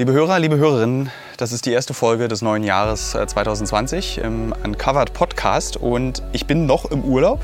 Liebe 0.00 0.14
Hörer, 0.14 0.38
liebe 0.38 0.56
Hörerinnen, 0.56 1.10
das 1.36 1.52
ist 1.52 1.66
die 1.66 1.72
erste 1.72 1.92
Folge 1.92 2.26
des 2.26 2.40
neuen 2.40 2.64
Jahres 2.64 3.14
äh, 3.14 3.26
2020 3.26 4.16
im 4.24 4.54
Uncovered 4.64 5.12
Podcast 5.12 5.76
und 5.76 6.22
ich 6.32 6.46
bin 6.46 6.64
noch 6.64 6.90
im 6.90 7.04
Urlaub 7.04 7.40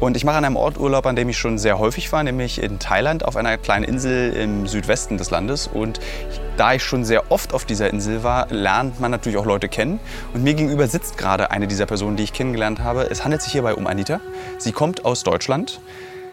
und 0.00 0.16
ich 0.16 0.24
mache 0.24 0.38
an 0.38 0.46
einem 0.46 0.56
Ort 0.56 0.80
Urlaub, 0.80 1.04
an 1.04 1.16
dem 1.16 1.28
ich 1.28 1.36
schon 1.36 1.58
sehr 1.58 1.78
häufig 1.78 2.10
war, 2.10 2.22
nämlich 2.22 2.62
in 2.62 2.78
Thailand 2.78 3.26
auf 3.26 3.36
einer 3.36 3.58
kleinen 3.58 3.84
Insel 3.84 4.32
im 4.32 4.66
Südwesten 4.66 5.18
des 5.18 5.30
Landes 5.30 5.66
und 5.66 6.00
da 6.56 6.72
ich 6.72 6.82
schon 6.82 7.04
sehr 7.04 7.30
oft 7.30 7.52
auf 7.52 7.66
dieser 7.66 7.90
Insel 7.90 8.22
war, 8.24 8.50
lernt 8.50 8.98
man 8.98 9.10
natürlich 9.10 9.36
auch 9.36 9.44
Leute 9.44 9.68
kennen 9.68 10.00
und 10.32 10.42
mir 10.42 10.54
gegenüber 10.54 10.88
sitzt 10.88 11.18
gerade 11.18 11.50
eine 11.50 11.66
dieser 11.66 11.84
Personen, 11.84 12.16
die 12.16 12.22
ich 12.22 12.32
kennengelernt 12.32 12.80
habe. 12.80 13.10
Es 13.10 13.22
handelt 13.22 13.42
sich 13.42 13.52
hierbei 13.52 13.74
um 13.74 13.86
Anita. 13.86 14.22
Sie 14.56 14.72
kommt 14.72 15.04
aus 15.04 15.24
Deutschland. 15.24 15.82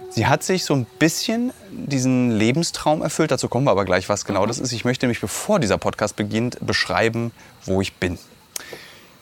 Sie 0.10 0.26
hat 0.26 0.44
sich 0.44 0.66
so 0.66 0.74
ein 0.74 0.86
bisschen 0.98 1.54
diesen 1.72 2.32
Lebenstraum 2.32 3.02
erfüllt. 3.02 3.32
Dazu 3.32 3.48
kommen 3.48 3.66
wir 3.66 3.72
aber 3.72 3.86
gleich, 3.86 4.10
was 4.10 4.26
genau 4.26 4.46
das 4.46 4.58
ist. 4.58 4.72
Ich 4.72 4.84
möchte 4.84 5.06
nämlich, 5.06 5.22
bevor 5.22 5.60
dieser 5.60 5.78
Podcast 5.78 6.16
beginnt, 6.16 6.58
beschreiben, 6.66 7.32
wo 7.66 7.80
ich 7.80 7.94
bin. 7.96 8.18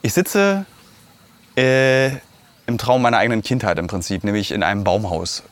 Ich 0.02 0.14
sitze 0.14 0.66
äh, 1.58 2.12
im 2.66 2.78
Traum 2.78 3.02
meiner 3.02 3.18
eigenen 3.18 3.42
Kindheit 3.42 3.78
im 3.80 3.88
Prinzip, 3.88 4.23
nämlich 4.23 4.52
in 4.52 4.64
einem 4.64 4.86
Baumhaus. 4.86 5.44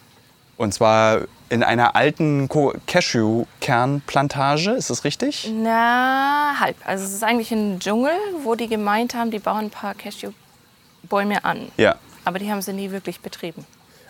Und 0.57 0.73
zwar 0.73 1.21
in 1.49 1.63
einer 1.63 1.95
alten 1.95 2.47
Cashew-Kernplantage, 2.87 4.71
ist 4.71 4.89
das 4.89 5.03
richtig? 5.03 5.51
Na, 5.53 6.55
halb. 6.59 6.77
Also 6.85 7.03
es 7.03 7.11
ist 7.11 7.23
eigentlich 7.23 7.51
ein 7.51 7.79
Dschungel, 7.79 8.13
wo 8.43 8.55
die 8.55 8.67
gemeint 8.67 9.13
haben, 9.13 9.31
die 9.31 9.39
bauen 9.39 9.65
ein 9.65 9.69
paar 9.69 9.95
Cashewbäume 9.95 11.43
an. 11.43 11.71
Ja. 11.77 11.97
Aber 12.23 12.39
die 12.39 12.49
haben 12.49 12.61
sie 12.61 12.71
nie 12.73 12.91
wirklich 12.91 13.19
betrieben. 13.19 13.65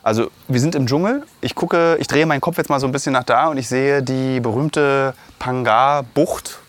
Also 0.06 0.30
wir 0.48 0.60
sind 0.60 0.76
im 0.76 0.86
Dschungel. 0.86 1.24
Ich 1.42 1.56
gucke, 1.56 1.98
ich 2.00 2.06
drehe 2.06 2.28
meinen 2.28 2.40
Kopf 2.40 2.60
jetzt 2.60 2.70
mal 2.70 2.80
so 2.80 2.86
ein 2.86 2.92
bisschen 2.92 3.14
nach 3.14 3.24
da 3.24 3.48
und 3.48 3.58
ich 3.58 3.68
sehe 3.68 4.04
die 4.04 4.40
berühmte 4.40 5.16
Pangar-Bucht, 5.40 6.60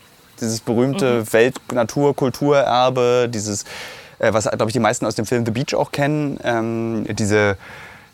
dieses 0.41 0.61
berühmte 0.61 1.31
Welt-Natur-Kulturerbe, 1.31 3.29
dieses, 3.29 3.65
äh, 4.21 4.33
was 4.33 4.45
glaube 4.45 4.71
ich 4.71 4.73
die 4.73 4.81
meisten 4.81 5.05
aus 5.05 5.17
dem 5.17 5.27
Film 5.27 5.45
The 5.45 5.53
Beach 5.53 5.75
auch 5.75 5.93
kennen, 5.93 6.41
ähm, 6.45 7.05
diese 7.11 7.59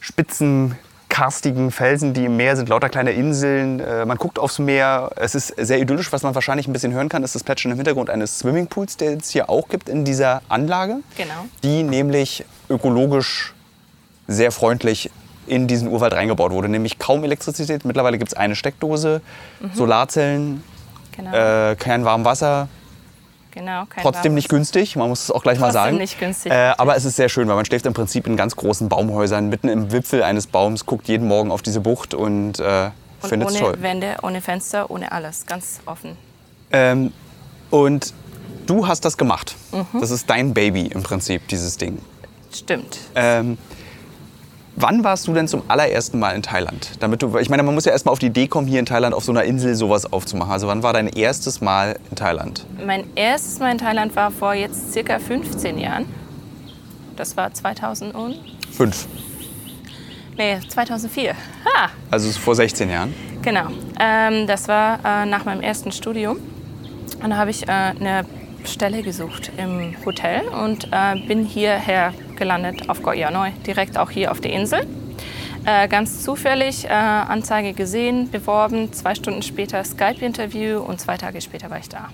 spitzen 0.00 0.77
karstigen 1.08 1.70
Felsen, 1.70 2.14
die 2.14 2.25
im 2.25 2.36
Meer 2.36 2.56
sind, 2.56 2.69
lauter 2.69 2.88
kleine 2.88 3.12
Inseln. 3.12 3.78
Äh, 3.78 4.04
man 4.04 4.16
guckt 4.16 4.41
aufs 4.41 4.58
Meer. 4.58 5.12
Es 5.14 5.36
ist 5.36 5.54
sehr 5.56 5.78
idyllisch. 5.78 6.10
Was 6.12 6.25
man 6.25 6.34
wahrscheinlich 6.34 6.66
ein 6.66 6.72
bisschen 6.72 6.92
hören 6.92 7.08
kann, 7.08 7.22
ist 7.22 7.36
das 7.36 7.44
Plätschern 7.44 7.70
im 7.70 7.78
Hintergrund 7.78 8.10
eines 8.10 8.41
Swimmingpools, 8.41 8.97
der 8.97 9.19
es 9.19 9.30
hier 9.30 9.48
auch 9.48 9.69
gibt 9.69 9.88
in 9.88 10.04
dieser 10.04 10.42
Anlage. 10.48 10.97
Genau. 11.16 11.47
Die 11.62 11.84
nämlich 11.84 12.44
ökologisch 12.69 13.54
sehr 14.33 14.52
freundlich 14.52 15.11
in 15.47 15.66
diesen 15.66 15.88
Urwald 15.88 16.12
reingebaut 16.12 16.52
wurde. 16.52 16.69
Nämlich 16.69 16.98
kaum 16.98 17.25
Elektrizität. 17.25 17.84
Mittlerweile 17.84 18.19
gibt 18.19 18.33
es 18.33 18.36
eine 18.38 18.55
Steckdose, 18.55 19.20
Solarzellen, 19.75 20.62
Genau. 21.16 21.33
äh, 21.70 21.77
kein 21.77 22.05
warmes 22.05 22.25
Wasser. 22.25 22.69
genau 23.50 23.84
kein 23.86 24.03
Trotzdem 24.03 24.22
warmes- 24.33 24.34
nicht 24.36 24.48
günstig, 24.48 24.97
man 24.97 25.08
muss 25.10 25.25
es 25.25 25.30
auch 25.30 25.42
gleich 25.42 25.58
mal 25.58 25.66
Trotzdem 25.66 25.83
sagen. 25.83 25.97
nicht 25.98 26.19
günstig, 26.19 26.50
Äh, 26.53 26.72
aber 26.78 26.97
es 26.97 27.05
ist 27.05 27.16
sehr 27.16 27.28
schön, 27.28 27.48
weil 27.48 27.56
man 27.56 27.64
schläft 27.66 27.84
im 27.84 27.92
Prinzip 27.92 28.27
in 28.27 28.36
ganz 28.36 28.56
großen 28.56 28.88
Baumhäusern, 28.88 29.48
mitten 29.50 29.69
im 29.69 29.92
Wipfel 29.92 30.22
eines 30.22 30.47
Baums, 30.47 30.86
guckt 30.86 31.06
jeden 31.08 31.28
Morgen 31.28 31.50
auf 31.50 31.60
diese 31.60 31.80
Bucht 31.80 32.14
und 32.14 32.60
äh, 32.60 32.91
Und 33.20 33.28
findet 33.28 33.50
es 33.50 33.56
ohne 33.56 33.64
toll. 33.72 33.83
Wände, 33.83 34.16
ohne 34.22 34.41
Fenster, 34.41 34.91
ohne 34.91 35.12
alles. 35.12 35.44
Ganz 35.44 35.80
offen. 35.84 36.16
Ähm, 36.72 37.12
und 37.70 38.14
du 38.66 38.86
hast 38.86 39.05
das 39.05 39.19
gemacht. 39.19 39.55
Mhm. 39.72 40.00
Das 40.00 40.10
ist 40.10 40.30
dein 40.30 40.55
Baby 40.55 40.86
im 40.86 41.03
Prinzip, 41.03 41.47
dieses 41.48 41.77
Ding. 41.77 41.98
Stimmt. 42.55 42.98
Ähm, 43.14 43.58
wann 44.77 45.05
warst 45.05 45.27
du 45.27 45.34
denn 45.34 45.48
zum 45.48 45.62
allerersten 45.69 46.19
Mal 46.19 46.34
in 46.34 46.42
Thailand? 46.42 46.91
Damit 47.01 47.23
du, 47.23 47.37
ich 47.39 47.48
meine, 47.48 47.62
man 47.62 47.75
muss 47.75 47.84
ja 47.84 47.92
erstmal 47.92 48.12
auf 48.12 48.19
die 48.19 48.27
Idee 48.27 48.48
kommen, 48.48 48.67
hier 48.67 48.81
in 48.81 48.87
Thailand 48.87 49.15
auf 49.15 49.25
so 49.25 49.33
einer 49.33 49.45
Insel 49.45 49.75
sowas 49.75 50.12
aufzumachen. 50.12 50.53
Also 50.53 50.69
wann 50.69 50.83
war 50.83 50.92
dein 50.92 51.09
erstes 51.09 51.61
Mal 51.61 51.98
in 52.11 52.17
Thailand? 52.17 52.67
Mein 52.84 53.05
erstes 53.15 53.59
Mal 53.59 53.73
in 53.73 53.78
Thailand 53.78 54.15
war 54.17 54.31
vor 54.31 54.55
jetzt 54.55 54.93
circa 54.93 55.19
15 55.19 55.78
Jahren. 55.78 56.06
Das 57.17 57.37
war 57.37 57.53
2000 57.53 58.15
und... 58.15 58.37
Fünf. 58.70 59.06
Nee, 60.37 60.59
2004. 60.66 61.34
Ha! 61.34 61.91
Also 62.11 62.31
vor 62.32 62.55
16 62.55 62.88
Jahren. 62.88 63.15
Genau. 63.43 63.66
Ähm, 64.00 64.47
das 64.47 64.66
war 64.69 64.99
äh, 65.05 65.27
nach 65.27 65.44
meinem 65.44 65.61
ersten 65.61 65.93
Studium. 65.93 66.38
Und 67.22 67.31
da 67.31 67.37
habe 67.37 67.50
ich 67.50 67.69
äh, 67.69 67.71
eine 67.71 68.25
Stelle 68.65 69.03
gesucht 69.03 69.53
im 69.56 69.95
Hotel 70.05 70.43
und 70.49 70.89
äh, 70.93 71.17
bin 71.27 71.45
hierher 71.45 72.12
gelandet 72.37 72.89
auf 72.89 73.03
Koh 73.03 73.12
Yanoi, 73.12 73.50
direkt 73.67 73.99
auch 73.99 74.11
hier 74.11 74.31
auf 74.31 74.41
der 74.41 74.53
Insel. 74.53 74.87
Äh, 75.65 75.87
ganz 75.89 76.23
zufällig 76.25 76.84
äh, 76.87 76.89
Anzeige 76.89 77.73
gesehen, 77.73 78.31
beworben, 78.31 78.93
zwei 78.93 79.15
Stunden 79.15 79.43
später 79.43 79.84
Skype-Interview 79.84 80.81
und 80.81 81.00
zwei 81.00 81.17
Tage 81.17 81.41
später 81.41 81.71
war 81.71 81.78
ich 81.78 81.89
da. 81.89 82.09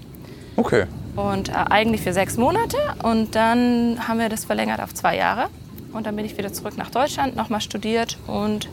Okay. 0.57 0.85
Und 1.17 1.49
äh, 1.49 1.53
eigentlich 1.53 2.03
für 2.03 2.13
sechs 2.13 2.37
Monate 2.37 2.77
und 3.03 3.35
dann 3.35 4.07
haben 4.07 4.19
wir 4.19 4.29
das 4.29 4.45
verlängert 4.45 4.81
auf 4.81 4.93
zwei 4.93 5.17
Jahre. 5.17 5.49
Und 5.93 6.07
dann 6.07 6.15
bin 6.17 6.27
ich 6.27 6.37
wieder 6.37 6.53
zurück 6.53 6.77
nach 6.77 6.91
Deutschland, 6.91 7.37
nochmal 7.37 7.63
studiert 7.63 8.19
und 8.27 8.69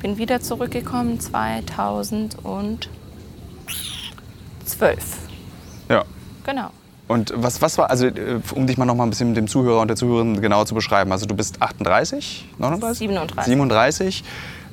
bin 0.00 0.18
wieder 0.18 0.40
zurückgekommen 0.40 1.20
2012. 1.20 2.88
Ja. 5.88 6.04
Genau. 6.44 6.70
Und 7.10 7.32
was, 7.34 7.60
was 7.60 7.76
war, 7.76 7.90
also 7.90 8.06
äh, 8.06 8.40
um 8.54 8.68
dich 8.68 8.78
mal 8.78 8.84
noch 8.84 8.94
mal 8.94 9.02
ein 9.02 9.10
bisschen 9.10 9.34
dem 9.34 9.48
Zuhörer 9.48 9.80
und 9.80 9.88
der 9.88 9.96
Zuhörerin 9.96 10.40
genauer 10.40 10.66
zu 10.66 10.76
beschreiben. 10.76 11.10
Also 11.10 11.26
du 11.26 11.34
bist 11.34 11.60
38, 11.60 12.46
39? 12.56 12.98
37. 12.98 13.44
37. 13.46 14.24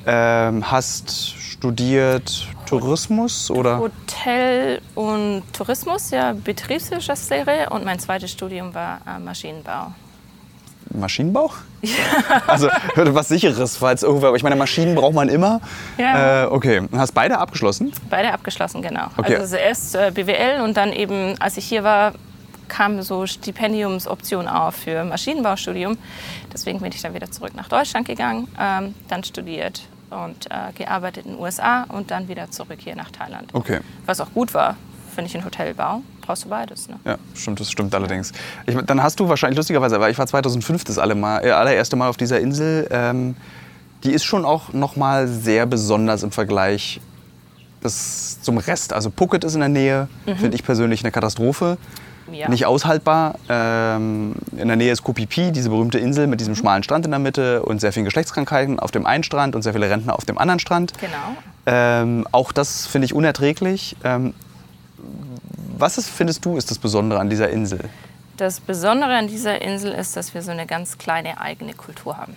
Ähm, 0.05 0.71
hast 0.71 1.35
studiert 1.35 2.47
Tourismus 2.67 3.49
oder? 3.49 3.79
Hotel 3.79 4.81
und 4.93 5.41
Tourismus, 5.51 6.11
ja, 6.11 6.33
Betriebswirtschaftslehre 6.33 7.71
und 7.71 7.83
mein 7.83 7.97
zweites 7.97 8.29
Studium 8.29 8.75
war 8.75 8.99
äh, 9.07 9.17
Maschinenbau. 10.91 11.51
Maschinenbau? 11.51 11.51
Also 12.47 12.69
was 12.95 13.27
sicheres, 13.27 13.77
falls 13.77 14.03
irgendwer. 14.03 14.33
Ich 14.35 14.43
meine, 14.43 14.55
Maschinen 14.55 14.95
braucht 14.95 15.13
man 15.13 15.29
immer. 15.29 15.61
Ja. 15.97 16.43
Äh, 16.43 16.47
okay. 16.47 16.81
Hast 16.95 17.13
beide 17.13 17.37
abgeschlossen? 17.37 17.91
Beide 18.09 18.33
abgeschlossen, 18.33 18.81
genau. 18.81 19.07
Okay. 19.17 19.35
Also 19.35 19.55
erst 19.55 19.95
äh, 19.95 20.11
BWL 20.13 20.61
und 20.63 20.75
dann 20.77 20.91
eben, 20.91 21.35
als 21.39 21.57
ich 21.57 21.65
hier 21.65 21.83
war, 21.83 22.13
kam 22.67 23.01
so 23.01 23.25
Stipendiumsoption 23.25 24.47
auf 24.47 24.75
für 24.75 25.03
Maschinenbaustudium. 25.05 25.97
Deswegen 26.51 26.79
bin 26.79 26.91
ich 26.91 27.01
dann 27.01 27.13
wieder 27.13 27.31
zurück 27.31 27.53
nach 27.55 27.69
Deutschland 27.69 28.07
gegangen, 28.07 28.47
ähm, 28.59 28.93
dann 29.07 29.23
studiert 29.23 29.83
und 30.09 30.47
äh, 30.49 30.73
gearbeitet 30.75 31.25
in 31.25 31.33
den 31.33 31.39
USA 31.39 31.83
und 31.89 32.11
dann 32.11 32.27
wieder 32.27 32.49
zurück 32.51 32.79
hier 32.79 32.95
nach 32.95 33.11
Thailand. 33.11 33.53
Okay. 33.53 33.79
Was 34.05 34.19
auch 34.21 34.31
gut 34.33 34.53
war, 34.53 34.75
finde 35.17 35.29
ich, 35.29 35.35
in 35.35 35.43
Hotelbau 35.43 36.03
brauchst 36.21 36.45
du 36.45 36.49
beides. 36.49 36.87
Ne? 36.87 36.99
Ja, 37.03 37.17
stimmt, 37.33 37.59
das 37.59 37.71
stimmt 37.71 37.95
allerdings. 37.95 38.33
Ich, 38.67 38.75
dann 38.85 39.01
hast 39.01 39.19
du 39.19 39.27
wahrscheinlich, 39.27 39.57
lustigerweise, 39.57 39.99
weil 39.99 40.11
ich 40.11 40.17
war 40.19 40.27
2005 40.27 40.83
das 40.83 40.99
alle 40.99 41.15
mal, 41.15 41.43
äh, 41.43 41.49
allererste 41.49 41.95
Mal 41.95 42.07
auf 42.07 42.17
dieser 42.17 42.39
Insel. 42.39 42.87
Ähm, 42.91 43.35
die 44.03 44.11
ist 44.11 44.25
schon 44.25 44.45
auch 44.45 44.73
noch 44.73 44.95
mal 44.95 45.27
sehr 45.27 45.65
besonders 45.65 46.21
im 46.21 46.31
Vergleich 46.31 47.01
das 47.81 48.41
zum 48.43 48.59
Rest. 48.59 48.93
Also 48.93 49.09
Phuket 49.09 49.43
ist 49.43 49.55
in 49.55 49.61
der 49.61 49.69
Nähe, 49.69 50.07
finde 50.25 50.53
ich 50.53 50.63
persönlich 50.63 51.03
eine 51.03 51.11
Katastrophe. 51.11 51.79
Ja. 52.31 52.49
Nicht 52.49 52.67
aushaltbar. 52.67 53.39
Ähm, 53.49 54.35
in 54.55 54.67
der 54.67 54.77
Nähe 54.77 54.91
ist 54.91 55.01
Phi, 55.01 55.51
diese 55.51 55.69
berühmte 55.69 55.97
Insel 55.97 56.27
mit 56.27 56.39
diesem 56.39 56.55
schmalen 56.55 56.83
Strand 56.83 57.05
in 57.05 57.11
der 57.11 57.19
Mitte 57.19 57.63
und 57.63 57.81
sehr 57.81 57.91
vielen 57.91 58.05
Geschlechtskrankheiten 58.05 58.79
auf 58.79 58.91
dem 58.91 59.07
einen 59.07 59.23
Strand 59.23 59.55
und 59.55 59.63
sehr 59.63 59.73
viele 59.73 59.89
Rentner 59.89 60.13
auf 60.13 60.25
dem 60.25 60.37
anderen 60.37 60.59
Strand. 60.59 60.93
Genau. 60.99 61.37
Ähm, 61.65 62.27
auch 62.31 62.51
das 62.51 62.85
finde 62.85 63.05
ich 63.05 63.13
unerträglich. 63.13 63.95
Ähm, 64.03 64.33
was 65.79 65.97
ist, 65.97 66.09
findest 66.09 66.43
du, 66.45 66.57
ist 66.57 66.71
das 66.71 66.77
Besondere 66.77 67.19
an 67.19 67.29
dieser 67.29 67.49
Insel? 67.49 67.89
Das 68.37 68.59
Besondere 68.59 69.15
an 69.15 69.27
dieser 69.27 69.61
Insel 69.61 69.91
ist, 69.91 70.15
dass 70.15 70.33
wir 70.33 70.41
so 70.41 70.51
eine 70.51 70.65
ganz 70.65 70.97
kleine 70.97 71.39
eigene 71.39 71.73
Kultur 71.73 72.17
haben. 72.17 72.35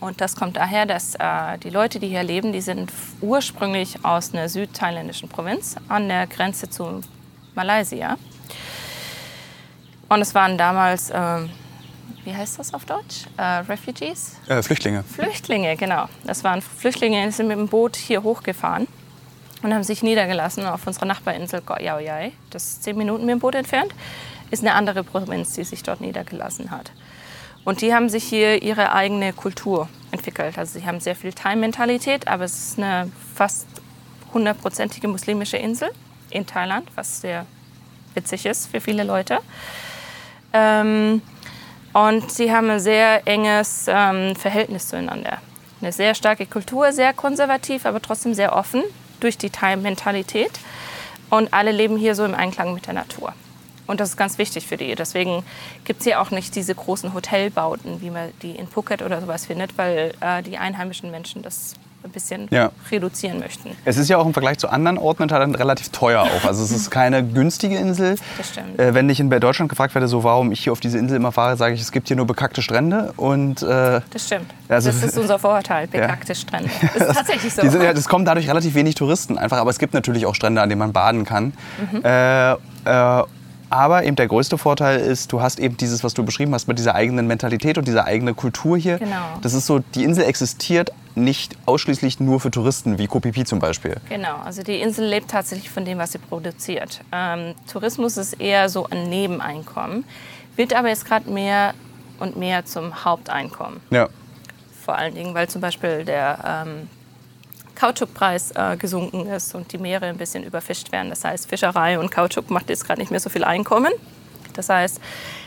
Und 0.00 0.20
das 0.20 0.34
kommt 0.34 0.56
daher, 0.56 0.86
dass 0.86 1.14
äh, 1.16 1.58
die 1.62 1.70
Leute, 1.70 1.98
die 1.98 2.08
hier 2.08 2.22
leben, 2.22 2.52
die 2.52 2.62
sind 2.62 2.90
ursprünglich 3.20 4.02
aus 4.04 4.32
einer 4.32 4.48
südthailändischen 4.48 5.28
Provinz 5.28 5.76
an 5.88 6.08
der 6.08 6.26
Grenze 6.26 6.70
zu 6.70 7.02
Malaysia. 7.54 8.16
Und 10.08 10.22
es 10.22 10.34
waren 10.34 10.56
damals, 10.56 11.10
ähm, 11.12 11.50
wie 12.24 12.34
heißt 12.34 12.58
das 12.58 12.72
auf 12.72 12.86
Deutsch? 12.86 13.26
Äh, 13.36 13.42
Refugees? 13.42 14.36
Äh, 14.48 14.62
Flüchtlinge. 14.62 15.04
Flüchtlinge, 15.04 15.76
genau. 15.76 16.06
Das 16.24 16.44
waren 16.44 16.62
Flüchtlinge, 16.62 17.26
die 17.26 17.32
sind 17.32 17.48
mit 17.48 17.58
dem 17.58 17.68
Boot 17.68 17.96
hier 17.96 18.22
hochgefahren 18.22 18.88
und 19.62 19.74
haben 19.74 19.82
sich 19.82 20.02
niedergelassen 20.02 20.64
auf 20.66 20.86
unserer 20.86 21.06
Nachbarinsel 21.06 21.60
Koh 21.60 21.80
Yao 21.80 21.98
Yai. 21.98 22.32
Das 22.50 22.64
ist 22.64 22.84
zehn 22.84 22.96
Minuten 22.96 23.24
mit 23.26 23.32
dem 23.32 23.38
Boot 23.40 23.54
entfernt. 23.54 23.92
Ist 24.50 24.62
eine 24.62 24.74
andere 24.74 25.04
Provinz, 25.04 25.54
die 25.54 25.64
sich 25.64 25.82
dort 25.82 26.00
niedergelassen 26.00 26.70
hat. 26.70 26.92
Und 27.64 27.82
die 27.82 27.94
haben 27.94 28.08
sich 28.08 28.24
hier 28.24 28.62
ihre 28.62 28.92
eigene 28.92 29.32
Kultur 29.32 29.88
entwickelt. 30.10 30.56
Also 30.58 30.78
sie 30.78 30.86
haben 30.86 31.00
sehr 31.00 31.14
viel 31.14 31.32
Thai-Mentalität, 31.32 32.26
aber 32.26 32.44
es 32.44 32.58
ist 32.58 32.78
eine 32.78 33.10
fast 33.34 33.66
hundertprozentige 34.32 35.08
muslimische 35.08 35.56
Insel 35.56 35.90
in 36.30 36.46
Thailand, 36.46 36.88
was 36.94 37.20
sehr 37.20 37.46
witzig 38.14 38.46
ist 38.46 38.66
für 38.70 38.80
viele 38.80 39.04
Leute. 39.04 39.38
Ähm, 40.52 41.22
und 41.92 42.30
sie 42.30 42.52
haben 42.52 42.70
ein 42.70 42.80
sehr 42.80 43.26
enges 43.26 43.86
ähm, 43.88 44.34
Verhältnis 44.36 44.88
zueinander. 44.88 45.38
Eine 45.80 45.92
sehr 45.92 46.14
starke 46.14 46.46
Kultur, 46.46 46.92
sehr 46.92 47.12
konservativ, 47.12 47.84
aber 47.84 48.00
trotzdem 48.00 48.34
sehr 48.34 48.54
offen 48.54 48.82
durch 49.20 49.38
die 49.38 49.50
Thai-Mentalität. 49.50 50.52
Und 51.28 51.52
alle 51.54 51.70
leben 51.70 51.96
hier 51.96 52.14
so 52.14 52.24
im 52.24 52.34
Einklang 52.34 52.74
mit 52.74 52.86
der 52.86 52.94
Natur. 52.94 53.34
Und 53.86 54.00
das 54.00 54.10
ist 54.10 54.16
ganz 54.16 54.38
wichtig 54.38 54.66
für 54.66 54.76
die. 54.76 54.94
Deswegen 54.94 55.44
gibt 55.84 56.00
es 56.00 56.04
hier 56.04 56.20
auch 56.20 56.30
nicht 56.30 56.54
diese 56.54 56.74
großen 56.74 57.12
Hotelbauten, 57.12 58.00
wie 58.00 58.10
man 58.10 58.32
die 58.42 58.52
in 58.52 58.68
Phuket 58.68 59.02
oder 59.02 59.20
sowas 59.20 59.46
findet, 59.46 59.78
weil 59.78 60.14
äh, 60.20 60.42
die 60.42 60.58
einheimischen 60.58 61.10
Menschen 61.10 61.42
das 61.42 61.74
ein 62.02 62.10
bisschen 62.10 62.48
Ja. 62.50 62.70
reduzieren 62.90 63.38
möchten. 63.40 63.70
Es 63.84 63.96
ist 63.98 64.08
ja 64.08 64.16
auch 64.18 64.26
im 64.26 64.32
Vergleich 64.32 64.58
zu 64.58 64.68
anderen 64.68 64.96
Orten 64.98 65.24
in 65.24 65.28
Thailand 65.28 65.58
relativ 65.58 65.90
teuer 65.90 66.22
auch. 66.22 66.44
Also 66.46 66.62
es 66.64 66.70
ist 66.70 66.90
keine 66.90 67.22
günstige 67.24 67.76
Insel. 67.76 68.16
Das 68.38 68.48
stimmt. 68.48 68.78
Äh, 68.78 68.94
wenn 68.94 69.08
ich 69.10 69.20
in 69.20 69.28
Deutschland 69.30 69.68
gefragt 69.68 69.94
werde, 69.94 70.08
so 70.08 70.24
warum 70.24 70.50
ich 70.52 70.60
hier 70.64 70.72
auf 70.72 70.80
diese 70.80 70.98
Insel 70.98 71.16
immer 71.16 71.32
fahre, 71.32 71.56
sage 71.56 71.74
ich, 71.74 71.80
es 71.80 71.92
gibt 71.92 72.08
hier 72.08 72.16
nur 72.16 72.26
bekackte 72.26 72.62
Strände 72.62 73.12
und 73.16 73.62
äh, 73.62 74.00
Das 74.10 74.26
stimmt. 74.26 74.50
Also- 74.68 74.90
das 74.90 75.02
ist 75.02 75.18
unser 75.18 75.38
Vorurteil, 75.38 75.86
bekackte 75.88 76.34
Strände. 76.34 76.70
Das 76.98 77.08
ist 77.08 77.16
tatsächlich 77.16 77.52
so. 77.54 77.62
Sind, 77.68 77.82
ja, 77.82 77.90
es 77.90 78.08
kommen 78.08 78.24
dadurch 78.24 78.48
relativ 78.48 78.74
wenig 78.74 78.94
Touristen 78.94 79.36
einfach, 79.38 79.58
aber 79.58 79.70
es 79.70 79.78
gibt 79.78 79.94
natürlich 79.94 80.26
auch 80.26 80.34
Strände, 80.34 80.62
an 80.62 80.68
denen 80.68 80.78
man 80.78 80.92
baden 80.92 81.24
kann. 81.24 81.52
Mhm. 81.92 82.02
Äh, 82.04 82.52
äh, 82.52 83.24
aber 83.70 84.04
eben 84.04 84.16
der 84.16 84.26
größte 84.26 84.58
Vorteil 84.58 85.00
ist, 85.00 85.32
du 85.32 85.40
hast 85.40 85.60
eben 85.60 85.76
dieses, 85.76 86.02
was 86.04 86.12
du 86.12 86.24
beschrieben 86.24 86.52
hast, 86.54 86.66
mit 86.68 86.78
dieser 86.78 86.94
eigenen 86.94 87.26
Mentalität 87.26 87.78
und 87.78 87.86
dieser 87.86 88.04
eigenen 88.04 88.36
Kultur 88.36 88.76
hier. 88.76 88.98
Genau. 88.98 89.38
Das 89.42 89.54
ist 89.54 89.66
so, 89.66 89.78
die 89.94 90.04
Insel 90.04 90.24
existiert 90.24 90.92
nicht 91.14 91.56
ausschließlich 91.66 92.20
nur 92.20 92.40
für 92.40 92.50
Touristen, 92.50 92.98
wie 92.98 93.08
Phi 93.08 93.44
zum 93.44 93.58
Beispiel. 93.58 93.96
Genau, 94.08 94.36
also 94.44 94.62
die 94.62 94.80
Insel 94.80 95.06
lebt 95.06 95.30
tatsächlich 95.30 95.70
von 95.70 95.84
dem, 95.84 95.98
was 95.98 96.12
sie 96.12 96.18
produziert. 96.18 97.00
Ähm, 97.12 97.54
Tourismus 97.70 98.16
ist 98.16 98.34
eher 98.34 98.68
so 98.68 98.86
ein 98.90 99.08
Nebeneinkommen, 99.08 100.04
wird 100.56 100.74
aber 100.74 100.88
jetzt 100.88 101.04
gerade 101.04 101.30
mehr 101.30 101.74
und 102.18 102.36
mehr 102.36 102.64
zum 102.64 103.04
Haupteinkommen. 103.04 103.80
Ja. 103.90 104.08
Vor 104.84 104.96
allen 104.96 105.14
Dingen, 105.14 105.34
weil 105.34 105.48
zum 105.48 105.60
Beispiel 105.60 106.04
der 106.04 106.64
ähm, 106.66 106.88
Kautschukpreis 107.80 108.50
äh, 108.52 108.76
gesunken 108.76 109.26
ist 109.26 109.54
und 109.54 109.72
die 109.72 109.78
Meere 109.78 110.06
ein 110.06 110.18
bisschen 110.18 110.44
überfischt 110.44 110.92
werden. 110.92 111.08
Das 111.08 111.24
heißt, 111.24 111.48
Fischerei 111.48 111.98
und 111.98 112.10
Kautschuk 112.10 112.50
macht 112.50 112.68
jetzt 112.68 112.84
gerade 112.84 113.00
nicht 113.00 113.10
mehr 113.10 113.20
so 113.20 113.30
viel 113.30 113.42
Einkommen. 113.44 113.92
Das 114.54 114.68
heißt, 114.68 115.00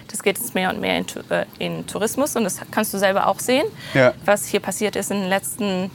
das 0.10 0.24
geht 0.24 0.40
jetzt 0.40 0.56
mehr 0.56 0.70
und 0.72 0.82
mehr 0.82 0.98
in, 0.98 1.06
äh, 1.30 1.46
in 1.60 1.86
Tourismus 1.86 2.36
und 2.36 2.44
das 2.46 2.58
kannst 2.72 2.92
du 2.94 2.98
selber 2.98 3.28
auch 3.28 3.40
sehen, 3.40 3.66
Ja. 3.94 4.14
was 4.26 4.48
hier 4.48 4.60
passiert 4.62 4.96
ist 4.96 5.12
in 5.12 5.20
den 5.20 5.30
letzten 5.30 5.92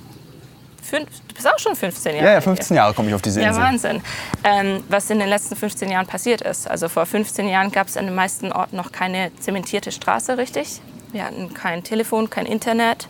fünf, 0.82 1.08
du 1.26 1.34
bist 1.34 1.46
auch 1.48 1.58
schon 1.58 1.74
15 1.74 2.12
Jahre 2.14 2.24
Ja, 2.24 2.32
ja, 2.34 2.38
hier. 2.38 2.42
15 2.42 2.76
Jahre 2.76 2.94
komme 2.94 3.08
ich 3.08 3.14
auf 3.14 3.22
diese 3.22 3.40
Ja, 3.42 3.48
Insel. 3.48 3.62
Wahnsinn. 3.62 4.02
Ähm, 4.44 4.84
was 4.88 5.10
in 5.10 5.18
den 5.18 5.28
letzten 5.28 5.56
15 5.56 5.90
Jahren 5.90 6.06
passiert 6.06 6.40
ist. 6.42 6.70
Also 6.70 6.88
vor 6.88 7.04
15 7.04 7.48
Jahren 7.48 7.72
gab 7.72 7.88
es 7.88 7.96
an 7.96 8.06
den 8.06 8.14
meisten 8.14 8.52
Orten 8.52 8.76
noch 8.76 8.92
keine 8.92 9.32
zementierte 9.40 9.90
Straße 9.92 10.38
richtig. 10.38 10.80
Wir 11.12 11.24
hatten 11.24 11.52
kein 11.52 11.82
Telefon, 11.82 12.30
kein 12.30 12.46
Internet, 12.46 13.08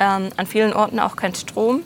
ähm, 0.00 0.30
an 0.36 0.46
vielen 0.46 0.72
Orten 0.72 0.98
auch 0.98 1.14
kein 1.16 1.34
Strom. 1.34 1.82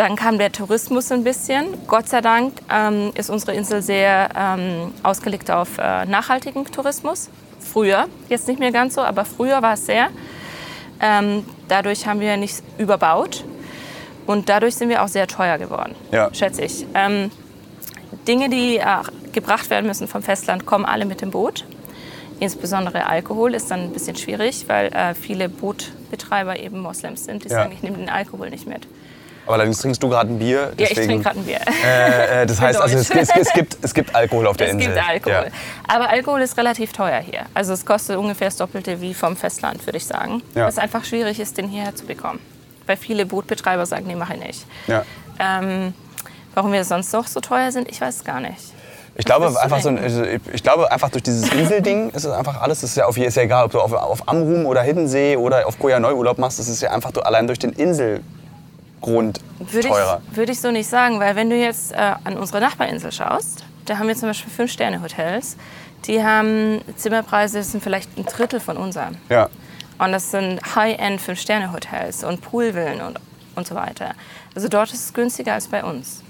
Dann 0.00 0.16
kam 0.16 0.38
der 0.38 0.50
Tourismus 0.50 1.12
ein 1.12 1.24
bisschen. 1.24 1.74
Gott 1.86 2.08
sei 2.08 2.22
Dank 2.22 2.54
ähm, 2.72 3.12
ist 3.16 3.28
unsere 3.28 3.52
Insel 3.52 3.82
sehr 3.82 4.30
ähm, 4.34 4.94
ausgelegt 5.02 5.50
auf 5.50 5.76
äh, 5.76 6.06
nachhaltigen 6.06 6.64
Tourismus. 6.64 7.28
Früher, 7.58 8.06
jetzt 8.30 8.48
nicht 8.48 8.58
mehr 8.58 8.72
ganz 8.72 8.94
so, 8.94 9.02
aber 9.02 9.26
früher 9.26 9.60
war 9.60 9.74
es 9.74 9.84
sehr. 9.84 10.08
Ähm, 11.02 11.44
dadurch 11.68 12.06
haben 12.06 12.20
wir 12.20 12.38
nicht 12.38 12.62
überbaut 12.78 13.44
und 14.26 14.48
dadurch 14.48 14.74
sind 14.76 14.88
wir 14.88 15.02
auch 15.02 15.08
sehr 15.08 15.26
teuer 15.26 15.58
geworden, 15.58 15.94
Ja. 16.12 16.32
schätze 16.32 16.62
ich. 16.62 16.86
Ähm, 16.94 17.30
Dinge, 18.26 18.48
die 18.48 18.78
äh, 18.78 18.84
gebracht 19.34 19.68
werden 19.68 19.84
müssen 19.84 20.08
vom 20.08 20.22
Festland, 20.22 20.64
kommen 20.64 20.86
alle 20.86 21.04
mit 21.04 21.20
dem 21.20 21.30
Boot. 21.30 21.66
Insbesondere 22.38 23.04
Alkohol 23.06 23.52
ist 23.52 23.70
dann 23.70 23.80
ein 23.80 23.90
bisschen 23.90 24.16
schwierig, 24.16 24.64
weil 24.66 24.86
äh, 24.94 25.12
viele 25.14 25.50
Bootbetreiber 25.50 26.58
eben 26.58 26.80
Moslems 26.80 27.26
sind. 27.26 27.44
Die 27.44 27.48
Ja. 27.50 27.56
sagen, 27.56 27.72
ich 27.74 27.82
nehme 27.82 27.98
den 27.98 28.08
Alkohol 28.08 28.48
nicht 28.48 28.66
mit. 28.66 28.86
Aber 29.50 29.56
allerdings 29.56 29.78
trinkst 29.78 30.00
du 30.00 30.08
gerade 30.08 30.30
ein 30.32 30.38
Bier. 30.38 30.60
Ja, 30.60 30.84
ich 30.84 30.88
deswegen- 30.90 31.08
trinke 31.08 31.24
gerade 31.24 31.40
ein 31.40 31.44
Bier. 31.44 31.58
Äh, 31.84 32.42
äh, 32.42 32.46
das 32.46 32.60
heißt, 32.60 32.80
also 32.80 32.96
es, 32.98 33.10
es, 33.10 33.30
es, 33.34 33.52
gibt, 33.52 33.78
es 33.82 33.92
gibt 33.92 34.14
Alkohol 34.14 34.46
auf 34.46 34.56
der 34.56 34.68
Es 34.68 34.74
Insel. 34.74 34.92
gibt 34.92 35.08
Alkohol. 35.08 35.46
Ja. 35.46 35.92
Aber 35.92 36.08
Alkohol 36.08 36.40
ist 36.42 36.56
relativ 36.56 36.92
teuer 36.92 37.18
hier. 37.18 37.40
Also 37.52 37.72
es 37.72 37.84
kostet 37.84 38.16
ungefähr 38.16 38.46
das 38.46 38.56
Doppelte 38.58 39.00
wie 39.00 39.12
vom 39.12 39.34
Festland, 39.36 39.84
würde 39.88 39.96
ich 39.96 40.06
sagen. 40.06 40.40
Ja. 40.54 40.68
Was 40.68 40.78
einfach 40.78 41.04
schwierig 41.04 41.40
ist, 41.40 41.58
den 41.58 41.66
hierher 41.66 41.96
zu 41.96 42.06
bekommen. 42.06 42.38
Weil 42.86 42.96
viele 42.96 43.26
Bootbetreiber 43.26 43.86
sagen, 43.86 44.06
nee, 44.06 44.14
mache 44.14 44.34
ich 44.34 44.40
nicht. 44.46 44.66
Ja. 44.86 45.02
Ähm, 45.40 45.94
warum 46.54 46.70
wir 46.72 46.84
sonst 46.84 47.12
noch 47.12 47.26
so 47.26 47.40
teuer 47.40 47.72
sind, 47.72 47.90
ich 47.90 48.00
weiß 48.00 48.18
es 48.18 48.24
gar 48.24 48.38
nicht. 48.38 48.54
Ich 49.16 49.24
glaube, 49.24 49.52
einfach 49.60 49.80
so 49.80 49.88
ein, 49.88 49.98
also 49.98 50.22
ich 50.52 50.62
glaube 50.62 50.92
einfach 50.92 51.10
durch 51.10 51.24
dieses 51.24 51.52
Inselding 51.52 52.10
ist 52.10 52.24
es 52.24 52.30
einfach 52.30 52.62
alles. 52.62 52.84
Es 52.84 52.90
ist 52.90 52.96
ja, 52.98 53.06
auf, 53.06 53.16
ist 53.18 53.36
ja 53.36 53.42
egal, 53.42 53.64
ob 53.64 53.72
du 53.72 53.80
auf, 53.80 53.92
auf 53.92 54.28
Amrum 54.28 54.64
oder 54.66 54.82
Hiddensee 54.82 55.36
oder 55.36 55.66
auf 55.66 55.76
Koh 55.76 55.88
Neu 55.98 56.14
Urlaub 56.14 56.38
machst. 56.38 56.60
Es 56.60 56.68
ist 56.68 56.80
ja 56.80 56.92
einfach 56.92 57.10
du, 57.10 57.20
allein 57.22 57.48
durch 57.48 57.58
den 57.58 57.72
Inselgrund 59.00 59.40
Würde 59.58 59.88
teurer. 59.88 60.22
ich, 60.30 60.36
würde 60.36 60.52
ich 60.52 60.60
so 60.60 60.70
nicht 60.70 60.88
sagen, 60.88 61.20
weil 61.20 61.36
wenn 61.36 61.50
du 61.50 61.56
jetzt 61.56 61.92
äh, 61.92 61.96
an 62.24 62.36
unsere 62.36 62.60
Nachbarinsel 62.60 63.12
schaust, 63.12 63.64
da 63.86 63.98
haben 63.98 64.08
wir 64.08 64.16
zum 64.16 64.28
Beispiel 64.28 64.52
Fünf-Sterne-Hotels. 64.52 65.56
Die 66.06 66.22
haben 66.22 66.80
Zimmerpreise, 66.96 67.58
das 67.58 67.72
sind 67.72 67.82
vielleicht 67.82 68.16
ein 68.16 68.24
Drittel 68.24 68.60
von 68.60 68.76
unseren. 68.76 69.18
Ja. 69.28 69.48
Und 69.98 70.12
das 70.12 70.30
sind 70.30 70.60
High-End 70.74 71.20
Fünf-Sterne-Hotels 71.20 72.24
und 72.24 72.40
Poolvillen 72.40 73.00
und, 73.02 73.18
und 73.54 73.66
so 73.66 73.74
weiter. 73.74 74.12
Also 74.54 74.68
dort 74.68 74.92
ist 74.92 75.04
es 75.04 75.12
günstiger 75.12 75.54
als 75.54 75.68
bei 75.68 75.84
uns. 75.84 76.22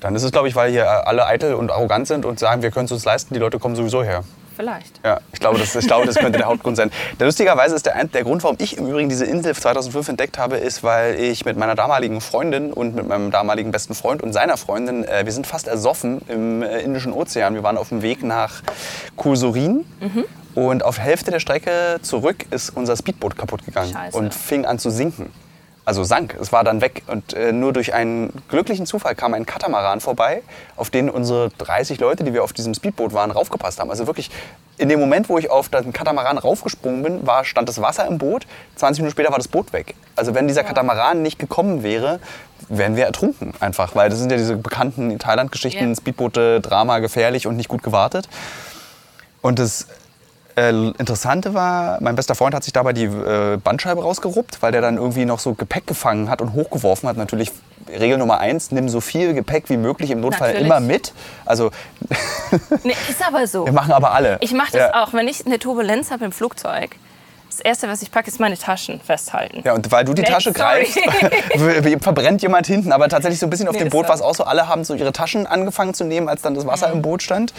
Dann 0.00 0.14
ist 0.14 0.22
es, 0.22 0.32
glaube 0.32 0.48
ich, 0.48 0.54
weil 0.54 0.70
hier 0.70 1.06
alle 1.06 1.26
eitel 1.26 1.54
und 1.54 1.70
arrogant 1.70 2.06
sind 2.06 2.24
und 2.24 2.38
sagen, 2.38 2.62
wir 2.62 2.70
können 2.70 2.86
es 2.86 2.92
uns 2.92 3.04
leisten, 3.04 3.34
die 3.34 3.40
Leute 3.40 3.58
kommen 3.58 3.74
sowieso 3.76 4.02
her. 4.02 4.24
Vielleicht. 4.58 4.98
Ja, 5.04 5.20
ich 5.32 5.38
glaube, 5.38 5.56
das, 5.60 5.72
ich 5.76 5.86
glaube, 5.86 6.04
das 6.04 6.16
könnte 6.16 6.36
der 6.36 6.48
Hauptgrund 6.48 6.76
sein. 6.76 6.90
Der, 7.20 7.26
lustigerweise 7.26 7.76
ist 7.76 7.86
der, 7.86 8.04
der 8.04 8.24
Grund, 8.24 8.42
warum 8.42 8.56
ich 8.58 8.76
im 8.76 8.88
Übrigen 8.88 9.08
diese 9.08 9.24
Insel 9.24 9.54
2005 9.54 10.08
entdeckt 10.08 10.36
habe, 10.36 10.56
ist, 10.56 10.82
weil 10.82 11.14
ich 11.14 11.44
mit 11.44 11.56
meiner 11.56 11.76
damaligen 11.76 12.20
Freundin 12.20 12.72
und 12.72 12.96
mit 12.96 13.06
meinem 13.06 13.30
damaligen 13.30 13.70
besten 13.70 13.94
Freund 13.94 14.20
und 14.20 14.32
seiner 14.32 14.56
Freundin, 14.56 15.04
äh, 15.04 15.24
wir 15.24 15.32
sind 15.32 15.46
fast 15.46 15.68
ersoffen 15.68 16.22
im 16.26 16.62
äh, 16.62 16.80
Indischen 16.80 17.12
Ozean. 17.12 17.54
Wir 17.54 17.62
waren 17.62 17.76
auf 17.76 17.90
dem 17.90 18.02
Weg 18.02 18.24
nach 18.24 18.62
Kursurin 19.14 19.84
und 20.56 20.84
auf 20.84 20.98
Hälfte 20.98 21.30
der 21.30 21.38
Strecke 21.38 22.00
zurück 22.02 22.46
ist 22.50 22.70
unser 22.70 22.96
Speedboot 22.96 23.38
kaputt 23.38 23.64
gegangen 23.64 23.92
Scheiße. 23.92 24.18
und 24.18 24.34
fing 24.34 24.66
an 24.66 24.80
zu 24.80 24.90
sinken. 24.90 25.30
Also 25.88 26.04
sank, 26.04 26.36
es 26.38 26.52
war 26.52 26.64
dann 26.64 26.82
weg. 26.82 27.02
Und 27.06 27.32
äh, 27.32 27.50
nur 27.50 27.72
durch 27.72 27.94
einen 27.94 28.30
glücklichen 28.50 28.84
Zufall 28.84 29.14
kam 29.14 29.32
ein 29.32 29.46
Katamaran 29.46 30.02
vorbei, 30.02 30.42
auf 30.76 30.90
den 30.90 31.08
unsere 31.08 31.48
30 31.56 31.98
Leute, 31.98 32.24
die 32.24 32.34
wir 32.34 32.44
auf 32.44 32.52
diesem 32.52 32.74
Speedboot 32.74 33.14
waren, 33.14 33.30
raufgepasst 33.30 33.80
haben. 33.80 33.88
Also 33.88 34.06
wirklich, 34.06 34.30
in 34.76 34.90
dem 34.90 35.00
Moment, 35.00 35.30
wo 35.30 35.38
ich 35.38 35.50
auf 35.50 35.70
den 35.70 35.94
Katamaran 35.94 36.36
raufgesprungen 36.36 37.02
bin, 37.02 37.26
war, 37.26 37.42
stand 37.46 37.70
das 37.70 37.80
Wasser 37.80 38.06
im 38.06 38.18
Boot. 38.18 38.46
20 38.76 39.00
Minuten 39.00 39.12
später 39.12 39.30
war 39.30 39.38
das 39.38 39.48
Boot 39.48 39.72
weg. 39.72 39.94
Also 40.14 40.34
wenn 40.34 40.46
dieser 40.46 40.62
Katamaran 40.62 41.22
nicht 41.22 41.38
gekommen 41.38 41.82
wäre, 41.82 42.20
wären 42.68 42.94
wir 42.94 43.06
ertrunken 43.06 43.54
einfach. 43.58 43.94
Weil 43.94 44.10
das 44.10 44.18
sind 44.18 44.30
ja 44.30 44.36
diese 44.36 44.56
bekannten 44.56 45.18
Thailand-Geschichten, 45.18 45.88
Ja. 45.88 45.96
Speedboote, 45.96 46.60
Drama, 46.60 46.98
gefährlich 46.98 47.46
und 47.46 47.56
nicht 47.56 47.70
gut 47.70 47.82
gewartet. 47.82 48.28
Und 49.40 49.58
das 49.58 49.86
Interessante 50.98 51.54
war, 51.54 51.98
mein 52.00 52.16
bester 52.16 52.34
Freund 52.34 52.54
hat 52.54 52.64
sich 52.64 52.72
dabei 52.72 52.92
die 52.92 53.04
äh, 53.04 53.56
Bandscheibe 53.62 54.02
rausgeruppt, 54.02 54.62
weil 54.62 54.72
der 54.72 54.80
dann 54.80 54.96
irgendwie 54.96 55.24
noch 55.24 55.38
so 55.38 55.54
Gepäck 55.54 55.86
gefangen 55.86 56.28
hat 56.30 56.40
und 56.40 56.52
hochgeworfen 56.54 57.08
hat. 57.08 57.16
Natürlich 57.16 57.52
Regel 57.88 58.18
Nummer 58.18 58.38
eins, 58.40 58.70
nimm 58.70 58.88
so 58.88 59.00
viel 59.00 59.34
Gepäck 59.34 59.70
wie 59.70 59.76
möglich 59.76 60.10
im 60.10 60.20
Notfall 60.20 60.48
Natürlich. 60.48 60.66
immer 60.66 60.80
mit. 60.80 61.12
Also 61.46 61.70
Nee, 62.84 62.94
ist 63.08 63.26
aber 63.26 63.46
so. 63.46 63.64
wir 63.66 63.72
machen 63.72 63.92
aber 63.92 64.12
alle. 64.12 64.38
Ich 64.40 64.52
mache 64.52 64.72
das 64.72 64.80
ja. 64.92 65.02
auch, 65.02 65.12
wenn 65.12 65.28
ich 65.28 65.46
eine 65.46 65.58
Turbulenz 65.58 66.10
habe 66.10 66.24
im 66.24 66.32
Flugzeug. 66.32 66.96
Das 67.50 67.60
Erste, 67.60 67.88
was 67.88 68.02
ich 68.02 68.10
packe, 68.10 68.28
ist 68.28 68.38
meine 68.40 68.58
Taschen 68.58 69.00
festhalten. 69.00 69.62
Ja, 69.64 69.72
und 69.72 69.90
weil 69.90 70.04
du 70.04 70.12
die 70.14 70.22
Nee, 70.22 70.28
Tasche 70.28 70.52
sorry. 70.54 70.84
greifst, 70.84 72.02
verbrennt 72.04 72.42
jemand 72.42 72.66
hinten. 72.66 72.92
Aber 72.92 73.08
tatsächlich 73.08 73.40
so 73.40 73.46
ein 73.46 73.50
bisschen 73.50 73.68
auf 73.68 73.74
Nee, 73.74 73.80
dem 73.84 73.88
Boot 73.88 74.02
war- 74.02 74.10
war 74.10 74.16
es 74.16 74.22
auch 74.22 74.34
so. 74.34 74.44
Alle 74.44 74.68
haben 74.68 74.84
so 74.84 74.94
ihre 74.94 75.12
Taschen 75.12 75.46
angefangen 75.46 75.94
zu 75.94 76.04
nehmen, 76.04 76.28
als 76.28 76.42
dann 76.42 76.54
das 76.54 76.66
Wasser 76.66 76.92
im 76.92 77.00
Boot 77.02 77.22
stand. 77.22 77.52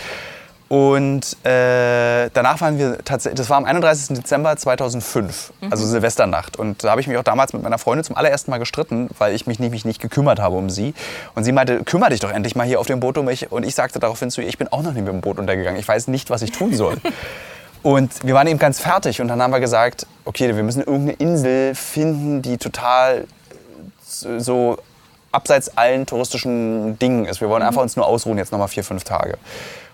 Und 0.69 1.35
äh, 1.45 2.29
danach 2.31 2.61
waren 2.61 2.77
wir 2.77 2.99
tatsächlich, 3.03 3.37
das 3.37 3.49
war 3.49 3.57
am 3.57 3.65
31. 3.65 4.15
Dezember 4.15 4.55
2005, 4.55 5.51
also 5.71 5.83
Silvesternacht. 5.83 6.57
Und 6.57 6.83
da 6.83 6.91
habe 6.91 7.01
ich 7.01 7.07
mich 7.07 7.17
auch 7.17 7.23
damals 7.23 7.53
mit 7.53 7.63
meiner 7.63 7.79
Freundin 7.79 8.03
zum 8.03 8.15
allerersten 8.15 8.51
Mal 8.51 8.59
gestritten, 8.59 9.09
weil 9.17 9.33
ich 9.33 9.47
mich 9.47 9.57
nämlich 9.57 9.83
nicht 9.83 9.99
gekümmert 9.99 10.39
habe 10.39 10.55
um 10.57 10.69
sie. 10.69 10.93
Und 11.33 11.43
sie 11.43 11.53
meinte, 11.53 11.83
kümmere 11.83 12.11
dich 12.11 12.19
doch 12.19 12.31
endlich 12.31 12.55
mal 12.55 12.67
hier 12.67 12.79
auf 12.79 12.85
dem 12.85 12.99
Boot 12.99 13.17
um 13.17 13.25
mich. 13.25 13.51
Und 13.51 13.65
ich 13.65 13.73
sagte 13.73 13.97
daraufhin 13.99 14.29
zu 14.29 14.41
ihr, 14.41 14.47
ich 14.47 14.59
bin 14.59 14.67
auch 14.67 14.83
noch 14.83 14.93
nie 14.93 15.01
mit 15.01 15.11
dem 15.11 15.21
Boot 15.21 15.39
untergegangen. 15.39 15.79
Ich 15.79 15.87
weiß 15.87 16.07
nicht, 16.07 16.29
was 16.29 16.43
ich 16.43 16.51
tun 16.51 16.75
soll. 16.75 16.97
Und 17.81 18.25
wir 18.25 18.33
waren 18.33 18.45
eben 18.47 18.59
ganz 18.59 18.81
fertig 18.81 19.21
und 19.21 19.29
dann 19.29 19.41
haben 19.41 19.51
wir 19.51 19.61
gesagt, 19.61 20.05
okay, 20.25 20.53
wir 20.53 20.63
müssen 20.63 20.81
irgendeine 20.81 21.13
Insel 21.13 21.75
finden, 21.75 22.41
die 22.41 22.57
total 22.57 23.25
so 24.05 24.77
abseits 25.31 25.77
allen 25.77 26.05
touristischen 26.05 26.99
Dingen 26.99 27.25
ist. 27.25 27.39
Wir 27.39 27.47
wollen 27.47 27.63
einfach 27.63 27.81
uns 27.81 27.95
nur 27.95 28.05
ausruhen, 28.05 28.37
jetzt 28.37 28.51
nochmal 28.51 28.67
vier, 28.67 28.83
fünf 28.83 29.05
Tage. 29.05 29.37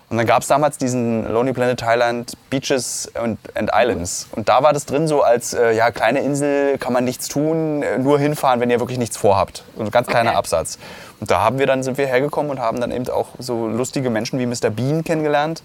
Und 0.08 0.18
dann 0.18 0.26
gab 0.26 0.42
es 0.42 0.48
damals 0.48 0.78
diesen 0.78 1.28
Lonely 1.32 1.52
Planet 1.52 1.80
Thailand 1.80 2.34
Beaches 2.48 3.10
und 3.20 3.38
and 3.54 3.70
Islands. 3.74 4.28
Und 4.32 4.48
da 4.48 4.62
war 4.62 4.72
das 4.72 4.86
drin 4.86 5.08
so 5.08 5.22
als, 5.22 5.52
äh, 5.52 5.72
ja, 5.72 5.90
kleine 5.90 6.20
Insel, 6.20 6.78
kann 6.78 6.92
man 6.92 7.04
nichts 7.04 7.26
tun, 7.26 7.82
äh, 7.82 7.98
nur 7.98 8.18
hinfahren, 8.18 8.60
wenn 8.60 8.70
ihr 8.70 8.78
wirklich 8.78 8.98
nichts 8.98 9.16
vorhabt. 9.16 9.64
So 9.76 9.82
ein 9.82 9.90
ganz 9.90 10.06
kleiner 10.06 10.30
Okay. 10.30 10.38
Absatz. 10.38 10.78
Und 11.18 11.30
da 11.30 11.40
haben 11.40 11.58
wir 11.58 11.66
dann, 11.66 11.82
sind 11.82 11.98
wir 11.98 12.06
hergekommen 12.06 12.52
und 12.52 12.60
haben 12.60 12.80
dann 12.80 12.92
eben 12.92 13.08
auch 13.08 13.28
so 13.40 13.66
lustige 13.66 14.08
Menschen 14.10 14.38
wie 14.38 14.46
Mr. 14.46 14.70
Bean 14.70 15.02
kennengelernt. 15.02 15.62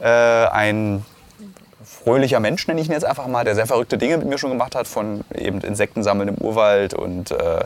Äh, 0.00 0.06
ein 0.06 1.04
fröhlicher 1.84 2.38
Mensch, 2.38 2.66
nenne 2.68 2.80
ich 2.80 2.86
ihn 2.86 2.92
jetzt 2.92 3.04
einfach 3.04 3.26
mal, 3.26 3.44
der 3.44 3.56
sehr 3.56 3.66
verrückte 3.66 3.98
Dinge 3.98 4.18
mit 4.18 4.28
mir 4.28 4.38
schon 4.38 4.50
gemacht 4.50 4.76
hat, 4.76 4.86
von 4.86 5.22
eben 5.34 5.60
Insekten 5.60 6.04
sammeln 6.04 6.28
im 6.28 6.36
Urwald 6.36 6.94
und 6.94 7.32
äh, 7.32 7.64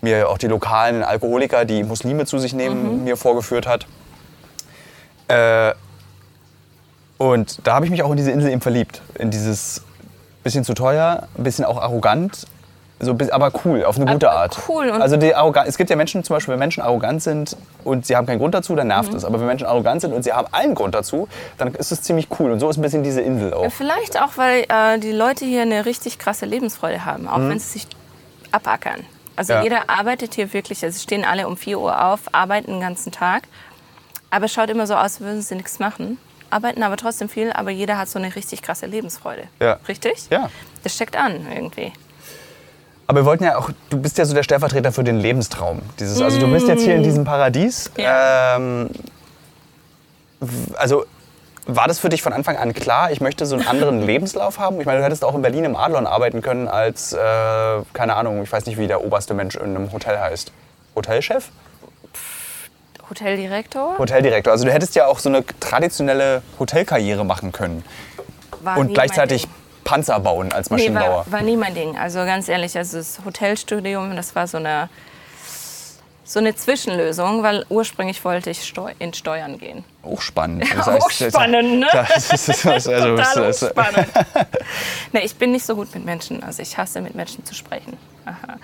mir 0.00 0.28
auch 0.28 0.38
die 0.38 0.48
lokalen 0.48 1.04
Alkoholiker, 1.04 1.64
die 1.64 1.84
Muslime 1.84 2.26
zu 2.26 2.38
sich 2.38 2.52
nehmen, 2.52 3.04
mir 3.04 3.16
vorgeführt 3.16 3.68
hat. 3.68 3.86
Äh, 5.32 5.74
und 7.18 7.66
da 7.66 7.74
habe 7.74 7.84
ich 7.84 7.90
mich 7.90 8.02
auch 8.02 8.10
in 8.10 8.16
diese 8.16 8.30
Insel 8.30 8.50
eben 8.50 8.60
verliebt. 8.60 9.00
In 9.18 9.30
dieses 9.30 9.82
bisschen 10.42 10.64
zu 10.64 10.74
teuer, 10.74 11.28
ein 11.38 11.44
bisschen 11.44 11.64
auch 11.64 11.80
arrogant, 11.80 12.46
so, 12.98 13.16
aber 13.32 13.50
cool, 13.64 13.84
auf 13.84 13.96
eine 13.96 14.06
gute 14.06 14.30
Aber 14.30 14.40
Art. 14.42 14.58
cool 14.68 14.88
also 14.92 15.16
die 15.16 15.34
Arrogan 15.34 15.66
es 15.66 15.76
gibt 15.76 15.90
ja 15.90 15.96
Menschen, 15.96 16.22
zum 16.22 16.34
Beispiel, 16.36 16.52
wenn 16.52 16.58
Menschen 16.60 16.82
arrogant 16.84 17.20
sind 17.22 17.56
und 17.82 18.06
sie 18.06 18.14
haben 18.16 18.26
keinen 18.26 18.38
Grund 18.38 18.54
dazu, 18.54 18.76
dann 18.76 18.86
nervt 18.88 19.10
Mhm. 19.10 19.16
es. 19.16 19.24
Aber 19.24 19.40
wenn 19.40 19.46
Menschen 19.46 19.66
arrogant 19.66 20.00
sind 20.02 20.12
und 20.12 20.22
sie 20.22 20.32
haben 20.32 20.46
einen 20.52 20.74
Grund 20.76 20.94
dazu, 20.94 21.26
dann 21.58 21.74
ist 21.74 21.90
es 21.90 22.02
ziemlich 22.02 22.28
cool. 22.38 22.52
Und 22.52 22.60
so 22.60 22.68
ist 22.70 22.76
ein 22.76 22.82
bisschen 22.82 23.02
diese 23.02 23.20
Insel 23.20 23.54
auch. 23.54 23.72
Vielleicht 23.72 24.20
auch, 24.20 24.36
weil 24.36 24.66
äh, 24.68 24.98
die 25.00 25.10
Leute 25.12 25.44
hier 25.44 25.62
eine 25.62 25.84
richtig 25.84 26.18
krasse 26.20 26.46
Lebensfreude 26.46 27.04
haben, 27.04 27.26
auch 27.28 27.38
wenn 27.38 27.58
sie 27.58 27.72
sich 27.72 27.86
abackern. 28.52 29.00
Also 29.34 29.52
Mhm. 29.54 29.58
Ja. 29.58 29.62
jeder 29.64 29.80
arbeitet 29.88 30.34
hier 30.34 30.52
wirklich, 30.52 30.84
also 30.84 30.98
stehen 31.00 31.24
alle 31.24 31.48
um 31.48 31.56
4 31.56 31.78
Uhr 31.80 32.04
auf, 32.04 32.20
arbeiten 32.32 32.70
den 32.72 32.80
ganzen 32.80 33.10
Tag, 33.10 33.44
aber 34.32 34.46
es 34.46 34.52
schaut 34.52 34.70
immer 34.70 34.86
so 34.86 34.94
aus, 34.94 35.02
als 35.02 35.20
würden 35.20 35.42
sie 35.42 35.54
nichts 35.54 35.78
machen. 35.78 36.16
Arbeiten 36.48 36.82
aber 36.82 36.96
trotzdem 36.96 37.28
viel, 37.28 37.52
aber 37.52 37.70
jeder 37.70 37.98
hat 37.98 38.08
so 38.08 38.18
eine 38.18 38.34
richtig 38.34 38.62
krasse 38.62 38.86
Lebensfreude. 38.86 39.44
Ja. 39.60 39.78
Richtig? 39.86 40.26
Ja. 40.30 40.48
Das 40.82 40.94
steckt 40.94 41.16
an 41.16 41.46
irgendwie. 41.54 41.92
Aber 43.06 43.20
wir 43.20 43.24
wollten 43.26 43.44
ja 43.44 43.58
auch, 43.58 43.70
du 43.90 43.98
bist 44.00 44.16
ja 44.16 44.24
so 44.24 44.32
der 44.32 44.42
Stellvertreter 44.42 44.90
für 44.90 45.04
den 45.04 45.18
Lebenstraum. 45.18 45.82
Dieses, 46.00 46.20
also 46.22 46.40
du 46.40 46.50
bist 46.50 46.66
jetzt 46.66 46.82
hier 46.82 46.94
in 46.94 47.02
diesem 47.02 47.24
Paradies. 47.24 47.90
Ja. 47.98 48.56
Ähm, 48.56 48.88
also 50.76 51.04
war 51.66 51.86
das 51.86 51.98
für 51.98 52.08
dich 52.08 52.22
von 52.22 52.32
Anfang 52.32 52.56
an 52.56 52.72
klar, 52.72 53.12
ich 53.12 53.20
möchte 53.20 53.44
so 53.44 53.54
einen 53.54 53.66
anderen 53.66 54.00
Lebenslauf 54.06 54.58
haben? 54.58 54.80
Ich 54.80 54.86
meine, 54.86 55.00
du 55.00 55.04
hättest 55.04 55.26
auch 55.26 55.34
in 55.34 55.42
Berlin 55.42 55.64
im 55.64 55.76
Adlon 55.76 56.06
arbeiten 56.06 56.40
können 56.40 56.68
als, 56.68 57.12
äh, 57.12 57.18
keine 57.92 58.16
Ahnung, 58.16 58.42
ich 58.42 58.50
weiß 58.50 58.64
nicht, 58.64 58.78
wie 58.78 58.86
der 58.86 59.04
oberste 59.04 59.34
Mensch 59.34 59.56
in 59.56 59.76
einem 59.76 59.92
Hotel 59.92 60.18
heißt. 60.18 60.52
Hotelchef? 60.96 61.50
Hoteldirektor? 63.22 63.98
Hoteldirektor. 63.98 64.52
Also 64.52 64.64
du 64.64 64.72
hättest 64.72 64.94
ja 64.94 65.06
auch 65.06 65.18
so 65.18 65.28
eine 65.28 65.44
traditionelle 65.60 66.42
Hotelkarriere 66.58 67.24
machen 67.26 67.52
können. 67.52 67.84
War 68.62 68.78
Und 68.78 68.94
gleichzeitig. 68.94 69.46
Panzer 69.84 70.20
bauen 70.20 70.52
als 70.52 70.70
Nee, 70.70 70.76
Maschinenbauer. 70.76 71.26
war, 71.26 71.32
war 71.32 71.42
nie 71.42 71.56
mein 71.56 71.74
Ding. 71.74 71.98
Also 71.98 72.20
ganz 72.20 72.48
ehrlich, 72.48 72.78
also 72.78 72.98
das 72.98 73.18
Hotelstudium, 73.24 74.14
das 74.14 74.34
war 74.36 74.46
so 74.46 74.58
eine, 74.58 74.88
so 76.24 76.38
eine 76.38 76.54
Zwischenlösung, 76.54 77.42
weil 77.42 77.66
ursprünglich 77.68 78.24
wollte 78.24 78.50
ich 78.50 78.64
Steu 78.64 78.92
in 78.98 79.12
Steuern 79.12 79.58
gehen. 79.58 79.84
Auch 80.02 80.20
spannend. 80.20 80.64
Das 80.74 80.88
auch 80.88 81.10
spannend, 81.10 81.80
ne? 81.80 81.88
Das 81.92 82.32
ist, 82.32 82.64
das 82.64 82.86
also, 82.86 83.16
Total 83.16 83.50
ist, 83.50 83.66
spannend. 83.66 84.08
nee, 85.12 85.20
ich 85.24 85.34
bin 85.34 85.52
nicht 85.52 85.66
so 85.66 85.74
gut 85.74 85.92
mit 85.94 86.04
Menschen. 86.04 86.42
Also 86.42 86.62
ich 86.62 86.76
hasse 86.78 87.00
mit 87.00 87.14
Menschen 87.14 87.44
zu 87.44 87.54
sprechen. 87.54 87.96
Aha. 88.24 88.56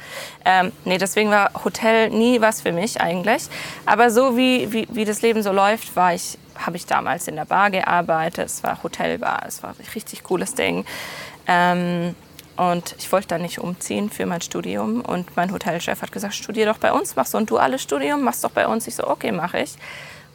Ähm, 0.44 0.72
nee, 0.84 0.98
deswegen 0.98 1.30
war 1.30 1.50
Hotel 1.64 2.10
nie 2.10 2.40
was 2.40 2.62
für 2.62 2.72
mich 2.72 3.00
eigentlich. 3.00 3.48
Aber 3.86 4.10
so 4.10 4.36
wie, 4.36 4.72
wie, 4.72 4.86
wie 4.90 5.04
das 5.04 5.22
Leben 5.22 5.42
so 5.42 5.52
läuft, 5.52 5.96
war 5.96 6.14
ich, 6.14 6.38
habe 6.56 6.76
ich 6.76 6.86
damals 6.86 7.26
in 7.26 7.36
der 7.36 7.44
Bar 7.44 7.70
gearbeitet. 7.70 8.46
Es 8.46 8.62
war 8.62 8.82
Hotelbar, 8.82 9.42
es 9.46 9.62
war 9.62 9.70
ein 9.70 9.86
richtig 9.94 10.22
cooles 10.22 10.54
Ding. 10.54 10.84
Ähm, 11.48 12.14
und 12.58 12.94
ich 12.98 13.10
wollte 13.12 13.28
da 13.28 13.38
nicht 13.38 13.58
umziehen 13.60 14.10
für 14.10 14.26
mein 14.26 14.40
Studium. 14.42 15.00
Und 15.00 15.36
mein 15.36 15.52
Hotelchef 15.52 16.02
hat 16.02 16.12
gesagt, 16.12 16.34
studier 16.34 16.66
doch 16.66 16.78
bei 16.78 16.92
uns, 16.92 17.16
mach 17.16 17.26
so 17.26 17.38
ein 17.38 17.46
duales 17.46 17.82
Studium, 17.82 18.22
mach's 18.22 18.40
doch 18.40 18.50
bei 18.50 18.66
uns. 18.66 18.86
Ich 18.86 18.96
so, 18.96 19.06
okay, 19.08 19.32
mache 19.32 19.60
ich. 19.60 19.74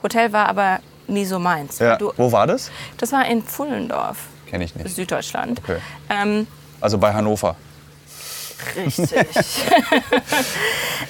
Hotel 0.01 0.34
war 0.34 0.48
aber 0.48 0.80
nie 1.08 1.25
so 1.25 1.38
meins. 1.38 1.80
ja. 1.80 1.98
Du, 1.98 2.12
Wo 2.18 2.32
war 2.32 2.48
das? 2.48 2.72
das 2.98 3.12
war 3.12 3.25
in 3.25 3.44
Pfullendorf, 3.44 4.18
Kenne 4.50 4.63
ich 4.63 4.75
nicht. 4.75 4.96
Süddeutschland. 4.96 5.60
Okay. 5.63 5.77
Ähm, 6.10 6.48
Also 6.82 6.98
bei 6.98 7.13
Hannover. 7.13 7.56
richtig. 8.75 9.12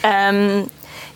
ähm, 0.03 0.70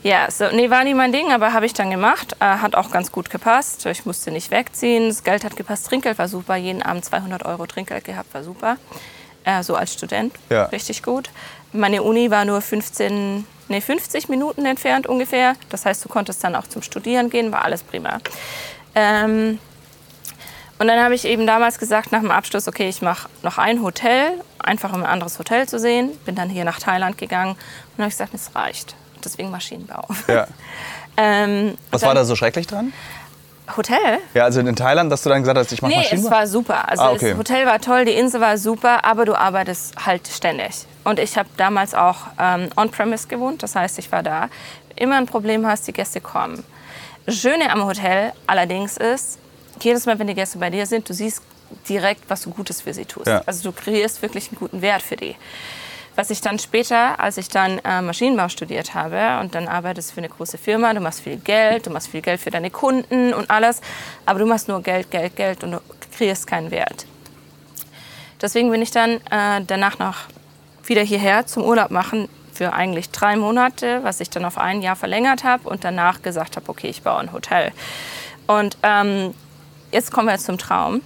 ja, 0.04 0.30
so, 0.30 0.46
nee, 0.54 0.70
war 0.70 0.84
nie 0.84 0.94
mein 0.94 1.12
Ding, 1.12 1.32
aber 1.32 1.54
habe 1.54 1.66
ich 1.66 1.74
dann 1.74 1.89
gemacht. 1.89 2.36
Äh, 2.39 2.46
hat 2.46 2.75
auch 2.75 2.92
ganz 2.92 3.12
gut 3.12 3.30
gepasst. 3.30 3.86
Ich 3.88 4.06
musste 4.06 4.32
nicht 4.32 4.51
wegziehen. 4.51 5.10
Das 5.10 5.24
Geld 5.24 5.44
hat 5.44 5.56
gepasst. 5.56 5.88
Trinkgeld 5.88 6.18
war 6.20 6.27
super. 6.27 6.56
Jeden 6.56 6.84
Abend 6.84 7.04
200 7.04 7.44
Euro 7.46 7.66
Trinkgeld 7.66 8.06
gehabt, 8.06 8.34
war 8.34 8.44
super. 8.44 8.77
Äh, 9.48 9.63
so 9.63 9.75
als 9.75 9.94
Student. 9.94 10.36
Ja. 10.50 10.66
Richtig 10.66 11.04
gut. 11.04 11.30
Meine 11.72 12.04
Uni 12.04 12.30
war 12.30 12.44
nur 12.44 12.60
15, 12.62 13.46
nee, 13.70 13.80
50 13.82 14.27
Minuten 14.27 14.66
entfernt 14.66 15.08
ungefähr. 15.08 15.56
Das 15.70 15.86
heißt, 15.86 16.04
du 16.04 16.10
konntest 16.10 16.44
dann 16.44 16.54
auch 16.54 16.68
zum 16.68 16.82
Studieren 16.82 17.30
gehen. 17.30 17.51
War 17.54 17.63
alles 17.63 17.82
prima. 17.82 18.20
Ähm, 18.94 19.58
und 20.80 20.88
dann 20.88 21.01
habe 21.01 21.16
ich 21.16 21.24
eben 21.24 21.48
damals 21.48 21.80
gesagt, 21.80 22.12
nach 22.12 22.20
dem 22.20 22.30
Abschluss, 22.32 22.68
okay, 22.68 22.89
ich 22.89 23.01
mache 23.01 23.30
noch 23.42 23.58
ein 23.58 23.82
Hotel, 23.82 24.34
einfach 24.60 24.92
um 24.94 25.00
ein 25.04 25.10
anderes 25.10 25.39
Hotel 25.39 25.66
zu 25.68 25.80
sehen. 25.80 26.12
Bin 26.25 26.36
dann 26.36 26.50
hier 26.50 26.66
nach 26.66 26.80
Thailand 26.80 27.18
gegangen 27.18 27.56
und 27.96 28.04
habe 28.04 28.12
gesagt, 28.12 28.34
es 28.34 28.54
reicht. 28.54 28.96
Deswegen 29.24 29.50
Maschinenbau. 29.50 30.08
Ja. 30.27 30.48
Ähm, 31.20 31.75
Was 31.89 32.01
dann- 32.01 32.10
war 32.10 32.13
da 32.13 32.25
so 32.25 32.36
schrecklich 32.36 32.68
dran? 32.68 32.94
Hotel? 33.75 34.19
Ja, 34.33 34.43
also 34.45 34.59
in 34.59 34.75
Thailand, 34.75 35.12
dass 35.12 35.24
du 35.24 35.29
dann 35.29 35.41
gesagt 35.41 35.57
hast, 35.57 35.71
ich 35.71 35.81
mache 35.81 35.91
Nee, 35.91 35.97
es 36.00 36.03
Maschinenbau? 36.12 36.31
war 36.31 36.47
super. 36.47 36.88
Also 36.89 37.03
Ah, 37.03 37.12
okay. 37.12 37.29
das 37.31 37.38
Hotel 37.38 37.65
war 37.65 37.79
toll, 37.81 38.05
die 38.05 38.13
Insel 38.13 38.39
war 38.41 38.57
super, 38.57 39.03
aber 39.03 39.25
du 39.25 39.36
arbeitest 39.36 40.05
halt 40.05 40.27
ständig. 40.27 40.86
Und 41.03 41.19
ich 41.19 41.38
habe 41.38 41.50
damals 41.57 41.93
auch 41.93 42.17
ähm, 42.39 42.69
on-premise 42.75 43.27
gewohnt, 43.27 43.63
das 43.63 43.75
heißt, 43.75 44.00
ich 44.00 44.12
war 44.12 44.24
da. 44.24 44.50
Immer 44.95 45.17
ein 45.17 45.25
Problem 45.25 45.65
hast, 45.67 45.88
die 45.88 45.93
Gäste 45.93 46.21
kommen. 46.21 46.63
Schöne 47.27 47.69
am 47.71 47.86
Hotel 47.86 48.31
allerdings 48.47 48.97
ist, 48.97 49.38
jedes 49.81 50.05
Mal, 50.05 50.17
wenn 50.17 50.27
die 50.27 50.33
Gäste 50.33 50.57
bei 50.59 50.69
dir 50.69 50.86
sind, 50.86 51.07
du 51.09 51.13
siehst 51.13 51.41
direkt, 51.89 52.29
was 52.29 52.41
du 52.43 52.50
Gutes 52.51 52.81
für 52.81 52.93
sie 52.93 53.05
tust. 53.05 53.27
Ja. 53.27 53.41
Also 53.45 53.69
du 53.71 53.75
kreierst 53.77 54.21
wirklich 54.21 54.50
einen 54.50 54.57
guten 54.59 54.81
Wert 54.81 55.01
für 55.01 55.17
die. 55.17 55.36
Was 56.17 56.31
ich 56.31 56.41
dann 56.41 56.57
später, 56.57 57.19
als 57.19 57.38
ich 57.38 57.47
dann 57.47 57.77
äh, 57.86 58.01
Maschinenbau 58.01 58.50
studiert 58.50 58.95
habe 58.95 59.39
und 59.39 59.53
dann 59.53 59.67
arbeitest 59.67 60.13
für 60.13 60.17
eine 60.17 60.29
große 60.29 60.57
Firma, 60.57 60.91
du 60.95 61.00
machst 61.00 61.21
viel 61.21 61.38
Geld, 61.38 61.86
du 61.86 61.91
machst 61.91 62.07
viel 62.07 62.21
Geld 62.21 62.41
für 62.41 62.50
deine 62.50 62.71
Kunden 62.71 63.36
und 63.36 63.51
alles, 63.51 63.81
aber 64.25 64.39
du 64.39 64.47
machst 64.47 64.67
nur 64.67 64.81
Geld, 64.81 65.12
Geld, 65.12 65.36
Geld 65.36 65.63
und 65.63 65.74
du 65.74 65.81
kreierst 66.17 66.47
keinen 66.47 66.71
Wert. 66.71 67.05
Deswegen 68.41 68.71
bin 68.71 68.81
ich 68.81 68.89
dann 68.89 69.21
äh, 69.29 69.62
danach 69.67 70.00
noch 70.00 70.15
wieder 70.88 71.03
hierher 71.03 71.45
zum 71.45 71.63
Urlaub 71.63 71.91
machen 71.91 72.29
für 72.51 72.74
eigentlich 72.74 73.12
drei 73.12 73.36
Monate, 73.36 74.00
was 74.03 74.19
ich 74.19 74.31
dann 74.31 74.43
auf 74.43 74.57
ein 74.57 74.81
Jahr 74.81 74.95
verlängert 74.95 75.43
habe 75.43 75.69
und 75.69 75.83
danach 75.83 76.24
gesagt 76.24 76.55
habe, 76.55 76.67
okay, 76.67 76.88
ich 76.88 77.03
baue 77.03 77.19
ein 77.19 77.31
Hotel. 77.31 77.71
Und 78.47 78.75
ähm, 78.81 79.36
jetzt 79.91 80.12
kommen 80.12 80.27
wir 80.27 80.33
jetzt 80.33 80.47
zum 80.47 80.57
Traum. 80.57 81.03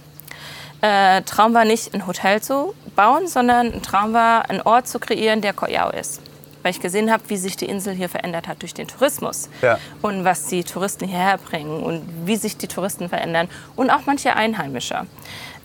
Äh, 0.80 1.20
Traum 1.22 1.52
war 1.52 1.66
nicht 1.66 1.92
ein 1.92 2.06
Hotel 2.06 2.40
zu 2.40 2.74
bauen, 2.94 3.26
sondern 3.26 3.72
ein 3.72 3.82
Traum 3.82 4.12
war, 4.12 4.48
einen 4.50 4.62
Ort 4.62 4.88
zu 4.88 4.98
kreieren, 4.98 5.40
der 5.40 5.52
Koyao 5.52 5.90
ist. 5.90 6.20
Weil 6.62 6.70
ich 6.70 6.80
gesehen 6.80 7.10
habe, 7.10 7.24
wie 7.28 7.36
sich 7.36 7.56
die 7.56 7.66
Insel 7.66 7.94
hier 7.94 8.08
verändert 8.08 8.46
hat 8.46 8.62
durch 8.62 8.72
den 8.72 8.86
Tourismus. 8.86 9.48
Ja. 9.62 9.78
Und 10.00 10.24
was 10.24 10.46
die 10.46 10.62
Touristen 10.62 11.08
hierher 11.08 11.38
bringen 11.38 11.82
und 11.82 12.02
wie 12.24 12.36
sich 12.36 12.56
die 12.56 12.68
Touristen 12.68 13.08
verändern. 13.08 13.48
Und 13.74 13.90
auch 13.90 14.02
manche 14.06 14.36
Einheimische. 14.36 15.06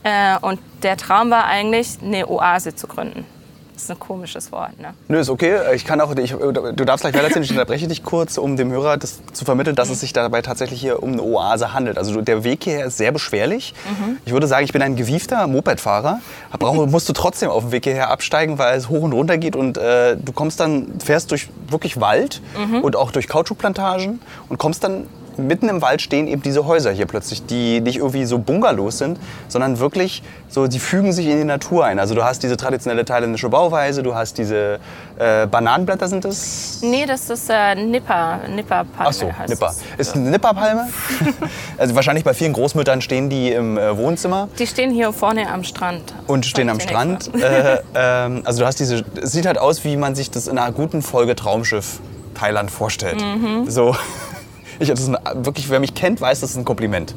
Äh, 0.03 0.37
und 0.41 0.59
der 0.81 0.97
Traum 0.97 1.29
war 1.29 1.45
eigentlich, 1.45 1.99
eine 2.01 2.27
Oase 2.27 2.73
zu 2.73 2.87
gründen. 2.87 3.25
Das 3.77 3.83
ist 3.83 3.91
ein 3.91 3.99
komisches 3.99 4.51
Wort, 4.51 4.79
ne? 4.79 4.95
Nö, 5.07 5.19
ist 5.19 5.29
okay. 5.29 5.59
Ich 5.75 5.85
kann 5.85 6.01
auch, 6.01 6.15
ich, 6.15 6.31
du 6.31 6.51
darfst 6.83 7.03
gleich 7.03 7.13
weitererzählen, 7.13 7.43
ich 7.43 7.51
unterbreche 7.51 7.87
dich 7.87 8.01
kurz, 8.01 8.39
um 8.39 8.57
dem 8.57 8.71
Hörer 8.71 8.97
das 8.97 9.19
zu 9.33 9.45
vermitteln, 9.45 9.75
dass 9.75 9.91
es 9.91 9.99
sich 9.99 10.13
dabei 10.13 10.41
tatsächlich 10.41 10.81
hier 10.81 11.03
um 11.03 11.11
eine 11.11 11.21
Oase 11.21 11.75
handelt. 11.75 11.99
Also 11.99 12.19
der 12.21 12.43
Weg 12.43 12.63
hierher 12.63 12.87
ist 12.87 12.97
sehr 12.97 13.11
beschwerlich. 13.11 13.75
Ich 14.25 14.33
würde 14.33 14.47
sagen, 14.47 14.65
ich 14.65 14.73
bin 14.73 14.81
ein 14.81 14.95
gewiefter 14.95 15.45
Mopedfahrer. 15.45 16.21
Brauche, 16.57 16.87
musst 16.87 17.07
du 17.07 17.13
trotzdem 17.13 17.51
auf 17.51 17.65
dem 17.65 17.71
Weg 17.71 17.83
hierher 17.83 18.09
absteigen, 18.09 18.57
weil 18.57 18.75
es 18.79 18.89
hoch 18.89 19.03
und 19.03 19.13
runter 19.13 19.37
geht 19.37 19.55
und 19.55 19.77
äh, 19.77 20.17
du 20.17 20.31
kommst 20.31 20.59
dann, 20.59 20.99
fährst 20.99 21.29
durch 21.29 21.47
wirklich 21.69 22.01
Wald 22.01 22.41
und 22.81 22.95
auch 22.95 23.11
durch 23.11 23.27
Kautschukplantagen 23.27 24.21
und 24.49 24.57
kommst 24.57 24.83
dann 24.83 25.05
mitten 25.37 25.69
im 25.69 25.81
Wald 25.81 26.01
stehen 26.01 26.27
eben 26.27 26.41
diese 26.41 26.65
Häuser 26.65 26.91
hier 26.91 27.05
plötzlich, 27.05 27.45
die 27.45 27.81
nicht 27.81 27.97
irgendwie 27.97 28.25
so 28.25 28.39
Bungalows 28.39 28.97
sind, 28.97 29.19
sondern 29.47 29.79
wirklich 29.79 30.23
so, 30.49 30.67
die 30.67 30.79
fügen 30.79 31.11
sich 31.13 31.27
in 31.27 31.37
die 31.37 31.43
Natur 31.43 31.85
ein. 31.85 31.99
Also 31.99 32.15
du 32.15 32.23
hast 32.23 32.43
diese 32.43 32.57
traditionelle 32.57 33.05
thailändische 33.05 33.49
Bauweise, 33.49 34.03
du 34.03 34.15
hast 34.15 34.37
diese 34.37 34.79
äh, 35.17 35.47
Bananenblätter 35.47 36.07
sind 36.07 36.25
das? 36.25 36.79
Nee, 36.81 37.05
das 37.05 37.29
ist 37.29 37.49
äh, 37.49 37.75
Nipper, 37.75 38.39
Nipperpalme 38.47 39.09
Ach 39.09 39.13
so, 39.13 39.31
heißt 39.31 39.49
Nipper. 39.49 39.73
es. 39.97 40.07
Ist 40.09 40.15
eine 40.15 40.29
Nipperpalme? 40.29 40.87
also 41.77 41.95
wahrscheinlich 41.95 42.23
bei 42.23 42.33
vielen 42.33 42.53
Großmüttern 42.53 43.01
stehen 43.01 43.29
die 43.29 43.51
im 43.51 43.77
äh, 43.77 43.97
Wohnzimmer 43.97 44.49
Die 44.57 44.67
stehen 44.67 44.91
hier 44.91 45.11
vorne 45.13 45.49
am 45.49 45.63
Strand. 45.63 46.13
und 46.27 46.45
stehen 46.45 46.69
am 46.69 46.79
Strand. 46.79 47.29
Äh, 47.37 47.79
ähm, 47.93 48.41
also 48.45 48.61
du 48.61 48.65
hast 48.65 48.79
diese, 48.79 49.05
es 49.21 49.31
sieht 49.31 49.45
halt 49.45 49.57
aus, 49.57 49.83
wie 49.83 49.95
man 49.95 50.15
sich 50.15 50.31
das 50.31 50.47
in 50.47 50.57
einer 50.57 50.71
guten 50.71 51.01
Folge 51.01 51.35
Traumschiff 51.35 51.99
Thailand 52.33 52.71
vorstellt. 52.71 53.21
Mhm. 53.21 53.69
So, 53.69 53.95
ich, 54.79 54.89
das 54.89 54.99
ist 55.01 55.09
ein, 55.09 55.45
wirklich, 55.45 55.69
wer 55.69 55.79
mich 55.79 55.93
kennt, 55.93 56.21
weiß, 56.21 56.39
das 56.39 56.51
ist 56.51 56.57
ein 56.57 56.65
Kompliment. 56.65 57.13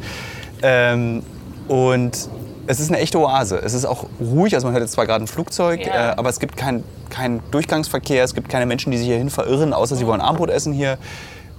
Ähm, 0.62 1.23
und 1.69 2.29
es 2.67 2.81
ist 2.81 2.88
eine 2.90 2.99
echte 3.00 3.19
Oase. 3.19 3.61
Es 3.62 3.75
ist 3.75 3.85
auch 3.85 4.07
ruhig, 4.21 4.55
also 4.55 4.67
man 4.67 4.75
hört 4.75 4.83
jetzt 4.83 4.93
zwar 4.93 5.07
gerade 5.07 5.25
ein 5.25 5.29
Flugzeug, 5.29 5.85
Ja. 5.87 6.11
äh, 6.12 6.14
aber 6.17 6.29
es 6.29 6.38
gibt 6.40 6.57
keinen 6.57 6.85
kein 7.09 7.40
Durchgangsverkehr, 7.50 8.23
es 8.23 8.35
gibt 8.35 8.49
keine 8.49 8.67
Menschen, 8.67 8.93
die 8.93 8.99
sich 8.99 9.07
hierhin 9.09 9.31
verirren, 9.31 9.73
außer 9.73 9.97
sie 9.97 10.07
wollen 10.07 10.21
Armbrot 10.21 10.50
essen 10.50 10.73
hier. 10.73 10.97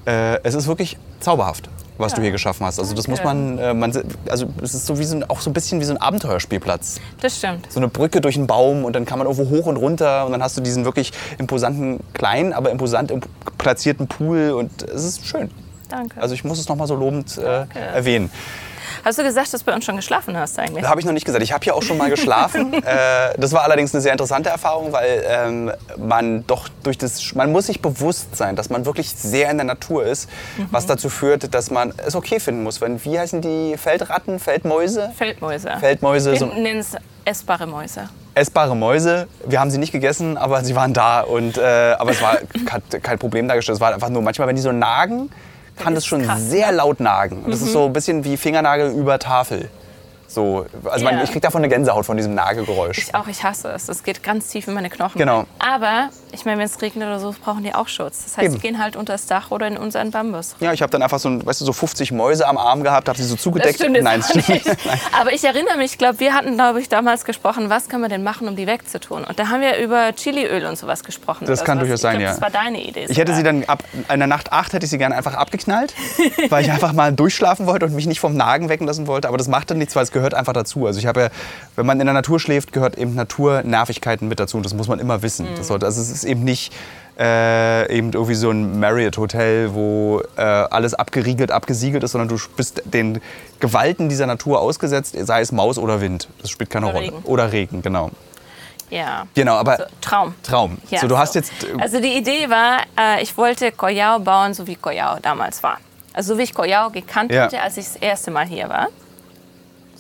Äh, 0.05 0.39
es 0.43 0.53
ist 0.55 0.67
wirklich 0.67 0.97
zauberhaft. 1.19 1.69
was 1.97 2.15
du 2.15 2.21
hier 2.21 2.31
geschaffen 2.31 2.65
hast. 2.65 2.79
Also 2.79 2.95
das 2.95 3.07
muss 3.07 3.23
man, 3.23 3.59
äh, 3.59 3.75
man 3.75 3.91
also 4.27 4.47
es 4.63 4.73
ist 4.73 4.87
so 4.87 4.97
wie 4.97 5.03
so 5.03 5.17
ein, 5.17 5.29
auch 5.29 5.39
so 5.39 5.51
ein 5.51 5.53
bisschen 5.53 5.79
wie 5.79 5.83
so 5.83 5.93
ein 5.93 6.01
Abenteuerspielplatz. 6.01 6.99
Das 7.21 7.37
stimmt. 7.37 7.71
So 7.71 7.79
eine 7.79 7.89
Brücke 7.89 8.21
durch 8.21 8.37
einen 8.37 8.47
Baum 8.47 8.85
und 8.85 8.95
dann 8.95 9.05
kann 9.05 9.19
man 9.19 9.27
irgendwo 9.27 9.55
hoch 9.55 9.67
und 9.67 9.77
runter 9.77 10.25
und 10.25 10.31
dann 10.31 10.41
hast 10.41 10.57
du 10.57 10.61
diesen 10.61 10.83
wirklich 10.83 11.11
imposanten, 11.37 11.99
kleinen, 12.13 12.53
aber 12.53 12.71
imposant 12.71 13.11
imp 13.11 13.27
platzierten 13.59 14.07
Pool 14.07 14.49
und 14.51 14.81
es 14.81 15.03
ist 15.03 15.27
schön. 15.27 15.51
Danke. 15.91 16.21
Also 16.21 16.33
ich 16.33 16.43
muss 16.43 16.59
es 16.59 16.67
nochmal 16.67 16.87
so 16.87 16.95
lobend 16.95 17.37
äh, 17.37 17.65
erwähnen. 17.75 18.31
Hast 19.03 19.17
du 19.17 19.23
gesagt, 19.23 19.51
dass 19.53 19.61
du 19.61 19.65
bei 19.65 19.73
uns 19.73 19.85
schon 19.85 19.95
geschlafen 19.95 20.37
hast 20.37 20.59
eigentlich? 20.59 20.81
Das 20.81 20.89
habe 20.89 20.99
ich 20.99 21.05
noch 21.05 21.13
nicht 21.13 21.25
gesagt. 21.25 21.43
Ich 21.43 21.51
habe 21.51 21.63
hier 21.63 21.75
auch 21.75 21.81
schon 21.83 21.97
mal 21.97 22.09
geschlafen. 22.09 22.73
äh, 22.73 23.33
das 23.37 23.51
war 23.51 23.63
allerdings 23.63 23.93
eine 23.93 24.01
sehr 24.01 24.11
interessante 24.11 24.49
Erfahrung, 24.49 24.91
weil 24.93 25.23
ähm, 25.27 25.71
man 25.97 26.45
doch 26.47 26.69
durch 26.83 26.97
das, 26.97 27.33
man 27.33 27.51
muss 27.51 27.67
sich 27.67 27.81
bewusst 27.81 28.35
sein, 28.35 28.55
dass 28.55 28.69
man 28.69 28.85
wirklich 28.85 29.09
sehr 29.09 29.49
in 29.49 29.57
der 29.57 29.65
Natur 29.65 30.05
ist, 30.05 30.29
mhm. 30.57 30.67
was 30.71 30.85
dazu 30.85 31.09
führt, 31.09 31.53
dass 31.53 31.71
man 31.71 31.93
es 32.05 32.15
okay 32.15 32.39
finden 32.39 32.63
muss. 32.63 32.81
Wenn, 32.81 33.03
wie 33.03 33.19
heißen 33.19 33.41
die 33.41 33.75
Feldratten, 33.77 34.39
Feldmäuse? 34.39 35.11
Feldmäuse. 35.15 35.71
Feldmäuse. 35.79 36.31
Wir 36.31 36.39
so 36.39 36.45
nennen 36.47 36.79
es 36.79 36.95
essbare 37.25 37.67
Mäuse. 37.67 38.09
Essbare 38.33 38.75
Mäuse. 38.75 39.27
Wir 39.45 39.59
haben 39.59 39.71
sie 39.71 39.77
nicht 39.77 39.91
gegessen, 39.91 40.37
aber 40.37 40.63
sie 40.63 40.75
waren 40.75 40.93
da 40.93 41.21
und 41.21 41.57
äh, 41.57 41.95
aber 41.97 42.11
es 42.11 42.21
war 42.21 42.37
kein 43.01 43.19
Problem 43.19 43.47
dargestellt. 43.47 43.75
Es 43.75 43.81
war 43.81 43.93
einfach 43.93 44.09
nur 44.09 44.21
manchmal, 44.21 44.47
wenn 44.47 44.55
die 44.55 44.61
so 44.61 44.71
nagen, 44.71 45.29
kann 45.81 45.95
das 45.95 46.05
schon 46.05 46.23
krass, 46.23 46.49
sehr 46.49 46.71
ne? 46.71 46.77
laut 46.77 46.99
nagen. 46.99 47.43
Das 47.47 47.59
mhm. 47.59 47.65
ist 47.67 47.73
so 47.73 47.85
ein 47.85 47.93
bisschen 47.93 48.23
wie 48.23 48.37
Fingernagel 48.37 48.91
über 48.91 49.19
Tafel. 49.19 49.69
So, 50.33 50.65
also 50.85 51.05
yeah. 51.05 51.15
man, 51.15 51.23
ich 51.23 51.31
kriege 51.31 51.41
davon 51.41 51.59
eine 51.59 51.69
Gänsehaut 51.69 52.05
von 52.05 52.17
diesem 52.17 52.33
Nagelgeräusch. 52.33 52.97
Ich 52.97 53.15
auch, 53.15 53.27
ich 53.27 53.43
hasse 53.43 53.69
es. 53.69 53.89
Es 53.89 54.03
geht 54.03 54.23
ganz 54.23 54.47
tief 54.47 54.67
in 54.67 54.73
meine 54.73 54.89
Knochen. 54.89 55.17
Genau. 55.17 55.45
Aber 55.59 56.09
ich 56.31 56.45
meine, 56.45 56.59
wenn 56.59 56.65
es 56.65 56.81
regnet 56.81 57.07
oder 57.07 57.19
so, 57.19 57.35
brauchen 57.43 57.63
die 57.63 57.73
auch 57.73 57.87
Schutz. 57.87 58.23
Das 58.23 58.37
heißt, 58.37 58.45
Eben. 58.45 58.55
die 58.55 58.59
gehen 58.61 58.81
halt 58.81 58.95
unter 58.95 59.13
das 59.13 59.25
Dach 59.25 59.51
oder 59.51 59.67
in 59.67 59.77
unseren 59.77 60.11
Bambus. 60.11 60.55
Ja, 60.59 60.71
ich 60.73 60.81
habe 60.81 60.91
dann 60.91 61.01
einfach 61.01 61.19
so, 61.19 61.45
weißt 61.45 61.61
du, 61.61 61.65
so 61.65 61.73
50 61.73 62.11
Mäuse 62.11 62.47
am 62.47 62.57
Arm 62.57 62.83
gehabt, 62.83 63.09
habe 63.09 63.17
sie 63.17 63.25
so 63.25 63.35
zugedeckt. 63.35 63.79
Das 63.79 63.87
stimmt, 63.87 64.03
Nein, 64.03 64.21
das 64.21 64.43
stimmt. 64.43 64.77
Aber 65.19 65.33
ich 65.33 65.43
erinnere 65.43 65.77
mich, 65.77 65.91
ich 65.91 65.97
glaube, 65.97 66.19
wir 66.19 66.33
hatten, 66.33 66.55
glaube 66.55 66.79
ich, 66.79 66.89
damals 66.89 67.25
gesprochen, 67.25 67.69
was 67.69 67.89
kann 67.89 68.01
man 68.01 68.09
denn 68.09 68.23
machen, 68.23 68.47
um 68.47 68.55
die 68.55 68.67
wegzutun? 68.67 69.23
Und 69.23 69.37
da 69.37 69.49
haben 69.49 69.61
wir 69.61 69.77
über 69.77 70.13
Chiliöl 70.13 70.65
und 70.65 70.77
sowas 70.77 71.03
gesprochen. 71.03 71.45
Das 71.45 71.63
kann 71.63 71.79
durchaus 71.79 72.01
sein, 72.01 72.19
glaub, 72.19 72.23
ja. 72.23 72.31
Das 72.31 72.41
war 72.41 72.49
deine 72.49 72.81
Idee. 72.81 73.05
Ich 73.09 73.17
hätte 73.17 73.33
sie 73.35 73.43
dann 73.43 73.63
ab 73.65 73.83
in 74.11 74.19
der 74.19 74.27
Nacht 74.27 74.51
8 74.51 74.73
hätte 74.73 74.85
ich 74.85 74.89
sie 74.89 74.97
gerne 74.97 75.15
einfach 75.15 75.33
abgeknallt, 75.33 75.93
weil 76.49 76.63
ich 76.63 76.71
einfach 76.71 76.93
mal 76.93 77.11
durchschlafen 77.11 77.65
wollte 77.65 77.85
und 77.85 77.95
mich 77.95 78.07
nicht 78.07 78.19
vom 78.19 78.35
Nagen 78.35 78.69
wecken 78.69 78.87
lassen 78.87 79.07
wollte. 79.07 79.27
Aber 79.27 79.37
das 79.37 79.47
machte 79.47 79.75
nichts, 79.75 79.95
weil 79.95 80.03
es 80.03 80.11
gehört 80.11 80.20
einfach 80.33 80.53
dazu. 80.53 80.85
Also 80.85 80.99
ich 80.99 81.05
habe 81.05 81.21
ja, 81.21 81.29
wenn 81.75 81.85
man 81.85 81.99
in 81.99 82.05
der 82.05 82.13
Natur 82.13 82.39
schläft, 82.39 82.73
gehört 82.73 82.97
eben 82.97 83.15
Naturnervigkeiten 83.15 84.27
mit 84.27 84.39
dazu. 84.39 84.57
Und 84.57 84.63
das 84.63 84.73
muss 84.73 84.87
man 84.87 84.99
immer 84.99 85.21
wissen. 85.21 85.51
Mhm. 85.51 85.55
Das 85.57 85.67
sollte, 85.67 85.85
also 85.85 86.01
es 86.01 86.09
ist 86.09 86.23
eben 86.23 86.43
nicht 86.43 86.73
äh, 87.19 87.95
eben 87.95 88.13
irgendwie 88.13 88.35
so 88.35 88.49
ein 88.49 88.79
Marriott-Hotel, 88.79 89.73
wo 89.73 90.21
äh, 90.37 90.41
alles 90.41 90.93
abgeriegelt, 90.93 91.51
abgesiegelt 91.51 92.03
ist, 92.03 92.11
sondern 92.13 92.29
du 92.29 92.37
bist 92.55 92.81
den 92.85 93.21
Gewalten 93.59 94.09
dieser 94.09 94.25
Natur 94.25 94.59
ausgesetzt, 94.59 95.15
sei 95.19 95.41
es 95.41 95.51
Maus 95.51 95.77
oder 95.77 96.01
Wind. 96.01 96.29
Das 96.41 96.49
spielt 96.49 96.69
keine 96.69 96.87
oder 96.87 96.95
Rolle. 96.95 97.07
Regen. 97.07 97.21
Oder 97.23 97.51
Regen, 97.51 97.81
genau. 97.81 98.11
Ja. 98.89 99.25
Genau, 99.35 99.55
aber 99.55 99.77
so, 99.77 99.83
Traum. 100.01 100.33
Traum. 100.43 100.77
Ja, 100.89 100.99
so, 100.99 101.07
du 101.07 101.17
hast 101.17 101.35
jetzt. 101.35 101.51
Äh, 101.63 101.81
also 101.81 102.01
die 102.01 102.17
Idee 102.17 102.49
war, 102.49 102.81
äh, 102.99 103.23
ich 103.23 103.37
wollte 103.37 103.71
Koyao 103.71 104.19
bauen, 104.19 104.53
so 104.53 104.67
wie 104.67 104.75
Koyao 104.75 105.17
damals 105.21 105.63
war. 105.63 105.77
Also 106.13 106.33
so 106.33 106.39
wie 106.39 106.43
ich 106.43 106.53
Koyao 106.53 106.89
gekannt 106.89 107.31
ja. 107.31 107.43
hatte, 107.43 107.61
als 107.61 107.77
ich 107.77 107.85
das 107.85 107.95
erste 107.95 108.31
Mal 108.31 108.45
hier 108.45 108.67
war. 108.67 108.87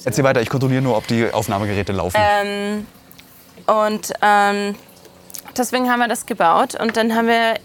Erzähl 0.03 0.23
weiter, 0.23 0.41
ich 0.41 0.49
kontrolliere 0.49 0.81
nur, 0.81 0.97
ob 0.97 1.07
die 1.07 1.31
Aufnahmegeräte 1.31 1.91
laufen. 1.91 2.17
Ähm, 2.19 2.87
und 3.67 4.13
ähm, 4.21 4.75
deswegen 5.55 5.89
haben 5.89 5.99
wir 5.99 6.07
das 6.07 6.25
gebaut. 6.25 6.75
Und 6.79 6.97
dann 6.97 7.15
haben 7.15 7.27
wir 7.27 7.55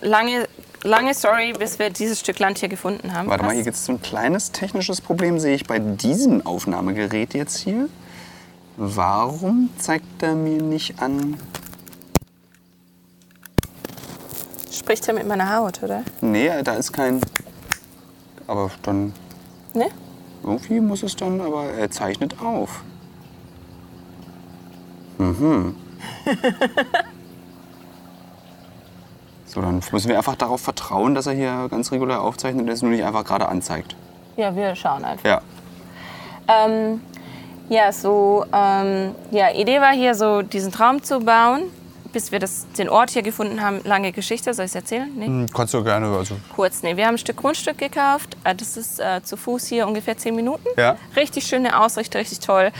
lange, 0.00 0.48
lange 0.82 1.14
Story, 1.14 1.54
bis 1.56 1.78
wir 1.78 1.90
dieses 1.90 2.20
Stück 2.20 2.38
Land 2.40 2.58
hier 2.58 2.68
gefunden 2.68 3.14
haben. 3.14 3.28
Warte 3.28 3.44
mal, 3.44 3.54
hier 3.54 3.62
gibt 3.62 3.76
es 3.76 3.84
so 3.84 3.92
ein 3.92 4.02
kleines 4.02 4.50
technisches 4.50 5.00
Problem, 5.00 5.38
sehe 5.38 5.54
ich 5.54 5.66
bei 5.66 5.78
diesem 5.78 6.44
Aufnahmegerät 6.44 7.34
jetzt 7.34 7.58
hier. 7.58 7.88
Warum 8.76 9.70
zeigt 9.78 10.22
er 10.22 10.34
mir 10.34 10.62
nicht 10.62 11.00
an? 11.00 11.36
Spricht 14.72 15.06
er 15.08 15.14
mit 15.14 15.26
meiner 15.26 15.54
Haut, 15.56 15.82
oder? 15.82 16.02
Nee, 16.20 16.50
da 16.62 16.74
ist 16.74 16.92
kein. 16.92 17.20
Aber 18.46 18.70
dann. 18.82 19.12
Ne? 19.74 19.88
Irgendwie 20.48 20.80
muss 20.80 21.02
es 21.02 21.14
dann, 21.14 21.40
aber 21.40 21.64
er 21.64 21.90
zeichnet 21.90 22.40
auf. 22.40 22.82
Mhm. 25.18 25.74
so, 29.46 29.60
dann 29.60 29.82
müssen 29.92 30.08
wir 30.08 30.16
einfach 30.16 30.36
darauf 30.36 30.60
vertrauen, 30.60 31.14
dass 31.14 31.26
er 31.26 31.34
hier 31.34 31.68
ganz 31.70 31.92
regulär 31.92 32.22
aufzeichnet 32.22 32.62
und 32.62 32.68
es 32.68 32.82
nur 32.82 32.92
nicht 32.92 33.04
einfach 33.04 33.24
gerade 33.24 33.48
anzeigt. 33.48 33.94
Ja, 34.36 34.54
wir 34.56 34.74
schauen 34.74 35.04
einfach. 35.04 35.28
Ja. 35.28 35.42
Ähm, 36.48 37.00
ja, 37.68 37.92
so, 37.92 38.46
ähm, 38.52 39.14
ja, 39.30 39.50
Idee 39.52 39.80
war 39.80 39.92
hier 39.92 40.14
so, 40.14 40.42
diesen 40.42 40.72
Traum 40.72 41.02
zu 41.02 41.20
bauen 41.20 41.64
bis 42.18 42.32
wir 42.32 42.40
das, 42.40 42.66
den 42.76 42.88
Ort 42.88 43.10
hier 43.10 43.22
gefunden 43.22 43.62
haben, 43.62 43.80
lange 43.84 44.10
Geschichte. 44.10 44.52
Soll 44.52 44.64
ich 44.64 44.72
es 44.72 44.74
erzählen? 44.74 45.08
Nee? 45.14 45.26
Hm, 45.26 45.46
kannst 45.54 45.72
du 45.72 45.84
gerne. 45.84 46.08
Also. 46.08 46.34
Kurz, 46.52 46.82
nee. 46.82 46.96
Wir 46.96 47.06
haben 47.06 47.14
ein 47.14 47.18
Stück 47.18 47.36
Grundstück 47.36 47.78
gekauft. 47.78 48.36
Äh, 48.42 48.56
das 48.56 48.76
ist 48.76 48.98
äh, 48.98 49.22
zu 49.22 49.36
Fuß 49.36 49.68
hier 49.68 49.86
ungefähr 49.86 50.16
zehn 50.18 50.34
Minuten. 50.34 50.66
Ja. 50.76 50.96
Richtig 51.14 51.46
schöne 51.46 51.80
Ausrichtung, 51.80 52.18
richtig 52.18 52.40
toll. 52.40 52.72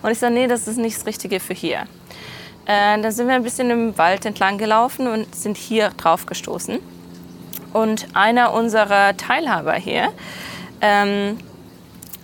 Und 0.00 0.10
ich 0.10 0.18
sage, 0.18 0.32
nee, 0.32 0.46
das 0.46 0.66
ist 0.66 0.78
nicht 0.78 0.96
das 0.96 1.04
Richtige 1.04 1.38
für 1.38 1.52
hier. 1.52 1.80
Äh, 2.64 2.98
dann 2.98 3.12
sind 3.12 3.28
wir 3.28 3.34
ein 3.34 3.42
bisschen 3.42 3.68
im 3.68 3.98
Wald 3.98 4.24
entlang 4.24 4.56
gelaufen 4.56 5.06
und 5.06 5.34
sind 5.34 5.58
hier 5.58 5.90
drauf 5.90 6.24
gestoßen. 6.24 6.78
Und 7.74 8.06
einer 8.14 8.54
unserer 8.54 9.18
Teilhaber 9.18 9.74
hier 9.74 10.08
ähm, 10.80 11.36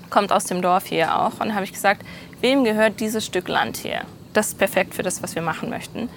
kommt 0.09 0.33
aus 0.33 0.45
dem 0.45 0.63
Dorf 0.63 0.87
hier 0.87 1.15
auch. 1.15 1.41
Und 1.41 1.55
habe 1.55 1.65
ich 1.65 1.75
gesagt, 1.75 2.07
wem 2.41 2.65
gehört 2.65 3.01
dieses 3.01 3.27
Stück 3.27 3.49
Land 3.49 3.77
hier? 3.77 4.01
Das 4.33 4.49
ist 4.49 4.59
perfekt 4.59 4.95
für 4.95 5.03
das, 5.03 5.23
was 5.23 5.35
wir 5.35 5.43
machen 5.43 5.69
möchten. 5.69 6.09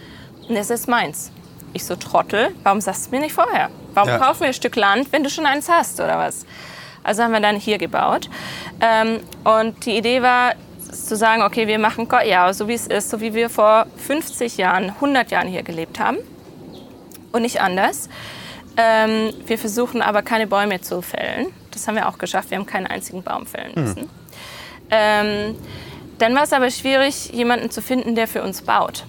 Und 0.47 0.55
es 0.55 0.69
ist 0.69 0.87
meins. 0.87 1.31
Ich 1.73 1.85
so, 1.85 1.95
Trottel, 1.95 2.55
warum 2.63 2.81
sagst 2.81 3.07
du 3.07 3.11
mir 3.11 3.21
nicht 3.21 3.33
vorher? 3.33 3.69
Warum 3.93 4.09
ja. 4.09 4.17
kaufen 4.17 4.41
wir 4.41 4.47
ein 4.47 4.53
Stück 4.53 4.75
Land, 4.75 5.11
wenn 5.11 5.23
du 5.23 5.29
schon 5.29 5.45
eins 5.45 5.69
hast 5.69 5.99
oder 5.99 6.17
was? 6.17 6.45
Also 7.03 7.23
haben 7.23 7.33
wir 7.33 7.39
dann 7.39 7.57
hier 7.57 7.77
gebaut. 7.77 8.29
Ähm, 8.81 9.19
und 9.43 9.85
die 9.85 9.97
Idee 9.97 10.21
war 10.21 10.53
zu 10.91 11.15
sagen, 11.15 11.41
okay, 11.41 11.67
wir 11.67 11.79
machen 11.79 12.07
ja 12.25 12.53
so 12.53 12.67
wie 12.67 12.73
es 12.73 12.87
ist, 12.87 13.09
so 13.09 13.19
wie 13.19 13.33
wir 13.33 13.49
vor 13.49 13.85
50 13.97 14.57
Jahren, 14.57 14.89
100 14.89 15.31
Jahren 15.31 15.47
hier 15.47 15.63
gelebt 15.63 15.99
haben 15.99 16.17
und 17.31 17.41
nicht 17.41 17.61
anders. 17.61 18.09
Ähm, 18.77 19.33
wir 19.45 19.57
versuchen 19.57 20.01
aber 20.01 20.21
keine 20.21 20.47
Bäume 20.47 20.81
zu 20.81 21.01
fällen. 21.01 21.47
Das 21.71 21.87
haben 21.87 21.95
wir 21.95 22.07
auch 22.07 22.17
geschafft. 22.17 22.51
Wir 22.51 22.57
haben 22.57 22.65
keinen 22.65 22.87
einzigen 22.87 23.23
Baum 23.23 23.45
fällen 23.45 23.75
hm. 23.75 23.83
müssen. 23.83 24.01
Mhm. 24.03 24.09
Ähm, 24.89 25.55
dann 26.17 26.33
war 26.33 26.43
es 26.43 26.53
aber 26.53 26.71
schwierig, 26.71 27.31
jemanden 27.33 27.69
zu 27.69 27.81
finden, 27.81 28.15
der 28.15 28.27
für 28.27 28.41
uns 28.41 28.61
baut 28.61 29.03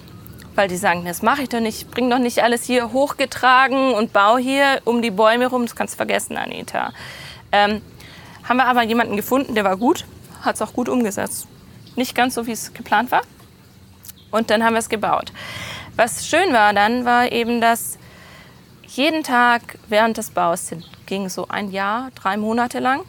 weil 0.59 0.67
die 0.67 0.75
sagen, 0.75 1.05
das 1.05 1.21
mache 1.21 1.43
ich 1.43 1.47
doch 1.47 1.61
nicht, 1.61 1.83
ich 1.83 1.87
bringe 1.87 2.09
doch 2.09 2.19
nicht 2.19 2.43
alles 2.43 2.65
hier 2.65 2.91
hochgetragen 2.91 3.93
und 3.93 4.11
baue 4.11 4.41
hier 4.41 4.81
um 4.83 5.01
die 5.01 5.09
Bäume 5.09 5.47
rum, 5.47 5.61
das 5.61 5.73
kannst 5.73 5.93
du 5.93 5.95
vergessen, 5.95 6.35
Anita. 6.35 6.91
Ähm, 7.53 7.81
haben 8.43 8.57
wir 8.57 8.65
aber 8.65 8.83
jemanden 8.83 9.15
gefunden, 9.15 9.55
der 9.55 9.63
war 9.63 9.77
gut, 9.77 10.03
hat 10.41 10.55
es 10.55 10.61
auch 10.61 10.73
gut 10.73 10.89
umgesetzt. 10.89 11.47
Nicht 11.95 12.13
ganz 12.13 12.35
so, 12.35 12.45
wie 12.45 12.51
es 12.51 12.73
geplant 12.73 13.09
war. 13.09 13.21
Und 14.31 14.49
dann 14.49 14.61
haben 14.65 14.73
wir 14.73 14.79
es 14.79 14.89
gebaut. 14.89 15.31
Was 15.95 16.27
schön 16.27 16.51
war 16.51 16.73
dann, 16.73 17.05
war 17.05 17.31
eben, 17.31 17.61
dass 17.61 17.97
jeden 18.85 19.23
Tag 19.23 19.77
während 19.87 20.17
des 20.17 20.29
Baus, 20.29 20.71
ging 21.05 21.29
so 21.29 21.47
ein 21.47 21.71
Jahr, 21.71 22.11
drei 22.15 22.35
Monate 22.35 22.79
lang, 22.79 23.05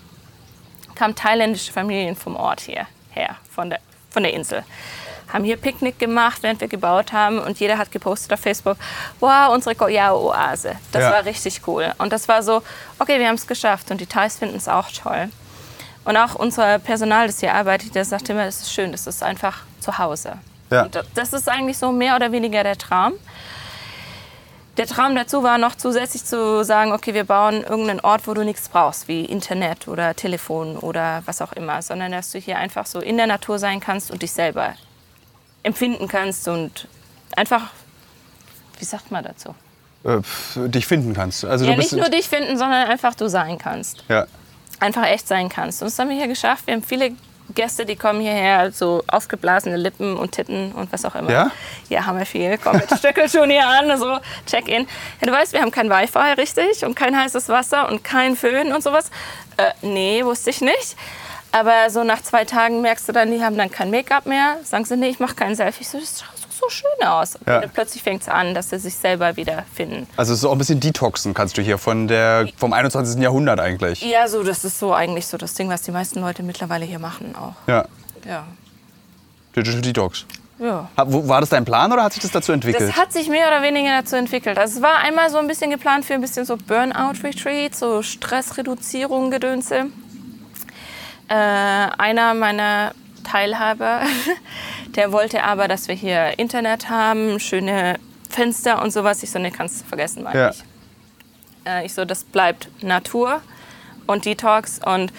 kamen 0.95 1.17
thailändische 1.17 1.73
Familien 1.73 2.15
vom 2.15 2.37
Ort 2.37 2.61
hierher, 2.61 3.39
von 3.51 3.71
der, 3.71 3.81
von 4.09 4.23
der 4.23 4.35
Insel 4.35 4.63
haben 5.33 5.45
hier 5.45 5.57
Picknick 5.57 5.99
gemacht, 5.99 6.43
während 6.43 6.61
wir 6.61 6.69
gebaut 6.69 7.13
haben 7.13 7.39
und 7.39 7.61
jeder 7.61 7.79
hat 7.79 7.91
gepostet 7.93 8.33
auf 8.33 8.41
Facebook, 8.41 8.77
wow, 9.21 9.53
unsere 9.53 9.75
Goyao-Oase. 9.75 10.77
Das 10.93 11.03
ja. 11.03 11.13
war 11.13 11.25
richtig 11.25 11.61
cool. 11.67 11.93
Und 11.99 12.13
das 12.13 12.29
war 12.29 12.43
so, 12.43 12.63
okay, 12.99 13.19
wir 13.19 13.29
haben 13.29 13.37
es 13.37 13.47
geschafft 13.47 13.91
und 13.91 14.01
die 14.01 14.07
Thais 14.07 14.39
finden 14.39 14.57
es 14.57 14.69
auch 14.69 14.91
toll. 14.91 15.29
Und 16.05 16.17
auch 16.17 16.35
unser 16.35 16.79
Personal, 16.79 17.27
das 17.27 17.41
hier 17.41 17.55
arbeitet, 17.55 17.95
der 17.95 18.05
sagt 18.05 18.29
immer, 18.31 18.45
das 18.45 18.63
ist 18.63 18.73
schön, 18.73 18.93
das 18.93 19.07
ist 19.07 19.23
einfach 19.23 19.59
zu 19.81 19.99
Hause. 19.99 20.39
Ja. 20.71 20.89
das 21.15 21.33
ist 21.33 21.49
eigentlich 21.49 21.79
so 21.79 21.91
mehr 21.91 22.15
oder 22.15 22.31
weniger 22.31 22.63
der 22.63 22.79
Traum. 22.79 23.15
Der 24.77 24.87
Traum 24.87 25.17
dazu 25.17 25.43
war 25.43 25.59
noch 25.59 25.75
zusätzlich 25.75 26.25
zu 26.25 26.65
sagen, 26.65 26.93
okay, 26.93 27.13
wir 27.13 27.25
bauen 27.25 27.65
irgendeinen 27.65 28.01
Ort, 28.01 28.27
wo 28.29 28.35
du 28.35 28.45
nichts 28.45 28.69
brauchst, 28.69 29.09
wie 29.09 29.25
Internet 29.25 29.89
oder 29.89 30.15
Telefon 30.15 30.77
oder 30.77 31.23
was 31.27 31.43
auch 31.43 31.53
immer, 31.53 31.83
sondern 31.83 32.13
dass 32.13 32.31
du 32.31 32.39
hier 32.39 32.57
einfach 32.57 32.87
so 32.87 33.01
in 33.01 33.17
der 33.17 33.27
Natur 33.27 33.59
sein 33.59 33.81
kannst 33.81 34.11
und 34.11 34.23
dich 34.23 34.33
selber 34.33 34.75
empfinden 35.63 36.09
kannst 36.09 36.49
und 36.49 36.89
einfach, 37.37 37.71
wie 38.79 38.85
sagt 38.85 39.11
man 39.11 39.25
dazu? 39.25 39.55
Äh, 40.05 40.21
dich 40.69 40.87
finden 40.87 41.13
kannst. 41.13 41.45
Also 41.45 41.67
ja, 41.67 41.77
nicht 41.77 41.93
nur 41.93 42.09
dich 42.09 42.29
finden, 42.29 42.57
sondern 42.57 42.89
einfach 42.89 43.15
du 43.15 43.29
sein 43.29 43.59
kannst. 43.59 44.05
Ja. 44.09 44.27
Einfach 44.79 45.05
echt 45.07 45.29
sein 45.29 45.51
kannst. 45.51 45.83
Und 45.83 45.91
das 45.91 45.99
haben 45.99 46.09
wir 46.09 46.17
hier 46.17 46.29
geschafft. 46.29 46.67
Wir 46.67 46.75
haben 46.75 46.83
viele 46.83 47.13
Gäste, 47.55 47.85
die 47.85 47.97
kommen 47.97 48.21
hierher, 48.21 48.73
so 48.73 49.03
aufgeblasene 49.09 49.77
Lippen 49.77 50.17
und 50.17 50.33
Titten 50.33 50.73
und 50.73 50.93
was 50.93 51.05
auch 51.05 51.15
immer. 51.15 51.31
Ja? 51.31 51.51
Ja, 51.89 52.07
haben 52.07 52.19
wir 52.19 52.27
viel. 52.27 52.57
Komm 52.59 52.77
mit 52.77 52.89
Stöckelschuhen 52.99 53.51
hier 53.51 53.67
an, 53.67 53.99
so 53.99 54.19
Check-in. 54.47 54.87
Ja, 55.21 55.27
du 55.27 55.33
weißt, 55.33 55.53
wir 55.53 55.61
haben 55.61 55.71
kein 55.71 55.91
Wi-Fi, 55.91 56.41
richtig? 56.41 56.85
Und 56.85 56.95
kein 56.95 57.17
heißes 57.17 57.49
Wasser 57.49 57.89
und 57.91 58.05
kein 58.05 58.37
Föhn 58.37 58.73
und 58.73 58.83
sowas. 58.83 59.11
Äh, 59.57 59.73
nee, 59.83 60.25
wusste 60.25 60.51
ich 60.51 60.61
nicht. 60.61 60.97
Aber 61.53 61.91
so 61.91 62.05
nach 62.05 62.23
zwei 62.23 62.45
Tagen 62.45 62.81
merkst 62.81 63.09
du 63.09 63.13
dann, 63.13 63.31
die 63.31 63.43
haben 63.43 63.57
dann 63.59 63.71
kein 63.71 63.91
Make-up 63.91 64.27
mehr. 64.27 64.57
Sagen 64.63 64.85
sie, 64.85 64.97
nee, 64.97 65.09
ich 65.09 65.19
mache 65.19 65.35
kein 65.35 65.55
Selfie. 65.57 65.83
Ich 65.83 65.89
so, 65.89 65.99
das 65.99 66.21
schaut 66.21 66.29
so 66.61 66.69
schön 66.69 67.07
aus. 67.09 67.35
Ja. 67.47 67.57
Und 67.57 67.63
dann 67.63 67.71
plötzlich 67.71 68.03
fängt 68.03 68.23
es 68.23 68.29
an, 68.29 68.55
dass 68.55 68.71
sie 68.71 68.79
sich 68.79 68.95
selber 68.95 69.37
wiederfinden. 69.37 70.07
Also 70.17 70.33
es 70.35 70.41
ist 70.41 70.45
auch 70.45 70.53
ein 70.53 70.59
bisschen 70.59 70.79
detoxen 70.79 71.33
kannst 71.35 71.57
du 71.57 71.63
hier 71.63 71.79
von 71.79 72.07
der, 72.07 72.49
vom 72.59 72.73
21. 72.75 73.21
Jahrhundert 73.21 73.59
eigentlich. 73.61 74.03
Ja, 74.03 74.29
so, 74.29 74.43
das 74.43 74.65
ist 74.65 74.79
so 74.79 74.93
eigentlich 74.93 75.27
so 75.27 75.39
das 75.39 75.55
Ding, 75.55 75.69
was 75.71 75.83
die 75.83 75.91
meisten 75.91 76.21
Leute 76.21 76.43
mittlerweile 76.43 76.85
hier 76.85 76.99
machen 76.99 77.35
auch. 77.35 77.55
Ja, 77.67 77.87
Ja. 78.27 78.45
Digital 79.57 79.81
Detox. 79.81 80.27
ja. 80.61 80.89
War 80.97 81.41
das 81.41 81.49
dein 81.49 81.65
Plan 81.65 81.91
oder 81.93 82.05
hat 82.05 82.13
sich 82.13 82.23
das 82.23 82.31
dazu 82.31 82.53
entwickelt? 82.53 82.91
Das 82.91 82.97
hat 82.97 83.13
sich 83.13 83.29
mehr 83.29 83.49
oder 83.49 83.63
weniger 83.63 84.03
dazu 84.03 84.15
entwickelt. 84.17 84.59
Also 84.59 84.77
es 84.77 84.83
war 84.83 84.99
einmal 84.99 85.31
so 85.31 85.39
ein 85.39 85.49
bisschen 85.49 85.71
geplant 85.71 86.05
für 86.05 86.15
ein 86.15 86.21
bisschen 86.21 86.45
so 86.45 86.57
Burnout-Retreat, 86.57 87.75
so 87.75 88.03
Stressreduzierung, 88.03 89.31
Gedönse. 89.31 89.87
Äh, 91.31 91.35
einer 91.35 92.35
meiner 92.35 92.93
Teilhaber, 93.25 94.03
der 94.97 95.13
wollte 95.13 95.45
aber, 95.45 95.69
dass 95.69 95.87
wir 95.89 95.95
hier 95.95 96.39
Internet 96.39 96.89
haben, 96.91 97.39
schöne 97.39 97.99
Fenster 98.29 98.83
und 98.83 98.91
sowas. 98.93 99.23
Ich 99.23 99.31
so, 99.31 99.39
ne, 99.39 99.51
kannst 99.53 99.81
du 99.83 99.85
vergessen, 99.87 100.25
meine 100.25 100.39
Ja. 100.39 100.51
ich. 100.51 100.65
Äh, 101.65 101.87
ich 101.87 101.95
so, 101.95 102.05
das 102.05 102.25
bleibt 102.25 102.69
Natur 102.83 103.41
und 104.07 104.25
Detox. 104.25 104.81
Und 104.85 105.13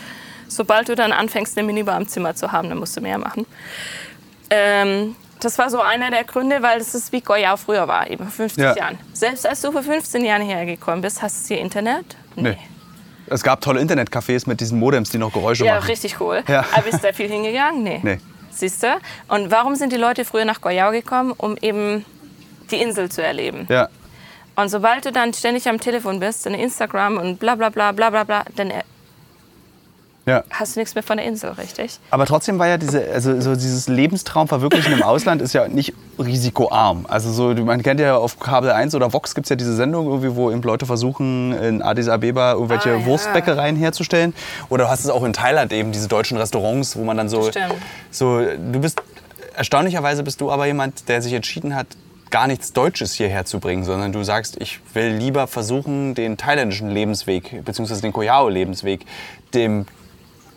sobald 0.50 0.90
du 0.90 0.96
dann 0.96 1.14
anfängst, 1.14 1.58
eine 1.58 1.66
Minibar 1.66 1.96
im 1.98 2.08
Zimmer 2.08 2.36
zu 2.36 2.52
haben, 2.52 2.68
dann 2.70 2.78
musst 2.80 2.98
du 2.98 3.02
mehr 3.02 3.18
machen. 3.18 3.46
Ähm, 4.50 5.16
das 5.40 5.58
war 5.58 5.70
so 5.70 5.80
einer 5.82 6.12
der 6.12 6.24
Gründe, 6.26 6.62
weil 6.62 6.80
das 6.80 6.94
ist 6.94 7.12
wie 7.14 7.22
Goya 7.22 7.56
früher 7.58 7.88
war, 7.88 8.10
eben 8.10 8.26
vor 8.26 8.32
50 8.34 8.62
Ja. 8.64 8.76
Jahren. 8.76 8.98
Selbst 9.14 9.48
als 9.48 9.62
du 9.62 9.72
vor 9.72 9.82
15 9.82 10.26
Jahren 10.26 10.42
hergekommen 10.42 11.02
bist, 11.02 11.22
hast 11.22 11.46
du 11.50 11.54
hier 11.56 11.62
Internet? 11.64 12.18
Nee. 12.36 12.58
Es 13.32 13.44
gab 13.44 13.62
tolle 13.62 13.80
Internetcafés 13.82 14.48
mit 14.48 14.60
diesen 14.60 14.78
Modems, 14.78 15.10
die 15.10 15.18
noch 15.18 15.32
Geräusche 15.32 15.66
Ja, 15.66 15.76
machen. 15.76 15.88
richtig 15.88 16.20
cool. 16.20 16.44
Ja. 16.48 16.66
Aber 16.74 16.82
bist 16.84 17.02
du 17.04 17.08
da 17.08 17.14
viel 17.14 17.30
hingegangen? 17.30 17.82
Nee. 17.84 18.00
Nee. 18.04 18.18
Siehst 18.50 18.84
du? 18.84 18.88
Und 19.30 19.50
warum 19.52 19.76
sind 19.76 19.94
die 19.94 19.98
Leute 19.98 20.26
früher 20.26 20.44
nach 20.44 20.60
Goyao 20.60 20.92
gekommen? 20.92 21.34
Um 21.38 21.56
eben 21.62 22.06
die 22.70 22.82
Insel 22.82 23.10
zu 23.10 23.24
erleben. 23.24 23.68
Ja. 23.70 23.88
Und 24.56 24.68
sobald 24.70 25.06
du 25.06 25.12
dann 25.14 25.34
ständig 25.34 25.68
am 25.70 25.80
Telefon 25.80 26.20
bist, 26.20 26.46
in 26.46 26.54
Instagram 26.54 27.18
und 27.18 27.40
bla 27.40 27.56
bla 27.56 27.70
bla 27.70 27.94
bla 27.94 28.10
bla 28.10 28.24
bla, 28.26 28.44
dann 28.58 28.72
ja. 30.26 30.44
hast 30.52 30.76
du 30.76 30.80
nichts 30.80 30.96
mehr 30.96 31.04
von 31.04 31.18
der 31.18 31.26
Insel, 31.26 31.52
richtig? 31.52 32.00
Aber 32.10 32.26
trotzdem 32.26 32.60
war 32.60 32.68
ja 32.68 32.78
diese, 32.78 33.10
also 33.12 33.40
so 33.42 33.54
dieses 33.56 33.88
Lebenstraum 33.88 34.48
verwirklichen 34.48 34.94
im 34.94 35.04
Ausland 35.04 35.42
ist 35.42 35.54
ja 35.54 35.68
nicht 35.68 35.94
risikoarm. 36.20 37.06
Also 37.08 37.32
so, 37.32 37.54
man 37.64 37.82
kennt 37.84 38.00
ja 38.00 38.16
auf 38.18 38.40
Kabel 38.40 38.72
1 38.72 38.94
oder 38.96 39.12
Vox 39.14 39.34
gibt 39.36 39.46
es 39.46 39.50
ja 39.50 39.56
diese 39.56 39.76
Sendung 39.76 40.08
irgendwie, 40.08 40.36
wo 40.36 40.52
eben 40.52 40.62
Leute 40.62 40.86
versuchen, 40.86 41.54
in 41.54 41.82
Addis 41.82 42.08
Abeba 42.08 42.54
irgendwelche 42.54 42.90
Ah, 42.92 42.98
ja. 42.98 43.06
Wurstbäckereien 43.06 43.76
herzustellen. 43.76 44.34
Oder 44.70 44.86
du 44.86 44.90
hast 44.90 45.04
es 45.04 45.10
auch 45.10 45.24
in 45.24 45.34
Thailand 45.34 45.74
eben, 45.74 45.92
diese 45.92 46.08
deutschen 46.08 46.38
Restaurants, 46.38 46.96
wo 46.96 47.04
man 47.04 47.18
dann 47.18 47.30
so, 47.30 47.50
Stimmt. 47.50 47.74
so, 48.12 48.40
du 48.42 48.80
bist, 48.80 49.02
erstaunlicherweise 49.56 50.24
bist 50.24 50.42
du 50.42 50.52
aber 50.52 50.66
jemand, 50.68 51.10
der 51.10 51.22
sich 51.22 51.34
entschieden 51.34 51.76
hat, 51.76 51.88
gar 52.30 52.48
nichts 52.48 52.72
Deutsches 52.74 53.14
hierher 53.14 53.46
zu 53.46 53.60
bringen, 53.60 53.84
sondern 53.84 54.14
du 54.14 54.24
sagst, 54.24 54.56
ich 54.62 54.80
will 54.94 55.10
lieber 55.10 55.48
versuchen, 55.48 56.16
den 56.16 56.38
thailändischen 56.38 56.90
Lebensweg, 56.90 57.66
beziehungsweise 57.66 58.02
den 58.02 58.14
Koyao-Lebensweg, 58.14 59.06
dem 59.54 59.86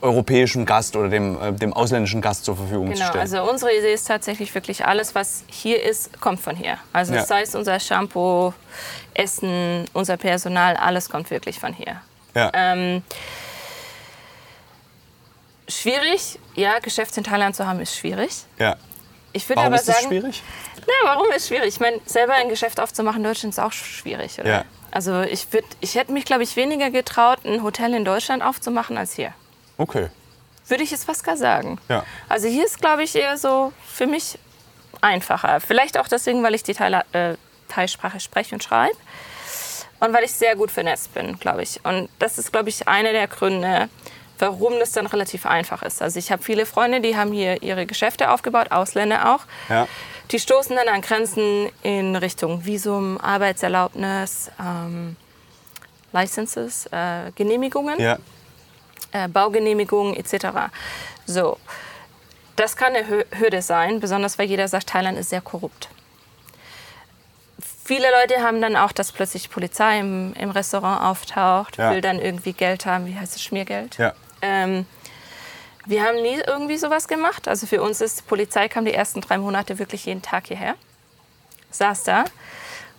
europäischen 0.05 0.67
Gast 0.67 0.95
oder 0.97 1.09
dem, 1.09 1.41
äh, 1.41 1.53
dem 1.53 1.73
ausländischen 1.73 2.21
Gast 2.21 2.45
zur 2.45 2.57
Verfügung 2.57 2.89
zu 2.89 2.93
Genau, 2.95 3.07
stellen. 3.09 3.23
also 3.23 3.43
unsere 3.51 3.73
Idee 3.77 3.93
ist 3.95 4.07
tatsächlich 4.07 4.55
wirklich 4.55 4.85
alles, 4.87 5.15
was 5.15 5.45
hier 5.49 5.83
ist, 5.83 6.21
kommt 6.21 6.41
von 6.41 6.55
hier. 6.55 6.79
Also 6.93 7.15
Ja. 7.15 7.25
sei 7.25 7.43
es 7.43 7.55
unser 7.55 7.81
Shampoo, 7.81 8.53
Essen, 9.15 9.87
unser 9.95 10.17
Personal, 10.17 10.77
alles 10.77 11.09
kommt 11.09 11.31
wirklich 11.31 11.59
von 11.59 11.73
hier. 11.73 12.01
ja. 12.35 12.51
Ähm, 12.53 13.03
schwierig, 15.69 16.39
ja, 16.55 16.79
Geschäfte 16.81 17.21
in 17.21 17.25
Thailand 17.25 17.57
zu 17.57 17.67
haben, 17.67 17.81
ist 17.81 17.97
schwierig. 17.97 18.45
ja. 18.59 18.77
Ich 19.37 19.49
würde 19.49 19.57
Warum 19.63 19.73
aber 19.73 19.81
ist 19.83 19.87
sagen, 19.87 20.07
schwierig? 20.07 20.43
Na, 20.87 20.93
warum 21.15 21.27
ist 21.35 21.49
schwierig? 21.49 21.67
Ich 21.67 21.81
meine, 21.81 21.99
selber 22.07 22.35
ein 22.35 22.49
Geschäft 22.49 22.79
aufzumachen 22.79 23.19
in 23.19 23.25
Deutschland 23.25 23.53
ist 23.53 23.59
auch 23.59 23.73
schwierig, 23.73 24.39
oder? 24.39 24.49
Ja. 24.49 24.65
Also 24.93 25.23
ich, 25.23 25.53
würd, 25.53 25.65
ich 25.81 25.97
hätte 25.97 26.13
mich, 26.13 26.25
glaube 26.25 26.45
ich, 26.45 26.55
weniger 26.55 26.91
getraut, 26.93 27.39
ein 27.45 27.65
Hotel 27.65 27.95
in 27.95 28.05
Deutschland 28.05 28.45
aufzumachen 28.45 28.97
als 28.97 29.13
hier. 29.15 29.35
Okay. 29.77 30.09
Würde 30.67 30.83
ich 30.83 30.91
jetzt 30.91 31.05
fast 31.05 31.25
gar 31.25 31.37
sagen. 31.37 31.79
Ja. 31.89 32.05
Also 32.29 32.49
hier 32.49 32.65
ist, 32.65 32.81
glaube 32.81 33.03
ich, 33.03 33.15
eher 33.15 33.37
so 33.37 33.73
für 33.87 34.07
mich 34.07 34.39
einfacher. 35.01 35.61
Vielleicht 35.61 35.99
auch 35.99 36.09
deswegen, 36.09 36.43
weil 36.43 36.55
ich 36.55 36.63
die 36.63 36.75
Thai, 36.75 37.03
äh, 37.13 37.35
Thai-Sprache 37.69 38.21
spreche 38.21 38.55
und 38.55 38.63
schreibe. 38.63 38.97
Und 40.01 40.13
weil 40.13 40.25
ich 40.25 40.33
sehr 40.33 40.57
gut 40.57 40.71
vernetzt 40.71 41.15
bin, 41.15 41.39
glaube 41.39 41.63
ich. 41.63 41.81
Und 41.85 42.09
das 42.19 42.39
ist, 42.39 42.53
glaube 42.53 42.69
ich, 42.69 42.89
einer 42.89 43.13
der 43.13 43.27
Gründe, 43.29 43.89
warum 44.39 44.79
das 44.79 44.93
dann 44.93 45.07
relativ 45.07 45.47
einfach 45.47 45.83
ist. 45.83 46.03
Also 46.03 46.19
ich 46.19 46.33
habe 46.33 46.43
viele 46.43 46.67
Freunde, 46.67 47.01
die 47.01 47.17
haben 47.17 47.33
hier 47.33 47.63
ihre 47.63 47.87
Geschäfte 47.87 48.31
aufgebaut, 48.31 48.71
Ausländer 48.71 49.35
auch. 49.35 49.41
Ja. 49.69 49.87
Die 50.31 50.39
stoßen 50.39 50.75
dann 50.75 50.89
an 50.89 51.01
Grenzen 51.03 51.69
in 51.83 52.17
Richtung 52.17 52.65
Visum, 52.65 53.19
Arbeitserlaubnis, 53.21 54.51
ähm, 54.59 55.17
Licenses, 56.13 56.87
äh, 56.87 57.31
Genehmigungen 57.35 58.01
Ja. 58.01 58.19
Äh, 59.15 59.29
Baugenehmigungen 59.29 60.15
etc. 60.15 60.47
So, 61.25 61.57
das 62.57 62.77
kann 62.77 62.95
eine 62.95 63.07
Hü- 63.07 63.39
Hürde 63.39 63.63
sein, 63.63 64.01
besonders 64.01 64.39
weil 64.39 64.47
jeder 64.49 64.69
sagt, 64.69 64.89
Thailand 64.91 65.17
ist 65.19 65.31
sehr 65.31 65.41
korrupt. 65.41 65.89
Viele 67.87 68.07
Leute 68.21 68.43
haben 68.43 68.61
dann 68.61 68.77
auch, 68.77 68.93
dass 68.93 69.13
plötzlich 69.13 69.45
die 69.45 69.49
Polizei 69.49 70.01
im, 70.01 70.33
im 70.35 70.51
Restaurant 70.51 71.03
auftaucht, 71.03 71.77
Ja. 71.77 71.91
will 71.93 72.01
dann 72.01 72.19
irgendwie 72.19 72.53
Geld 72.53 72.87
haben, 72.87 73.07
wie 73.07 73.15
heißt 73.19 73.37
es, 73.37 73.43
Schmiergeld. 73.43 73.99
Ja. 73.99 74.15
Ähm, 74.43 74.87
wir 75.87 76.03
haben 76.03 76.21
nie 76.23 76.41
irgendwie 76.47 76.79
sowas 76.79 77.09
gemacht. 77.09 77.47
Also 77.47 77.67
für 77.67 77.83
uns 77.83 78.01
ist, 78.01 78.21
die 78.21 78.23
Polizei 78.25 78.69
kam 78.69 78.85
die 78.87 78.95
ersten 78.95 79.21
drei 79.21 79.37
Monate 79.39 79.79
wirklich 79.79 80.07
jeden 80.07 80.23
Tag 80.23 80.47
hierher, 80.47 80.77
saß 81.71 82.05
da 82.05 82.25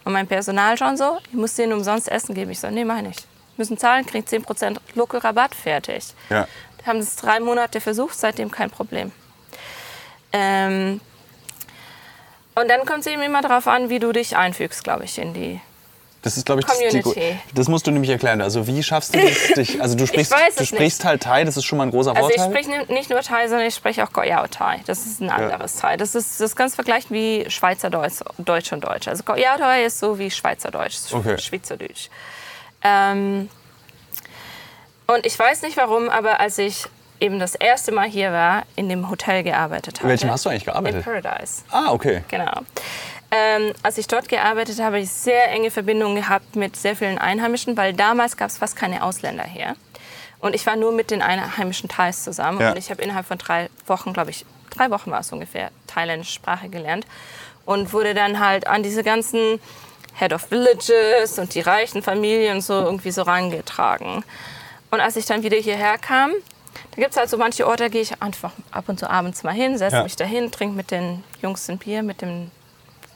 und 0.04 0.14
mein 0.14 0.28
Personal 0.28 0.78
schon 0.78 0.98
so, 0.98 1.18
ich 1.30 1.34
muss 1.34 1.56
denen 1.56 1.74
umsonst 1.74 2.08
Essen 2.08 2.36
geben. 2.36 2.52
Ich 2.52 2.60
so, 2.60 2.70
nee, 2.70 2.86
mach 2.86 2.98
ich 2.98 3.04
nicht. 3.04 3.28
Müssen 3.58 3.78
zahlen, 3.78 4.06
kriegt 4.06 4.30
10% 4.30 4.78
Local 4.96 5.20
Rabatt, 5.22 5.56
fertig. 5.56 6.06
Ja. 6.30 6.48
Wir 6.78 6.86
haben 6.88 7.00
es 7.00 7.16
drei 7.16 7.40
Monate 7.40 7.80
versucht, 7.82 8.18
seitdem 8.18 8.52
kein 8.52 8.70
Problem. 8.70 9.12
Ähm, 10.34 11.00
und 12.56 12.70
dann 12.70 12.86
kommt 12.86 13.00
es 13.02 13.08
eben 13.08 13.22
immer 13.22 13.42
darauf 13.42 13.68
an, 13.68 13.90
wie 13.90 14.00
du 14.00 14.12
dich 14.12 14.36
einfügst, 14.38 14.84
glaube 14.84 15.06
ich, 15.06 15.18
in 15.18 15.34
die. 15.34 15.60
Das 16.22 16.38
ist, 16.38 16.46
glaube 16.48 16.62
ich, 16.62 16.66
das, 16.66 16.80
die, 16.80 17.02
Community. 17.02 17.40
das 17.54 17.68
musst 17.68 17.86
du 17.86 17.92
nämlich 17.92 18.10
erklären. 18.10 18.42
Also 18.42 18.66
wie 18.66 18.82
schaffst 18.82 19.14
du 19.14 19.20
das? 19.22 19.54
Dich, 19.56 19.80
also 19.82 19.96
du 19.96 20.08
sprichst, 20.08 20.34
du 20.58 20.66
sprichst 20.66 21.06
halt 21.06 21.22
Thai, 21.22 21.44
das 21.44 21.56
ist 21.56 21.66
schon 21.66 21.78
mal 21.78 21.84
ein 21.84 21.92
großer 21.92 22.16
Also 22.16 22.30
ich 22.30 22.36
Vorteil. 22.42 22.64
spreche 22.64 22.86
ni- 22.88 22.94
nicht 22.94 23.12
nur 23.12 23.22
Thai, 23.22 23.48
sondern 23.48 23.68
ich 23.68 23.76
spreche 23.76 24.04
auch 24.04 24.12
Goyao 24.12 24.48
Thai. 24.48 24.82
Das 24.88 25.06
ist 25.06 25.22
ein 25.22 25.30
anderes 25.30 25.76
Thai. 25.76 25.98
Das 25.98 26.16
ist 26.16 26.42
das 26.42 26.56
ganz 26.56 26.74
vergleichen 26.74 27.16
wie 27.16 27.46
Schweizer 27.50 27.92
Deutsch, 27.92 28.72
und 28.72 28.84
Deutsch. 28.84 29.08
Also 29.08 29.22
Goyao 29.24 29.58
Thai 29.58 29.84
ist 29.86 30.00
so 30.00 30.18
wie 30.18 30.32
Schweizer 30.32 30.72
Deutsch, 30.72 30.96
Sch- 30.96 31.14
Okay. 31.16 31.38
Schweizerdeutsch. 31.38 32.10
Ähm, 32.86 33.50
und 35.08 35.26
ich 35.26 35.38
weiß 35.38 35.64
nicht 35.64 35.76
warum, 35.76 36.10
aber 36.10 36.40
als 36.40 36.58
ich 36.60 36.86
eben 37.20 37.40
das 37.40 37.56
erste 37.56 37.92
Mal 37.92 38.08
hier 38.08 38.32
war, 38.32 38.64
in 38.76 38.90
dem 38.90 39.10
Hotel 39.10 39.44
gearbeitet 39.44 40.00
habe. 40.00 40.06
In 40.06 40.10
welchem 40.10 40.30
hast 40.30 40.46
du 40.46 40.50
eigentlich 40.50 40.68
In 40.68 40.74
gearbeitet? 40.74 41.04
Paradise. 41.04 41.64
Ah, 41.72 41.92
okay. 41.92 42.24
Genau. 42.28 42.62
Ähm, 43.32 43.74
als 43.82 43.98
ich 43.98 44.08
dort 44.08 44.30
gearbeitet 44.30 44.78
habe, 44.78 44.86
habe 44.86 45.00
ich 45.00 45.10
sehr 45.10 45.50
enge 45.52 45.72
Verbindungen 45.72 46.16
gehabt 46.16 46.56
mit 46.56 46.76
sehr 46.76 46.96
vielen 46.96 47.18
Einheimischen, 47.18 47.76
weil 47.76 47.94
damals 47.94 48.38
gab 48.38 48.50
es 48.50 48.58
fast 48.58 48.76
keine 48.76 49.04
Ausländer 49.04 49.44
hier. 49.44 49.76
Und 50.40 50.54
ich 50.54 50.66
war 50.68 50.76
nur 50.76 50.92
mit 50.92 51.10
den 51.10 51.22
einheimischen 51.22 51.90
Thais 51.90 52.24
zusammen. 52.24 52.60
Ja. 52.60 52.72
Und 52.72 52.78
ich 52.78 52.92
habe 52.92 53.02
innerhalb 53.02 53.26
von 53.26 53.38
drei 53.38 53.70
Wochen, 53.88 54.14
glaube 54.14 54.30
ich, 54.30 54.46
drei 54.70 54.92
Wochen 54.92 55.10
war 55.10 55.22
es 55.22 55.32
ungefähr, 55.32 55.72
thailändische 55.88 56.34
Sprache 56.34 56.70
gelernt. 56.70 57.08
Und 57.66 57.94
wurde 57.94 58.14
dann 58.14 58.40
halt 58.40 58.68
an 58.68 58.84
diese 58.84 59.04
ganzen 59.04 59.60
Head 60.18 60.34
of 60.34 60.50
Villages 60.50 61.38
und 61.40 61.54
die 61.54 61.62
reichen 61.62 62.02
Familien 62.02 62.62
so 62.62 62.74
irgendwie 62.74 63.12
so 63.12 63.24
rangetragen. 63.24 64.24
Und 64.92 65.00
als 65.02 65.16
ich 65.18 65.26
dann 65.26 65.44
wieder 65.44 65.58
hierher 65.58 65.98
kam, 65.98 66.32
da 66.92 67.02
gibt 67.02 67.12
es 67.12 67.18
halt 67.18 67.30
so 67.30 67.38
manche 67.38 67.68
Orte, 67.68 67.84
da 67.84 67.90
gehe 67.90 68.02
ich 68.02 68.22
einfach 68.22 68.52
ab 68.72 68.86
und 68.88 69.00
zu 69.00 69.10
abends 69.10 69.44
mal 69.44 69.54
hin, 69.54 69.78
setze 69.78 69.98
Ja. 69.98 70.04
mich 70.04 70.16
dahin, 70.16 70.52
trinke 70.52 70.76
mit 70.76 70.92
den 70.92 71.24
Jungs 71.42 71.70
ein 71.70 71.78
Bier, 71.78 72.04
mit 72.04 72.22
dem 72.22 72.52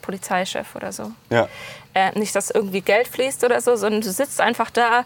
Polizeichef 0.02 0.74
oder 0.74 0.92
so. 0.92 1.10
Ja. 1.30 1.48
Äh, 1.94 2.18
nicht, 2.18 2.34
dass 2.34 2.50
irgendwie 2.50 2.80
Geld 2.80 3.08
fließt 3.08 3.44
oder 3.44 3.60
so, 3.60 3.76
sondern 3.76 4.00
du 4.00 4.10
sitzt 4.10 4.40
einfach 4.40 4.70
da, 4.70 5.04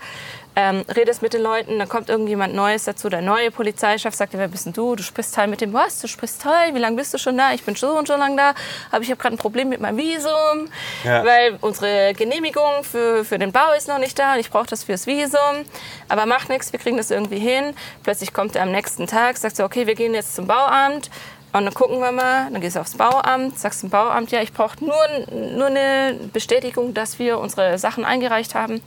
ähm, 0.56 0.84
redest 0.94 1.20
mit 1.20 1.34
den 1.34 1.42
Leuten, 1.42 1.78
dann 1.78 1.88
kommt 1.88 2.08
irgendjemand 2.08 2.54
Neues 2.54 2.84
dazu. 2.84 3.08
Der 3.08 3.22
neue 3.22 3.50
Polizeichef 3.50 4.14
sagt 4.14 4.34
dir, 4.34 4.38
wer 4.38 4.48
bist 4.48 4.66
denn 4.66 4.72
du? 4.72 4.94
Du 4.94 5.02
sprichst 5.02 5.34
Thai 5.34 5.46
mit 5.48 5.60
dem, 5.60 5.72
was? 5.72 6.00
Du 6.00 6.06
sprichst 6.06 6.42
Thai? 6.42 6.72
Wie 6.74 6.78
lange 6.78 6.96
bist 6.96 7.12
du 7.12 7.18
schon 7.18 7.36
da? 7.36 7.52
Ich 7.52 7.64
bin 7.64 7.74
so 7.74 7.98
und 7.98 8.06
so 8.06 8.16
lange 8.16 8.36
da, 8.36 8.54
aber 8.92 9.02
ich 9.02 9.10
habe 9.10 9.20
gerade 9.20 9.34
ein 9.34 9.38
Problem 9.38 9.68
mit 9.68 9.80
meinem 9.80 9.98
Visum, 9.98 10.68
Ja. 11.02 11.24
weil 11.24 11.58
unsere 11.60 12.14
Genehmigung 12.14 12.84
für, 12.84 13.24
für 13.24 13.38
den 13.38 13.50
Bau 13.52 13.72
ist 13.76 13.88
noch 13.88 13.98
nicht 13.98 14.16
da 14.18 14.34
und 14.34 14.40
ich 14.40 14.50
brauche 14.50 14.66
das 14.66 14.84
fürs 14.84 15.06
Visum. 15.06 15.64
Aber 16.08 16.26
macht 16.26 16.48
nichts, 16.48 16.72
wir 16.72 16.78
kriegen 16.78 16.96
das 16.98 17.10
irgendwie 17.10 17.38
hin. 17.40 17.74
Plötzlich 18.04 18.32
kommt 18.32 18.54
er 18.54 18.62
am 18.62 18.70
nächsten 18.70 19.06
Tag, 19.06 19.36
sagt 19.36 19.56
so, 19.56 19.64
okay, 19.64 19.86
wir 19.86 19.94
gehen 19.96 20.14
jetzt 20.14 20.36
zum 20.36 20.46
Bauamt. 20.46 21.10
Und 21.52 21.64
dann 21.66 21.74
gucken 21.74 22.00
wir 22.00 22.10
mal, 22.10 22.48
dann 22.50 22.60
gehst 22.60 22.74
du 22.74 22.80
aufs 22.80 22.96
Bauamt, 22.96 23.58
sagst 23.58 23.80
zum 23.80 23.90
Bauamt, 23.90 24.32
ja, 24.32 24.40
ich 24.42 24.52
brauche 24.52 24.84
nur, 24.84 24.96
nur 25.30 25.66
eine 25.66 26.18
Bestätigung, 26.32 26.94
dass 26.94 27.20
wir 27.20 27.38
unsere 27.38 27.78
Sachen 27.78 28.04
eingereicht 28.04 28.56
haben. 28.56 28.82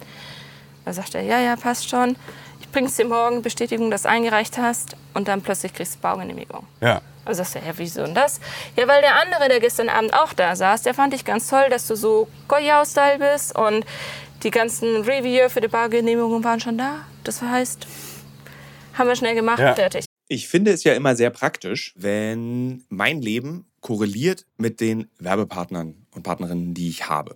Dann 0.88 0.93
sagt 0.93 1.15
er, 1.15 1.21
ja, 1.21 1.41
ja, 1.41 1.58
passt 1.58 1.89
schon. 1.89 2.15
Ich 2.62 2.69
bringst 2.69 2.97
dir 2.97 3.04
morgen 3.04 3.41
Bestätigung, 3.41 3.91
dass 3.91 4.04
du 4.04 4.10
eingereicht 4.10 4.58
hast 4.58 4.95
und 5.13 5.28
dann 5.28 5.41
plötzlich 5.41 5.73
kriegst 5.73 5.95
du 5.95 6.00
Baugenehmigung. 6.00 6.65
Ja. 6.80 7.02
Also 7.26 7.39
sagst 7.43 7.56
du, 7.56 7.60
ja, 7.60 7.73
wieso 7.76 8.06
denn 8.06 8.15
das? 8.15 8.39
Ja, 8.78 8.88
weil 8.88 9.02
der 9.02 9.19
andere, 9.21 9.50
der 9.50 9.60
gestern 9.60 9.89
Abend 9.89 10.13
auch 10.13 10.32
da 10.32 10.56
saß, 10.56 10.84
der 10.84 10.93
fand 10.93 11.13
ich 11.13 11.26
ganz 11.26 11.50
toll, 11.50 11.65
dass 11.69 11.88
du 11.88 11.95
so 11.95 12.30
Goyau-Style 12.47 13.19
bist 13.19 13.54
und 13.54 13.86
die 14.43 14.50
ganzen 14.50 15.02
Reviewer 15.02 15.50
für 15.50 15.60
die 15.60 15.67
Baugenehmigung 15.67 16.41
waren 16.45 16.62
schon 16.62 16.78
da. 16.78 17.02
Das 17.26 17.41
heißt, 17.41 17.86
haben 18.93 19.10
wir 19.10 19.17
schnell 19.17 19.36
gemacht, 19.36 19.60
Ja. 19.60 19.76
fertig. 19.76 20.06
Ich 20.30 20.47
finde 20.47 20.71
es 20.71 20.86
ja 20.86 20.93
immer 20.93 21.17
sehr 21.17 21.32
praktisch, 21.32 21.93
wenn 21.97 22.86
mein 22.88 23.21
Leben 23.21 23.65
korreliert 23.82 24.45
mit 24.56 24.80
den 24.80 25.10
Werbepartnern 25.19 25.95
und 26.15 26.23
Partnerinnen, 26.23 26.73
die 26.73 26.88
ich 26.88 27.10
habe. 27.10 27.36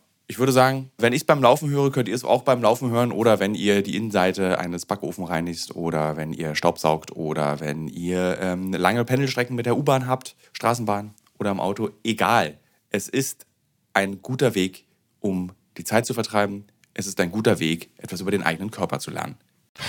ich 0.31 0.39
würde 0.39 0.53
sagen, 0.53 0.89
wenn 0.97 1.11
ich 1.11 1.23
es 1.23 1.25
beim 1.25 1.41
Laufen 1.43 1.69
höre, 1.69 1.91
könnt 1.91 2.07
ihr 2.07 2.15
es 2.15 2.23
auch 2.23 2.43
beim 2.43 2.61
Laufen 2.61 2.89
hören 2.89 3.11
oder 3.11 3.41
wenn 3.41 3.53
ihr 3.53 3.81
die 3.83 3.97
Innenseite 3.97 4.59
eines 4.59 4.85
Backofen 4.85 5.25
reinigt 5.25 5.75
oder 5.75 6.15
wenn 6.15 6.31
ihr 6.31 6.55
Staubsaugt 6.55 7.11
oder 7.13 7.59
wenn 7.59 7.89
ihr 7.89 8.37
ähm, 8.39 8.71
lange 8.71 9.03
Pendelstrecken 9.03 9.57
mit 9.57 9.65
der 9.65 9.75
U-Bahn 9.77 10.07
habt, 10.07 10.37
Straßenbahn 10.53 11.13
oder 11.37 11.51
im 11.51 11.59
Auto. 11.59 11.89
Egal. 12.05 12.57
Es 12.91 13.09
ist 13.09 13.45
ein 13.93 14.21
guter 14.21 14.55
Weg, 14.55 14.85
um 15.19 15.51
die 15.77 15.83
Zeit 15.83 16.05
zu 16.05 16.13
vertreiben. 16.13 16.63
Es 16.93 17.07
ist 17.07 17.19
ein 17.19 17.31
guter 17.33 17.59
Weg, 17.59 17.89
etwas 17.97 18.21
über 18.21 18.31
den 18.31 18.43
eigenen 18.43 18.71
Körper 18.71 18.99
zu 18.99 19.11
lernen. 19.11 19.35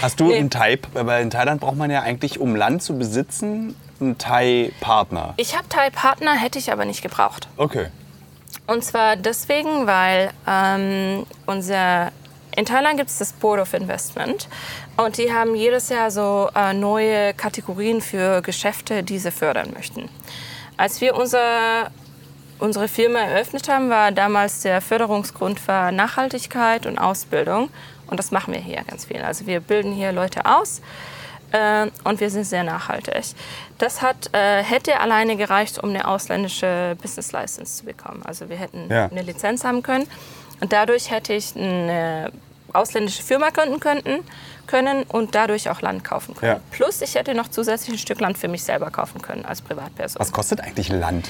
Hast 0.01 0.19
du 0.19 0.27
Nee. 0.27 0.39
einen 0.39 0.51
Thai, 0.51 0.77
weil 0.93 1.23
in 1.23 1.31
Thailand 1.31 1.61
braucht 1.61 1.77
man 1.77 1.89
ja 1.93 2.03
eigentlich, 2.03 2.41
um 2.41 2.57
Land 2.57 2.83
zu 2.83 2.99
besitzen, 2.99 3.77
einen 4.01 4.19
Thai-Partner. 4.19 5.35
Ich 5.37 5.57
habe 5.57 5.69
Thai-Partner, 5.69 6.35
hätte 6.35 6.59
ich 6.59 6.73
aber 6.73 6.85
nicht 6.85 7.03
gebraucht. 7.03 7.47
Okay. 7.57 7.87
Und 8.67 8.85
zwar 8.85 9.17
deswegen, 9.17 9.87
weil 9.87 10.31
ähm, 10.47 11.27
unser 11.47 12.13
in 12.55 12.67
Thailand 12.67 12.99
gibt 12.99 13.09
es 13.09 13.19
das 13.19 13.33
Board 13.33 13.61
of 13.61 13.73
Investment 13.73 14.47
und 14.99 15.17
die 15.17 15.33
haben 15.33 15.55
jedes 15.55 15.89
Jahr 15.89 16.11
so 16.11 16.51
äh, 16.55 16.75
neue 16.75 17.33
Kategorien 17.33 18.03
für 18.03 18.43
Geschäfte, 18.43 19.03
die 19.03 19.19
sie 19.19 19.31
fördern 19.31 19.73
möchten. 19.75 20.11
Als 20.77 21.01
wir 21.01 21.17
unser, 21.17 21.91
unsere 22.59 22.89
Firma 22.89 23.21
eröffnet 23.21 23.71
haben, 23.71 23.89
war 23.89 24.13
damals 24.13 24.61
der 24.61 24.83
Förderungsgrund 24.83 25.67
war 25.67 25.93
Nachhaltigkeit 25.93 26.85
und 26.85 26.99
Ausbildung 26.99 27.71
und 28.09 28.19
das 28.19 28.33
machen 28.33 28.53
wir 28.53 28.61
hier 28.61 28.83
ganz 28.87 29.07
viel. 29.07 29.23
Also 29.23 29.47
wir 29.47 29.61
bilden 29.61 29.93
hier 29.93 30.13
Leute 30.13 30.45
aus 30.45 30.83
äh, 31.53 31.87
und 32.05 32.21
wir 32.21 32.31
sind 32.31 32.45
sehr 32.45 32.65
nachhaltig. 32.65 33.15
Das 33.79 34.03
hat, 34.03 34.31
äh, 34.35 34.63
hätte 34.63 35.01
alleine 35.01 35.37
gereicht, 35.37 35.83
um 35.83 35.91
eine 35.91 36.07
ausländische 36.07 36.97
Business 37.01 37.33
License 37.33 37.77
zu 37.79 37.85
bekommen. 37.85 38.23
Also 38.25 38.49
wir 38.49 38.57
hätten 38.57 38.89
Ja. 38.91 39.07
eine 39.07 39.23
Lizenz 39.23 39.65
haben 39.65 39.83
können 39.83 40.07
und 40.61 40.73
dadurch 40.73 41.11
hätte 41.11 41.33
ich 41.35 41.55
eine 41.57 42.31
ausländische 42.73 43.23
Firma 43.23 43.51
gründen 43.51 43.81
könnten, 43.81 44.21
können 44.67 45.03
und 45.05 45.35
dadurch 45.35 45.69
auch 45.69 45.81
Land 45.83 46.05
kaufen 46.05 46.35
können. 46.35 46.53
Ja. 46.53 46.61
Plus 46.71 47.03
ich 47.03 47.15
hätte 47.17 47.35
noch 47.35 47.49
zusätzlich 47.49 47.97
ein 47.97 47.99
Stück 47.99 48.21
Land 48.21 48.39
für 48.39 48.49
mich 48.49 48.63
selber 48.63 48.91
kaufen 48.91 49.21
können 49.21 49.45
als 49.45 49.61
Privatperson. 49.61 50.21
Was 50.21 50.33
kostet 50.33 50.61
eigentlich 50.61 50.89
Land? 50.89 51.29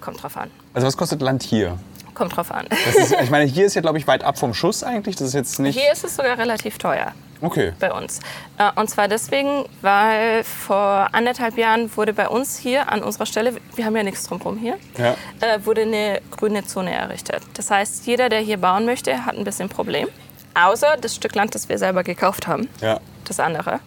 Kommt 0.00 0.22
drauf 0.22 0.36
an. 0.36 0.50
Also 0.74 0.86
was 0.86 0.96
kostet 0.96 1.20
Land 1.22 1.42
hier? 1.42 1.78
Kommt 2.14 2.34
drauf 2.36 2.50
an. 2.50 2.66
Ist, 2.66 3.14
ich 3.22 3.30
meine, 3.30 3.44
hier 3.44 3.66
ist 3.66 3.74
ja, 3.74 3.82
glaube 3.82 3.98
ich, 3.98 4.06
weit 4.06 4.24
ab 4.24 4.38
vom 4.38 4.52
Schuss 4.54 4.82
eigentlich. 4.82 5.14
Das 5.16 5.28
ist 5.28 5.34
jetzt 5.34 5.60
nicht... 5.60 5.78
Hier 5.78 5.92
ist 5.92 6.02
es 6.04 6.16
sogar 6.16 6.36
relativ 6.38 6.78
teuer. 6.78 7.12
Okay. 7.42 7.72
bei 7.78 7.92
uns. 7.92 8.20
Äh, 8.58 8.70
Und 8.76 8.88
zwar 8.90 9.08
deswegen, 9.08 9.64
weil 9.82 10.44
vor 10.44 11.08
anderthalb 11.12 11.56
Jahren 11.56 11.94
wurde 11.96 12.12
bei 12.12 12.28
uns 12.28 12.58
hier 12.58 12.90
an 12.90 13.02
unserer 13.02 13.26
Stelle, 13.26 13.54
wir 13.74 13.84
haben 13.84 13.96
ja 13.96 14.02
nichts 14.02 14.24
drumherum 14.24 14.58
hier, 14.58 14.76
Ja. 14.98 15.16
äh, 15.40 15.64
wurde 15.64 15.82
eine 15.82 16.20
grüne 16.30 16.64
Zone 16.66 16.92
errichtet. 16.92 17.42
Das 17.54 17.70
heißt, 17.70 18.06
jeder, 18.06 18.28
der 18.28 18.40
hier 18.40 18.58
bauen 18.58 18.84
möchte, 18.84 19.24
hat 19.24 19.36
ein 19.36 19.44
bisschen 19.44 19.68
Problem. 19.68 20.08
Außer 20.54 20.96
das 21.00 21.14
Stück 21.14 21.34
Land, 21.34 21.54
das 21.54 21.68
wir 21.68 21.78
selber 21.78 22.02
gekauft 22.02 22.46
haben. 22.46 22.68
Ja. 22.80 23.00
Das 23.24 23.38
andere. 23.40 23.80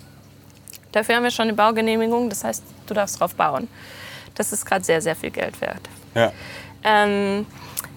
Dafür 0.92 1.16
haben 1.16 1.24
wir 1.24 1.32
schon 1.32 1.44
eine 1.48 1.54
Baugenehmigung, 1.54 2.30
das 2.30 2.44
heißt, 2.44 2.64
du 2.88 2.94
darfst 2.94 3.20
drauf 3.20 3.36
bauen. 3.36 3.68
Das 4.36 4.52
ist 4.54 4.66
gerade 4.66 4.84
sehr, 4.84 5.02
sehr 5.02 5.16
viel 5.16 5.32
Geld 5.32 5.60
wert. 5.62 5.82
Ja. 6.16 6.32
Ähm, 6.84 7.46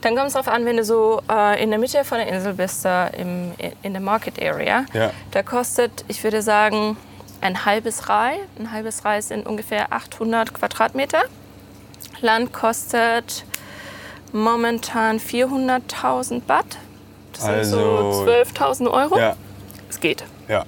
dann 0.03 0.15
kommt 0.15 0.29
es 0.29 0.35
darauf 0.35 0.49
an, 0.49 0.65
wenn 0.65 0.77
du 0.77 0.85
so 0.85 1.21
äh, 1.31 1.63
in 1.63 1.71
der 1.71 1.79
Mitte 1.79 2.05
von 2.05 2.19
der 2.19 2.29
Insel 2.29 2.55
bist, 2.55 2.85
da 2.85 3.09
im, 3.09 3.53
in 3.83 3.93
der 3.93 4.03
Market 4.03 4.41
Area. 4.43 4.85
Ja. 4.93 5.11
Da 5.33 5.43
kostet, 5.43 6.05
ich 6.09 6.23
würde 6.23 6.43
sagen, 6.43 6.97
ein 7.41 7.65
halbes 7.65 8.09
Rai. 8.09 8.35
Ein 8.59 8.71
halbes 8.73 9.05
Rai 9.05 9.21
sind 9.21 9.47
ungefähr 9.47 9.93
800 9.93 10.53
Quadratmeter. 10.55 11.23
Land 12.21 12.53
kostet 12.53 13.45
momentan 14.33 15.19
400.000 15.19 16.43
Baht. 16.43 16.79
Das 17.33 17.45
Also- 17.45 17.77
sind 17.77 17.79
so 17.81 18.25
12.000 18.31 18.91
Euro. 18.91 19.19
Ja. 19.19 19.37
Es 19.89 20.01
geht. 20.01 20.25
Ja. 20.49 20.65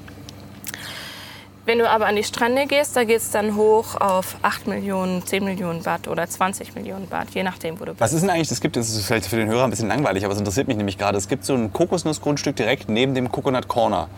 Wenn 1.68 1.81
du 1.81 1.90
aber 1.90 2.07
an 2.07 2.16
die 2.16 2.24
Strände 2.24 2.64
gehst, 2.64 2.96
da 2.96 3.04
geht 3.04 3.18
es 3.18 3.31
dann 3.31 3.54
hoch 3.54 3.94
auf 4.00 4.37
8 4.40 4.68
Millionen, 4.68 5.26
10 5.26 5.44
Millionen 5.44 5.83
Baht 5.83 6.09
oder 6.09 6.26
20 6.26 6.74
Millionen 6.74 7.09
Baht, 7.09 7.28
je 7.35 7.42
nachdem, 7.42 7.78
wo 7.78 7.85
du 7.85 7.90
bist. 7.90 8.00
Was 8.00 8.14
ist 8.14 8.22
denn 8.22 8.31
eigentlich, 8.31 8.48
das 8.48 8.62
gibt, 8.62 8.78
ist 8.78 9.04
vielleicht 9.04 9.26
für 9.26 9.37
den 9.37 9.48
Hörer 9.48 9.64
ein 9.64 9.68
bisschen 9.70 9.88
langweilig, 9.88 10.24
aber 10.24 10.33
es 10.33 10.38
interessiert 10.38 10.66
mich 10.66 10.78
nämlich 10.78 10.96
gerade. 10.96 11.18
Es 11.18 11.28
gibt 11.28 11.44
so 11.44 11.52
ein 11.52 11.70
Kokosnussgrundstück 11.70 12.57
direkt 12.57 12.88
neben 12.88 13.14
dem 13.14 13.31
Coconut 13.31 13.68
Corner 13.68 14.09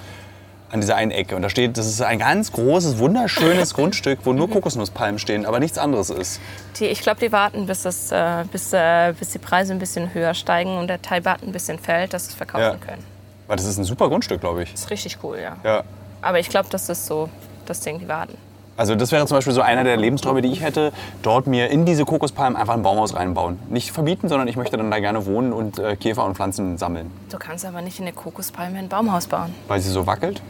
an 0.71 0.81
dieser 0.81 0.95
einen 0.95 1.11
Ecke. 1.11 1.35
Und 1.35 1.43
da 1.43 1.51
steht, 1.51 1.77
das 1.77 1.87
ist 1.89 2.01
ein 2.01 2.21
ganz 2.21 2.53
großes, 2.53 2.99
wunderschönes 2.99 3.75
Grundstück, 3.75 4.21
wo 4.23 4.33
nur 4.33 4.49
Kokosnusspalmen 4.49 5.19
stehen, 5.19 5.45
aber 5.45 5.59
nichts 5.59 5.77
anderes 5.77 6.11
ist. 6.11 6.41
Die, 6.79 6.87
ich 6.87 7.01
glaube, 7.01 7.19
die 7.19 7.33
warten, 7.33 7.67
bis, 7.67 7.83
das, 7.83 8.13
äh, 8.13 8.45
bis, 8.53 8.73
äh, 8.73 9.13
bis 9.19 9.31
die 9.31 9.41
Preise 9.41 9.73
ein 9.73 9.81
bisschen 9.81 10.15
höher 10.15 10.35
steigen 10.35 10.79
und 10.79 10.87
der 10.87 11.03
Thai-Baht 11.03 11.43
ein 11.43 11.51
bisschen 11.51 11.81
fällt, 11.81 12.15
dass 12.15 12.27
sie 12.27 12.31
es 12.31 12.37
verkaufen 12.37 12.63
Ja. 12.63 12.77
können. 12.77 13.03
Weil 13.49 13.57
das 13.57 13.67
ist 13.67 13.77
ein 13.77 13.85
super 13.85 14.09
Grundstück, 14.09 14.41
glaube 14.41 14.63
ich. 14.63 14.71
Das 14.71 14.83
ist 14.83 14.91
richtig 14.91 15.19
cool, 15.25 15.37
ja. 15.43 15.57
Ja. 15.65 15.83
Aber 16.23 16.39
ich 16.39 16.49
glaube, 16.49 16.69
das 16.71 16.89
ist 16.89 17.07
so 17.07 17.29
das 17.67 17.81
Ding, 17.81 17.99
die 17.99 18.09
warten. 18.09 18.37
Also 18.77 18.95
das 18.95 19.13
wäre 19.13 19.27
zum 19.27 19.37
Beispiel 19.37 19.53
so 19.53 19.61
einer 19.61 19.85
der 19.85 19.99
Lebensträume, 19.99 20.41
die 20.41 20.51
ich 20.51 20.63
hätte, 20.63 20.93
dort 21.23 21.47
mir 21.47 21.69
in 21.69 21.85
diese 21.85 22.07
Kokospalmen 22.07 22.57
einfach 22.57 22.73
ein 22.73 22.83
Baumhaus 22.83 23.15
reinbauen. 23.15 23.59
Nicht 23.69 23.91
verbieten, 23.91 24.29
sondern 24.31 24.49
ich 24.49 24.57
möchte 24.57 24.79
dann 24.79 24.91
da 24.91 25.01
gerne 25.01 25.27
wohnen 25.27 25.53
und 25.53 25.79
äh, 25.79 25.97
Käfer 25.97 26.25
und 26.25 26.35
Pflanzen 26.35 26.79
sammeln. 26.79 27.11
Du 27.31 27.37
kannst 27.37 27.67
aber 27.67 27.83
nicht 27.83 27.99
in 27.99 28.07
eine 28.07 28.15
Kokospalme 28.15 28.79
ein 28.79 28.89
Baumhaus 28.89 29.27
bauen. 29.27 29.55
Weil 29.69 29.81
sie 29.81 29.91
so 29.91 30.07
wackelt? 30.07 30.41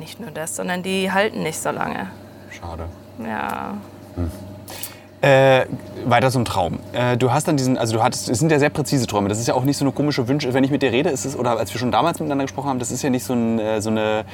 Nicht 0.00 0.18
nur 0.18 0.32
das, 0.32 0.56
sondern 0.56 0.82
die 0.82 1.12
halten 1.12 1.44
nicht 1.44 1.60
so 1.60 1.70
lange. 1.70 2.08
Schade. 2.50 2.86
Ja. 3.24 3.74
Äh, 5.20 5.66
weiter 6.06 6.30
zum 6.30 6.44
Traum. 6.44 6.78
Äh, 6.92 7.16
du 7.16 7.32
hast 7.32 7.48
dann 7.48 7.56
diesen, 7.56 7.76
also 7.76 7.96
du 7.96 8.02
hattest, 8.04 8.28
es 8.28 8.38
sind 8.38 8.52
ja 8.52 8.60
sehr 8.60 8.70
präzise 8.70 9.08
Träume. 9.08 9.28
Das 9.28 9.40
ist 9.40 9.48
ja 9.48 9.54
auch 9.54 9.64
nicht 9.64 9.76
so 9.76 9.84
eine 9.84 9.90
komische 9.90 10.28
Wünsche. 10.28 10.54
Wenn 10.54 10.62
ich 10.62 10.70
mit 10.70 10.80
dir 10.80 10.92
rede, 10.92 11.10
ist 11.10 11.24
es, 11.24 11.36
oder 11.36 11.58
als 11.58 11.74
wir 11.74 11.80
schon 11.80 11.90
damals 11.90 12.20
miteinander 12.20 12.44
gesprochen 12.44 12.68
haben, 12.68 12.78
das 12.78 12.92
ist 12.92 13.02
ja 13.02 13.10
nicht 13.10 13.24
so, 13.24 13.32
ein, 13.32 13.58
äh, 13.58 13.80
so 13.80 13.90
eine, 13.90 14.24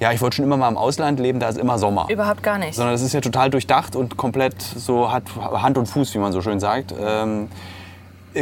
ja, 0.00 0.10
ich 0.10 0.20
wollte 0.20 0.36
schon 0.36 0.44
immer 0.44 0.56
mal 0.56 0.68
im 0.68 0.76
Ausland 0.76 1.20
leben, 1.20 1.38
da 1.38 1.48
ist 1.48 1.58
immer 1.58 1.78
Sommer. 1.78 2.06
Überhaupt 2.10 2.42
gar 2.42 2.58
nicht. 2.58 2.74
Sondern 2.74 2.92
das 2.92 3.02
ist 3.02 3.12
ja 3.12 3.20
total 3.20 3.50
durchdacht 3.50 3.94
und 3.94 4.16
komplett 4.16 4.60
so 4.60 5.12
hat 5.12 5.22
Hand 5.36 5.78
und 5.78 5.86
Fuß, 5.86 6.12
wie 6.14 6.18
man 6.18 6.32
so 6.32 6.42
schön 6.42 6.58
sagt. 6.58 6.92
Ähm, 7.00 7.48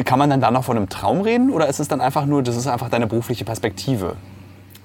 kann 0.04 0.18
man 0.18 0.30
dann 0.30 0.40
da 0.40 0.50
noch 0.50 0.64
von 0.64 0.78
einem 0.78 0.88
Traum 0.88 1.20
reden 1.20 1.50
oder 1.50 1.68
ist 1.68 1.80
es 1.80 1.88
dann 1.88 2.00
einfach 2.00 2.24
nur, 2.24 2.42
das 2.42 2.56
ist 2.56 2.66
einfach 2.66 2.88
deine 2.88 3.08
berufliche 3.08 3.44
Perspektive? 3.44 4.16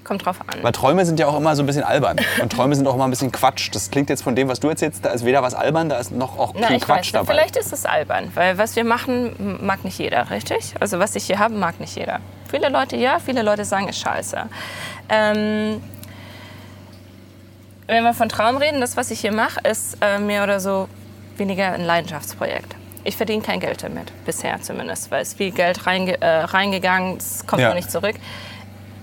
Kommt 0.06 0.24
drauf 0.24 0.36
an. 0.46 0.62
Weil 0.62 0.70
Träume 0.70 1.04
sind 1.04 1.18
ja 1.18 1.26
auch 1.26 1.36
immer 1.36 1.56
so 1.56 1.64
ein 1.64 1.66
bisschen 1.66 1.82
albern. 1.82 2.16
Und 2.40 2.52
Träume 2.52 2.76
sind 2.76 2.86
auch 2.86 2.94
immer 2.94 3.04
ein 3.08 3.10
bisschen 3.10 3.32
Quatsch. 3.32 3.70
Das 3.72 3.90
klingt 3.90 4.08
jetzt 4.08 4.22
von 4.22 4.36
dem, 4.36 4.46
was 4.48 4.60
du 4.60 4.68
erzählst, 4.68 5.04
da 5.04 5.10
ist 5.10 5.24
weder 5.24 5.42
was 5.42 5.52
albern, 5.54 5.88
da 5.88 5.98
ist 5.98 6.12
noch 6.12 6.38
auch 6.38 6.54
Na, 6.56 6.68
viel 6.68 6.78
Quatsch 6.78 7.06
weiß, 7.08 7.12
dabei. 7.12 7.32
vielleicht 7.32 7.56
ist 7.56 7.72
es 7.72 7.84
albern, 7.84 8.30
weil 8.34 8.56
was 8.56 8.76
wir 8.76 8.84
machen, 8.84 9.58
mag 9.66 9.82
nicht 9.84 9.98
jeder, 9.98 10.30
richtig? 10.30 10.74
Also 10.78 11.00
was 11.00 11.16
ich 11.16 11.24
hier 11.24 11.40
habe, 11.40 11.54
mag 11.54 11.80
nicht 11.80 11.96
jeder. 11.96 12.20
Viele 12.48 12.68
Leute 12.68 12.96
ja, 12.96 13.18
viele 13.18 13.42
Leute 13.42 13.64
sagen, 13.64 13.88
ist 13.88 13.98
scheiße. 13.98 14.38
Ähm, 15.08 15.82
wenn 17.88 18.02
wir 18.04 18.14
von 18.14 18.28
Traum 18.28 18.56
reden, 18.56 18.80
das, 18.80 18.96
was 18.96 19.10
ich 19.10 19.20
hier 19.20 19.32
mache, 19.32 19.60
ist 19.68 19.98
äh, 20.00 20.18
mehr 20.18 20.42
oder 20.44 20.60
so 20.60 20.88
weniger 21.36 21.72
ein 21.72 21.84
Leidenschaftsprojekt. 21.84 22.74
Ich 23.04 23.16
verdiene 23.16 23.42
kein 23.42 23.60
Geld 23.60 23.82
damit, 23.82 24.12
bisher 24.24 24.60
zumindest, 24.60 25.10
weil 25.10 25.22
es 25.22 25.34
viel 25.34 25.52
Geld 25.52 25.86
reinge 25.86 26.20
äh, 26.20 26.40
reingegangen, 26.44 27.16
es 27.18 27.46
kommt 27.46 27.62
Ja. 27.62 27.68
noch 27.68 27.74
nicht 27.76 27.90
zurück. 27.90 28.16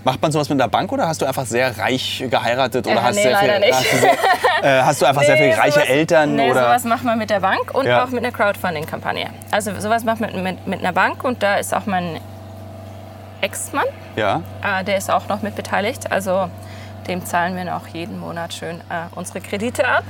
Macht 0.06 0.22
man 0.22 0.32
sowas 0.32 0.50
mit 0.50 0.60
einer 0.60 0.68
Bank 0.70 0.92
oder 0.92 1.08
hast 1.08 1.22
du 1.22 1.26
einfach 1.26 1.46
sehr 1.46 1.78
reich 1.78 2.26
geheiratet 2.30 2.86
oder 2.88 3.02
hast, 3.04 3.16
nee, 3.16 3.24
sehr 3.24 3.38
viel, 3.38 3.60
nicht. 3.60 3.74
Hast, 3.74 3.94
du 3.94 3.98
sehr, 3.98 4.12
äh, 4.80 4.82
hast 4.84 5.02
du 5.02 5.06
einfach 5.06 5.24
sehr 5.24 5.38
viele 5.38 5.58
reiche 5.58 5.74
sowas, 5.80 5.89
Eltern? 5.89 6.36
Nee, 6.36 6.52
oder? 6.52 6.62
sowas 6.63 6.84
macht 6.84 7.04
man 7.04 7.18
mit 7.18 7.30
der 7.30 7.39
Bank 7.39 7.74
und 7.74 7.86
Ja. 7.86 8.04
auch 8.04 8.10
mit 8.10 8.24
einer 8.24 8.34
Crowdfunding-Kampagne. 8.34 9.30
Also 9.52 9.72
sowas 9.80 10.04
macht 10.04 10.20
man 10.20 10.34
mit, 10.34 10.44
mit, 10.44 10.68
mit 10.68 10.80
einer 10.80 10.92
Bank 10.92 11.24
und 11.24 11.42
da 11.42 11.56
ist 11.56 11.74
auch 11.74 11.86
mein 11.86 12.20
Ex-Mann, 13.42 13.86
Ja. 14.16 14.42
äh, 14.62 14.84
der 14.84 14.98
ist 14.98 15.10
auch 15.12 15.28
noch 15.28 15.42
mit 15.42 15.56
beteiligt. 15.56 16.12
Also 16.12 16.50
dem 17.08 17.26
zahlen 17.26 17.56
wir 17.56 17.66
noch 17.66 17.88
jeden 17.88 18.20
Monat 18.20 18.54
schön 18.54 18.78
äh, 18.89 19.06
unsere 19.16 19.42
Kredite 19.42 19.86
ab. 19.88 20.04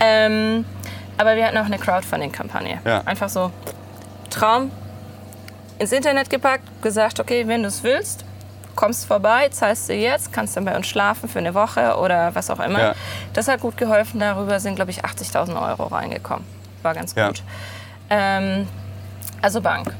Ähm, 0.00 0.66
aber 1.18 1.36
wir 1.36 1.46
hatten 1.46 1.56
auch 1.56 1.64
eine 1.64 1.78
Crowdfunding-Kampagne. 1.78 2.78
Ja. 2.84 3.02
Einfach 3.06 3.30
so 3.30 3.50
Traum 4.28 4.70
ins 5.78 5.92
Internet 5.92 6.28
gepackt, 6.28 6.64
gesagt, 6.82 7.20
okay, 7.20 7.46
wenn 7.48 7.62
du 7.62 7.68
es 7.68 7.82
willst, 7.82 8.25
kommst 8.76 9.06
vorbei, 9.06 9.48
zahlst 9.48 9.88
du 9.88 9.94
jetzt, 9.94 10.32
kannst 10.32 10.56
dann 10.56 10.64
bei 10.64 10.76
uns 10.76 10.86
schlafen 10.86 11.28
für 11.28 11.38
eine 11.40 11.54
Woche 11.54 11.96
oder 11.96 12.34
was 12.34 12.50
auch 12.50 12.60
immer. 12.60 12.80
Ja. 12.80 12.94
Das 13.32 13.48
hat 13.48 13.60
gut 13.60 13.76
geholfen. 13.76 14.20
Darüber 14.20 14.60
sind, 14.60 14.76
glaube 14.76 14.90
ich, 14.90 15.04
80.000 15.04 15.60
Euro 15.70 15.84
reingekommen. 15.84 16.44
War 16.82 16.94
ganz 16.94 17.14
Ja. 17.14 17.28
gut. 17.28 17.42
Ähm, 18.10 18.68
also 19.42 19.60
Bank, 19.60 19.92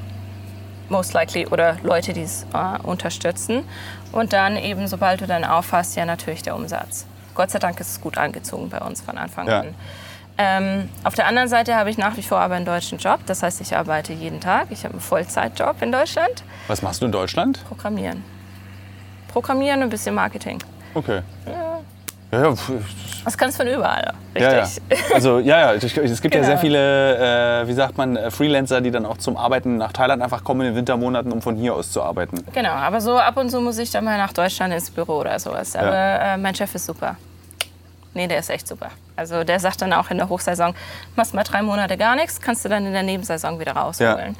most 0.88 1.12
likely, 1.14 1.46
oder 1.46 1.76
Leute, 1.82 2.12
die 2.12 2.22
es 2.22 2.46
äh, 2.54 2.78
unterstützen. 2.82 3.64
Und 4.12 4.32
dann 4.32 4.56
eben, 4.56 4.86
sobald 4.86 5.20
du 5.20 5.26
dann 5.26 5.44
auffasst, 5.44 5.96
ja 5.96 6.04
natürlich 6.04 6.42
der 6.42 6.54
Umsatz. 6.54 7.06
Gott 7.34 7.50
sei 7.50 7.58
Dank 7.58 7.80
ist 7.80 7.90
es 7.90 8.00
gut 8.00 8.16
angezogen 8.16 8.68
bei 8.70 8.78
uns 8.78 9.00
von 9.00 9.18
Anfang 9.18 9.48
Ja. 9.48 9.60
an. 9.60 9.74
Ähm, 10.38 10.90
auf 11.02 11.14
der 11.14 11.26
anderen 11.26 11.48
Seite 11.48 11.74
habe 11.76 11.88
ich 11.90 11.96
nach 11.96 12.16
wie 12.18 12.22
vor 12.22 12.38
aber 12.38 12.54
einen 12.56 12.66
deutschen 12.66 12.98
Job. 12.98 13.20
Das 13.26 13.42
heißt, 13.42 13.60
ich 13.62 13.74
arbeite 13.74 14.12
jeden 14.12 14.40
Tag. 14.40 14.66
Ich 14.70 14.84
habe 14.84 14.92
einen 14.92 15.00
Vollzeitjob 15.00 15.80
in 15.80 15.92
Deutschland. 15.92 16.44
Was 16.68 16.82
machst 16.82 17.00
du 17.00 17.06
in 17.06 17.12
Deutschland? 17.12 17.64
Programmieren. 17.66 18.22
Programmieren 19.40 19.81
und 19.81 19.88
ein 19.88 19.90
bisschen 19.90 20.14
Marketing. 20.14 20.59
Okay. 20.94 21.20
Ja, 22.33 22.38
ja, 22.40 22.55
Das 23.22 23.37
kannst 23.37 23.61
du 23.61 23.64
von 23.64 23.70
überall. 23.75 24.14
ja, 24.35 24.40
ja. 24.51 24.62
Richtig. 24.62 24.83
Also 25.14 25.40
ja, 25.40 25.59
ja, 25.59 25.72
es 25.75 25.83
gibt 26.22 26.35
ja 26.35 26.40
Genau. 26.40 26.46
sehr 26.46 26.57
viele, 26.57 27.61
äh, 27.61 27.68
wie 27.68 27.75
sagt 27.75 27.99
man, 27.99 28.16
äh, 28.16 28.31
Freelancer, 28.31 28.81
die 28.81 28.90
dann 28.90 29.05
auch 29.05 29.18
zum 29.18 29.37
Arbeiten 29.37 29.77
nach 29.77 29.92
Thailand 29.92 30.22
einfach 30.22 30.42
kommen 30.42 30.62
in 30.62 30.66
den 30.68 30.77
Wintermonaten, 30.77 31.31
um 31.33 31.42
von 31.42 31.55
hier 31.55 31.75
aus 31.75 31.92
zu 31.92 32.03
arbeiten. 32.03 32.42
Genau, 32.55 32.70
aber 32.70 33.03
so 33.03 33.18
ab 33.18 33.37
und 33.37 33.51
zu 33.51 33.61
muss 33.61 33.77
ich 33.77 33.90
dann 33.90 34.05
mal 34.07 34.16
nach 34.16 34.33
Deutschland 34.33 34.72
ins 34.72 34.90
Büro 34.90 35.18
oder 35.18 35.38
sowas. 35.38 35.77
Aber 35.77 35.94
äh, 35.94 36.38
mein 36.38 36.55
Chef 36.55 36.75
ist 36.75 36.87
super. 36.87 37.16
Nee, 38.14 38.29
der 38.29 38.38
ist 38.38 38.49
echt 38.49 38.66
super. 38.66 38.88
Also 39.16 39.44
der 39.44 39.61
sagt 39.61 39.83
dann 39.83 39.92
auch 39.92 40.11
in 40.11 40.16
der 40.16 40.31
Hochsaison, 40.31 40.75
machst 41.14 41.35
mal 41.35 41.44
drei 41.44 41.61
Monate 41.61 41.99
gar 41.99 42.16
nichts, 42.16 42.40
kannst 42.40 42.64
du 42.64 42.70
dann 42.70 42.87
in 42.87 42.94
der 42.94 43.03
Nebensaison 43.03 43.61
wieder 43.61 43.72
rausholen. 43.72 44.35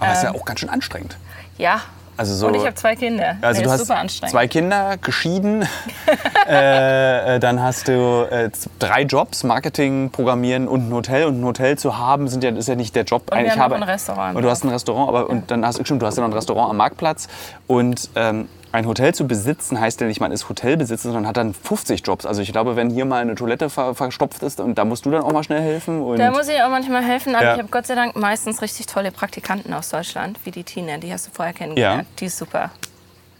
Aber 0.00 0.12
ist 0.12 0.24
ja 0.24 0.34
auch 0.34 0.44
ganz 0.44 0.58
schön 0.58 0.68
anstrengend. 0.68 1.16
Ja. 1.58 1.80
Also 2.16 2.34
so, 2.34 2.46
Und 2.48 2.54
ich 2.56 2.64
habe 2.64 2.74
zwei 2.74 2.94
Kinder. 2.94 3.36
Also 3.40 3.60
nee, 3.60 3.64
du 3.64 3.70
ist 3.70 3.80
hast 3.80 3.86
super 3.86 3.98
anstrengend. 3.98 4.32
zwei 4.32 4.46
Kinder, 4.46 4.96
geschieden. 4.98 5.66
äh, 6.48 7.36
äh, 7.36 7.40
dann 7.40 7.60
hast 7.60 7.88
du 7.88 8.28
äh, 8.30 8.50
drei 8.78 9.02
Jobs, 9.02 9.44
Marketing, 9.44 10.10
Programmieren 10.10 10.68
und 10.68 10.88
ein 10.88 10.92
Hotel. 10.92 11.24
Und 11.24 11.40
ein 11.40 11.44
Hotel 11.44 11.78
zu 11.78 11.98
haben, 11.98 12.28
sind 12.28 12.44
ja, 12.44 12.50
ist 12.50 12.68
ja 12.68 12.74
nicht 12.74 12.94
der 12.94 13.04
Job. 13.04 13.32
Eigentlich 13.32 13.52
haben 13.52 13.58
noch 13.58 13.64
habe, 13.64 13.74
ein 13.76 13.82
Restaurant 13.82 14.36
Und 14.36 14.42
du 14.42 14.50
hast 14.50 14.64
ein 14.64 14.70
Restaurant, 14.70 15.08
aber 15.08 15.30
und 15.30 15.50
dann 15.50 15.64
hast, 15.64 15.84
stimmt, 15.84 16.02
du 16.02 16.06
hast 16.06 16.16
ja 16.16 16.22
noch 16.22 16.30
ein 16.30 16.34
Restaurant 16.34 16.70
am 16.70 16.76
Marktplatz. 16.76 17.28
Und 17.66 18.10
ähm, 18.14 18.48
ein 18.72 18.86
Hotel 18.86 19.14
zu 19.14 19.26
besitzen 19.26 19.78
heißt 19.78 20.00
ja 20.00 20.06
nicht, 20.06 20.20
man 20.20 20.32
ist 20.32 20.48
Hotelbesitzer, 20.48 21.10
sondern 21.12 21.26
hat 21.26 21.36
dann 21.36 21.52
50 21.54 22.06
Jobs. 22.06 22.24
Also 22.26 22.40
ich 22.42 22.52
glaube, 22.52 22.74
wenn 22.74 22.88
hier 22.90 23.04
mal 23.04 23.20
eine 23.20 23.34
Toilette 23.34 23.68
ver 23.70 23.94
verstopft 23.94 24.42
ist, 24.42 24.60
und 24.60 24.76
da 24.76 24.84
musst 24.84 25.04
du 25.04 25.10
dann 25.10 25.22
auch 25.22 25.32
mal 25.32 25.44
schnell 25.44 25.60
helfen. 25.60 26.00
Und 26.00 26.18
Da 26.18 26.30
muss 26.30 26.48
ich 26.48 26.60
auch 26.62 26.70
manchmal 26.70 27.02
helfen, 27.04 27.34
aber 27.34 27.44
Ja. 27.44 27.52
ich 27.54 27.58
habe 27.58 27.68
Gott 27.70 27.86
sei 27.86 27.94
Dank 27.94 28.16
meistens 28.16 28.62
richtig 28.62 28.86
tolle 28.86 29.12
Praktikanten 29.12 29.72
aus 29.74 29.90
Deutschland, 29.90 30.38
wie 30.44 30.50
die 30.50 30.64
Tina, 30.64 30.96
die 30.96 31.12
hast 31.12 31.26
du 31.26 31.30
vorher 31.32 31.52
kennengelernt. 31.54 32.08
Die 32.18 32.26
ist 32.26 32.38
super. 32.38 32.70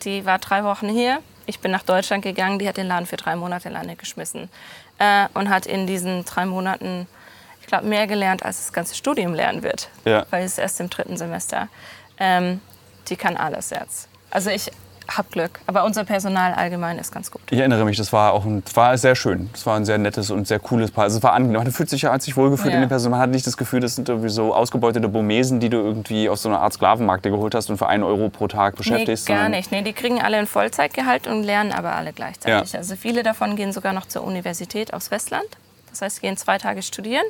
Die 0.03 0.25
war 0.27 0.39
drei 0.39 0.65
Wochen 0.65 0.89
hier. 0.89 1.21
Ich 1.47 1.61
bin 1.61 1.71
nach 1.71 1.83
Deutschland 1.83 2.23
gegangen, 2.23 2.59
die 2.59 2.69
hat 2.69 2.77
den 2.77 2.87
Laden 2.87 3.07
für 3.07 3.17
drei 3.17 3.35
Monate 3.35 3.69
alleine 3.69 3.97
geschmissen. 3.97 4.49
Äh, 4.99 5.27
und 5.35 5.49
hat 5.49 5.67
in 5.67 5.87
diesen 5.87 6.25
drei 6.25 6.45
Monaten, 6.47 7.07
ich 7.61 7.67
glaube, 7.67 7.87
mehr 7.87 8.07
gelernt, 8.07 8.45
als 8.45 8.59
das 8.59 8.73
ganze 8.73 8.95
Studium 8.95 9.35
lernen 9.35 9.63
wird. 9.63 9.89
Ja. 10.05 10.27
Weil 10.31 10.45
es 10.45 10.53
ist 10.53 10.59
erst 10.59 10.81
im 10.81 10.91
dritten 10.91 11.17
Semester. 11.17 11.69
Ähm, 12.19 12.61
die 13.09 13.17
kann 13.17 13.37
alles 13.37 13.71
jetzt. 13.71 14.09
Also 14.31 14.51
ich 14.51 14.71
habe 15.11 15.29
Glück, 15.31 15.61
aber 15.67 15.85
unser 15.85 16.05
Personal 16.05 16.55
allgemein 16.55 16.99
ist 16.99 17.13
ganz 17.13 17.31
gut. 17.31 17.43
Ich 17.51 17.59
erinnere 17.59 17.85
mich, 17.85 17.97
das 17.97 18.13
war 18.13 18.33
auch 18.33 18.45
ein, 18.45 18.63
war 18.75 18.97
sehr 18.97 19.15
schön. 19.15 19.49
Das 19.53 19.67
war 19.67 19.77
ein 19.77 19.85
sehr 19.85 19.99
nettes 19.99 20.31
und 20.31 20.47
sehr 20.47 20.59
cooles 20.59 20.91
Paar. 20.91 21.05
Also 21.05 21.19
es 21.19 21.23
war 21.23 21.33
angenehm. 21.33 21.63
Man 21.63 21.73
fühlt 21.73 21.91
sich 21.91 22.03
ja 22.03 22.13
hat 22.13 22.23
sich 22.23 22.37
wohlgefühlt 22.37 22.71
Ja. 22.71 22.77
in 22.77 22.81
den 22.83 22.89
Personen. 22.89 23.13
Man 23.13 23.21
hat 23.21 23.31
nicht 23.31 23.47
das 23.47 23.57
Gefühl, 23.57 23.81
das 23.81 23.95
sind 23.97 24.09
irgendwie 24.09 24.29
so 24.29 24.55
ausgebeutete 24.55 25.09
Burmesen, 25.09 25.61
die 25.61 25.69
du 25.69 25.79
irgendwie 25.79 26.29
aus 26.29 26.43
so 26.43 26.49
einer 26.49 26.61
Art 26.61 26.73
Sklavenmarkt 26.73 27.23
geholt 27.25 27.55
hast 27.55 27.69
und 27.71 27.79
für 27.79 27.89
einen 27.89 28.03
Euro 28.05 28.29
pro 28.29 28.49
Tag 28.49 28.75
Nee, 28.75 28.79
beschäftigst. 28.79 29.27
gar 29.27 29.37
sondern- 29.39 29.53
nicht. 29.53 29.71
Nee, 29.73 29.83
die 29.83 29.93
kriegen 29.93 30.21
alle 30.23 30.39
ein 30.39 30.47
Vollzeitgehalt 30.47 31.27
und 31.27 31.43
lernen 31.43 31.73
aber 31.73 31.93
alle 31.97 32.13
gleichzeitig. 32.13 32.73
Ja. 32.73 32.79
Also 32.79 32.97
viele 32.97 33.23
davon 33.23 33.57
gehen 33.57 33.73
sogar 33.73 33.93
noch 33.93 34.07
zur 34.07 34.25
Universität 34.25 34.95
aus 34.95 35.11
Westland. 35.11 35.45
Das 35.91 36.01
heißt, 36.01 36.17
sie 36.17 36.21
gehen 36.23 36.37
zwei 36.37 36.57
Tage 36.59 36.83
studieren, 36.83 37.25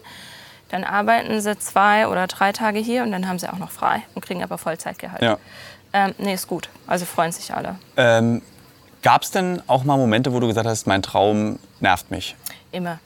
dann 0.70 0.84
arbeiten 0.84 1.40
sie 1.40 1.58
zwei 1.58 2.06
oder 2.08 2.26
drei 2.28 2.52
Tage 2.52 2.78
hier 2.78 3.02
und 3.02 3.10
dann 3.12 3.28
haben 3.28 3.38
sie 3.38 3.52
auch 3.52 3.58
noch 3.58 3.70
frei 3.70 4.02
und 4.14 4.24
kriegen 4.24 4.42
aber 4.42 4.56
Vollzeitgehalt. 4.56 5.20
Ja. 5.20 5.36
Ähm, 5.92 6.14
nee, 6.18 6.34
ist 6.34 6.46
gut. 6.48 6.68
Also 6.86 7.04
freuen 7.04 7.32
sich 7.32 7.52
alle. 7.54 7.76
Ähm, 7.96 8.42
Gab 9.02 9.22
es 9.22 9.32
denn 9.32 9.60
auch 9.66 9.82
mal 9.82 9.96
Momente, 9.96 10.32
wo 10.32 10.38
du 10.38 10.46
gesagt 10.46 10.66
hast, 10.66 10.86
mein 10.86 11.02
Traum 11.02 11.58
nervt 11.80 12.10
mich? 12.12 12.36
Immer. 12.70 13.00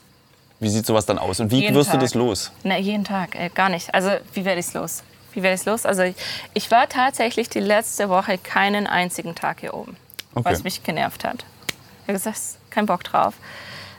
Wie 0.59 0.69
sieht 0.69 0.85
sowas 0.85 1.05
dann 1.07 1.17
aus? 1.17 1.39
Und 1.39 1.49
wie 1.51 1.59
Jeden 1.61 1.75
wirst 1.75 1.89
du 1.89 1.93
Tag. 1.93 2.01
das 2.01 2.13
los? 2.13 2.51
Na, 2.63 2.77
jeden 2.77 3.03
Tag, 3.03 3.33
äh, 3.35 3.49
gar 3.49 3.69
nicht. 3.69 3.93
Also, 3.95 4.11
wie 4.33 4.45
werde 4.45 4.59
ich 4.59 4.67
es 4.67 4.73
los? 4.75 5.01
Wie 5.33 5.41
werde 5.41 5.55
ich 5.59 5.65
los? 5.65 5.85
Also, 5.87 6.03
ich, 6.03 6.15
ich 6.53 6.69
war 6.69 6.87
tatsächlich 6.87 7.49
die 7.49 7.59
letzte 7.59 8.09
Woche 8.09 8.37
keinen 8.37 8.85
einzigen 8.87 9.33
Tag 9.35 9.59
hier 9.61 9.73
oben, 9.73 9.97
Okay. 10.35 10.45
weil 10.45 10.53
es 10.53 10.63
mich 10.63 10.83
genervt 10.83 11.23
hat. 11.23 11.45
Ich 12.03 12.09
habe 12.09 12.13
gesagt, 12.13 12.39
kein 12.69 12.85
Bock 12.85 13.03
drauf. 13.03 13.33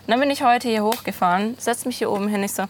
Und 0.06 0.12
dann 0.12 0.20
bin 0.20 0.30
ich 0.30 0.42
heute 0.42 0.68
hier 0.68 0.84
hochgefahren, 0.84 1.56
setze 1.58 1.86
mich 1.88 1.98
hier 1.98 2.10
oben 2.12 2.28
hin. 2.28 2.42
Ich 2.44 2.52
so, 2.54 2.62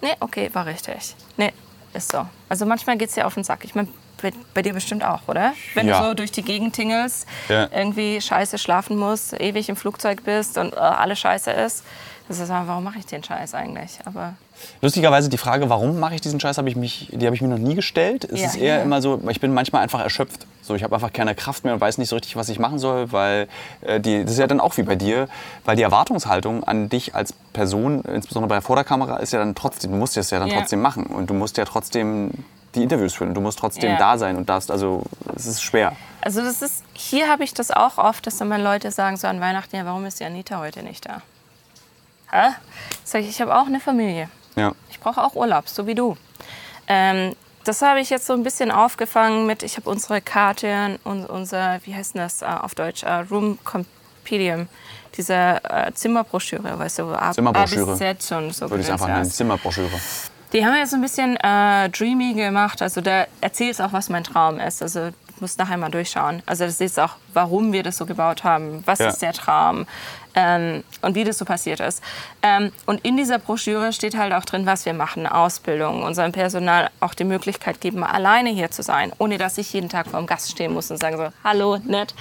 nee, 0.00 0.14
okay, 0.20 0.48
war 0.52 0.66
richtig. 0.66 1.14
Nee, 1.36 1.52
ist 1.92 2.10
so. 2.12 2.24
Also 2.48 2.66
manchmal 2.66 2.96
geht 2.98 3.10
es 3.10 3.16
ja 3.16 3.26
auf 3.26 3.34
den 3.34 3.42
Sack. 3.44 3.64
Ich 3.64 3.74
meine, 3.74 3.88
bei, 4.22 4.32
bei 4.54 4.62
dir 4.62 4.72
bestimmt 4.72 5.04
auch, 5.04 5.28
oder? 5.28 5.52
Wenn 5.74 5.88
Ja. 5.88 6.00
du 6.00 6.08
so 6.08 6.14
durch 6.14 6.32
die 6.32 6.42
Gegend 6.42 6.74
tingelst, 6.74 7.26
Ja. 7.48 7.68
irgendwie 7.74 8.20
scheiße 8.20 8.58
schlafen 8.58 8.96
musst, 8.96 9.38
ewig 9.40 9.68
im 9.68 9.76
Flugzeug 9.76 10.24
bist 10.24 10.58
und 10.58 10.72
äh, 10.74 10.76
alles 10.76 11.18
scheiße 11.18 11.50
ist. 11.50 11.84
Das 12.28 12.38
ist 12.38 12.48
einfach, 12.48 12.68
warum 12.68 12.84
mache 12.84 12.98
ich 13.00 13.06
den 13.06 13.24
Scheiß 13.24 13.54
eigentlich? 13.54 13.98
Aber 14.04 14.34
Lustigerweise 14.82 15.28
die 15.28 15.38
Frage, 15.38 15.68
warum 15.68 15.98
mache 15.98 16.14
ich 16.14 16.20
diesen 16.20 16.38
Scheiß, 16.38 16.58
habe 16.58 16.68
ich 16.68 16.76
mich, 16.76 17.08
die 17.10 17.26
habe 17.26 17.34
ich 17.34 17.42
mir 17.42 17.48
noch 17.48 17.58
nie 17.58 17.74
gestellt. 17.74 18.24
Es 18.24 18.40
Ja, 18.40 18.46
ist 18.46 18.54
eher 18.56 18.76
ja. 18.76 18.82
immer 18.82 19.02
so, 19.02 19.20
ich 19.28 19.40
bin 19.40 19.52
manchmal 19.52 19.82
einfach 19.82 20.00
erschöpft. 20.00 20.46
So, 20.62 20.76
ich 20.76 20.84
habe 20.84 20.94
einfach 20.94 21.12
keine 21.12 21.34
Kraft 21.34 21.64
mehr 21.64 21.74
und 21.74 21.80
weiß 21.80 21.98
nicht 21.98 22.08
so 22.08 22.14
richtig, 22.14 22.36
was 22.36 22.48
ich 22.48 22.60
machen 22.60 22.78
soll, 22.78 23.10
weil 23.10 23.48
äh, 23.80 23.98
die, 23.98 24.22
das 24.22 24.32
ist 24.32 24.38
ja 24.38 24.46
dann 24.46 24.60
auch 24.60 24.76
wie 24.76 24.84
bei 24.84 24.94
dir, 24.94 25.28
weil 25.64 25.74
die 25.74 25.82
Erwartungshaltung 25.82 26.62
an 26.62 26.88
dich 26.88 27.16
als 27.16 27.32
Person, 27.52 28.02
insbesondere 28.02 28.48
bei 28.48 28.54
der 28.56 28.62
Vorderkamera, 28.62 29.16
ist 29.16 29.32
ja 29.32 29.40
dann 29.40 29.56
trotzdem, 29.56 29.90
du 29.90 29.96
musst 29.96 30.16
das 30.16 30.30
ja 30.30 30.38
dann 30.38 30.50
Ja. 30.50 30.58
trotzdem 30.58 30.80
machen 30.80 31.06
und 31.06 31.30
du 31.30 31.34
musst 31.34 31.56
ja 31.56 31.64
trotzdem 31.64 32.30
die 32.74 32.82
Interviews 32.82 33.14
führen 33.14 33.34
du 33.34 33.40
musst 33.40 33.58
trotzdem 33.58 33.90
Ja. 33.92 33.98
da 33.98 34.18
sein 34.18 34.36
und 34.36 34.48
darfst, 34.48 34.70
also 34.70 35.02
es 35.34 35.46
ist 35.46 35.62
schwer. 35.62 35.96
Also 36.20 36.42
das 36.42 36.62
ist, 36.62 36.84
hier 36.92 37.28
habe 37.28 37.44
ich 37.44 37.54
das 37.54 37.70
auch 37.70 37.98
oft, 37.98 38.26
dass 38.26 38.36
dann 38.38 38.48
mal 38.48 38.60
Leute 38.60 38.90
sagen 38.90 39.16
so 39.16 39.26
an 39.26 39.40
Weihnachten, 39.40 39.74
ja, 39.76 39.84
warum 39.84 40.04
ist 40.06 40.20
die 40.20 40.24
Anita 40.24 40.58
heute 40.58 40.82
nicht 40.82 41.06
da? 41.06 41.22
Hä? 42.30 42.50
Sag 43.04 43.22
ich, 43.22 43.28
ich 43.28 43.40
habe 43.40 43.54
auch 43.58 43.66
eine 43.66 43.80
Familie. 43.80 44.28
Ja. 44.56 44.72
Ich 44.90 45.00
brauche 45.00 45.22
auch 45.22 45.34
Urlaub, 45.34 45.68
so 45.68 45.86
wie 45.86 45.94
du. 45.94 46.16
Ähm, 46.86 47.34
das 47.64 47.82
habe 47.82 48.00
ich 48.00 48.10
jetzt 48.10 48.26
so 48.26 48.32
ein 48.32 48.42
bisschen 48.42 48.70
aufgefangen 48.70 49.46
mit, 49.46 49.62
ich 49.62 49.76
habe 49.76 49.88
unsere 49.90 50.20
Karte 50.20 50.98
und 51.04 51.26
unser, 51.26 51.80
wie 51.84 51.94
heißt 51.94 52.14
denn 52.14 52.22
das 52.22 52.42
äh, 52.42 52.46
auf 52.46 52.74
Deutsch, 52.74 53.02
äh, 53.02 53.12
Room 53.30 53.58
Compendium, 53.64 54.68
diese 55.16 55.34
äh, 55.64 55.92
Zimmerbroschüre, 55.92 56.78
weißt 56.78 57.00
du, 57.00 57.14
A, 57.14 57.32
Zimmerbroschüre. 57.32 57.92
A 57.92 57.96
bis 57.96 57.98
Z 57.98 58.32
und 58.32 58.54
so. 58.54 58.70
Würde 58.70 58.82
ich 58.82 58.90
einfach 58.90 59.08
nennen, 59.08 59.30
Zimmerbroschüre. 59.30 59.90
Die 60.52 60.64
haben 60.64 60.72
wir 60.72 60.80
jetzt 60.80 60.90
so 60.90 60.96
ein 60.96 61.02
bisschen 61.02 61.36
äh, 61.36 61.88
dreamy 61.90 62.34
gemacht. 62.34 62.82
Also 62.82 63.00
da 63.00 63.26
erzählt 63.40 63.72
es 63.72 63.80
auch, 63.80 63.92
was 63.92 64.08
mein 64.08 64.24
Traum 64.24 64.58
ist. 64.58 64.82
Also 64.82 65.10
du 65.10 65.14
musst 65.38 65.58
nachher 65.58 65.76
mal 65.76 65.90
durchschauen. 65.90 66.42
Also 66.46 66.64
das 66.64 66.80
ist 66.80 66.98
auch, 66.98 67.12
warum 67.32 67.72
wir 67.72 67.82
das 67.84 67.96
so 67.96 68.04
gebaut 68.06 68.42
haben. 68.42 68.82
Was 68.84 68.98
Ja. 68.98 69.08
ist 69.08 69.22
der 69.22 69.32
Traum? 69.32 69.86
Ähm, 70.34 70.84
und 71.02 71.14
wie 71.16 71.24
das 71.24 71.38
so 71.38 71.44
passiert 71.44 71.80
ist. 71.80 72.02
Ähm, 72.42 72.72
und 72.86 73.04
in 73.04 73.16
dieser 73.16 73.38
Broschüre 73.38 73.92
steht 73.92 74.16
halt 74.16 74.32
auch 74.32 74.44
drin, 74.44 74.64
was 74.66 74.84
wir 74.86 74.92
machen. 74.94 75.26
Ausbildung, 75.26 76.02
unserem 76.02 76.32
Personal 76.32 76.90
auch 77.00 77.14
die 77.14 77.24
Möglichkeit 77.24 77.80
geben, 77.80 78.00
mal 78.00 78.10
alleine 78.10 78.50
hier 78.50 78.70
zu 78.70 78.82
sein. 78.82 79.12
Ohne 79.18 79.38
dass 79.38 79.58
ich 79.58 79.72
jeden 79.72 79.88
Tag 79.88 80.06
vor 80.08 80.20
dem 80.20 80.26
Gast 80.26 80.50
stehen 80.50 80.72
muss 80.72 80.90
und 80.90 80.98
sagen 80.98 81.16
so, 81.16 81.28
hallo, 81.44 81.78
nett. 81.84 82.14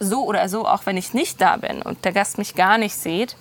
So 0.00 0.24
oder 0.24 0.48
so, 0.48 0.66
auch 0.66 0.86
wenn 0.86 0.96
ich 0.96 1.14
nicht 1.14 1.40
da 1.40 1.56
bin 1.56 1.82
und 1.82 2.04
der 2.04 2.12
Gast 2.12 2.38
mich 2.38 2.54
gar 2.56 2.78
nicht 2.78 2.96
sieht, 2.96 3.36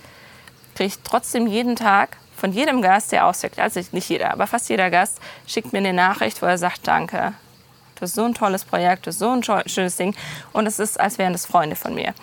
kriege 0.75 0.87
ich 0.87 0.99
trotzdem 1.03 1.47
jeden 1.47 1.75
Tag 1.75 2.17
von 2.41 2.51
jedem 2.53 2.81
Gast, 2.81 3.11
der 3.11 3.27
auswirkt, 3.27 3.59
also 3.59 3.79
nicht 3.91 4.09
jeder, 4.09 4.31
aber 4.31 4.47
fast 4.47 4.67
jeder 4.67 4.89
Gast, 4.89 5.19
schickt 5.45 5.73
mir 5.73 5.77
eine 5.77 5.93
Nachricht, 5.93 6.41
wo 6.41 6.47
er 6.47 6.57
sagt, 6.57 6.87
danke. 6.87 7.33
Das 7.99 8.09
ist 8.09 8.15
so 8.15 8.25
ein 8.25 8.33
tolles 8.33 8.65
Projekt, 8.65 9.05
das 9.05 9.15
ist 9.15 9.19
so 9.19 9.29
ein 9.29 9.43
schönes 9.43 9.95
Ding. 9.95 10.15
Und 10.51 10.65
es 10.65 10.79
ist, 10.79 10.99
als 10.99 11.19
wären 11.19 11.33
das 11.33 11.45
Freunde 11.45 11.75
von 11.75 11.93
mir. 11.93 12.15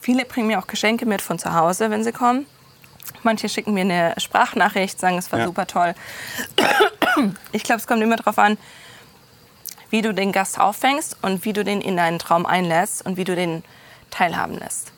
Viele 0.00 0.24
bringen 0.24 0.46
mir 0.46 0.58
auch 0.58 0.66
Geschenke 0.66 1.04
mit 1.04 1.20
von 1.20 1.38
zu 1.38 1.52
Hause, 1.52 1.90
wenn 1.90 2.02
sie 2.02 2.12
kommen. 2.12 2.46
Manche 3.22 3.50
schicken 3.50 3.74
mir 3.74 3.82
eine 3.82 4.14
Sprachnachricht, 4.16 4.98
sagen, 4.98 5.18
es 5.18 5.30
war 5.32 5.40
Ja. 5.40 5.44
super 5.44 5.66
toll. 5.66 5.94
Ich 7.52 7.62
glaube, 7.62 7.80
es 7.80 7.86
kommt 7.86 8.02
immer 8.02 8.16
darauf 8.16 8.38
an, 8.38 8.56
wie 9.90 10.00
du 10.00 10.14
den 10.14 10.32
Gast 10.32 10.58
auffängst 10.58 11.18
und 11.20 11.44
wie 11.44 11.52
du 11.52 11.62
den 11.62 11.82
in 11.82 11.98
deinen 11.98 12.18
Traum 12.18 12.46
einlässt 12.46 13.04
und 13.04 13.18
wie 13.18 13.24
du 13.24 13.36
den 13.36 13.62
teilhaben 14.10 14.58
lässt. 14.58 14.92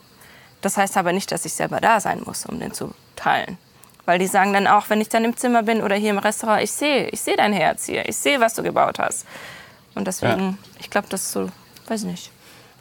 Das 0.61 0.77
heißt 0.77 0.97
aber 0.97 1.13
nicht, 1.13 1.33
dass 1.33 1.45
ich 1.45 1.55
selber 1.55 1.81
da 1.81 1.99
sein 1.99 2.23
muss, 2.25 2.47
um 2.47 2.61
den 2.61 2.73
zu 2.73 2.95
teilen. 3.17 3.59
Weil 4.07 4.19
die 4.19 4.27
sagen 4.27 4.53
dann 4.53 4.67
auch, 4.67 4.89
wenn 4.91 5.01
ich 5.01 5.09
dann 5.09 5.25
im 5.25 5.37
Zimmer 5.37 5.63
bin 5.63 5.83
oder 5.83 5.95
hier 5.97 6.11
im 6.11 6.19
Restaurant, 6.19 6.63
ich 6.63 6.73
sehe, 6.73 7.09
ich 7.09 7.21
sehe 7.21 7.37
dein 7.37 7.53
Herz 7.53 7.87
hier, 7.87 8.09
ich 8.09 8.17
sehe, 8.17 8.41
was 8.41 8.55
du 8.55 8.63
gebaut 8.63 8.99
hast. 8.99 9.27
Und 9.95 10.07
deswegen, 10.07 10.59
ich 10.79 10.89
glaube, 10.91 11.07
das 11.11 11.23
ist 11.23 11.33
so, 11.33 11.49
weiß 11.89 12.03
ich 12.03 12.07
nicht. 12.09 12.33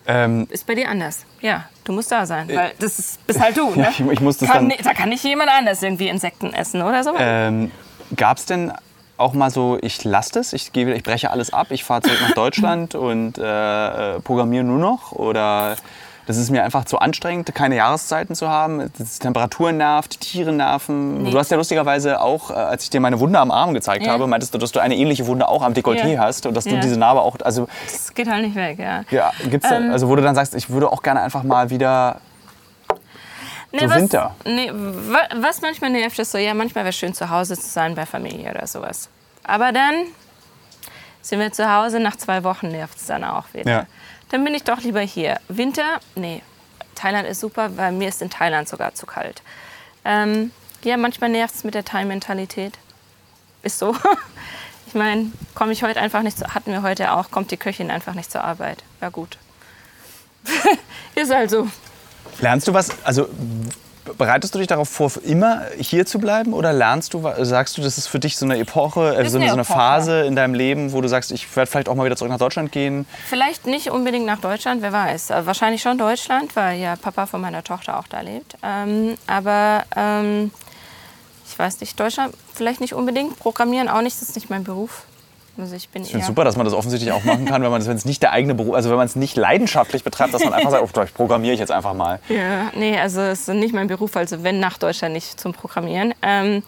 Ähm, 0.08 0.48
Ist 0.50 0.66
bei 0.66 0.74
dir 0.76 0.90
anders. 0.90 1.26
Ja, 1.42 1.66
du 1.84 1.92
musst 1.92 2.12
da 2.12 2.26
sein, 2.26 2.48
weil 2.48 2.72
das 2.80 2.98
ist, 2.98 3.28
bist 3.28 3.40
halt 3.40 3.56
du. 3.58 3.70
Ne? 3.76 3.84
Ja, 3.84 3.90
ich- 3.90 4.00
ich 4.00 4.22
muss 4.22 4.38
das 4.38 4.50
kann, 4.50 4.70
dann- 4.70 4.78
Da 4.84 4.94
kann 4.94 5.10
nicht 5.10 5.24
jemand 5.24 5.52
anders 5.52 5.84
irgendwie 5.84 6.08
Insekten 6.08 6.54
essen 6.54 6.82
oder 6.82 7.04
so. 7.04 7.14
Ähm, 7.20 7.72
Gab 8.16 8.38
es 8.38 8.46
denn 8.46 8.72
auch 9.18 9.34
mal 9.34 9.52
so, 9.52 9.78
ich 9.82 10.04
lasse 10.06 10.32
das, 10.34 10.54
ich, 10.54 10.72
gehe, 10.74 10.92
ich 10.96 11.04
breche 11.04 11.30
alles 11.30 11.52
ab, 11.54 11.68
ich 11.72 11.84
fahre 11.84 12.02
zurück 12.02 12.18
nach 12.22 12.32
Deutschland 12.36 12.96
und 12.96 13.38
äh, 13.38 14.16
äh, 14.16 14.20
programmiere 14.22 14.64
nur 14.64 14.80
noch? 14.80 15.12
Oder 15.12 15.76
das 16.30 16.38
ist 16.38 16.52
mir 16.52 16.64
einfach 16.64 16.86
zu 16.86 17.00
anstrengend, 17.00 17.56
keine 17.56 17.76
Jahreszeiten 17.76 18.36
zu 18.36 18.48
haben? 18.50 18.94
Die 19.00 19.04
Temperatur 19.20 19.72
nervt, 19.72 20.14
die 20.14 20.18
Tiere 20.20 20.52
nerven. 20.52 21.24
Nee. 21.24 21.32
Du 21.32 21.40
hast 21.40 21.50
ja 21.50 21.58
lustigerweise 21.58 22.22
auch, 22.22 22.52
äh, 22.52 22.54
als 22.54 22.84
ich 22.84 22.92
dir 22.92 23.00
meine 23.00 23.20
Wunde 23.20 23.40
am 23.40 23.50
Arm 23.50 23.74
gezeigt 23.74 24.06
Ja. 24.06 24.12
habe, 24.12 24.28
meintest 24.28 24.54
du, 24.54 24.60
dass 24.60 24.72
du 24.72 24.80
eine 24.80 24.96
ähnliche 24.96 25.26
Wunde 25.26 25.48
auch 25.48 25.64
am 25.64 25.74
Dekolleté 25.74 26.14
Ja. 26.14 26.22
hast 26.22 26.46
und 26.46 26.54
dass 26.56 26.66
du 26.66 26.80
diese 26.80 27.00
Narbe 27.00 27.22
auch, 27.22 27.36
also 27.44 27.68
Das 27.92 28.14
geht 28.14 28.30
halt 28.30 28.44
nicht 28.46 28.56
weg, 28.56 28.78
ja. 28.78 29.02
ja, 29.10 29.32
gibt's 29.50 29.68
da, 29.68 29.78
Ähm. 29.78 29.90
also 29.92 30.08
wo 30.08 30.16
du 30.16 30.22
dann 30.22 30.36
sagst, 30.36 30.54
ich 30.54 30.70
würde 30.70 30.92
auch 30.92 31.02
gerne 31.02 31.22
einfach 31.22 31.42
mal 31.42 31.72
wieder 31.72 32.22
Nee, 33.72 33.80
So 33.82 33.90
was, 33.90 33.96
Winter. 33.98 34.36
Nee, 34.46 34.72
wa- 34.72 35.30
was 35.42 35.62
manchmal 35.62 35.90
nervt, 35.90 36.18
ist 36.20 36.32
so, 36.32 36.38
ja, 36.38 36.54
manchmal 36.54 36.84
wäre 36.84 36.90
es 36.90 36.96
schön, 36.96 37.14
zu 37.16 37.30
Hause 37.32 37.56
zu 37.56 37.68
sein 37.70 37.96
bei 37.96 38.06
Familie 38.06 38.52
oder 38.52 38.68
sowas. 38.68 39.10
Aber 39.44 39.72
dann 39.72 39.94
sind 41.22 41.40
wir 41.40 41.52
zu 41.52 41.72
Hause, 41.72 42.00
nach 42.00 42.16
zwei 42.18 42.44
Wochen 42.44 42.70
nervt 42.70 42.98
es 42.98 43.08
dann 43.08 43.24
auch 43.24 43.46
wieder. 43.54 43.72
Ja. 43.72 43.86
Dann 44.30 44.44
bin 44.44 44.54
ich 44.54 44.64
doch 44.64 44.82
lieber 44.82 45.02
hier. 45.02 45.40
Winter, 45.48 46.00
nee, 46.16 46.42
Thailand 46.96 47.28
ist 47.28 47.40
super, 47.40 47.78
weil 47.78 47.92
mir 47.92 48.10
ist 48.10 48.22
in 48.22 48.30
Thailand 48.30 48.68
sogar 48.68 48.94
zu 48.94 49.06
kalt. 49.06 49.42
Ähm, 50.06 50.52
ja, 50.84 50.98
manchmal 50.98 51.30
nervt 51.30 51.56
es 51.56 51.64
mit 51.64 51.74
der 51.74 51.86
Thai-Mentalität. 51.86 52.78
Ist 53.64 53.80
so. 53.80 53.96
Ich 54.88 54.96
meine, 54.96 55.32
komme 55.54 55.72
ich 55.72 55.84
heute 55.84 56.00
einfach 56.00 56.24
nicht 56.24 56.40
zu, 56.40 56.56
hatten 56.56 56.72
wir 56.72 56.82
heute 56.82 57.12
auch, 57.12 57.30
kommt 57.30 57.52
die 57.52 57.58
Köchin 57.58 57.92
einfach 57.92 58.16
nicht 58.16 58.32
zur 58.32 58.44
Arbeit. 58.44 58.84
Ja 59.02 59.10
gut. 59.10 59.38
ist 61.16 61.32
halt 61.32 61.52
so. 61.52 61.68
Lernst 62.40 62.68
du 62.68 62.74
was, 62.74 62.90
also 63.04 63.30
bereitest 64.18 64.54
du 64.56 64.60
dich 64.60 64.68
darauf 64.68 64.90
vor, 64.90 65.12
immer 65.24 65.64
hier 65.78 66.06
zu 66.06 66.20
bleiben 66.20 66.54
oder 66.54 66.74
lernst 66.74 67.14
du, 67.14 67.24
sagst 67.40 67.78
du, 67.78 67.82
das 67.82 67.98
ist 67.98 68.08
für 68.08 68.20
dich 68.20 68.38
so 68.38 68.46
eine 68.46 68.58
Epoche, 68.58 69.16
äh, 69.16 69.30
so 69.30 69.38
eine, 69.38 69.48
so 69.48 69.54
eine 69.54 69.62
Epoche. 69.62 69.74
Phase 69.78 70.22
in 70.22 70.36
deinem 70.36 70.54
Leben, 70.54 70.92
wo 70.94 71.02
du 71.02 71.08
sagst, 71.08 71.32
ich 71.32 71.56
werde 71.56 71.70
vielleicht 71.70 71.90
auch 71.90 71.96
mal 71.96 72.06
wieder 72.06 72.16
zurück 72.16 72.32
nach 72.32 72.40
Deutschland 72.40 72.72
gehen? 72.72 73.06
Vielleicht 73.28 73.66
nicht 73.66 73.90
unbedingt 73.92 74.26
nach 74.26 74.40
Deutschland, 74.40 74.82
wer 74.82 74.92
weiß. 74.92 75.30
Äh, 75.32 75.46
Wahrscheinlich 75.46 75.82
schon 75.82 75.98
Deutschland, 75.98 76.56
weil 76.56 76.80
ja 76.80 76.96
Papa 76.96 77.26
von 77.26 77.42
meiner 77.42 77.64
Tochter 77.64 78.00
auch 78.00 78.08
da 78.08 78.22
lebt. 78.22 78.56
Ähm, 78.64 79.16
aber 79.28 79.84
ähm, 79.96 80.52
ich 81.48 81.58
weiß 81.58 81.80
nicht, 81.82 82.00
Deutschland 82.00 82.34
vielleicht 82.54 82.82
nicht 82.82 82.94
unbedingt. 82.94 83.40
Programmieren 83.40 83.90
auch 83.90 84.02
nicht, 84.02 84.22
das 84.22 84.30
ist 84.30 84.36
nicht 84.36 84.50
mein 84.50 84.64
Beruf. 84.64 85.04
Also 85.60 85.76
ich 85.76 85.90
bin 85.90 86.04
Ich 86.04 86.12
finde 86.12 86.26
super, 86.26 86.44
dass 86.44 86.56
man 86.56 86.66
das 86.66 86.74
offensichtlich 86.74 87.12
auch 87.12 87.24
machen 87.24 87.46
kann, 87.46 87.62
wenn 87.62 87.72
man 87.72 87.82
es 87.82 88.06
nicht 88.06 88.22
der 88.22 88.32
eigene 88.32 88.56
Beruf, 88.56 88.74
also 88.76 88.90
wenn 88.90 88.98
man 88.98 89.08
es 89.08 89.16
nicht 89.16 89.36
leidenschaftlich 89.36 90.04
betreibt, 90.04 90.34
dass 90.34 90.44
man 90.44 90.54
einfach 90.54 90.72
sagt, 90.72 90.84
oh, 90.84 90.88
vielleicht 90.88 91.14
programmiere 91.14 91.54
ich 91.54 91.60
jetzt 91.60 91.72
einfach 91.72 91.94
mal. 91.94 92.20
Ja, 92.30 92.72
nee, 92.76 92.98
also 92.98 93.22
es 93.22 93.48
ist 93.48 93.50
nicht 93.50 93.74
mein 93.74 93.88
Beruf, 93.88 94.16
also 94.16 94.44
wenn 94.44 94.60
nach 94.60 94.78
Deutschland 94.78 95.14
nicht 95.14 95.40
zum 95.40 95.54
Programmieren. 95.54 96.14
Ähm, 96.22 96.64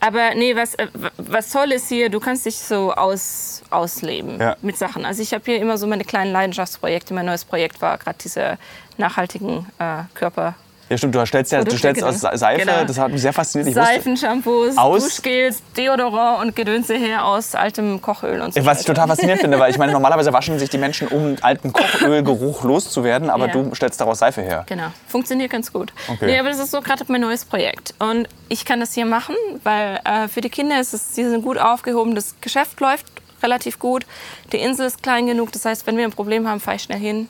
aber 0.00 0.34
nee, 0.34 0.54
was, 0.54 0.74
äh, 0.74 0.88
was 1.16 1.50
toll 1.50 1.72
ist 1.72 1.88
hier, 1.88 2.10
du 2.10 2.20
kannst 2.20 2.44
dich 2.46 2.56
so 2.58 2.92
aus, 2.92 3.62
ausleben 3.70 4.38
Ja. 4.38 4.56
mit 4.62 4.76
Sachen. 4.76 5.04
Also 5.04 5.22
ich 5.22 5.32
habe 5.32 5.44
hier 5.46 5.60
immer 5.60 5.78
so 5.78 5.86
meine 5.86 6.04
kleinen 6.04 6.32
Leidenschaftsprojekte. 6.32 7.14
Mein 7.14 7.26
neues 7.26 7.44
Projekt 7.44 7.80
war 7.80 7.96
gerade 7.98 8.18
diese 8.22 8.58
nachhaltigen 8.98 9.66
äh, 9.78 10.02
Körper. 10.14 10.54
Ja, 10.88 10.96
stimmt, 10.96 11.16
du 11.16 11.26
stellst 11.26 11.50
ja, 11.50 11.64
du 11.64 11.76
stellst 11.76 12.02
aus 12.04 12.20
genau. 12.20 12.36
Seife, 12.36 12.60
Genau. 12.60 12.84
das 12.84 12.96
hat 12.96 13.10
mich 13.10 13.20
sehr 13.20 13.32
fasziniert. 13.32 13.68
Ich 13.68 13.74
Seifen, 13.74 14.16
Shampoos, 14.16 14.76
Aus- 14.78 15.02
Duschgels, 15.02 15.60
Deodorant 15.76 16.44
und 16.46 16.54
Gedönse 16.54 16.94
her 16.94 17.24
aus 17.24 17.56
altem 17.56 18.00
Kochöl 18.00 18.40
und 18.40 18.54
so 18.54 18.64
was 18.64 18.80
ich 18.80 18.86
total 18.86 19.08
faszinierend 19.08 19.40
finde, 19.40 19.58
weil 19.58 19.70
ich 19.72 19.78
meine, 19.78 19.90
normalerweise 19.98 20.32
waschen 20.32 20.58
sich 20.60 20.70
die 20.70 20.78
Menschen, 20.78 21.08
um 21.08 21.36
alten 21.42 21.72
Kochölgeruch 21.72 22.62
loszuwerden, 22.62 23.30
aber 23.30 23.46
Ja. 23.48 23.52
du 23.52 23.74
stellst 23.74 24.00
daraus 24.00 24.20
Seife 24.20 24.42
her. 24.42 24.64
Genau, 24.68 24.86
funktioniert 25.08 25.50
ganz 25.50 25.72
gut. 25.72 25.92
Okay. 26.06 26.26
Nee, 26.26 26.38
aber 26.38 26.50
das 26.50 26.60
ist 26.60 26.70
so 26.70 26.80
gerade 26.80 27.04
mein 27.08 27.20
neues 27.20 27.44
Projekt. 27.44 27.94
Und 27.98 28.28
ich 28.48 28.64
kann 28.64 28.78
das 28.78 28.94
hier 28.94 29.06
machen, 29.06 29.34
weil 29.64 29.98
äh, 30.04 30.28
für 30.28 30.40
die 30.40 30.50
Kinder 30.50 30.78
ist 30.80 30.94
es, 30.94 31.14
sie 31.16 31.24
sind 31.28 31.42
gut 31.42 31.58
aufgehoben, 31.58 32.14
das 32.14 32.36
Geschäft 32.40 32.78
läuft 32.80 33.06
relativ 33.42 33.78
gut, 33.80 34.06
die 34.52 34.58
Insel 34.58 34.86
ist 34.86 35.02
klein 35.02 35.26
genug, 35.26 35.50
das 35.52 35.64
heißt, 35.64 35.86
wenn 35.88 35.96
wir 35.96 36.04
ein 36.04 36.12
Problem 36.12 36.48
haben, 36.48 36.60
fahre 36.60 36.76
ich 36.76 36.82
schnell 36.84 36.98
hin. 37.00 37.28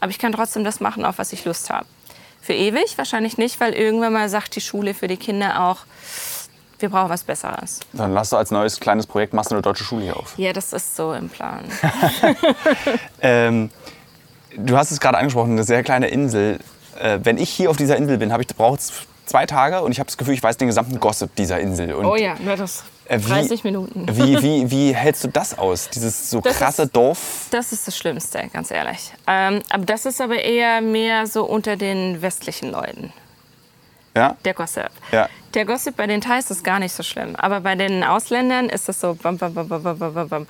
Aber 0.00 0.10
ich 0.10 0.18
kann 0.18 0.32
trotzdem 0.32 0.64
das 0.64 0.80
machen, 0.80 1.04
auf 1.06 1.18
was 1.18 1.32
ich 1.32 1.44
Lust 1.46 1.70
habe. 1.70 1.86
Für 2.46 2.52
ewig 2.52 2.96
wahrscheinlich 2.96 3.38
nicht, 3.38 3.58
weil 3.58 3.72
irgendwann 3.72 4.12
mal 4.12 4.28
sagt 4.28 4.54
die 4.54 4.60
Schule 4.60 4.94
für 4.94 5.08
die 5.08 5.16
Kinder 5.16 5.64
auch, 5.64 5.78
wir 6.78 6.90
brauchen 6.90 7.08
was 7.10 7.24
Besseres. 7.24 7.80
Dann 7.92 8.12
lass 8.14 8.30
du 8.30 8.36
als 8.36 8.52
neues 8.52 8.78
kleines 8.78 9.08
Projekt, 9.08 9.34
machst 9.34 9.50
du 9.50 9.56
eine 9.56 9.62
deutsche 9.62 9.82
Schule 9.82 10.04
hier 10.04 10.16
auf. 10.16 10.38
Ja, 10.38 10.52
das 10.52 10.72
ist 10.72 10.94
so 10.94 11.12
im 11.12 11.28
Plan. 11.28 11.64
Ähm, 13.20 13.70
du 14.56 14.76
hast 14.76 14.92
es 14.92 15.00
gerade 15.00 15.18
angesprochen, 15.18 15.52
eine 15.52 15.64
sehr 15.64 15.82
kleine 15.82 16.06
Insel. 16.06 16.60
Äh, 17.00 17.18
wenn 17.24 17.36
ich 17.36 17.50
hier 17.50 17.68
auf 17.68 17.76
dieser 17.76 17.96
Insel 17.96 18.18
bin, 18.18 18.28
brauche 18.56 18.76
ich 18.78 18.92
zwei 19.24 19.44
Tage 19.44 19.82
und 19.82 19.90
ich 19.90 19.98
habe 19.98 20.06
das 20.06 20.16
Gefühl, 20.16 20.34
ich 20.34 20.42
weiß 20.42 20.56
den 20.56 20.68
gesamten 20.68 21.00
Gossip 21.00 21.34
dieser 21.34 21.58
Insel. 21.58 21.94
Und, 21.94 22.04
Oh 22.04 22.14
ja, 22.14 22.36
das 22.56 22.84
äh, 23.08 23.18
wie- 23.20 23.28
30 23.28 23.64
Minuten. 23.64 24.06
Wie, 24.10 24.42
wie, 24.42 24.70
wie 24.70 24.94
hältst 24.94 25.24
du 25.24 25.28
das 25.28 25.56
aus? 25.58 25.88
Dieses 25.90 26.30
so 26.30 26.40
Das 26.40 26.56
krasse 26.58 26.82
ist- 26.82 26.96
Dorf? 26.96 27.46
Das 27.50 27.72
ist 27.72 27.86
das 27.86 27.96
Schlimmste, 27.96 28.48
ganz 28.52 28.70
ehrlich. 28.70 29.12
Ähm, 29.26 29.60
aber 29.70 29.84
das 29.84 30.06
ist 30.06 30.20
aber 30.20 30.38
eher 30.40 30.80
mehr 30.80 31.26
so 31.26 31.44
unter 31.44 31.76
den 31.76 32.20
westlichen 32.22 32.70
Leuten. 32.70 33.12
Ja? 34.14 34.36
Der 34.44 34.54
Gossip. 34.54 34.90
Ja. 35.12 35.28
Der 35.54 35.64
Gossip 35.66 35.96
bei 35.96 36.06
den 36.06 36.20
Thais 36.20 36.50
ist 36.50 36.64
gar 36.64 36.78
nicht 36.78 36.92
so 36.94 37.02
schlimm. 37.02 37.36
Aber 37.36 37.60
bei 37.60 37.74
den 37.74 38.02
Ausländern 38.02 38.68
ist 38.70 38.88
das 38.88 39.00
so 39.00 39.14
bam, 39.14 39.36
bam, 39.36 39.52
bam, 39.52 39.68
bam, 39.68 39.82
bam, 39.82 39.98
bam, 39.98 40.14
bam, 40.14 40.28
bam. 40.28 40.46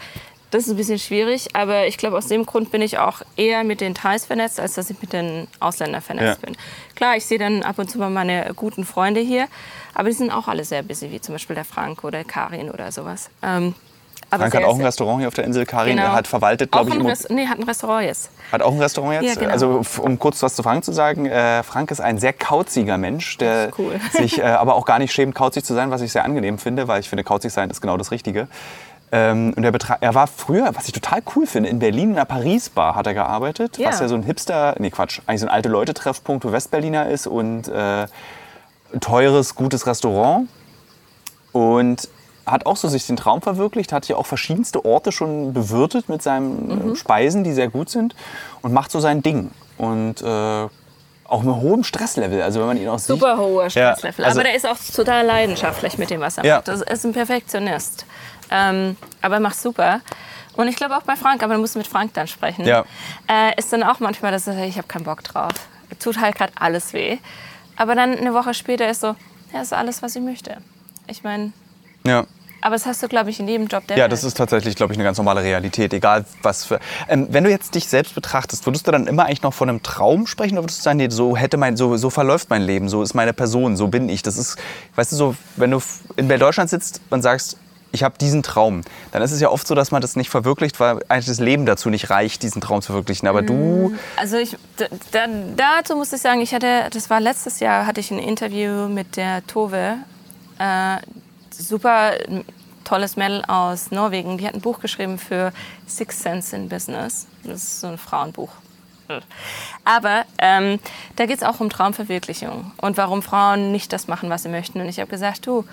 Das 0.52 0.64
ist 0.64 0.70
ein 0.70 0.76
bisschen 0.76 0.98
schwierig, 0.98 1.48
aber 1.54 1.86
ich 1.86 1.98
glaube, 1.98 2.16
aus 2.16 2.28
dem 2.28 2.46
Grund 2.46 2.70
bin 2.70 2.80
ich 2.80 2.98
auch 2.98 3.22
eher 3.36 3.64
mit 3.64 3.80
den 3.80 3.94
Thais 3.94 4.24
vernetzt, 4.26 4.60
als 4.60 4.74
dass 4.74 4.88
ich 4.90 5.00
mit 5.00 5.12
den 5.12 5.48
Ausländern 5.58 6.00
vernetzt 6.02 6.40
Ja. 6.40 6.46
bin. 6.46 6.56
Klar, 6.94 7.16
ich 7.16 7.26
sehe 7.26 7.38
dann 7.38 7.62
ab 7.62 7.78
und 7.78 7.90
zu 7.90 7.98
mal 7.98 8.10
meine 8.10 8.52
guten 8.54 8.84
Freunde 8.84 9.20
hier, 9.20 9.48
aber 9.94 10.08
die 10.08 10.14
sind 10.14 10.30
auch 10.30 10.46
alle 10.46 10.64
sehr 10.64 10.82
busy, 10.84 11.10
wie 11.10 11.20
zum 11.20 11.34
Beispiel 11.34 11.56
der 11.56 11.64
Frank 11.64 12.04
oder 12.04 12.22
Karin 12.22 12.70
oder 12.70 12.92
sowas. 12.92 13.28
Ähm, 13.42 13.74
aber 14.30 14.42
Frank 14.50 14.54
hat 14.56 14.64
auch 14.64 14.74
ein 14.78 14.84
Restaurant 14.84 15.18
hier 15.20 15.28
auf 15.28 15.34
der 15.34 15.44
Insel. 15.44 15.66
Karin 15.66 15.96
Genau. 15.96 16.08
hat 16.08 16.26
verwaltet, 16.26 16.72
glaube 16.72 16.90
ich, 16.90 17.04
Rest 17.04 17.30
nee, 17.30 17.46
hat 17.46 17.58
ein 17.58 17.64
Restaurant 17.64 18.04
jetzt. 18.04 18.30
Hat 18.50 18.60
auch 18.62 18.72
ein 18.72 18.80
Restaurant 18.80 19.14
jetzt? 19.22 19.34
Ja, 19.36 19.40
genau. 19.40 19.52
Also 19.52 19.82
um 20.02 20.18
kurz 20.18 20.42
was 20.42 20.56
zu 20.56 20.62
Frank 20.64 20.84
zu 20.84 20.92
sagen, 20.92 21.26
äh, 21.26 21.62
Frank 21.62 21.90
ist 21.92 22.00
ein 22.00 22.18
sehr 22.18 22.32
kauziger 22.32 22.98
Mensch, 22.98 23.38
der 23.38 23.70
cool. 23.78 24.00
sich 24.12 24.38
äh, 24.38 24.42
aber 24.42 24.74
auch 24.74 24.84
gar 24.84 24.98
nicht 24.98 25.12
schämt, 25.12 25.34
kauzig 25.36 25.64
zu 25.64 25.74
sein, 25.74 25.90
was 25.92 26.00
ich 26.02 26.10
sehr 26.12 26.24
angenehm 26.24 26.58
finde, 26.58 26.88
weil 26.88 27.00
ich 27.00 27.08
finde, 27.08 27.22
kauzig 27.22 27.52
sein 27.52 27.70
ist 27.70 27.80
genau 27.80 27.96
das 27.96 28.10
Richtige. 28.10 28.48
Ähm, 29.12 29.54
und 29.56 29.62
er, 29.62 29.72
betra- 29.72 29.98
er 30.00 30.14
war 30.14 30.26
früher, 30.26 30.70
was 30.74 30.86
ich 30.86 30.92
total 30.92 31.22
cool 31.36 31.46
finde, 31.46 31.68
in 31.68 31.78
Berlin 31.78 32.10
in 32.10 32.16
einer 32.16 32.24
Paris-Bar 32.24 32.96
hat 32.96 33.06
er 33.06 33.14
gearbeitet, 33.14 33.78
Ja. 33.78 33.88
was 33.90 34.00
ja 34.00 34.08
so 34.08 34.16
ein 34.16 34.24
Hipster, 34.24 34.74
nee 34.78 34.90
Quatsch, 34.90 35.20
eigentlich 35.26 35.40
so 35.42 35.46
ein 35.46 35.52
alte 35.52 35.68
Leute-Treffpunkt 35.68 36.42
für 36.42 36.50
Westberliner 36.52 37.08
ist 37.08 37.26
und 37.28 37.68
äh, 37.68 38.06
ein 38.92 39.00
teures, 39.00 39.54
gutes 39.54 39.86
Restaurant. 39.86 40.48
Und 41.52 42.08
hat 42.44 42.66
auch 42.66 42.76
so 42.76 42.88
sich 42.88 43.06
den 43.06 43.16
Traum 43.16 43.42
verwirklicht, 43.42 43.92
hat 43.92 44.04
hier 44.04 44.18
auch 44.18 44.26
verschiedenste 44.26 44.84
Orte 44.84 45.10
schon 45.10 45.52
bewirtet 45.52 46.08
mit 46.08 46.22
seinen 46.22 46.90
Mhm. 46.90 46.96
Speisen, 46.96 47.42
die 47.44 47.52
sehr 47.52 47.68
gut 47.68 47.88
sind 47.90 48.14
und 48.62 48.72
macht 48.72 48.90
so 48.90 49.00
sein 49.00 49.22
Ding. 49.22 49.50
Und 49.78 50.22
äh, 50.22 50.66
auch 51.28 51.42
mit 51.42 51.56
hohem 51.56 51.82
Stresslevel. 51.82 52.40
Also 52.42 52.60
wenn 52.60 52.66
man 52.68 52.76
ihn 52.76 52.88
auch 52.88 52.98
sieht. 53.00 53.08
Super 53.08 53.36
hoher 53.38 53.68
Stresslevel. 53.68 54.22
Ja, 54.22 54.28
also- 54.28 54.38
aber 54.40 54.48
der 54.48 54.56
ist 54.56 54.66
auch 54.66 54.76
total 54.94 55.26
leidenschaftlich 55.26 55.98
mit 55.98 56.10
dem, 56.10 56.20
was 56.20 56.38
er 56.38 56.44
Ja. 56.44 56.56
macht. 56.56 56.68
Das 56.68 56.82
ist 56.82 57.04
ein 57.04 57.12
Perfektionist. 57.12 58.06
Ähm, 58.50 58.96
aber 59.22 59.34
er 59.36 59.40
macht 59.40 59.60
super. 59.60 60.00
Und 60.54 60.68
ich 60.68 60.76
glaube 60.76 60.96
auch 60.96 61.02
bei 61.02 61.16
Frank, 61.16 61.42
aber 61.42 61.54
du 61.54 61.60
musst 61.60 61.76
mit 61.76 61.86
Frank 61.86 62.14
dann 62.14 62.26
sprechen. 62.26 62.64
Ja. 62.64 62.84
Äh, 63.28 63.58
ist 63.58 63.72
dann 63.72 63.82
auch 63.82 64.00
manchmal, 64.00 64.32
dass 64.32 64.46
er 64.46 64.54
sagt, 64.54 64.66
ich 64.66 64.78
habe 64.78 64.88
keinen 64.88 65.04
Bock 65.04 65.22
drauf. 65.22 65.52
Tut 66.00 66.18
halt 66.20 66.34
gerade 66.36 66.52
alles 66.58 66.92
weh. 66.92 67.18
Aber 67.76 67.94
dann 67.94 68.16
eine 68.16 68.32
Woche 68.32 68.54
später 68.54 68.88
ist 68.88 69.00
so, 69.02 69.14
ja, 69.52 69.60
ist 69.60 69.72
alles, 69.74 70.02
was 70.02 70.16
ich 70.16 70.22
möchte. 70.22 70.56
Ich 71.06 71.22
meine, 71.22 71.52
Ja. 72.04 72.24
aber 72.62 72.74
das 72.74 72.86
hast 72.86 73.02
du, 73.02 73.08
glaube 73.08 73.28
ich, 73.30 73.38
in 73.38 73.46
jedem 73.48 73.66
Job 73.66 73.86
der 73.86 73.96
Ja, 73.98 74.04
Welt. 74.04 74.12
das 74.12 74.24
ist 74.24 74.36
tatsächlich, 74.36 74.74
glaube 74.76 74.92
ich, 74.94 74.98
eine 74.98 75.04
ganz 75.04 75.18
normale 75.18 75.42
Realität. 75.42 75.92
Egal 75.92 76.24
was 76.42 76.64
für. 76.64 76.80
Ähm, 77.06 77.28
wenn 77.30 77.44
du 77.44 77.50
jetzt 77.50 77.74
dich 77.74 77.86
selbst 77.86 78.14
betrachtest, 78.14 78.64
würdest 78.66 78.86
du 78.86 78.90
dann 78.92 79.06
immer 79.06 79.26
eigentlich 79.26 79.42
noch 79.42 79.52
von 79.54 79.68
einem 79.68 79.82
Traum 79.82 80.26
sprechen 80.26 80.54
oder 80.54 80.62
würdest 80.64 80.78
du 80.80 80.84
sagen, 80.84 80.96
nee, 80.96 81.10
so 81.10 81.36
hätte 81.36 81.58
mein, 81.58 81.76
so, 81.76 81.96
so 81.98 82.08
verläuft 82.08 82.48
mein 82.48 82.62
Leben, 82.62 82.88
so 82.88 83.02
ist 83.02 83.12
meine 83.12 83.34
Person, 83.34 83.76
so 83.76 83.88
bin 83.88 84.08
ich. 84.08 84.22
Das 84.22 84.38
ist, 84.38 84.56
weißt 84.94 85.12
du, 85.12 85.16
so, 85.16 85.36
wenn 85.56 85.70
du 85.70 85.82
in 86.16 86.28
Deutschland 86.30 86.70
sitzt 86.70 87.02
und 87.10 87.20
sagst, 87.20 87.58
ich 87.96 88.02
habe 88.02 88.18
diesen 88.18 88.42
Traum, 88.42 88.82
dann 89.10 89.22
ist 89.22 89.32
es 89.32 89.40
ja 89.40 89.50
oft 89.50 89.66
so, 89.66 89.74
dass 89.74 89.90
man 89.90 90.02
das 90.02 90.16
nicht 90.16 90.28
verwirklicht, 90.28 90.78
weil 90.78 91.00
eigentlich 91.08 91.26
das 91.26 91.40
Leben 91.40 91.64
dazu 91.64 91.88
nicht 91.88 92.10
reicht, 92.10 92.42
diesen 92.42 92.60
Traum 92.60 92.82
zu 92.82 92.88
verwirklichen. 92.88 93.26
Aber 93.26 93.40
du, 93.40 93.96
Also 94.16 94.36
ich, 94.36 94.56
da, 95.10 95.26
dazu 95.56 95.96
muss 95.96 96.12
ich 96.12 96.20
sagen, 96.20 96.42
ich 96.42 96.54
hatte, 96.54 96.88
das 96.92 97.08
war 97.08 97.20
letztes 97.20 97.58
Jahr, 97.60 97.86
hatte 97.86 98.00
ich 98.00 98.10
ein 98.10 98.18
Interview 98.18 98.86
mit 98.88 99.16
der 99.16 99.46
Tove, 99.46 99.96
äh, 100.58 100.96
super 101.50 102.12
tolles 102.84 103.16
Mädel 103.16 103.42
aus 103.46 103.90
Norwegen. 103.90 104.36
Die 104.38 104.46
hat 104.46 104.54
ein 104.54 104.60
Buch 104.60 104.80
geschrieben 104.80 105.18
für 105.18 105.52
Six 105.86 106.20
Sense 106.20 106.54
in 106.54 106.68
Business. 106.68 107.26
Das 107.42 107.62
ist 107.62 107.80
so 107.80 107.88
ein 107.88 107.98
Frauenbuch. 107.98 108.50
Aber 109.84 110.24
ähm, 110.38 110.78
da 111.16 111.26
geht 111.26 111.38
es 111.38 111.42
auch 111.42 111.60
um 111.60 111.70
Traumverwirklichung 111.70 112.72
und 112.78 112.96
warum 112.96 113.22
Frauen 113.22 113.72
nicht 113.72 113.92
das 113.92 114.08
machen, 114.08 114.30
was 114.30 114.42
sie 114.42 114.48
möchten. 114.48 114.80
Und 114.80 114.88
ich 114.88 115.00
habe 115.00 115.10
gesagt, 115.10 115.46
du, 115.46 115.64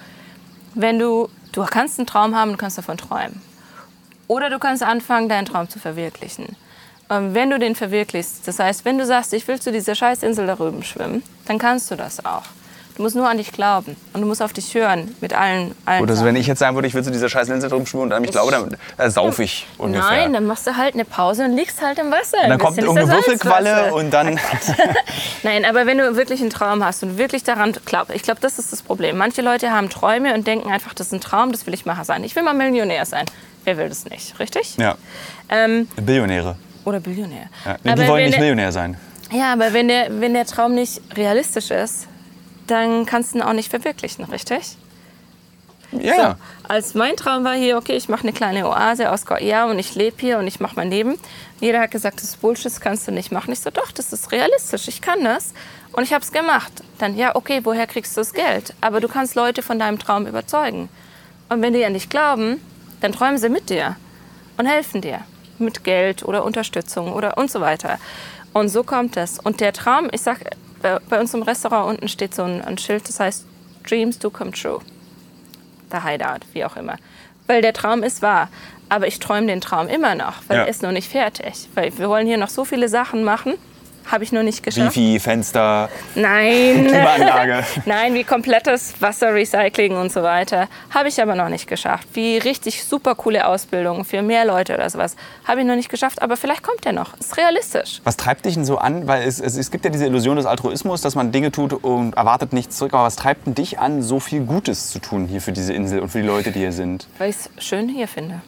wenn 0.75 0.99
du, 0.99 1.29
du 1.51 1.63
kannst 1.65 1.99
einen 1.99 2.07
Traum 2.07 2.35
haben, 2.35 2.51
du 2.51 2.57
kannst 2.57 2.77
davon 2.77 2.97
träumen. 2.97 3.41
Oder 4.27 4.49
du 4.49 4.59
kannst 4.59 4.83
anfangen, 4.83 5.29
deinen 5.29 5.45
Traum 5.45 5.69
zu 5.69 5.79
verwirklichen. 5.79 6.55
Ähm, 7.09 7.33
wenn 7.33 7.49
du 7.49 7.59
den 7.59 7.75
verwirklichst, 7.75 8.47
das 8.47 8.59
heißt, 8.59 8.85
wenn 8.85 8.97
du 8.97 9.05
sagst, 9.05 9.33
ich 9.33 9.47
will 9.47 9.59
zu 9.59 9.71
dieser 9.71 9.95
Scheißinsel 9.95 10.47
da 10.47 10.55
drüben 10.55 10.83
schwimmen, 10.83 11.23
dann 11.45 11.57
kannst 11.57 11.91
du 11.91 11.95
das 11.95 12.25
auch. 12.25 12.43
Du 12.95 13.01
musst 13.01 13.15
nur 13.15 13.27
an 13.27 13.37
dich 13.37 13.51
glauben 13.51 13.95
und 14.13 14.21
du 14.21 14.27
musst 14.27 14.41
auf 14.41 14.53
dich 14.53 14.73
hören 14.75 15.15
mit 15.19 15.33
allen, 15.33 15.73
allen 15.85 16.03
oder 16.03 16.13
so, 16.13 16.17
Sachen. 16.19 16.27
wenn 16.27 16.35
ich 16.35 16.45
jetzt 16.45 16.59
sagen 16.59 16.75
würde, 16.75 16.87
ich 16.87 16.93
will 16.93 17.03
zu 17.03 17.09
dieser 17.09 17.27
scheiß 17.27 17.49
Insel 17.49 17.69
drum 17.69 17.87
schwimmen 17.87 18.03
und 18.03 18.13
an 18.13 18.21
mich 18.21 18.29
glaube, 18.31 18.51
dann 18.51 18.77
äh, 18.97 19.09
sauf 19.09 19.39
ich 19.39 19.65
ungefähr. 19.79 20.07
Nein, 20.09 20.33
dann 20.33 20.45
machst 20.45 20.67
du 20.67 20.77
halt 20.77 20.93
eine 20.93 21.03
Pause 21.03 21.45
und 21.45 21.55
liegst 21.55 21.81
halt 21.81 21.97
im 21.97 22.11
Wasser. 22.11 22.37
und 22.43 22.49
dann 22.49 22.59
kommt 22.59 22.77
irgendeine 22.77 23.09
Würfelqualle 23.11 23.93
und 23.95 24.11
dann. 24.11 24.39
Nein, 25.43 25.65
aber 25.65 25.85
wenn 25.87 25.97
du 25.97 26.15
wirklich 26.15 26.39
einen 26.41 26.51
Traum 26.51 26.83
hast 26.85 27.01
und 27.03 27.17
wirklich 27.17 27.43
daran 27.43 27.73
glaubst, 27.85 28.13
ich 28.15 28.21
glaube, 28.21 28.41
das 28.41 28.59
ist 28.59 28.71
das 28.71 28.81
Problem. 28.83 29.17
Manche 29.17 29.41
Leute 29.41 29.71
haben 29.71 29.89
Träume 29.89 30.33
und 30.35 30.45
denken 30.45 30.71
einfach, 30.71 30.93
das 30.93 31.07
ist 31.07 31.13
ein 31.13 31.21
Traum, 31.21 31.51
das 31.51 31.65
will 31.65 31.73
ich 31.73 31.85
mal 31.85 32.03
sein. 32.05 32.23
Ich 32.23 32.35
will 32.35 32.43
mal 32.43 32.53
Millionär 32.53 33.05
sein. 33.05 33.25
Wer 33.63 33.77
will 33.77 33.89
das 33.89 34.05
nicht, 34.05 34.37
richtig? 34.39 34.77
Ja, 34.77 34.95
Ähm, 35.49 35.87
Billionäre. 35.95 36.57
oder 36.85 36.99
Billionär. 36.99 37.47
Ja. 37.65 37.77
Nee, 37.83 37.95
die 37.95 38.07
wollen 38.07 38.25
nicht 38.25 38.39
Millionär 38.39 38.71
sein. 38.71 38.97
Ja, 39.31 39.53
aber 39.53 39.73
wenn 39.73 39.87
der, 39.87 40.07
wenn 40.19 40.33
der 40.33 40.45
Traum 40.45 40.75
nicht 40.75 41.01
realistisch 41.15 41.71
ist, 41.71 42.07
dann 42.67 43.05
kannst 43.05 43.33
du 43.33 43.39
ihn 43.39 43.43
auch 43.43 43.53
nicht 43.53 43.69
verwirklichen, 43.69 44.25
richtig? 44.25 44.77
Ja, 45.91 46.15
ja. 46.15 46.37
Als 46.67 46.95
mein 46.95 47.15
Traum 47.15 47.43
war 47.43 47.53
hier, 47.53 47.77
okay, 47.77 47.95
ich 47.95 48.09
mache 48.09 48.23
eine 48.23 48.33
kleine 48.33 48.67
Oase 48.67 49.11
aus 49.11 49.25
Goia 49.25 49.65
und 49.65 49.77
ich 49.79 49.95
lebe 49.95 50.15
hier 50.19 50.39
und 50.39 50.47
ich 50.47 50.59
mache 50.59 50.75
mein 50.75 50.89
Leben. 50.89 51.17
Jeder 51.59 51.81
hat 51.81 51.91
gesagt, 51.91 52.17
das 52.17 52.25
ist 52.25 52.41
Bullshit, 52.41 52.65
das 52.65 52.81
kannst 52.81 53.07
du 53.07 53.11
nicht 53.11 53.31
machen. 53.31 53.51
Ich 53.53 53.59
so, 53.59 53.69
doch, 53.69 53.91
das 53.91 54.11
ist 54.11 54.31
realistisch, 54.31 54.87
ich 54.87 55.01
kann 55.01 55.23
das. 55.23 55.53
Und 55.91 56.03
ich 56.03 56.13
habe 56.13 56.23
es 56.23 56.31
gemacht. 56.31 56.71
Dann, 56.97 57.15
ja, 57.15 57.35
okay, 57.35 57.61
woher 57.63 57.85
kriegst 57.85 58.17
du 58.17 58.21
das 58.21 58.33
Geld? 58.33 58.73
Aber 58.81 58.99
du 58.99 59.07
kannst 59.07 59.35
Leute 59.35 59.61
von 59.61 59.77
deinem 59.77 59.99
Traum 59.99 60.25
überzeugen. 60.25 60.89
Und 61.49 61.61
wenn 61.61 61.73
die 61.73 61.85
an 61.85 61.93
dich 61.93 62.09
glauben, 62.09 62.59
dann 63.01 63.11
träumen 63.11 63.37
sie 63.37 63.49
mit 63.49 63.69
dir 63.69 63.95
und 64.57 64.65
helfen 64.65 65.01
dir. 65.01 65.19
Mit 65.59 65.83
Geld 65.83 66.23
oder 66.23 66.43
Unterstützung 66.43 67.13
oder 67.13 67.37
und 67.37 67.51
so 67.51 67.61
weiter. 67.61 67.99
Und 68.53 68.69
so 68.69 68.83
kommt 68.83 69.17
es. 69.17 69.39
Und 69.39 69.61
der 69.61 69.73
Traum, 69.73 70.09
ich 70.11 70.21
sag, 70.21 70.39
bei, 70.83 70.99
bei 71.09 71.19
uns 71.19 71.33
im 71.33 71.41
Restaurant 71.41 71.89
unten 71.89 72.07
steht 72.07 72.35
so 72.35 72.43
ein, 72.43 72.61
ein 72.61 72.77
Schild, 72.77 73.07
das 73.09 73.19
heißt 73.19 73.45
Dreams 73.89 74.19
do 74.19 74.29
come 74.29 74.51
true. 74.51 74.79
Der 75.91 76.05
Hideout, 76.05 76.45
wie 76.53 76.63
auch 76.63 76.75
immer. 76.75 76.97
Weil 77.47 77.61
der 77.63 77.73
Traum 77.73 78.03
ist 78.03 78.21
wahr. 78.21 78.49
Aber 78.89 79.07
ich 79.07 79.17
träume 79.19 79.47
den 79.47 79.61
Traum 79.61 79.87
immer 79.87 80.13
noch, 80.15 80.35
weil 80.47 80.57
Ja. 80.57 80.63
er 80.63 80.69
ist 80.69 80.83
noch 80.83 80.91
nicht 80.91 81.09
fertig. 81.09 81.67
Weil 81.73 81.97
wir 81.97 82.07
wollen 82.09 82.27
hier 82.27 82.37
noch 82.37 82.49
so 82.49 82.63
viele 82.65 82.87
Sachen 82.89 83.23
machen, 83.23 83.55
habe 84.11 84.23
ich 84.23 84.31
noch 84.31 84.43
nicht 84.43 84.63
geschafft. 84.63 84.95
Wifi, 84.95 85.19
Fenster, 85.19 85.89
Nein. 86.15 86.87
Klimaanlage. 86.87 87.63
Nein, 87.85 88.13
wie 88.13 88.23
komplettes 88.23 88.93
Wasserrecycling 88.99 89.95
und 89.95 90.11
so 90.11 90.23
weiter. 90.23 90.67
Habe 90.89 91.09
ich 91.09 91.21
aber 91.21 91.35
noch 91.35 91.49
nicht 91.49 91.67
geschafft. 91.67 92.07
Wie 92.13 92.37
richtig 92.37 92.83
super 92.83 93.15
coole 93.15 93.47
Ausbildung 93.47 94.05
für 94.05 94.21
mehr 94.21 94.45
Leute 94.45 94.73
oder 94.75 94.89
sowas. 94.89 95.15
Habe 95.45 95.61
ich 95.61 95.67
noch 95.67 95.75
nicht 95.75 95.89
geschafft, 95.89 96.21
aber 96.21 96.37
vielleicht 96.37 96.63
kommt 96.63 96.85
er 96.85 96.93
noch. 96.93 97.17
Ist 97.19 97.37
realistisch. 97.37 98.01
Was 98.03 98.17
treibt 98.17 98.45
dich 98.45 98.55
denn 98.55 98.65
so 98.65 98.77
an? 98.77 99.07
Weil 99.07 99.27
es, 99.27 99.39
es, 99.39 99.57
es 99.57 99.71
gibt 99.71 99.85
ja 99.85 99.91
diese 99.91 100.05
Illusion 100.05 100.37
des 100.37 100.45
Altruismus, 100.45 101.01
dass 101.01 101.15
man 101.15 101.31
Dinge 101.31 101.51
tut 101.51 101.73
und 101.73 102.15
erwartet 102.15 102.53
nichts 102.53 102.77
zurück. 102.77 102.93
Aber 102.93 103.03
was 103.03 103.15
treibt 103.15 103.45
denn 103.47 103.55
dich 103.55 103.79
an, 103.79 104.01
so 104.01 104.19
viel 104.19 104.41
Gutes 104.41 104.89
zu 104.91 104.99
tun 104.99 105.27
hier 105.27 105.41
für 105.41 105.51
diese 105.51 105.73
Insel 105.73 105.99
und 105.99 106.09
für 106.09 106.21
die 106.21 106.27
Leute, 106.27 106.51
die 106.51 106.59
hier 106.59 106.71
sind? 106.71 107.07
Weil 107.17 107.29
ich 107.29 107.37
es 107.37 107.65
schön 107.65 107.89
hier 107.89 108.07
finde. 108.07 108.41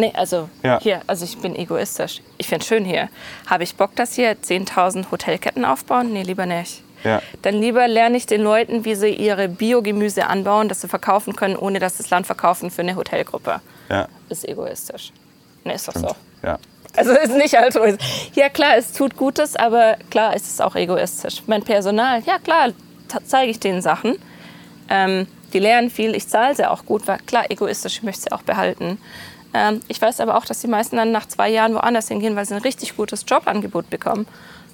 Nee, 0.00 0.12
also 0.14 0.48
Ja. 0.62 0.78
hier, 0.80 1.02
also 1.06 1.24
ich 1.24 1.36
bin 1.38 1.54
egoistisch. 1.56 2.22
Ich 2.38 2.46
finde 2.46 2.62
es 2.62 2.68
schön 2.68 2.84
hier. 2.84 3.08
Habe 3.46 3.64
ich 3.64 3.74
Bock, 3.74 3.94
dass 3.96 4.14
hier 4.14 4.36
10.000 4.40 5.10
Hotelketten 5.10 5.64
aufbauen? 5.64 6.12
Nee, 6.12 6.22
lieber 6.22 6.46
nicht. 6.46 6.82
Ja. 7.04 7.20
Dann 7.42 7.54
lieber 7.60 7.86
lerne 7.88 8.16
ich 8.16 8.26
den 8.26 8.40
Leuten, 8.42 8.84
wie 8.84 8.94
sie 8.94 9.08
ihre 9.10 9.48
Biogemüse 9.48 10.26
anbauen, 10.26 10.68
dass 10.68 10.80
sie 10.80 10.88
verkaufen 10.88 11.34
können, 11.36 11.56
ohne 11.56 11.78
dass 11.80 11.96
sie 11.96 12.04
das 12.04 12.10
Land 12.10 12.26
verkaufen 12.26 12.70
für 12.70 12.82
eine 12.82 12.94
Hotelgruppe. 12.96 13.60
Ja, 13.88 14.08
Ist 14.28 14.48
egoistisch. 14.48 15.12
Nee, 15.64 15.74
ist 15.74 15.88
doch 15.88 15.94
so. 15.94 16.14
ja. 16.44 16.58
Also 16.96 17.12
ist 17.12 17.34
nicht 17.36 17.56
altruistisch. 17.58 18.30
Ja 18.34 18.48
klar, 18.48 18.76
es 18.76 18.92
tut 18.92 19.16
Gutes, 19.16 19.54
aber 19.56 19.96
klar 20.10 20.34
ist 20.34 20.46
es 20.46 20.60
auch 20.60 20.74
egoistisch. 20.74 21.42
Mein 21.46 21.62
Personal, 21.62 22.22
ja 22.24 22.38
klar, 22.38 22.68
zeige 23.24 23.50
ich 23.50 23.60
denen 23.60 23.82
Sachen. 23.82 24.16
Ähm, 24.88 25.26
die 25.52 25.58
lernen 25.58 25.90
viel, 25.90 26.14
ich 26.16 26.26
zahle 26.28 26.54
sie 26.56 26.66
auch 26.68 26.84
gut, 26.86 27.06
weil 27.06 27.18
klar, 27.26 27.50
egoistisch, 27.50 27.98
ich 27.98 28.02
möchte 28.02 28.22
sie 28.22 28.32
auch 28.32 28.42
behalten. 28.42 28.98
Ähm, 29.54 29.80
ich 29.88 30.00
weiß 30.00 30.20
aber 30.20 30.36
auch, 30.36 30.44
dass 30.44 30.60
die 30.60 30.66
meisten 30.68 30.96
dann 30.96 31.10
nach 31.12 31.26
zwei 31.26 31.48
Jahren 31.48 31.74
woanders 31.74 32.08
hingehen, 32.08 32.36
weil 32.36 32.44
sie 32.46 32.54
ein 32.54 32.60
richtig 32.62 32.96
gutes 32.96 33.24
Jobangebot 33.26 33.88
bekommen. 33.90 34.26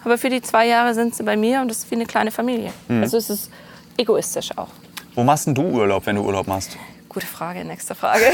Aber 0.05 0.19
für 0.19 0.29
die 0.29 0.43
zwei 0.43 0.67
Jahre 0.67 0.95
sind 0.95 1.15
sie 1.15 1.23
bei 1.23 1.37
mir 1.37 1.61
und 1.61 1.69
das 1.69 1.79
ist 1.79 1.91
wie 1.91 1.95
eine 1.95 2.07
kleine 2.07 2.31
Familie. 2.31 2.73
Also 2.89 3.17
es 3.17 3.31
ist 3.31 3.51
egoistisch 3.97 4.51
auch. 4.59 4.69
Wo 5.15 5.23
machst 5.23 5.47
denn 5.47 5.55
du 5.55 5.63
Urlaub, 5.63 6.05
wenn 6.07 6.17
du 6.17 6.23
Urlaub 6.23 6.47
machst? 6.47 6.77
Gute 7.09 7.27
Frage, 7.27 7.65
nächste 7.65 7.95
Frage. 7.95 8.25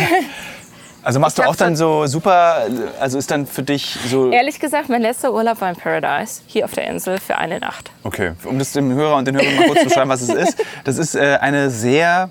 Also 1.03 1.18
machst 1.18 1.38
Ich 1.38 1.45
du 1.45 1.49
auch 1.51 1.57
dann 1.57 1.76
so- 1.76 2.03
so 2.03 2.07
super, 2.18 2.66
also 3.01 3.16
ist 3.16 3.30
dann 3.30 3.47
für 3.47 3.62
dich 3.62 3.97
so... 4.11 4.30
Ehrlich 4.30 4.61
gesagt, 4.61 4.91
mein 4.91 5.01
letzter 5.01 5.32
Urlaub 5.32 5.59
war 5.62 5.70
in 5.70 5.76
Paradise, 5.76 6.43
hier 6.47 6.66
auf 6.66 6.72
der 6.72 6.88
Insel 6.91 7.18
für 7.18 7.38
eine 7.38 7.59
Nacht. 7.59 7.91
Okay, 8.03 8.32
um 8.45 8.59
das 8.59 8.72
dem 8.72 8.93
Hörer 8.93 9.16
und 9.16 9.26
den 9.26 9.34
Hörern 9.36 9.57
mal 9.57 9.64
kurz 9.68 9.78
zu 9.78 9.84
beschreiben, 9.86 10.11
was 10.11 10.20
es 10.20 10.28
ist. 10.28 10.62
Das 10.84 10.99
ist 10.99 11.14
äh, 11.14 11.38
eine 11.41 11.70
sehr 11.70 12.28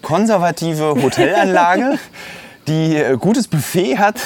konservative 0.00 0.94
Hotelanlage, 1.02 1.98
die 2.66 2.96
äh, 2.96 3.16
gutes 3.16 3.48
Buffet 3.48 3.98
hat, 3.98 4.16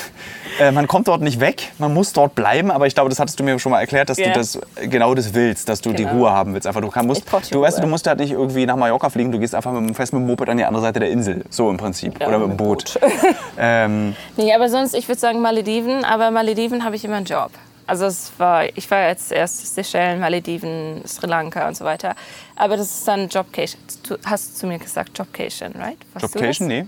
Äh, 0.61 0.73
man 0.73 0.89
kommt 0.89 1.07
dort 1.07 1.21
nicht 1.21 1.39
weg, 1.39 1.71
man 1.79 1.95
muss 1.95 2.13
dort 2.13 2.35
bleiben, 2.35 2.73
aber 2.73 2.89
ich 2.89 2.95
glaube, 2.95 3.09
das 3.11 3.21
hattest 3.21 3.39
du 3.39 3.45
mir 3.45 3.57
schon 3.61 3.71
mal 3.71 3.79
erklärt, 3.79 4.09
dass 4.09 4.19
Ja. 4.19 4.29
du 4.29 4.33
das 4.33 4.59
genau 4.91 5.15
das 5.15 5.33
willst, 5.33 5.69
dass 5.69 5.81
du 5.81 5.93
die 5.93 6.03
Genau. 6.03 6.15
Ruhe 6.17 6.31
haben 6.33 6.53
willst. 6.53 6.67
Einfach, 6.67 6.81
du 6.81 6.89
kann, 6.89 7.07
musst, 7.07 7.23
die 7.47 7.51
du 7.53 7.61
weißt, 7.61 7.81
du 7.81 7.87
musst 7.87 8.09
halt 8.09 8.19
nicht 8.19 8.33
irgendwie 8.33 8.67
nach 8.67 8.75
Mallorca 8.75 9.09
fliegen, 9.09 9.31
du 9.31 9.39
gehst 9.39 9.55
einfach 9.55 9.71
mit 9.71 9.89
dem 9.89 9.95
fest 9.95 10.13
mit 10.13 10.21
dem 10.23 10.27
Moped 10.27 10.49
an 10.49 10.57
die 10.57 10.65
andere 10.65 10.83
Seite 10.83 10.99
der 10.99 11.11
Insel, 11.11 11.45
so 11.49 11.71
im 11.71 11.77
Prinzip, 11.77 12.17
oder 12.17 12.39
mit 12.39 12.47
dem 12.47 12.49
mit 12.49 12.57
Boot. 12.57 12.99
ähm, 13.59 14.17
Nee, 14.37 14.53
aber 14.53 14.69
sonst, 14.69 14.95
ich 14.95 15.07
würde 15.07 15.21
sagen 15.21 15.41
Malediven, 15.41 16.05
aber 16.05 16.33
Malediven 16.33 16.83
habe 16.85 16.97
ich 16.97 17.05
immer 17.05 17.17
einen 17.19 17.27
Job. 17.27 17.51
Also 17.87 18.05
es 18.07 18.33
war, 18.37 18.65
ich 18.77 18.91
war 18.91 19.07
jetzt 19.09 19.33
erst 19.33 19.75
Seychellen, 19.75 20.21
Malediven, 20.21 21.03
Sri 21.07 21.27
Lanka 21.27 21.69
und 21.69 21.77
so 21.77 21.85
weiter. 21.87 22.15
Aber 22.57 22.77
das 22.77 22.91
ist 22.91 23.09
dann 23.09 23.29
Jobcation. 23.29 23.81
Du 24.07 24.17
hast 24.27 24.59
zu 24.59 24.67
mir 24.67 24.79
gesagt 24.79 25.17
Jobcation, 25.17 25.73
right? 25.73 25.97
Warst 26.13 26.35
Jobcation, 26.35 26.67
nee. 26.69 26.85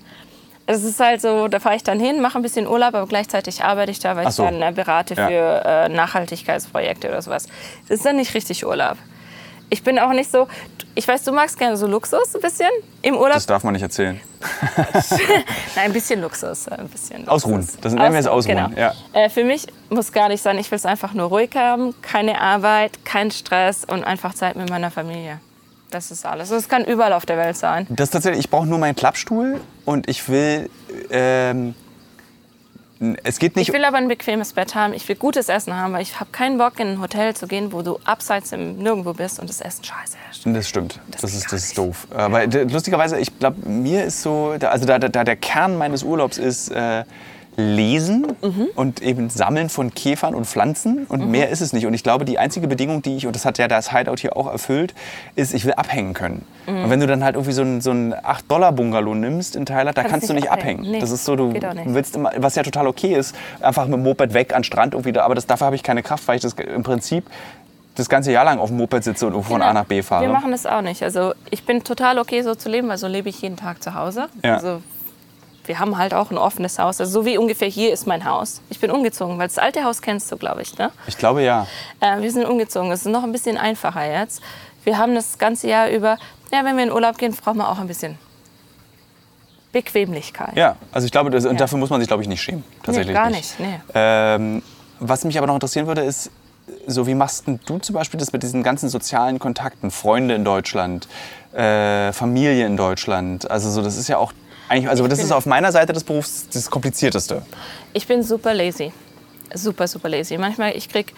Es 0.72 0.84
ist 0.84 1.00
halt 1.00 1.20
so, 1.20 1.48
da 1.48 1.58
fahre 1.58 1.74
ich 1.76 1.82
dann 1.82 1.98
hin, 1.98 2.20
mache 2.20 2.38
ein 2.38 2.42
bisschen 2.42 2.66
Urlaub, 2.68 2.94
aber 2.94 3.06
gleichzeitig 3.06 3.64
arbeite 3.64 3.90
ich 3.90 3.98
da, 3.98 4.14
weil 4.14 4.26
Ach 4.26 4.30
ich 4.30 4.36
so. 4.36 4.44
dann 4.44 4.62
äh, 4.62 4.72
berate 4.72 5.14
Ja. 5.14 5.26
für 5.26 5.62
äh, 5.64 5.88
Nachhaltigkeitsprojekte 5.88 7.08
oder 7.08 7.22
sowas. 7.22 7.46
Das 7.88 7.96
ist 7.98 8.06
dann 8.06 8.16
nicht 8.16 8.34
richtig 8.34 8.64
Urlaub. 8.64 8.96
Ich 9.68 9.82
bin 9.82 9.98
auch 9.98 10.10
nicht 10.12 10.30
so, 10.30 10.48
ich 10.94 11.06
weiß, 11.06 11.22
du 11.24 11.32
magst 11.32 11.58
gerne 11.58 11.76
so 11.76 11.86
Luxus 11.86 12.34
ein 12.34 12.40
bisschen 12.40 12.68
im 13.02 13.14
Urlaub. 13.16 13.34
Das 13.34 13.46
darf 13.46 13.62
man 13.64 13.72
nicht 13.72 13.82
erzählen. 13.82 14.20
Nein, 15.76 15.86
ein 15.86 15.92
bisschen 15.92 16.20
Luxus. 16.20 16.68
Ein 16.68 16.88
bisschen 16.88 17.18
Luxus. 17.24 17.28
Ausruhen. 17.44 17.68
Das 17.80 17.92
nennen 17.92 18.12
wir 18.12 18.18
jetzt 18.18 18.28
Ausruhen, 18.28 18.56
Genau. 18.56 18.70
ja. 18.80 18.92
Äh, 19.12 19.28
für 19.28 19.44
mich 19.44 19.66
muss 19.88 20.12
gar 20.12 20.28
nicht 20.28 20.42
sein, 20.42 20.58
ich 20.58 20.70
will 20.70 20.76
es 20.76 20.86
einfach 20.86 21.14
nur 21.14 21.28
ruhig 21.28 21.50
haben, 21.56 21.94
keine 22.02 22.40
Arbeit, 22.40 23.04
kein 23.04 23.30
Stress 23.30 23.84
und 23.84 24.04
einfach 24.04 24.34
Zeit 24.34 24.56
mit 24.56 24.68
meiner 24.70 24.90
Familie. 24.90 25.40
Das 25.90 26.10
ist 26.10 26.24
alles. 26.24 26.50
Das 26.50 26.68
kann 26.68 26.84
überall 26.84 27.12
auf 27.12 27.26
der 27.26 27.36
Welt 27.36 27.56
sein. 27.56 27.86
Das 27.90 28.08
ist 28.08 28.10
tatsächlich, 28.12 28.44
ich 28.44 28.50
brauche 28.50 28.66
nur 28.66 28.78
meinen 28.78 28.94
Klappstuhl 28.96 29.60
und 29.84 30.08
ich 30.08 30.28
will, 30.28 30.70
ähm, 31.10 31.74
es 33.24 33.38
geht 33.38 33.56
nicht 33.56 33.68
Ich 33.68 33.74
will 33.74 33.84
aber 33.84 33.96
ein 33.96 34.08
bequemes 34.08 34.52
Bett 34.52 34.74
haben, 34.74 34.92
ich 34.92 35.08
will 35.08 35.16
gutes 35.16 35.48
Essen 35.48 35.74
haben, 35.74 35.94
weil 35.94 36.02
ich 36.02 36.20
habe 36.20 36.30
keinen 36.32 36.58
Bock, 36.58 36.78
in 36.78 36.86
ein 36.88 37.00
Hotel 37.00 37.34
zu 37.34 37.46
gehen, 37.46 37.72
wo 37.72 37.80
du 37.80 37.98
abseits 38.04 38.52
im 38.52 38.76
Nirgendwo 38.76 39.14
bist 39.14 39.40
und 39.40 39.48
das 39.48 39.60
Essen 39.62 39.82
scheiße 39.84 40.16
ist. 40.30 40.42
Das 40.44 40.68
stimmt. 40.68 41.00
Das, 41.10 41.22
geht 41.22 41.32
ist, 41.34 41.44
das 41.52 41.64
ist 41.64 41.78
doof. 41.78 42.06
Aber 42.14 42.46
lustigerweise, 42.46 43.18
ich 43.18 43.38
glaube, 43.38 43.66
mir 43.68 44.04
ist 44.04 44.20
so, 44.22 44.54
da- 44.58 44.68
also 44.68 44.84
da, 44.84 44.98
da, 44.98 45.08
da 45.08 45.24
der 45.24 45.36
Kern 45.36 45.78
meines 45.78 46.02
Urlaubs 46.02 46.36
ist 46.36 46.68
äh, 46.70 47.04
Lesen 47.56 48.26
Mhm. 48.40 48.68
und 48.74 49.02
eben 49.02 49.28
Sammeln 49.28 49.68
von 49.68 49.92
Käfern 49.92 50.34
und 50.34 50.46
Pflanzen 50.46 51.04
und 51.08 51.20
Mhm. 51.26 51.30
mehr 51.30 51.48
ist 51.50 51.60
es 51.60 51.72
nicht. 51.72 51.86
Und 51.86 51.94
ich 51.94 52.02
glaube, 52.02 52.24
die 52.24 52.38
einzige 52.38 52.68
Bedingung, 52.68 53.02
die 53.02 53.16
ich, 53.16 53.26
und 53.26 53.34
das 53.34 53.44
hat 53.44 53.58
ja 53.58 53.68
das 53.68 53.90
Hideout 53.92 54.16
hier 54.20 54.36
auch 54.36 54.46
erfüllt, 54.50 54.94
ist, 55.34 55.52
ich 55.52 55.64
will 55.64 55.72
abhängen 55.74 56.14
können. 56.14 56.44
Mhm. 56.66 56.84
Und 56.84 56.90
wenn 56.90 57.00
du 57.00 57.06
dann 57.06 57.22
halt 57.24 57.34
irgendwie 57.34 57.52
so 57.52 57.62
ein, 57.62 57.80
so 57.80 57.90
ein 57.90 58.14
8-Dollar-Bungalow 58.14 59.14
nimmst 59.14 59.56
in 59.56 59.66
Thailand, 59.66 59.96
da 59.98 60.02
Kannst 60.02 60.12
kannst 60.12 60.30
du 60.30 60.34
nicht 60.34 60.50
abhängen. 60.50 60.80
abhängen. 60.80 60.92
Nee, 60.92 61.00
das 61.00 61.10
ist 61.10 61.24
so, 61.24 61.36
du 61.36 61.52
willst 61.86 62.16
immer, 62.16 62.32
was 62.36 62.54
ja 62.54 62.62
total 62.62 62.86
okay 62.86 63.14
ist, 63.14 63.34
einfach 63.60 63.84
mit 63.86 63.94
dem 63.94 64.02
Moped 64.04 64.32
weg 64.32 64.52
an 64.54 64.58
den 64.60 64.64
Strand 64.64 64.94
und 64.94 65.04
wieder, 65.04 65.24
aber 65.24 65.34
das, 65.34 65.46
dafür 65.46 65.66
habe 65.66 65.76
ich 65.76 65.82
keine 65.82 66.02
Kraft, 66.02 66.26
weil 66.28 66.36
ich 66.36 66.42
das 66.42 66.54
im 66.54 66.82
Prinzip 66.82 67.24
das 67.96 68.08
ganze 68.08 68.32
Jahr 68.32 68.44
lang 68.44 68.58
auf 68.60 68.68
dem 68.68 68.78
Moped 68.78 69.04
sitze 69.04 69.26
und 69.26 69.42
von 69.42 69.60
A 69.60 69.72
nach 69.74 69.84
B 69.84 70.00
fahre. 70.02 70.22
Genau. 70.24 70.32
Wir 70.34 70.40
machen 70.40 70.52
das 70.52 70.64
auch 70.64 70.80
nicht. 70.80 71.02
Also 71.02 71.34
ich 71.50 71.64
bin 71.66 71.82
total 71.84 72.18
okay, 72.18 72.40
so 72.42 72.54
zu 72.54 72.68
leben, 72.70 72.88
weil 72.88 72.96
so 72.96 73.08
lebe 73.08 73.28
ich 73.28 73.42
jeden 73.42 73.56
Tag 73.56 73.82
zu 73.82 73.94
Hause. 73.94 74.28
Ja. 74.42 74.54
Also 74.54 74.80
wir 75.66 75.78
haben 75.78 75.98
halt 75.98 76.14
auch 76.14 76.30
ein 76.30 76.38
offenes 76.38 76.78
Haus. 76.78 77.00
Also 77.00 77.20
so 77.20 77.26
wie 77.26 77.38
ungefähr 77.38 77.68
hier 77.68 77.92
ist 77.92 78.06
mein 78.06 78.24
Haus. 78.24 78.60
Ich 78.70 78.80
bin 78.80 78.90
umgezogen, 78.90 79.38
weil 79.38 79.46
das 79.48 79.58
alte 79.58 79.84
Haus 79.84 80.02
kennst 80.02 80.30
du, 80.32 80.36
glaube 80.36 80.62
ich. 80.62 80.76
Ne? 80.78 80.90
Ich 81.06 81.16
glaube 81.18 81.42
ja. 81.42 81.66
Äh, 82.00 82.20
wir 82.20 82.30
sind 82.32 82.44
umgezogen. 82.46 82.90
Es 82.90 83.00
ist 83.00 83.12
noch 83.12 83.22
ein 83.24 83.32
bisschen 83.32 83.56
einfacher 83.58 84.04
jetzt. 84.04 84.42
Wir 84.84 84.98
haben 84.98 85.14
das 85.14 85.38
ganze 85.38 85.68
Jahr 85.68 85.88
über, 85.90 86.16
ja, 86.52 86.64
wenn 86.64 86.76
wir 86.76 86.84
in 86.84 86.92
Urlaub 86.92 87.18
gehen, 87.18 87.34
brauchen 87.34 87.58
wir 87.58 87.68
auch 87.68 87.78
ein 87.78 87.86
bisschen 87.86 88.18
Bequemlichkeit. 89.72 90.56
Ja, 90.56 90.76
also 90.90 91.04
ich 91.04 91.12
glaube, 91.12 91.30
das, 91.30 91.44
und 91.44 91.52
Ja. 91.52 91.58
dafür 91.58 91.78
muss 91.78 91.90
man 91.90 92.00
sich, 92.00 92.08
glaube 92.08 92.22
ich, 92.22 92.28
nicht 92.28 92.42
schämen. 92.42 92.64
Tatsächlich 92.82 93.14
gar 93.14 93.30
nicht. 93.30 93.58
nicht, 93.60 93.70
nee. 93.70 93.80
Ähm, 93.94 94.62
was 94.98 95.24
mich 95.24 95.38
aber 95.38 95.46
noch 95.46 95.54
interessieren 95.54 95.86
würde, 95.86 96.02
ist, 96.02 96.30
so 96.86 97.06
wie 97.06 97.14
machst 97.14 97.46
denn 97.46 97.60
du 97.66 97.78
zum 97.78 97.94
Beispiel 97.94 98.18
das 98.18 98.32
mit 98.32 98.42
diesen 98.42 98.62
ganzen 98.62 98.88
sozialen 98.88 99.38
Kontakten, 99.38 99.90
Freunde 99.90 100.34
in 100.34 100.44
Deutschland, 100.44 101.08
äh, 101.52 102.12
Familie 102.12 102.66
in 102.66 102.76
Deutschland? 102.76 103.48
Also 103.50 103.70
so, 103.70 103.82
das 103.82 103.96
ist 103.96 104.08
ja 104.08 104.18
auch 104.18 104.32
eigentlich, 104.70 104.88
also 104.88 105.06
das 105.08 105.18
bin- 105.18 105.26
ist 105.26 105.32
auf 105.32 105.46
meiner 105.46 105.72
Seite 105.72 105.92
des 105.92 106.04
Berufs 106.04 106.48
das 106.52 106.70
komplizierteste. 106.70 107.42
Ich 107.92 108.06
bin 108.06 108.22
super 108.22 108.54
lazy. 108.54 108.92
Super, 109.52 109.88
super 109.88 110.08
lazy. 110.08 110.38
Manchmal, 110.38 110.76
ich 110.76 110.88
krieg 110.88 111.12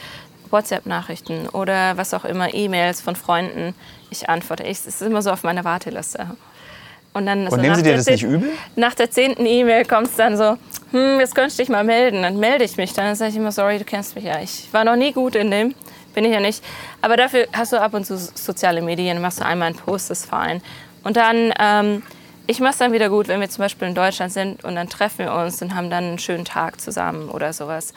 WhatsApp-Nachrichten 0.50 1.48
oder 1.50 1.96
was 1.96 2.14
auch 2.14 2.24
immer, 2.24 2.52
E-Mails 2.54 3.00
von 3.00 3.16
Freunden. 3.16 3.74
Ich 4.10 4.28
antworte. 4.28 4.62
Ich, 4.64 4.78
es 4.78 4.86
ist 4.86 5.02
immer 5.02 5.22
so 5.22 5.30
auf 5.30 5.42
meiner 5.42 5.64
Warteliste. 5.64 6.26
Und, 7.14 7.26
dann 7.26 7.46
so 7.46 7.54
Und 7.54 7.60
nehmen 7.60 7.72
nach 7.72 7.76
Sie 7.76 7.82
dir 7.82 7.94
das 7.96 8.06
nicht 8.06 8.22
übel? 8.22 8.50
Nach 8.74 8.94
der 8.94 9.10
zehnten 9.10 9.44
E-Mail 9.44 9.84
kommt 9.84 10.08
es 10.08 10.16
dann 10.16 10.36
so, 10.38 10.56
hm, 10.92 11.20
jetzt 11.20 11.34
könntest 11.34 11.58
du 11.58 11.62
dich 11.62 11.68
mal 11.70 11.84
melden. 11.84 12.22
Dann 12.22 12.38
melde 12.38 12.64
ich 12.64 12.76
mich. 12.78 12.94
Dann 12.94 13.14
sage 13.16 13.30
ich 13.32 13.36
immer, 13.36 13.52
sorry, 13.52 13.78
du 13.78 13.84
kennst 13.84 14.14
mich 14.14 14.24
ja. 14.24 14.40
Ich 14.40 14.68
war 14.72 14.84
noch 14.84 14.96
nie 14.96 15.12
gut 15.12 15.34
in 15.34 15.50
dem. 15.50 15.74
Bin 16.14 16.24
ich 16.24 16.32
ja 16.32 16.40
nicht. 16.40 16.62
Aber 17.02 17.16
dafür 17.18 17.46
hast 17.52 17.72
du 17.72 17.80
ab 17.80 17.92
und 17.94 18.06
zu 18.06 18.16
soziale 18.16 18.80
Medien. 18.80 19.20
Machst 19.20 19.40
du 19.40 19.44
einmal 19.44 19.68
einen 19.68 19.76
Post, 19.76 20.10
ist 20.10 20.24
fein. 20.26 20.62
Und 21.04 21.16
dann, 21.18 21.52
ähm, 21.58 22.02
ich 22.46 22.60
mache 22.60 22.72
es 22.72 22.78
dann 22.78 22.92
wieder 22.92 23.08
gut, 23.08 23.28
wenn 23.28 23.40
wir 23.40 23.48
zum 23.48 23.62
Beispiel 23.62 23.88
in 23.88 23.94
Deutschland 23.94 24.32
sind 24.32 24.64
und 24.64 24.74
dann 24.74 24.88
treffen 24.88 25.20
wir 25.26 25.32
uns 25.34 25.60
und 25.62 25.74
haben 25.74 25.90
dann 25.90 26.04
einen 26.04 26.18
schönen 26.18 26.44
Tag 26.44 26.80
zusammen 26.80 27.28
oder 27.28 27.52
sowas. 27.52 27.92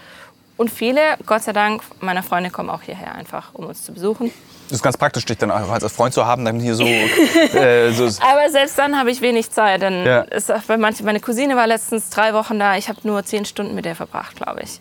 Und 0.58 0.70
viele, 0.72 1.02
Gott 1.26 1.44
sei 1.44 1.52
Dank, 1.52 1.82
meiner 2.00 2.24
Freunde 2.24 2.50
kommen 2.50 2.70
auch 2.70 2.82
hierher 2.82 3.14
einfach, 3.16 3.54
um 3.54 3.66
uns 3.66 3.84
zu 3.84 3.92
besuchen. 3.92 4.32
Das 4.70 4.78
ist 4.78 4.84
ganz 4.84 4.96
praktisch, 4.98 5.26
dich 5.26 5.38
dann 5.38 5.52
auch 5.52 5.70
als 5.70 5.92
Freund 5.92 6.14
zu 6.14 6.26
haben, 6.26 6.46
dann 6.46 6.60
hier 6.60 6.76
so, 6.76 6.86
äh, 7.54 7.92
so 7.92 8.06
Aber 8.06 8.50
selbst 8.50 8.78
dann 8.78 8.98
habe 8.98 9.12
ich 9.12 9.22
wenig 9.22 9.52
Zeit. 9.52 9.82
Dann 9.82 10.06
Ja. 10.06 10.22
ist 10.22 10.50
auch 10.52 10.62
bei 10.62 10.78
manchen, 10.78 11.06
meine 11.06 11.20
Cousine 11.20 11.56
war 11.58 11.68
letztens 11.68 12.10
drei 12.10 12.34
Wochen 12.34 12.58
da. 12.58 12.78
Ich 12.78 12.88
habe 12.88 13.00
nur 13.04 13.24
zehn 13.26 13.44
Stunden 13.46 13.76
mit 13.76 13.84
der 13.86 13.96
verbracht, 13.96 14.38
glaube 14.38 14.62
ich. 14.64 14.80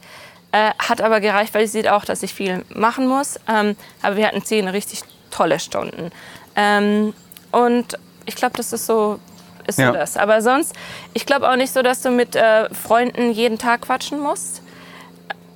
Äh, 0.52 0.70
hat 0.78 1.00
aber 1.00 1.20
gereicht, 1.20 1.52
weil 1.54 1.66
sie 1.66 1.72
sieht 1.78 1.88
auch, 1.88 2.04
dass 2.04 2.22
ich 2.22 2.32
viel 2.32 2.64
machen 2.72 3.08
muss. 3.08 3.40
Ähm, 3.52 3.74
aber 4.00 4.16
wir 4.16 4.28
hatten 4.28 4.44
zehn 4.44 4.68
richtig 4.68 5.00
tolle 5.32 5.58
Stunden. 5.58 6.12
Ähm, 6.54 7.12
und 7.50 7.98
ich 8.26 8.36
glaube, 8.36 8.56
das 8.56 8.72
ist 8.72 8.86
so, 8.86 9.18
ist 9.66 9.78
Ja. 9.78 9.88
so 9.88 9.92
das. 9.92 10.16
Aber 10.16 10.40
sonst, 10.42 10.74
ich 11.12 11.26
glaube 11.26 11.48
auch 11.50 11.56
nicht 11.56 11.72
so, 11.72 11.82
dass 11.82 12.02
du 12.02 12.10
mit 12.10 12.36
äh, 12.36 12.68
Freunden 12.74 13.30
jeden 13.32 13.58
Tag 13.58 13.82
quatschen 13.82 14.20
musst. 14.20 14.62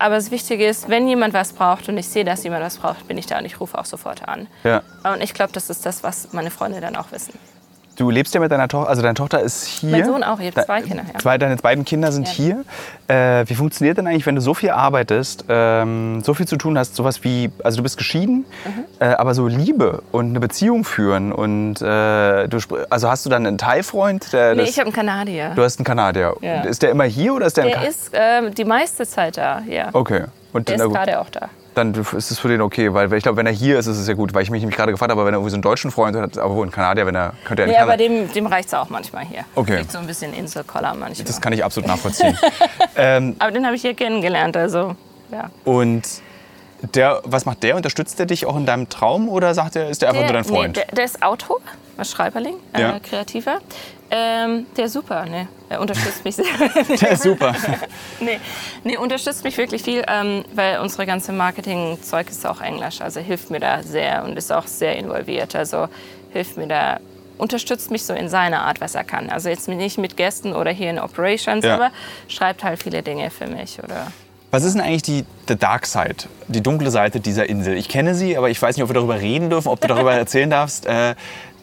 Aber 0.00 0.14
das 0.14 0.30
Wichtige 0.30 0.66
ist, 0.66 0.88
wenn 0.88 1.08
jemand 1.08 1.34
was 1.34 1.52
braucht 1.52 1.88
und 1.88 1.98
ich 1.98 2.08
sehe, 2.08 2.24
dass 2.24 2.44
jemand 2.44 2.62
was 2.64 2.76
braucht, 2.78 3.08
bin 3.08 3.18
ich 3.18 3.26
da 3.26 3.38
und 3.38 3.44
ich 3.44 3.58
rufe 3.58 3.76
auch 3.76 3.84
sofort 3.84 4.28
an. 4.28 4.46
ja. 4.62 4.82
Und 5.02 5.22
ich 5.22 5.34
glaube, 5.34 5.52
das 5.52 5.70
ist 5.70 5.84
das, 5.86 6.02
was 6.04 6.32
meine 6.32 6.50
Freunde 6.52 6.80
dann 6.80 6.94
auch 6.96 7.10
wissen. 7.10 7.36
Du 7.98 8.10
lebst 8.10 8.32
ja 8.32 8.40
mit 8.40 8.52
deiner 8.52 8.68
Tochter, 8.68 8.88
also 8.88 9.02
deine 9.02 9.14
Tochter 9.14 9.40
ist 9.40 9.64
hier. 9.66 9.90
Mein 9.90 10.04
Sohn 10.04 10.22
auch, 10.22 10.38
ich 10.38 10.46
habe 10.54 10.64
zwei 10.64 10.82
Kinder. 10.82 11.02
Ja. 11.12 11.18
Zwei, 11.18 11.36
deine 11.36 11.56
beiden 11.56 11.84
Kinder 11.84 12.12
sind 12.12 12.28
Ja. 12.28 12.32
hier. 12.34 12.64
Äh, 13.08 13.44
wie 13.48 13.54
funktioniert 13.56 13.98
denn 13.98 14.06
eigentlich, 14.06 14.24
wenn 14.24 14.36
du 14.36 14.40
so 14.40 14.54
viel 14.54 14.70
arbeitest, 14.70 15.44
ähm, 15.48 16.22
so 16.22 16.32
viel 16.32 16.46
zu 16.46 16.56
tun 16.56 16.78
hast, 16.78 16.94
sowas 16.94 17.24
wie, 17.24 17.50
also 17.64 17.78
du 17.78 17.82
bist 17.82 17.96
geschieden, 17.98 18.44
Mhm. 18.64 18.84
äh, 19.00 19.06
aber 19.06 19.34
so 19.34 19.48
Liebe 19.48 20.02
und 20.12 20.26
eine 20.28 20.38
Beziehung 20.38 20.84
führen 20.84 21.32
und 21.32 21.82
äh, 21.82 22.46
du, 22.46 22.58
also 22.88 23.10
hast 23.10 23.26
du 23.26 23.30
dann 23.30 23.44
einen 23.44 23.58
Thai-Freund? 23.58 24.32
Der 24.32 24.54
Nee, 24.54 24.60
das- 24.60 24.70
ich 24.70 24.78
habe 24.78 24.86
einen 24.86 24.94
Kanadier. 24.94 25.50
du 25.56 25.64
hast 25.64 25.80
einen 25.80 25.84
Kanadier. 25.84 26.36
Ja. 26.40 26.60
Ist 26.62 26.82
der 26.82 26.90
immer 26.90 27.04
hier 27.04 27.34
oder 27.34 27.46
ist 27.46 27.56
der, 27.56 27.64
in 27.64 27.70
Der 27.72 27.88
ist 27.88 28.10
ähm, 28.12 28.54
die 28.54 28.64
meiste 28.64 29.06
Zeit 29.08 29.36
da, 29.38 29.62
ja. 29.68 29.88
Okay. 29.92 30.24
Und 30.52 30.68
Der 30.68 30.76
ist 30.76 30.82
gerade 30.88 31.18
auch 31.20 31.30
da. 31.30 31.48
Dann 31.78 31.94
ist 31.94 32.30
es 32.30 32.38
für 32.38 32.48
den 32.48 32.60
okay, 32.60 32.92
weil 32.92 33.12
ich 33.14 33.22
glaube, 33.22 33.36
wenn 33.36 33.46
er 33.46 33.52
hier 33.52 33.78
ist, 33.78 33.86
ist 33.86 33.96
es 33.96 34.06
ja 34.06 34.14
gut, 34.14 34.34
weil 34.34 34.42
ich 34.42 34.50
mich 34.50 34.60
nämlich 34.60 34.76
gerade 34.76 34.92
gefragt 34.92 35.10
habe, 35.10 35.24
wenn 35.24 35.32
er 35.32 35.38
irgendwie 35.38 35.50
so 35.50 35.56
einen 35.56 35.62
deutschen 35.62 35.90
Freund 35.90 36.16
hat, 36.16 36.36
aber 36.36 36.54
wo 36.54 36.62
ein 36.62 36.70
Kanadier, 36.70 37.06
wenn 37.06 37.14
er 37.14 37.32
könnte 37.44 37.62
er 37.62 37.66
in 37.66 37.72
Nee, 37.72 37.78
aber 37.78 37.96
dem, 37.96 38.30
dem 38.32 38.46
reicht 38.46 38.68
es 38.68 38.74
auch 38.74 38.90
manchmal 38.90 39.24
hier. 39.24 39.44
Okay. 39.54 39.76
Kriegt 39.76 39.92
so 39.92 39.98
ein 39.98 40.06
bisschen 40.06 40.34
Inselkoller 40.34 40.94
manchmal. 40.94 41.26
Das 41.26 41.40
kann 41.40 41.52
ich 41.52 41.64
absolut 41.64 41.88
nachvollziehen. 41.88 42.36
ähm, 42.96 43.36
aber 43.38 43.52
den 43.52 43.64
habe 43.64 43.76
ich 43.76 43.82
hier 43.82 43.94
kennengelernt, 43.94 44.56
also 44.56 44.96
ja. 45.30 45.50
Und 45.64 46.02
der, 46.94 47.22
was 47.24 47.44
macht 47.44 47.62
der? 47.62 47.76
Unterstützt 47.76 48.18
er 48.20 48.26
dich 48.26 48.46
auch 48.46 48.56
in 48.56 48.66
deinem 48.66 48.88
Traum 48.88 49.28
oder 49.28 49.54
sagt 49.54 49.76
er, 49.76 49.88
ist 49.88 50.02
der 50.02 50.10
einfach 50.10 50.22
nur 50.22 50.32
dein 50.32 50.44
Freund? 50.44 50.76
Nee, 50.76 50.84
der, 50.86 50.94
der 50.94 51.04
ist 51.04 51.22
Autor, 51.22 51.58
was 51.96 52.10
Schreiberling, 52.10 52.54
äh, 52.72 52.80
Ja. 52.80 53.00
Kreativer. 53.00 53.58
Ähm, 54.10 54.66
der 54.76 54.86
ist 54.86 54.94
super, 54.94 55.26
ne? 55.26 55.48
Er 55.68 55.80
unterstützt 55.80 56.24
mich 56.24 56.36
sehr. 56.36 56.46
der 57.00 57.10
ist 57.10 57.22
super. 57.22 57.54
nee, 58.20 58.40
nee, 58.84 58.96
unterstützt 58.96 59.44
mich 59.44 59.58
wirklich 59.58 59.82
viel, 59.82 60.02
ähm, 60.08 60.44
weil 60.54 60.78
unsere 60.80 61.04
ganze 61.04 61.32
Marketing-Zeug 61.32 62.30
ist 62.30 62.46
auch 62.46 62.60
Englisch. 62.62 63.00
Also 63.02 63.20
hilft 63.20 63.50
mir 63.50 63.60
da 63.60 63.82
sehr 63.82 64.24
und 64.24 64.36
ist 64.38 64.50
auch 64.50 64.66
sehr 64.66 64.96
involviert. 64.96 65.54
Also 65.54 65.88
hilft 66.32 66.56
mir 66.56 66.66
da, 66.68 67.00
unterstützt 67.36 67.90
mich 67.90 68.04
so 68.04 68.14
in 68.14 68.30
seiner 68.30 68.62
Art, 68.62 68.80
was 68.80 68.94
er 68.94 69.04
kann. 69.04 69.28
Also 69.28 69.50
jetzt 69.50 69.68
nicht 69.68 69.98
mit 69.98 70.16
Gästen 70.16 70.54
oder 70.54 70.70
hier 70.70 70.88
in 70.88 70.98
Operations, 70.98 71.64
Ja. 71.64 71.74
aber 71.74 71.90
schreibt 72.28 72.64
halt 72.64 72.82
viele 72.82 73.02
Dinge 73.02 73.28
für 73.30 73.46
mich. 73.46 73.78
Oder 73.84 74.10
Was 74.50 74.64
ist 74.64 74.72
denn 74.72 74.80
eigentlich 74.82 75.02
die 75.02 75.26
the 75.48 75.56
Dark 75.56 75.84
Side, 75.84 76.16
die 76.48 76.62
dunkle 76.62 76.90
Seite 76.90 77.20
dieser 77.20 77.46
Insel? 77.46 77.76
Ich 77.76 77.90
kenne 77.90 78.14
sie, 78.14 78.38
aber 78.38 78.48
ich 78.48 78.60
weiß 78.60 78.74
nicht, 78.76 78.82
ob 78.82 78.88
wir 78.88 78.94
darüber 78.94 79.20
reden 79.20 79.50
dürfen, 79.50 79.68
ob 79.68 79.82
du 79.82 79.88
darüber 79.88 80.14
erzählen 80.14 80.48
darfst. 80.48 80.86
Äh, 80.86 81.14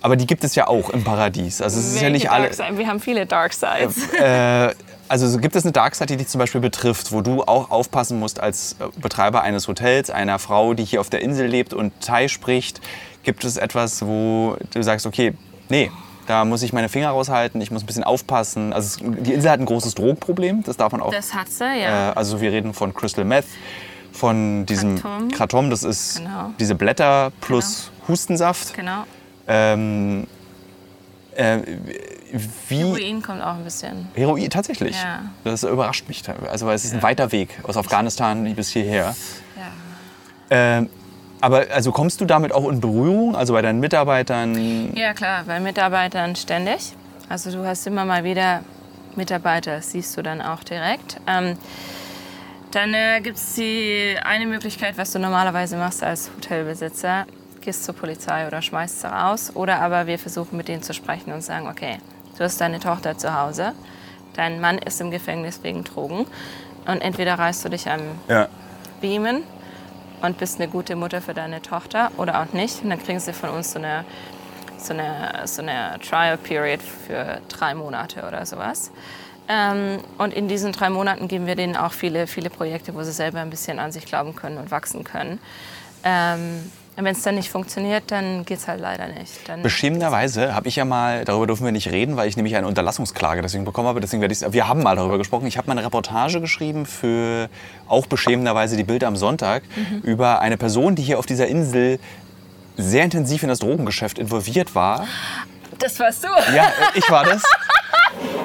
aber 0.05 0.15
die 0.17 0.27
gibt 0.27 0.43
es 0.43 0.53
ja 0.53 0.67
auch 0.67 0.91
im 0.91 1.03
Paradies. 1.03 1.63
Also 1.63 1.79
es 1.79 1.87
ist 1.95 1.99
ja 2.01 2.11
nicht 2.11 2.29
alle. 2.29 2.51
Wir 2.77 2.87
haben 2.87 2.99
viele 2.99 3.25
Dark 3.25 3.53
Sides. 3.53 4.13
Äh, 4.13 4.75
also 5.07 5.27
so 5.27 5.39
gibt 5.39 5.55
es 5.55 5.63
eine 5.65 5.71
Dark 5.71 5.95
Side, 5.95 6.05
die 6.05 6.17
dich 6.17 6.27
zum 6.27 6.37
Beispiel 6.37 6.61
betrifft, 6.61 7.11
wo 7.11 7.21
du 7.21 7.41
auch 7.41 7.71
aufpassen 7.71 8.19
musst 8.19 8.39
als 8.39 8.73
äh, 8.79 8.85
Betreiber 9.01 9.41
eines 9.41 9.67
Hotels, 9.67 10.11
einer 10.11 10.37
Frau, 10.37 10.75
die 10.75 10.85
hier 10.85 11.01
auf 11.01 11.09
der 11.09 11.21
Insel 11.23 11.47
lebt 11.47 11.73
und 11.73 11.91
Thai 12.01 12.27
spricht. 12.27 12.81
Gibt 13.23 13.43
es 13.45 13.57
etwas, 13.57 14.05
wo 14.05 14.57
du 14.75 14.83
sagst, 14.83 15.07
okay, 15.07 15.33
nee, 15.69 15.89
Da 16.27 16.45
muss 16.45 16.61
ich 16.61 16.71
meine 16.73 16.89
Finger 16.89 17.09
raushalten, 17.09 17.59
ich 17.61 17.71
muss 17.71 17.81
ein 17.83 17.87
bisschen 17.87 18.03
aufpassen. 18.03 18.73
Also 18.73 18.99
die 19.03 19.33
Insel 19.33 19.49
hat 19.49 19.59
ein 19.59 19.65
großes 19.65 19.95
Drogenproblem, 19.95 20.63
das 20.63 20.77
darf 20.77 20.91
man 20.91 21.01
auch. 21.01 21.11
Das 21.11 21.33
hat 21.33 21.49
sie, 21.49 21.63
ja. 21.63 22.11
Äh, 22.11 22.13
also 22.15 22.41
wir 22.41 22.51
reden 22.51 22.73
von 22.75 22.93
Crystal 22.93 23.25
Meth, 23.25 23.45
von 24.11 24.65
diesem 24.67 25.01
Kratom. 25.31 25.69
Das 25.71 25.83
ist 25.83 26.17
Genau. 26.17 26.51
diese 26.59 26.75
Blätter 26.75 27.31
plus 27.41 27.91
Hustensaft. 28.07 28.73
genau. 28.75 29.03
Ähm, 29.47 30.27
äh, 31.35 31.59
wie 32.69 32.77
Heroin 32.77 33.21
kommt 33.21 33.41
auch 33.41 33.55
ein 33.55 33.63
bisschen. 33.63 34.07
Heroin, 34.15 34.49
tatsächlich. 34.49 34.95
Ja. 34.95 35.23
Das 35.43 35.63
überrascht 35.63 36.07
mich. 36.07 36.23
Also 36.49 36.65
weil 36.65 36.75
es 36.75 36.85
ist 36.85 36.93
ein 36.93 37.03
weiter 37.03 37.31
Weg 37.31 37.49
aus 37.63 37.77
Afghanistan 37.77 38.55
bis 38.55 38.69
hierher. 38.69 39.15
Ja. 39.55 39.67
Ähm, 40.49 40.89
aber 41.41 41.65
also 41.71 41.91
kommst 41.91 42.21
du 42.21 42.25
damit 42.25 42.51
auch 42.53 42.69
in 42.69 42.81
Berührung, 42.81 43.35
also 43.35 43.53
bei 43.53 43.61
deinen 43.61 43.79
Mitarbeitern? 43.79 44.95
Ja, 44.95 45.13
klar, 45.13 45.43
bei 45.45 45.59
Mitarbeitern 45.59 46.35
ständig. 46.35 46.93
Also 47.29 47.51
du 47.51 47.65
hast 47.65 47.85
immer 47.87 48.05
mal 48.05 48.23
wieder 48.23 48.61
Mitarbeiter, 49.15 49.77
das 49.77 49.91
siehst 49.91 50.17
du 50.17 50.21
dann 50.21 50.41
auch 50.41 50.63
direkt. 50.63 51.17
Ähm, 51.27 51.57
dann 52.71 52.93
äh, 52.93 53.21
gibt 53.21 53.37
es 53.37 53.53
die 53.53 54.15
eine 54.23 54.45
Möglichkeit, 54.45 54.97
was 54.97 55.11
du 55.11 55.19
normalerweise 55.19 55.77
machst 55.77 56.03
als 56.03 56.29
Hotelbesitzer. 56.35 57.25
Gehst 57.65 57.83
zur 57.83 57.95
Polizei 57.95 58.45
oder 58.45 58.61
schmeißt 58.61 59.01
sie 59.01 59.07
raus. 59.07 59.51
Oder 59.55 59.81
aber 59.81 60.05
wir 60.05 60.19
versuchen 60.19 60.55
mit 60.55 60.67
denen 60.67 60.83
zu 60.83 60.93
sprechen 60.93 61.33
und 61.33 61.41
sagen, 61.41 61.67
okay, 61.67 61.97
du 62.37 62.43
hast 62.43 62.61
deine 62.61 62.79
Tochter 62.79 63.17
zu 63.17 63.33
Hause, 63.35 63.73
dein 64.35 64.61
Mann 64.61 64.77
ist 64.77 65.01
im 65.01 65.09
Gefängnis 65.09 65.63
wegen 65.63 65.83
Drogen 65.83 66.27
und 66.85 67.01
entweder 67.01 67.39
reißt 67.39 67.65
du 67.65 67.69
dich 67.69 67.89
am 67.89 68.01
Ja. 68.27 68.47
beamen 69.01 69.41
und 70.21 70.37
bist 70.37 70.61
eine 70.61 70.69
gute 70.69 70.95
Mutter 70.95 71.21
für 71.21 71.33
deine 71.33 71.59
Tochter 71.59 72.11
oder 72.17 72.39
auch 72.39 72.53
nicht. 72.53 72.83
Und 72.83 72.91
dann 72.91 73.01
kriegen 73.01 73.19
sie 73.19 73.33
von 73.33 73.49
uns 73.49 73.71
so 73.71 73.79
eine, 73.79 74.05
so 74.77 74.93
eine, 74.93 75.47
so 75.47 75.63
eine 75.63 75.97
Trial 76.07 76.37
Period 76.37 76.81
für 76.83 77.41
drei 77.49 77.73
Monate 77.73 78.27
oder 78.27 78.45
sowas. 78.45 78.91
Ähm, 79.47 80.01
und 80.19 80.35
in 80.35 80.47
diesen 80.47 80.71
drei 80.71 80.91
Monaten 80.91 81.27
geben 81.27 81.47
wir 81.47 81.55
denen 81.55 81.75
auch 81.75 81.93
viele, 81.93 82.27
viele 82.27 82.51
Projekte, 82.51 82.93
wo 82.93 83.01
sie 83.01 83.11
selber 83.11 83.39
ein 83.39 83.49
bisschen 83.49 83.79
an 83.79 83.91
sich 83.91 84.05
glauben 84.05 84.35
können 84.35 84.59
und 84.59 84.69
wachsen 84.69 85.03
können. 85.03 85.39
Ähm, 86.03 86.71
wenn 87.03 87.13
es 87.13 87.21
dann 87.23 87.35
nicht 87.35 87.49
funktioniert, 87.49 88.03
dann 88.07 88.45
geht 88.45 88.59
es 88.59 88.67
halt 88.67 88.79
leider 88.79 89.07
nicht. 89.07 89.47
Dann 89.47 89.61
Beschämenderweise 89.61 90.55
habe 90.55 90.67
ich 90.69 90.77
ja 90.77 90.85
mal, 90.85 91.25
darüber 91.25 91.45
dürfen 91.47 91.65
wir 91.65 91.71
nicht 91.71 91.91
reden, 91.91 92.15
weil 92.15 92.29
ich 92.29 92.37
nämlich 92.37 92.55
eine 92.55 92.67
Unterlassungsklage 92.67 93.41
deswegen 93.41 93.65
bekommen 93.65 93.87
habe. 93.89 93.99
Deswegen 93.99 94.21
werde 94.21 94.31
ich's- 94.33 94.45
wir 94.53 94.67
haben 94.67 94.81
mal 94.81 94.95
darüber 94.95 95.17
gesprochen. 95.17 95.45
Ich 95.47 95.57
habe 95.57 95.67
mal 95.67 95.73
eine 95.77 95.85
Reportage 95.85 96.39
geschrieben 96.39 96.85
für 96.85 97.49
auch 97.87 98.05
beschämenderweise 98.07 98.77
die 98.77 98.83
Bilder 98.85 99.07
am 99.07 99.15
Sonntag 99.17 99.63
über 100.03 100.39
eine 100.39 100.57
Person, 100.57 100.95
die 100.95 101.03
hier 101.03 101.19
auf 101.19 101.25
dieser 101.25 101.47
Insel 101.47 101.99
sehr 102.77 103.03
intensiv 103.03 103.43
in 103.43 103.49
das 103.49 103.59
Drogengeschäft 103.59 104.19
involviert 104.19 104.75
war. 104.75 105.05
Das 105.79 105.99
warst 105.99 106.23
du. 106.23 106.27
Ja, 106.55 106.63
äh, 106.65 106.69
ich 106.95 107.09
war 107.09 107.23
das. 107.23 107.43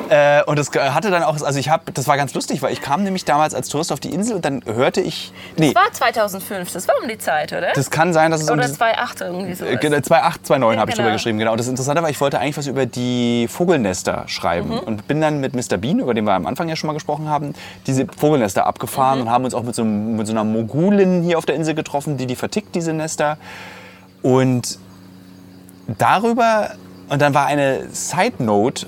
Äh, 0.08 0.42
und 0.46 0.58
das 0.58 0.72
hatte 0.72 1.12
dann 1.12 1.22
auch, 1.22 1.40
also 1.40 1.56
ich 1.60 1.68
habe, 1.68 1.92
das 1.92 2.08
war 2.08 2.16
ganz 2.16 2.34
lustig, 2.34 2.62
weil 2.62 2.72
ich 2.72 2.80
kam 2.80 3.04
nämlich 3.04 3.24
damals 3.24 3.54
als 3.54 3.68
Tourist 3.68 3.92
auf 3.92 4.00
die 4.00 4.12
Insel 4.12 4.34
und 4.34 4.44
dann 4.44 4.64
hörte 4.64 5.00
ich, 5.00 5.32
nee, 5.56 5.72
Das 5.72 5.84
war 5.84 5.92
2005, 5.92 6.72
das 6.72 6.88
war 6.88 6.96
um 7.00 7.08
die 7.08 7.18
Zeit, 7.18 7.52
oder? 7.52 7.68
das 7.72 7.90
kann 7.90 8.12
sein, 8.12 8.32
dass 8.32 8.40
es 8.42 8.48
um 8.50 8.54
oder 8.54 8.64
diese- 8.66 8.76
2008 8.78 9.20
irgendwie 9.20 9.54
so. 9.54 9.64
Äh, 9.64 9.76
28, 9.76 10.10
29 10.10 10.74
Ja, 10.74 10.80
habe 10.80 10.90
ich 10.90 10.96
drüber 10.96 11.04
genau. 11.06 11.14
geschrieben, 11.14 11.38
genau. 11.38 11.54
Das 11.54 11.68
Interessante 11.68 12.02
war, 12.02 12.10
ich 12.10 12.20
wollte 12.20 12.40
eigentlich 12.40 12.56
was 12.58 12.66
über 12.66 12.86
die 12.86 13.46
Vogelnester 13.48 14.24
schreiben 14.26 14.70
Mhm. 14.70 14.78
und 14.80 15.06
bin 15.06 15.20
dann 15.20 15.38
mit 15.38 15.54
Mr. 15.54 15.76
Bean, 15.76 16.00
über 16.00 16.12
den 16.12 16.24
wir 16.24 16.32
am 16.32 16.46
Anfang 16.46 16.68
ja 16.68 16.74
schon 16.74 16.88
mal 16.88 16.94
gesprochen 16.94 17.28
haben, 17.28 17.54
diese 17.86 18.06
Vogelnester 18.08 18.66
abgefahren 18.66 19.20
Mhm. 19.20 19.26
und 19.26 19.30
haben 19.30 19.44
uns 19.44 19.54
auch 19.54 19.62
mit 19.62 19.76
so, 19.76 19.84
mit 19.84 20.26
so 20.26 20.32
einer 20.32 20.42
Mogulin 20.42 21.22
hier 21.22 21.38
auf 21.38 21.46
der 21.46 21.54
Insel 21.54 21.74
getroffen, 21.76 22.16
die 22.16 22.26
die 22.26 22.34
vertickt, 22.36 22.74
diese 22.74 22.92
Nester. 22.92 23.38
Und 24.22 24.80
darüber, 25.86 26.70
und 27.10 27.20
dann 27.20 27.34
war 27.34 27.46
eine 27.46 27.88
Side 27.92 28.42
Note, 28.42 28.86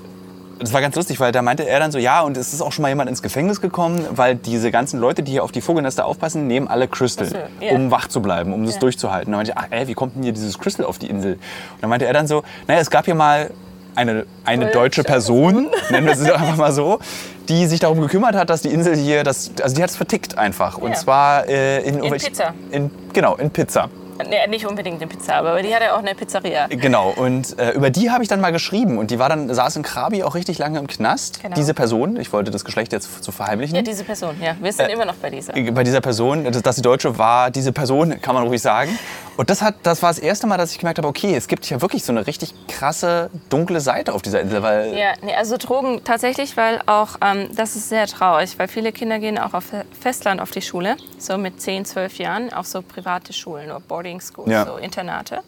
das 0.59 0.73
war 0.73 0.81
ganz 0.81 0.95
lustig, 0.95 1.19
weil 1.19 1.33
da 1.33 1.43
meinte 1.43 1.67
er 1.69 1.81
dann 1.81 1.91
so, 1.91 1.99
ja, 1.99 2.21
und 2.23 2.37
es 2.37 2.53
ist 2.55 2.61
auch 2.63 2.71
schon 2.71 2.83
mal 2.83 2.89
jemand 2.89 3.11
ins 3.11 3.21
Gefängnis 3.21 3.61
gekommen, 3.61 4.07
weil 4.13 4.37
diese 4.37 4.71
ganzen 4.71 5.01
Leute, 5.01 5.25
die 5.25 5.33
hier 5.33 5.43
auf 5.43 5.51
die 5.51 5.61
Vogelnester 5.61 6.05
aufpassen, 6.07 6.47
nehmen 6.47 6.69
alle 6.69 6.87
Crystal, 6.87 7.27
so, 7.27 7.37
ja. 7.61 7.73
um 7.73 7.91
wach 7.91 8.07
zu 8.07 8.23
bleiben, 8.23 8.53
um 8.53 8.65
das 8.65 8.75
Ja. 8.75 8.81
durchzuhalten. 8.81 9.33
Da 9.33 9.39
meinte 9.39 9.51
ich, 9.53 9.59
ach 9.59 9.67
ey, 9.71 9.89
wie 9.89 9.95
kommt 9.95 10.15
denn 10.15 10.23
hier 10.23 10.33
dieses 10.33 10.59
Crystal 10.61 10.87
auf 10.87 10.99
die 11.01 11.09
Insel? 11.09 11.33
Und 11.35 11.41
dann 11.81 11.91
meinte 11.91 12.07
er 12.07 12.13
dann 12.13 12.29
so, 12.29 12.45
naja, 12.69 12.81
es 12.81 12.91
gab 12.91 13.07
hier 13.07 13.17
mal 13.17 13.51
eine, 13.97 14.25
eine 14.45 14.67
deutsche 14.71 15.03
Person, 15.03 15.67
nennen 15.91 16.07
wir 16.07 16.15
sie 16.17 16.29
doch 16.29 16.41
einfach 16.41 16.57
mal 16.57 16.73
so, 16.73 17.01
die 17.49 17.67
sich 17.67 17.81
darum 17.81 18.01
gekümmert 18.01 18.37
hat, 18.37 18.49
dass 18.49 18.63
die 18.63 18.69
Insel 18.71 18.95
hier, 18.95 19.25
das, 19.25 19.51
also 19.61 19.75
die 19.75 19.83
hat 19.83 19.91
es 19.91 19.97
vertickt 19.97 20.39
einfach. 20.39 20.79
Und 20.79 20.91
Ja. 20.93 20.97
zwar 20.97 21.49
äh, 21.49 21.81
in, 21.81 21.97
irgendwelche- 21.97 22.29
Pizza. 22.29 22.55
In, 22.71 22.89
genau, 23.13 23.35
in 23.35 23.51
Pizza. 23.51 23.89
Nee, 24.29 24.47
nicht 24.49 24.67
unbedingt 24.67 25.01
eine 25.01 25.09
Pizza, 25.11 25.35
aber 25.37 25.61
die 25.63 25.75
hatte 25.75 25.95
auch 25.95 25.99
eine 25.99 26.15
Pizzeria. 26.15 26.67
Genau, 26.69 27.11
und 27.11 27.59
äh, 27.59 27.73
über 27.73 27.91
die 27.91 28.11
habe 28.11 28.23
ich 28.23 28.29
dann 28.29 28.41
mal 28.41 28.53
geschrieben. 28.53 28.99
Und 28.99 29.11
die 29.11 29.19
war 29.19 29.29
dann, 29.29 29.53
saß 29.53 29.77
in 29.77 29.83
Krabi 29.83 30.23
auch 30.23 30.35
richtig 30.35 30.59
lange 30.59 30.79
im 30.79 30.87
Knast. 30.87 31.43
Genau. 31.43 31.55
Diese 31.55 31.75
Person, 31.75 32.17
ich 32.17 32.33
wollte 32.33 32.51
das 32.51 32.65
Geschlecht 32.65 32.93
jetzt 32.93 33.23
zu 33.25 33.33
verheimlichen. 33.33 33.77
Ja, 33.77 33.83
diese 33.83 34.05
Person, 34.05 34.37
ja. 34.41 34.55
Wir 34.61 34.69
Äh, 34.71 34.73
sind 34.73 34.91
immer 34.91 35.05
noch 35.05 35.15
bei 35.15 35.31
dieser. 35.31 35.53
bei 35.53 35.85
dieser 35.85 36.01
Person, 36.01 36.45
dass 36.45 36.63
dass 36.63 36.77
die 36.77 36.83
Deutsche 36.83 37.19
war, 37.19 37.51
diese 37.51 37.73
Person, 37.73 38.21
kann 38.21 38.35
man 38.35 38.47
ruhig 38.47 38.63
sagen. 38.63 38.99
Und 39.37 39.49
das, 39.49 39.63
hat, 39.63 39.77
das 39.83 40.03
war 40.03 40.11
das 40.11 40.19
erste 40.19 40.47
Mal, 40.47 40.59
dass 40.59 40.73
ich 40.73 40.79
gemerkt 40.79 40.99
habe, 40.99 41.09
okay, 41.09 41.35
es 41.35 41.49
gibt 41.49 41.69
ja 41.71 41.81
wirklich 41.81 42.05
so 42.05 42.13
eine 42.13 42.27
richtig 42.27 42.53
krasse, 42.69 43.31
dunkle 43.49 43.81
Seite 43.81 44.13
auf 44.13 44.21
dieser 44.23 44.41
Insel. 44.41 44.63
Weil 44.63 44.95
Ja, 44.95 45.13
nee, 45.23 45.35
also 45.35 45.57
Drogen 45.57 46.03
tatsächlich, 46.05 46.57
weil 46.57 46.81
auch, 46.87 47.17
ähm, 47.25 47.49
das 47.55 47.75
ist 47.77 47.89
sehr 47.89 48.07
traurig, 48.07 48.59
weil 48.59 48.69
viele 48.69 48.93
Kinder 48.93 49.19
gehen 49.19 49.39
auch 49.39 49.55
auf 49.55 49.65
Festland 49.99 50.41
auf 50.41 50.51
die 50.51 50.61
Schule, 50.61 50.97
so 51.19 51.39
mit 51.39 51.61
10, 51.61 51.85
12 51.87 52.19
Jahren, 52.19 52.53
auch 52.53 52.65
so 52.65 52.83
private 52.83 53.33
Schulen 53.33 53.71
oder 53.71 53.81
Boarding 53.81 54.02
Schools, 54.21 54.51
Ja. 54.51 54.65
so 54.67 54.77
Internate. 54.77 55.41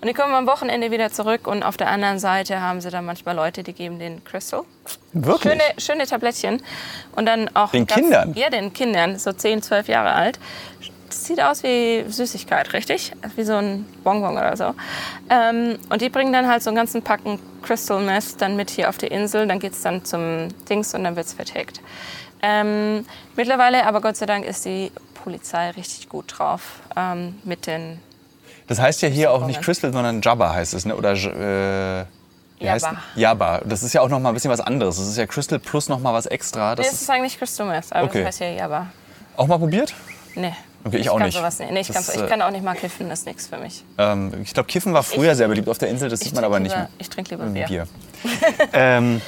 Und 0.00 0.08
die 0.08 0.14
kommen 0.14 0.32
am 0.34 0.46
Wochenende 0.46 0.90
wieder 0.90 1.10
zurück 1.12 1.46
und 1.46 1.62
auf 1.62 1.76
der 1.76 1.88
anderen 1.88 2.18
Seite 2.18 2.62
haben 2.62 2.80
sie 2.80 2.88
dann 2.90 3.04
manchmal 3.04 3.36
Leute, 3.36 3.62
die 3.62 3.74
geben 3.74 3.98
den 3.98 4.24
Crystal. 4.24 4.62
wirklich. 5.12 5.52
Schöne, 5.52 5.62
schöne 5.76 6.06
Tablettchen. 6.06 6.62
Und 7.16 7.26
dann 7.26 7.54
auch 7.54 7.70
Den 7.72 7.86
Kindern? 7.86 8.32
Ja, 8.34 8.48
den 8.48 8.72
Kindern, 8.72 9.18
so 9.18 9.32
10, 9.32 9.60
12 9.62 9.88
Jahre 9.88 10.12
alt. 10.12 10.38
Das 11.08 11.24
sieht 11.26 11.42
aus 11.42 11.62
wie 11.64 12.04
Süßigkeit, 12.08 12.72
richtig? 12.72 13.12
Wie 13.36 13.42
so 13.42 13.56
ein 13.56 13.84
Bonbon 14.04 14.38
oder 14.38 14.56
so. 14.56 14.74
Ähm, 15.28 15.78
und 15.90 16.00
die 16.00 16.08
bringen 16.08 16.32
dann 16.32 16.48
halt 16.48 16.62
so 16.62 16.70
einen 16.70 16.76
ganzen 16.76 17.02
Packen 17.02 17.38
Crystal 17.62 18.00
Meth 18.00 18.40
dann 18.40 18.56
mit 18.56 18.70
hier 18.70 18.88
auf 18.88 18.96
die 18.96 19.08
Insel. 19.08 19.46
Dann 19.48 19.58
geht 19.58 19.72
es 19.72 19.82
dann 19.82 20.04
zum 20.04 20.48
Dings 20.70 20.94
und 20.94 21.04
dann 21.04 21.16
wird 21.16 21.26
es 21.26 21.34
vertickt. 21.34 21.80
Ähm, 22.42 23.04
mittlerweile, 23.36 23.84
aber 23.84 24.00
Gott 24.00 24.16
sei 24.16 24.24
Dank, 24.26 24.46
ist 24.46 24.64
die 24.64 24.90
Polizei 25.22 25.70
richtig 25.70 26.08
gut 26.08 26.34
drauf 26.38 26.60
ähm, 26.96 27.36
mit 27.44 27.66
den 27.66 28.00
Das 28.66 28.78
heißt 28.80 29.02
ja 29.02 29.08
hier 29.08 29.30
auch 29.32 29.46
nicht. 29.46 29.60
Crystal, 29.62 29.92
sondern 29.92 30.20
Jabba 30.22 30.52
heißt 30.54 30.74
es, 30.74 30.84
ne? 30.84 30.96
Oder 30.96 31.12
äh, 31.12 32.04
Jabba. 32.64 32.96
Jabba. 33.16 33.60
Das 33.64 33.82
ist 33.82 33.92
ja 33.94 34.00
auch 34.02 34.08
noch 34.08 34.20
mal 34.20 34.28
ein 34.30 34.34
bisschen 34.34 34.50
was 34.50 34.60
anderes. 34.60 34.96
Das 34.98 35.06
ist 35.06 35.16
ja 35.16 35.26
Crystal 35.26 35.58
plus 35.58 35.88
noch 35.88 35.98
mal 36.00 36.12
was 36.12 36.26
extra. 36.26 36.74
Das 36.74 36.86
Das 36.90 37.00
ist 37.00 37.10
eigentlich 37.10 37.38
Crystal 37.38 37.66
Meth, 37.66 37.86
aber 37.92 38.04
Okay. 38.06 38.18
das 38.18 38.26
heißt 38.28 38.40
ja 38.40 38.46
Jabba. 38.50 38.86
auch 39.36 39.46
mal 39.46 39.58
probiert? 39.58 39.94
Nee. 40.34 40.52
Okay, 40.84 40.96
ich 40.98 41.10
auch 41.10 41.18
kann 41.18 41.26
nicht. 41.26 41.36
Sowas 41.36 41.58
nicht. 41.58 41.72
Nee, 41.72 41.80
ich, 41.80 41.86
Das, 41.88 41.96
kann, 41.96 42.04
so- 42.04 42.12
äh, 42.20 42.24
ich 42.24 42.30
kann 42.30 42.40
auch 42.42 42.50
nicht 42.50 42.64
mal 42.64 42.74
kiffen, 42.74 43.08
das 43.10 43.20
ist 43.20 43.26
nichts 43.26 43.46
für 43.48 43.58
mich. 43.58 43.84
Ähm, 43.98 44.32
ich 44.42 44.54
glaube, 44.54 44.66
Kiffen 44.66 44.94
war 44.94 45.02
früher 45.02 45.32
Ich- 45.32 45.36
sehr 45.36 45.46
beliebt 45.48 45.68
auf 45.68 45.76
der 45.78 45.88
Insel. 45.90 46.08
Das 46.08 46.20
sieht 46.20 46.34
man 46.34 46.42
aber 46.44 46.58
nicht 46.58 46.74
mehr. 46.74 46.88
Ich 46.98 47.10
trinke 47.10 47.30
lieber 47.34 47.44
Bier. 47.46 47.66
Bier. 47.66 47.86
ähm, 48.72 49.20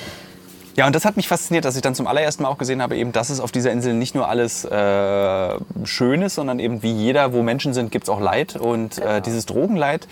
ja, 0.77 0.87
und 0.87 0.95
das 0.95 1.05
hat 1.05 1.17
mich 1.17 1.29
fasziniert, 1.29 1.65
dass 1.65 1.77
ich 1.77 1.83
dann 1.83 1.95
zum 1.95 2.07
allerersten 2.07 2.43
Mal 2.45 2.49
auch 2.49 2.59
gesehen 2.59 2.81
habe, 2.83 2.97
eben, 2.97 3.13
dass 3.13 3.31
es 3.31 3.41
auf 3.41 3.53
dieser 3.53 3.71
Insel 3.73 3.95
nicht 3.95 4.15
nur 4.15 4.29
alles 4.29 4.65
äh, 4.65 5.55
schön 5.85 6.23
ist, 6.23 6.37
sondern 6.37 6.59
eben 6.59 6.83
wie 6.83 6.93
jeder, 6.93 7.33
wo 7.33 7.43
Menschen 7.43 7.75
sind, 7.75 7.91
gibt 7.91 8.05
es 8.05 8.09
auch 8.09 8.21
Leid. 8.21 8.57
Und 8.57 8.97
Genau. 8.97 9.09
äh, 9.09 9.21
dieses 9.21 9.47
Drogenleid 9.47 10.09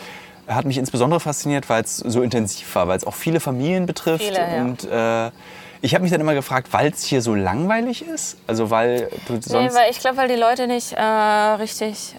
hat 0.46 0.64
mich 0.64 0.78
insbesondere 0.78 1.20
fasziniert, 1.20 1.68
weil 1.68 1.82
es 1.84 1.96
so 1.96 2.22
intensiv 2.22 2.74
war, 2.74 2.88
weil 2.88 2.96
es 2.96 3.04
auch 3.06 3.14
viele 3.14 3.40
Familien 3.40 3.86
betrifft. 3.86 4.24
Viele, 4.24 4.38
ja. 4.38 4.62
Und 4.62 4.84
äh, 4.84 5.30
ich 5.82 5.94
habe 5.94 6.02
mich 6.02 6.10
dann 6.10 6.20
immer 6.20 6.34
gefragt, 6.34 6.68
weil 6.72 6.90
es 6.90 7.04
hier 7.04 7.22
so 7.22 7.34
langweilig 7.34 8.06
ist? 8.06 8.36
Also 8.46 8.70
weil 8.70 9.08
du 9.26 9.34
Nee, 9.34 9.40
sonst... 9.40 9.74
weil 9.74 9.90
ich 9.90 9.98
glaube, 9.98 10.16
weil 10.18 10.28
die 10.28 10.34
Leute 10.34 10.66
nicht 10.66 10.92
äh, 10.92 11.00
richtig 11.02 12.16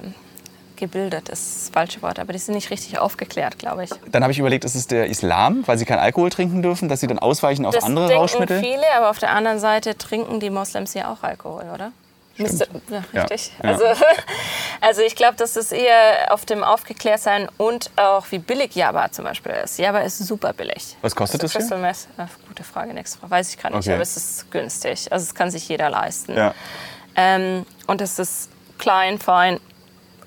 gebildet 0.82 1.30
ist 1.30 1.56
das 1.56 1.70
falsche 1.70 2.02
Wort, 2.02 2.20
aber 2.20 2.34
die 2.34 2.40
sind 2.40 2.56
nicht 2.56 2.70
richtig 2.72 3.00
aufgeklärt, 3.00 3.58
glaube 3.58 3.86
ich. 3.86 3.90
dann 4.12 4.24
habe 4.24 4.34
ich 4.34 4.40
überlegt, 4.40 4.66
ist 4.66 4.76
es 4.76 4.88
der 4.88 5.06
Islam, 5.08 5.64
weil 5.68 5.78
sie 5.78 5.86
kein 5.86 6.00
Alkohol 6.00 6.30
trinken 6.30 6.62
dürfen, 6.62 6.90
dass 6.90 7.00
sie 7.00 7.08
dann 7.08 7.20
ausweichen 7.20 7.66
auf 7.66 7.74
Das 7.74 7.86
andere 7.86 8.08
denken 8.08 8.22
Rauschmittel? 8.22 8.60
viele, 8.60 8.84
aber 8.98 9.10
auf 9.10 9.20
der 9.20 9.32
anderen 9.32 9.60
Seite 9.60 9.98
trinken 9.98 10.42
die 10.42 10.50
Moslems 10.50 10.94
ja 10.94 11.10
auch 11.14 11.24
Alkohol, 11.24 11.64
oder? 11.74 11.94
Müsste, 12.38 12.68
ja, 12.90 13.22
richtig. 13.22 13.52
ja. 13.62 13.70
Also, 13.70 13.84
also 14.82 15.02
ich 15.02 15.16
glaube, 15.16 15.36
dass 15.38 15.56
es 15.56 15.72
eher 15.72 16.34
auf 16.34 16.46
dem 16.46 16.64
Aufgeklärtsein 16.64 17.48
und 17.58 17.92
auch 17.98 18.26
wie 18.32 18.40
billig 18.40 18.74
Java 18.76 19.12
zum 19.12 19.26
Beispiel 19.26 19.52
ist. 19.64 19.78
Java 19.78 20.00
ist 20.00 20.18
super 20.18 20.54
billig. 20.54 20.98
Was 21.02 21.16
kostet 21.16 21.42
also 21.44 21.54
das? 21.60 21.68
Crystal 21.70 21.80
Meth, 21.80 22.08
gute 22.48 22.64
Frage, 22.64 22.94
nächste 22.94 23.20
Frage. 23.20 23.32
Weiß 23.32 23.50
ich 23.50 23.58
gerade 23.58 23.76
nicht, 23.76 23.86
Okay. 23.86 23.94
aber 23.94 24.02
es 24.02 24.18
ist 24.18 24.50
günstig. 24.52 25.12
Also 25.12 25.24
es 25.24 25.36
kann 25.36 25.52
sich 25.52 25.68
jeder 25.68 25.90
leisten. 25.90 26.36
Ja. 26.36 26.54
Ähm, 27.16 27.66
und 27.88 28.02
es 28.02 28.18
ist 28.18 28.50
klein, 28.80 29.20
fein, 29.20 29.60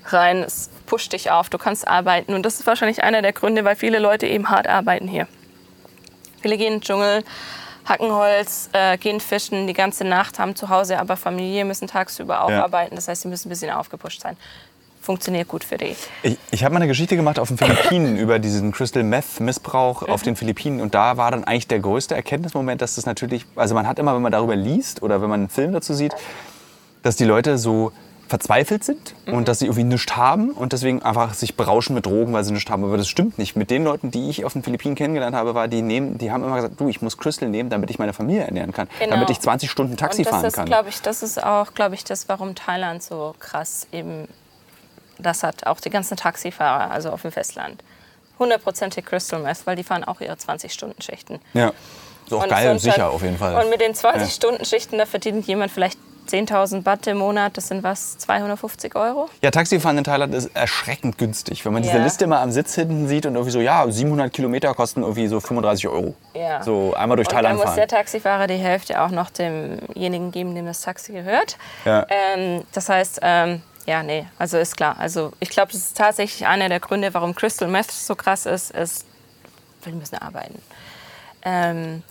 rein, 0.07 0.43
es 0.43 0.69
pusht 0.85 1.13
dich 1.13 1.31
auf, 1.31 1.49
du 1.49 1.57
kannst 1.57 1.87
arbeiten. 1.87 2.33
Und 2.33 2.43
das 2.43 2.59
ist 2.59 2.67
wahrscheinlich 2.67 3.03
einer 3.03 3.21
der 3.21 3.33
Gründe, 3.33 3.65
weil 3.65 3.75
viele 3.75 3.99
Leute 3.99 4.27
eben 4.27 4.49
hart 4.49 4.67
arbeiten 4.67 5.07
hier. 5.07 5.27
Viele 6.41 6.57
gehen 6.57 6.73
in 6.73 6.79
den 6.79 6.81
Dschungel, 6.81 7.23
hacken 7.85 8.11
Holz, 8.11 8.69
äh, 8.73 8.97
gehen 8.97 9.19
fischen 9.19 9.67
die 9.67 9.73
ganze 9.73 10.03
Nacht, 10.05 10.37
haben 10.39 10.55
zu 10.55 10.69
Hause 10.69 10.99
aber 10.99 11.17
Familie, 11.17 11.65
müssen 11.65 11.87
tagsüber 11.87 12.41
auch 12.43 12.49
Ja. 12.49 12.63
arbeiten. 12.63 12.95
Das 12.95 13.07
heißt, 13.07 13.23
sie 13.23 13.27
müssen 13.27 13.47
ein 13.47 13.49
bisschen 13.49 13.71
aufgepusht 13.71 14.21
sein. 14.21 14.37
funktioniert 15.01 15.47
gut 15.47 15.63
für 15.63 15.77
die. 15.77 15.95
Ich, 16.23 16.37
ich 16.49 16.63
habe 16.63 16.73
mal 16.73 16.79
eine 16.79 16.87
Geschichte 16.87 17.15
gemacht 17.15 17.37
auf 17.37 17.49
den 17.49 17.59
Philippinen 17.59 18.17
über 18.17 18.39
diesen 18.39 18.71
Crystal 18.71 19.03
Meth 19.03 19.39
Missbrauch 19.39 20.01
auf 20.01 20.23
den 20.23 20.35
Philippinen 20.35 20.81
und 20.81 20.95
da 20.95 21.15
war 21.17 21.29
dann 21.29 21.43
eigentlich 21.43 21.67
der 21.67 21.77
größte 21.77 22.15
Erkenntnismoment, 22.15 22.81
dass 22.81 22.95
das 22.95 23.05
natürlich, 23.05 23.45
also 23.55 23.75
man 23.75 23.85
hat 23.87 23.99
immer, 23.99 24.15
wenn 24.15 24.23
man 24.23 24.31
darüber 24.31 24.55
liest 24.55 25.03
oder 25.03 25.21
wenn 25.21 25.29
man 25.29 25.41
einen 25.41 25.49
Film 25.49 25.73
dazu 25.73 25.93
sieht, 25.93 26.15
dass 27.03 27.15
die 27.17 27.23
Leute 27.25 27.59
so 27.59 27.91
verzweifelt 28.27 28.83
sind 28.83 29.13
und 29.27 29.47
dass 29.47 29.59
sie 29.59 29.65
irgendwie 29.65 29.83
nichts 29.83 30.15
haben 30.15 30.49
und 30.51 30.73
deswegen 30.73 31.03
einfach 31.03 31.33
sich 31.35 31.55
berauschen 31.55 31.93
mit 31.93 32.05
Drogen, 32.07 32.33
weil 32.33 32.43
sie 32.43 32.53
nichts 32.53 32.69
haben. 32.71 32.83
Aber 32.83 32.97
das 32.97 33.07
stimmt 33.07 33.37
nicht. 33.37 33.55
Mit 33.55 33.69
den 33.69 33.83
Leuten, 33.83 34.09
die 34.09 34.29
ich 34.29 34.45
auf 34.45 34.53
den 34.53 34.63
Philippinen 34.63 34.95
kennengelernt 34.95 35.35
habe, 35.35 35.53
war, 35.53 35.67
die, 35.67 35.81
nehmen, 35.83 36.17
die 36.17 36.31
haben 36.31 36.43
immer 36.43 36.55
gesagt, 36.55 36.79
du, 36.79 36.89
ich 36.89 37.01
muss 37.03 37.17
Crystal 37.17 37.47
nehmen, 37.49 37.69
damit 37.69 37.89
ich 37.91 37.99
meine 37.99 38.13
Familie 38.13 38.43
ernähren 38.43 38.71
kann, 38.71 38.87
Genau. 38.99 39.11
damit 39.11 39.29
ich 39.29 39.39
20 39.39 39.69
Stunden 39.69 39.95
Taxi 39.95 40.21
und 40.21 40.25
das 40.25 40.31
fahren 40.33 40.45
ist, 40.45 40.55
kann. 40.55 40.87
ich, 40.89 41.01
das 41.01 41.21
ist 41.21 41.43
auch, 41.43 41.73
glaube 41.75 41.93
ich, 41.95 42.03
das, 42.03 42.27
warum 42.27 42.55
Thailand 42.55 43.03
so 43.03 43.35
krass 43.39 43.87
eben 43.91 44.27
das 45.19 45.43
hat. 45.43 45.67
Auch 45.67 45.79
die 45.79 45.89
ganzen 45.91 46.17
Taxifahrer, 46.17 46.89
also 46.91 47.11
auf 47.11 47.21
dem 47.21 47.31
Festland. 47.31 47.83
Hundertprozentig 48.39 49.05
Crystal 49.05 49.39
Meth, 49.39 49.65
weil 49.65 49.75
die 49.75 49.83
fahren 49.83 50.03
auch 50.03 50.19
ihre 50.19 50.33
20-Stunden-Schichten. 50.33 51.39
Ja, 51.53 51.71
ist 52.25 52.33
auch 52.33 52.43
Und 52.43 52.49
geil 52.49 52.71
und 52.71 52.79
sicher 52.79 53.03
halt- 53.03 53.13
auf 53.13 53.21
jeden 53.21 53.37
Fall. 53.37 53.63
Und 53.63 53.69
mit 53.69 53.79
den 53.81 53.93
Ja. 53.93 53.97
20-Stunden-Schichten, 53.99 54.97
da 54.97 55.05
verdient 55.05 55.45
jemand 55.47 55.71
vielleicht 55.71 55.97
10.000 56.27 56.81
Baht 56.81 57.07
im 57.07 57.17
Monat. 57.17 57.57
Das 57.57 57.67
sind 57.67 57.83
was, 57.83 58.17
250 58.17 58.95
Euro? 58.95 59.29
Ja, 59.41 59.51
Taxifahren 59.51 59.97
in 59.97 60.03
Thailand 60.03 60.33
ist 60.33 60.49
erschreckend 60.55 61.17
günstig. 61.17 61.65
Wenn 61.65 61.73
man 61.73 61.83
diese 61.83 61.97
Ja. 61.97 62.03
Liste 62.03 62.27
mal 62.27 62.41
am 62.41 62.51
Sitz 62.51 62.75
hinten 62.75 63.07
sieht 63.07 63.25
und 63.25 63.35
irgendwie 63.35 63.51
so, 63.51 63.59
ja, 63.61 63.89
700 63.89 64.31
Kilometer 64.33 64.73
kosten 64.73 65.01
irgendwie 65.01 65.27
so 65.27 65.39
35 65.39 65.87
Euro. 65.87 66.15
Ja. 66.33 66.61
So 66.63 66.93
einmal 66.95 67.15
durch 67.17 67.27
Und 67.27 67.33
Thailand 67.33 67.59
dann 67.59 67.65
muss 67.67 67.75
der 67.75 67.87
fahren. 67.87 67.99
Taxifahrer 67.99 68.47
die 68.47 68.55
Hälfte 68.55 69.01
auch 69.01 69.09
noch 69.11 69.29
demjenigen 69.29 70.31
geben, 70.31 70.55
dem 70.55 70.65
das 70.65 70.81
Taxi 70.81 71.13
gehört. 71.13 71.57
Ja. 71.85 72.05
Ähm, 72.09 72.63
das 72.73 72.89
heißt, 72.89 73.19
ähm, 73.21 73.61
ja, 73.85 74.01
nee, 74.01 74.25
also 74.39 74.57
ist 74.57 74.75
klar. 74.77 74.95
Also 74.99 75.31
ich 75.39 75.49
glaube, 75.49 75.71
das 75.71 75.81
ist 75.81 75.97
tatsächlich 75.97 76.47
einer 76.47 76.69
der 76.69 76.79
Gründe, 76.79 77.13
warum 77.13 77.35
Crystal 77.35 77.67
Meth 77.67 77.91
so 77.91 78.15
krass 78.15 78.45
ist, 78.45 78.71
ist, 78.71 79.05
wir 79.83 79.93
müssen 79.93 80.15
arbeiten. 80.17 80.59
Ähm, 81.43 82.01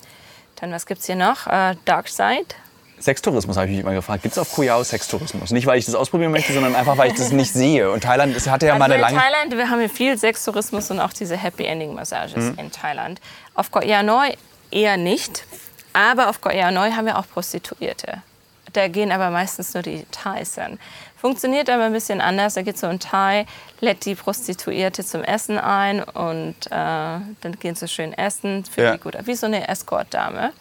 dann, 0.61 0.71
was 0.71 0.87
gibt 0.87 1.01
es 1.01 1.07
hier 1.07 1.17
noch? 1.17 1.49
Äh, 1.49 1.75
Dark 1.85 2.09
Side. 2.09 2.47
Sextourismus 3.01 3.57
habe 3.57 3.69
ich 3.69 3.77
mich 3.77 3.85
mal 3.85 3.95
gefragt. 3.95 4.23
Gibt 4.23 4.33
es 4.33 4.39
auf 4.39 4.53
Koh 4.53 4.63
Yao 4.63 4.83
Sextourismus? 4.83 5.51
Nicht, 5.51 5.67
weil 5.67 5.79
ich 5.79 5.85
das 5.87 5.95
ausprobieren 5.95 6.33
möchte, 6.33 6.53
sondern 6.53 6.75
einfach, 6.75 6.97
weil 6.97 7.11
ich 7.11 7.19
das 7.19 7.33
nicht 7.33 7.53
sehe. 7.53 7.91
Und 7.91 8.03
Thailand 8.05 8.35
ist, 8.37 8.49
hatte 8.49 8.67
ja 8.67 8.75
mal 8.79 8.85
Also 8.85 8.95
eine 8.95 8.95
in 8.95 9.01
lange... 9.01 9.19
Thailand, 9.19 9.57
wir 9.57 9.71
haben 9.71 9.81
hier 9.81 9.91
viel 9.91 10.17
Sextourismus 10.17 10.91
und 10.91 11.01
auch 11.01 11.13
diese 11.13 11.37
Happy 11.37 11.65
Ending 11.65 11.95
Massages 11.95 12.37
Mhm. 12.53 12.59
in 12.59 12.71
Thailand. 12.73 13.21
Auf 13.55 13.71
Koh 13.71 13.81
Noi 13.81 14.35
eher 14.71 14.97
nicht, 14.97 15.45
aber 15.93 16.29
auf 16.31 16.41
Koh 16.41 16.51
Noi 16.51 16.93
haben 16.93 17.07
wir 17.07 17.19
auch 17.19 17.27
Prostituierte. 17.29 18.23
Da 18.73 18.89
gehen 18.89 19.13
aber 19.13 19.31
meistens 19.31 19.75
nur 19.75 19.83
die 19.83 20.05
Thais 20.11 20.55
hin. 20.57 20.79
Funktioniert 21.17 21.71
aber 21.71 21.85
ein 21.85 21.93
bisschen 21.93 22.21
anders. 22.21 22.55
Da 22.55 22.63
geht 22.63 22.77
so 22.77 22.87
ein 22.89 22.99
Thai, 23.01 23.47
lädt 23.81 24.05
die 24.05 24.15
Prostituierte 24.15 25.05
zum 25.05 25.23
Essen 25.23 25.59
ein 25.59 26.03
und 26.03 26.55
äh, 26.67 26.71
dann 26.71 27.57
gehen 27.61 27.75
sie 27.77 27.87
schön 27.89 28.13
essen, 28.13 28.65
für 28.65 28.83
Ja. 28.83 28.93
die 28.93 28.99
gut, 29.01 29.15
wie 29.25 29.35
so 29.35 29.47
eine 29.47 29.69
Escort-Dame. 29.69 30.53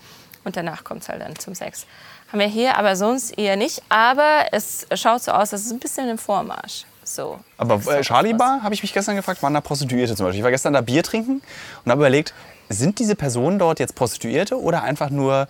Und 0.45 0.55
danach 0.57 0.83
kommt 0.83 1.01
es 1.03 1.09
halt 1.09 1.21
dann 1.21 1.37
zum 1.37 1.55
Sex. 1.55 1.85
Haben 2.33 2.39
wir 2.39 2.47
hier 2.47 2.79
aber 2.79 2.95
sonst 2.95 3.37
eher 3.37 3.55
nicht. 3.57 3.83
Aber 3.89 4.47
es 4.51 4.87
schaut 4.95 5.21
so 5.21 5.31
aus, 5.31 5.53
als 5.53 5.65
es 5.67 5.71
ein 5.71 5.77
bisschen 5.77 6.09
im 6.09 6.17
Vormarsch. 6.17 6.85
So. 7.03 7.39
Aber 7.59 7.75
äh, 7.93 8.01
Charlie. 8.01 8.33
Bar, 8.33 8.63
habe 8.63 8.73
ich 8.73 8.81
mich 8.81 8.91
gestern 8.91 9.15
gefragt, 9.15 9.43
waren 9.43 9.53
da 9.53 9.61
Prostituierte 9.61 10.15
zum 10.15 10.25
Beispiel. 10.25 10.39
Ich 10.39 10.43
war 10.43 10.49
gestern 10.49 10.73
da 10.73 10.81
Bier 10.81 11.03
trinken 11.03 11.43
und 11.85 11.91
habe 11.91 12.01
überlegt, 12.01 12.33
sind 12.69 12.97
diese 12.97 13.15
Personen 13.15 13.59
dort 13.59 13.79
jetzt 13.79 13.93
Prostituierte 13.93 14.59
oder 14.59 14.81
einfach 14.81 15.11
nur, 15.11 15.47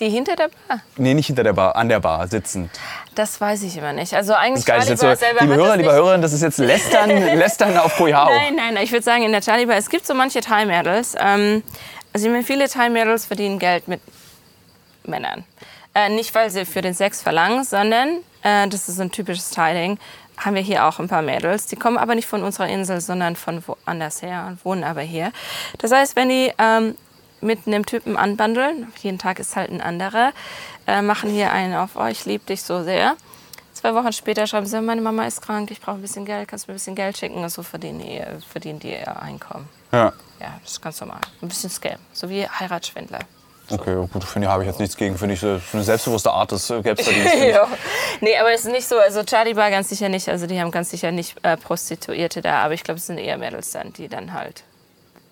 Die 0.00 0.08
hinter 0.08 0.36
der 0.36 0.48
Bar? 0.68 0.80
nee, 0.96 1.12
nicht 1.12 1.26
hinter 1.26 1.42
der 1.42 1.52
Bar, 1.52 1.76
an 1.76 1.90
der 1.90 2.00
Bar 2.00 2.28
sitzend? 2.28 2.70
Das 3.14 3.38
weiß 3.38 3.62
ich 3.64 3.76
immer 3.76 3.92
nicht. 3.92 4.14
Also 4.14 4.32
eigentlich 4.32 4.64
Das 4.64 4.88
ist 4.88 5.02
geil. 5.02 5.16
Charlie 5.18 5.18
Bar 5.18 5.38
so, 5.38 5.44
liebe 5.44 5.54
Hörer, 5.54 5.76
liebe. 5.76 5.92
Hörerinnen, 5.92 6.22
das 6.22 6.32
ist 6.32 6.40
jetzt 6.40 6.56
Lästern, 6.56 7.10
Lästern 7.38 7.76
auf 7.76 7.94
Koh 7.98 8.06
Yao. 8.06 8.24
Nein, 8.30 8.54
nein, 8.56 8.72
nein. 8.72 8.84
Ich 8.84 8.90
würde 8.92 9.04
sagen, 9.04 9.22
in 9.22 9.32
der 9.32 9.42
Charlie 9.42 9.66
Bar, 9.66 9.76
es 9.76 9.90
gibt 9.90 10.06
so 10.06 10.14
manche 10.14 10.40
Thai-Mädels. 10.40 11.14
Ähm, 11.20 11.62
also 12.14 12.24
ich 12.26 12.32
meine, 12.32 12.44
viele 12.44 12.70
Thai-Mädels 12.70 13.26
verdienen 13.26 13.58
Geld 13.58 13.86
mit 13.86 14.00
Männern. 15.06 15.44
Äh, 15.94 16.08
nicht, 16.08 16.34
weil 16.34 16.50
sie 16.50 16.64
für 16.64 16.82
den 16.82 16.94
Sex 16.94 17.22
verlangen, 17.22 17.64
sondern, 17.64 18.18
äh, 18.42 18.68
das 18.68 18.88
ist 18.88 19.00
ein 19.00 19.12
typisches 19.12 19.50
Thai-Ding, 19.50 19.98
haben 20.36 20.54
wir 20.54 20.62
hier 20.62 20.86
auch 20.86 20.98
ein 20.98 21.08
paar 21.08 21.22
Mädels. 21.22 21.66
Die 21.66 21.76
kommen 21.76 21.98
aber 21.98 22.14
nicht 22.14 22.26
von 22.26 22.42
unserer 22.42 22.68
Insel, 22.68 23.00
sondern 23.00 23.36
von 23.36 23.62
woanders 23.66 24.22
her 24.22 24.46
und 24.48 24.64
wohnen 24.64 24.84
aber 24.84 25.02
hier. 25.02 25.32
Das 25.78 25.92
heißt, 25.92 26.16
wenn 26.16 26.28
die 26.28 26.52
ähm, 26.58 26.96
mit 27.40 27.66
einem 27.66 27.86
Typen 27.86 28.16
anbandeln, 28.16 28.92
jeden 29.00 29.18
Tag 29.18 29.38
ist 29.38 29.54
halt 29.54 29.70
ein 29.70 29.80
anderer, 29.80 30.32
äh, 30.86 31.02
machen 31.02 31.30
hier 31.30 31.52
einen 31.52 31.74
auf, 31.74 31.90
oh, 31.94 32.06
ich 32.06 32.24
liebe 32.24 32.44
dich 32.44 32.62
so 32.62 32.82
sehr. 32.82 33.16
Zwei 33.72 33.94
Wochen 33.94 34.12
später 34.12 34.46
schreiben 34.46 34.66
sie, 34.66 34.80
meine 34.80 35.00
Mama 35.00 35.26
ist 35.26 35.42
krank, 35.42 35.70
ich 35.70 35.80
brauche 35.80 35.96
ein 35.96 36.02
bisschen 36.02 36.24
Geld, 36.24 36.48
kannst 36.48 36.66
du 36.66 36.70
mir 36.70 36.74
ein 36.74 36.76
bisschen 36.76 36.94
Geld 36.94 37.18
schicken? 37.18 37.42
Und 37.42 37.50
so 37.50 37.62
verdienen 37.62 38.00
die, 38.00 38.20
verdienen 38.48 38.78
die 38.78 38.92
ihr 38.92 39.20
Einkommen. 39.20 39.68
Ja. 39.92 40.12
Ja, 40.40 40.58
das 40.62 40.72
ist 40.72 40.82
ganz 40.82 41.00
normal. 41.00 41.20
Ein 41.42 41.48
bisschen 41.48 41.70
Scam, 41.70 41.98
so 42.12 42.28
wie 42.28 42.46
Heiratsschwindler. 42.48 43.20
Okay, 43.70 43.94
gut, 44.12 44.24
finde 44.24 44.46
ich, 44.46 44.52
habe 44.52 44.62
ich 44.62 44.68
jetzt 44.68 44.78
nichts 44.78 44.96
gegen. 44.96 45.16
Finde 45.16 45.34
ich 45.34 45.40
so 45.40 45.58
eine 45.72 45.82
selbstbewusste 45.82 46.30
Art 46.30 46.52
des 46.52 46.68
äh, 46.68 46.82
Selbstverdienstes. 46.82 47.40
ich. 47.42 47.48
ja. 47.54 47.66
Nee, 48.20 48.36
aber 48.36 48.52
es 48.52 48.66
ist 48.66 48.72
nicht 48.72 48.86
so, 48.86 48.98
also 48.98 49.22
Charlie 49.24 49.54
Bar 49.54 49.70
ganz 49.70 49.88
sicher 49.88 50.08
nicht, 50.08 50.28
also 50.28 50.46
die 50.46 50.60
haben 50.60 50.70
ganz 50.70 50.90
sicher 50.90 51.10
nicht 51.12 51.36
äh, 51.42 51.56
Prostituierte 51.56 52.42
da, 52.42 52.58
aber 52.62 52.74
ich 52.74 52.84
glaube, 52.84 52.98
es 52.98 53.06
sind 53.06 53.18
eher 53.18 53.38
Mädels 53.38 53.70
dann, 53.70 53.92
die 53.94 54.08
dann 54.08 54.34
halt 54.34 54.64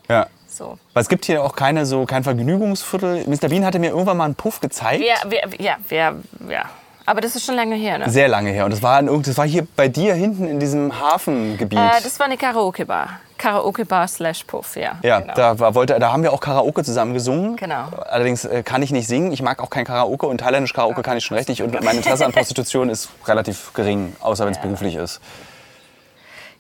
Ja. 0.08 0.26
so. 0.48 0.78
Weil 0.94 1.02
es 1.02 1.08
gibt 1.08 1.26
hier 1.26 1.42
auch 1.44 1.54
keine 1.54 1.84
so 1.84 2.06
kein 2.06 2.24
Vergnügungsviertel. 2.24 3.24
Mr. 3.26 3.48
Bean 3.48 3.64
hatte 3.66 3.78
mir 3.78 3.90
irgendwann 3.90 4.16
mal 4.16 4.24
einen 4.24 4.34
Puff 4.34 4.60
gezeigt. 4.60 5.02
Ja, 5.04 5.30
wir, 5.30 5.42
ja, 5.58 5.76
wir, 5.88 6.22
ja. 6.48 6.70
Aber 7.06 7.20
das 7.20 7.34
ist 7.34 7.44
schon 7.44 7.56
lange 7.56 7.74
her, 7.74 7.98
ne? 7.98 8.10
Sehr 8.10 8.28
lange 8.28 8.50
her. 8.50 8.64
Und 8.64 8.70
das 8.72 8.82
war, 8.82 8.98
in 9.00 9.22
das 9.22 9.36
war 9.36 9.46
hier 9.46 9.66
bei 9.76 9.88
dir 9.88 10.14
hinten 10.14 10.46
in 10.46 10.60
diesem 10.60 10.98
Hafengebiet. 11.00 11.78
Äh, 11.78 12.02
das 12.02 12.18
war 12.18 12.26
eine 12.26 12.36
Karaoke-Bar. 12.36 13.20
Karaoke-Bar 13.38 14.06
slash 14.06 14.44
Puff, 14.44 14.76
ja. 14.76 14.98
ja, 15.02 15.18
genau. 15.18 15.34
da, 15.34 15.58
war, 15.58 15.74
wollte, 15.74 15.98
da 15.98 16.12
haben 16.12 16.22
wir 16.22 16.32
auch 16.32 16.40
Karaoke 16.40 16.84
zusammen 16.84 17.12
gesungen. 17.12 17.56
Genau. 17.56 17.88
Allerdings 18.08 18.44
äh, 18.44 18.62
kann 18.62 18.82
ich 18.82 18.92
nicht 18.92 19.08
singen. 19.08 19.32
Ich 19.32 19.42
mag 19.42 19.60
auch 19.60 19.70
kein 19.70 19.84
Karaoke 19.84 20.26
und 20.26 20.38
thailändisch 20.38 20.72
Karaoke 20.72 21.02
kann 21.02 21.16
ich 21.16 21.24
schon 21.24 21.36
recht 21.36 21.48
nicht. 21.48 21.62
Und 21.62 21.82
mein 21.82 21.96
Interesse 21.96 22.24
an 22.24 22.32
Prostitution 22.32 22.88
ist 22.88 23.08
relativ 23.26 23.72
gering, 23.74 24.14
außer 24.20 24.46
wenn 24.46 24.52
es 24.52 24.60
beruflich 24.60 24.94
ist. 24.94 25.20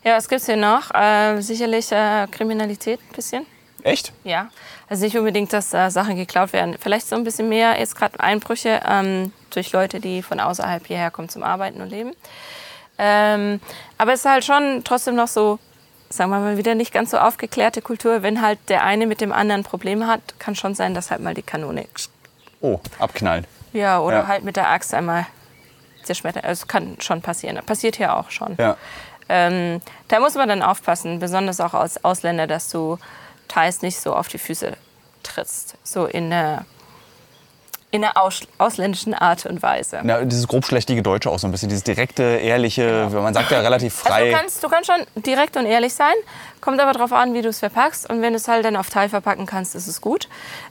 Ja, 0.02 0.16
was 0.16 0.28
gibt's 0.28 0.46
hier 0.46 0.56
noch? 0.56 0.92
Äh, 0.92 1.40
sicherlich 1.40 1.92
äh, 1.92 2.26
Kriminalität 2.28 2.98
ein 2.98 3.14
bisschen. 3.14 3.46
Echt? 3.84 4.12
Ja, 4.24 4.48
also 4.88 5.04
nicht 5.04 5.16
unbedingt, 5.16 5.52
dass 5.52 5.74
äh, 5.74 5.90
Sachen 5.90 6.16
geklaut 6.16 6.52
werden. 6.52 6.76
Vielleicht 6.80 7.08
so 7.08 7.16
ein 7.16 7.24
bisschen 7.24 7.48
mehr 7.48 7.78
jetzt 7.78 7.96
gerade 7.96 8.18
Einbrüche 8.20 8.80
ähm, 8.88 9.32
durch 9.50 9.72
Leute, 9.72 9.98
die 10.00 10.22
von 10.22 10.38
außerhalb 10.40 10.86
hierher 10.86 11.10
kommen 11.10 11.28
zum 11.28 11.42
Arbeiten 11.42 11.80
und 11.80 11.88
Leben. 11.90 12.12
Ähm, 12.98 13.60
aber 13.98 14.12
es 14.12 14.20
ist 14.20 14.30
halt 14.30 14.44
schon 14.44 14.82
trotzdem 14.84 15.16
noch 15.16 15.28
so, 15.28 15.58
sagen 16.10 16.30
wir 16.30 16.38
mal 16.38 16.56
wieder 16.58 16.74
nicht 16.74 16.92
ganz 16.92 17.10
so 17.10 17.18
aufgeklärte 17.18 17.82
Kultur. 17.82 18.22
Wenn 18.22 18.40
halt 18.42 18.58
der 18.68 18.84
eine 18.84 19.06
mit 19.06 19.20
dem 19.20 19.32
anderen 19.32 19.64
Probleme 19.64 20.06
hat, 20.06 20.20
kann 20.38 20.54
schon 20.54 20.74
sein, 20.74 20.94
dass 20.94 21.10
halt 21.10 21.20
mal 21.20 21.34
die 21.34 21.42
Kanone, 21.42 21.86
Oh, 22.60 22.78
abknallt. 23.00 23.46
ja, 23.72 23.98
oder 23.98 24.18
Ja. 24.18 24.26
halt 24.28 24.44
mit 24.44 24.54
der 24.56 24.68
Axt 24.68 24.94
einmal 24.94 25.26
zerschmettert. 26.04 26.44
Also 26.44 26.66
kann 26.66 26.96
schon 27.00 27.22
passieren. 27.22 27.58
Passiert 27.66 27.96
hier 27.96 28.14
auch 28.14 28.30
schon. 28.30 28.54
Ja. 28.58 28.76
Ähm, 29.28 29.80
da 30.08 30.20
muss 30.20 30.34
man 30.34 30.48
dann 30.48 30.62
aufpassen, 30.62 31.18
besonders 31.18 31.60
auch 31.60 31.74
als 31.74 32.04
Ausländer, 32.04 32.46
dass 32.46 32.68
du 32.68 32.98
Thais 33.52 33.82
nicht 33.82 34.00
so 34.00 34.14
auf 34.14 34.28
die 34.28 34.38
Füße 34.38 34.72
trittst. 35.22 35.74
So 35.84 36.06
in 36.06 36.30
der, 36.30 36.64
in 37.90 38.02
einer 38.04 38.16
aus, 38.16 38.40
ausländischen 38.58 39.12
Art 39.14 39.44
und 39.46 39.62
Weise. 39.62 40.00
Na, 40.02 40.24
dieses 40.24 40.48
grobschlächtige 40.48 41.02
Deutsche 41.02 41.30
auch 41.30 41.38
so 41.38 41.46
ein 41.46 41.50
bisschen, 41.52 41.68
dieses 41.68 41.84
direkte, 41.84 42.22
ehrliche, 42.22 43.08
man 43.12 43.34
sagt 43.34 43.50
ja 43.50 43.60
relativ 43.60 43.94
Also 44.04 44.08
frei. 44.08 44.30
du 44.30 44.36
kannst, 44.36 44.64
du 44.64 44.68
kannst 44.68 44.90
schon 44.90 45.22
direkt 45.22 45.56
und 45.56 45.66
ehrlich 45.66 45.92
sein, 45.92 46.14
kommt 46.60 46.80
aber 46.80 46.92
darauf 46.92 47.12
an, 47.12 47.34
wie 47.34 47.42
du 47.42 47.50
es 47.50 47.58
verpackst. 47.58 48.08
Und 48.08 48.22
wenn 48.22 48.32
du 48.32 48.38
es 48.38 48.48
halt 48.48 48.64
dann 48.64 48.76
auf 48.76 48.88
Teil 48.88 49.08
verpacken 49.08 49.46
kannst, 49.46 49.74
ist 49.74 49.86
es 49.86 50.00
gut. 50.00 50.28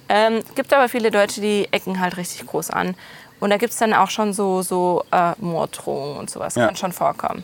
Ähm, 0.10 0.42
gibt 0.56 0.74
aber 0.74 0.90
viele 0.90 1.12
Deutsche, 1.12 1.42
die 1.42 1.68
ecken 1.72 2.00
halt 2.00 2.18
richtig 2.18 2.46
groß 2.48 2.72
an. 2.72 2.96
Und 3.40 3.50
da 3.52 3.58
gibt 3.58 3.74
es 3.74 3.80
dann 3.80 3.94
auch 3.94 4.10
schon 4.10 4.34
so, 4.34 4.62
so 4.62 5.04
äh, 5.12 5.34
Morddrohungen 5.40 6.18
und 6.18 6.30
sowas. 6.30 6.56
Ja. 6.56 6.66
Kann 6.68 6.76
schon 6.76 6.92
vorkommen. 6.94 7.44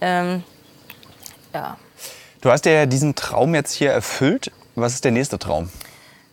Ähm, 0.00 0.42
ja, 1.54 1.76
Du 2.40 2.50
hast 2.50 2.66
ja 2.66 2.86
diesen 2.86 3.14
Traum 3.14 3.54
jetzt 3.54 3.72
hier 3.72 3.92
erfüllt. 3.92 4.50
Was 4.74 4.94
ist 4.94 5.04
der 5.04 5.12
nächste 5.12 5.38
Traum? 5.38 5.70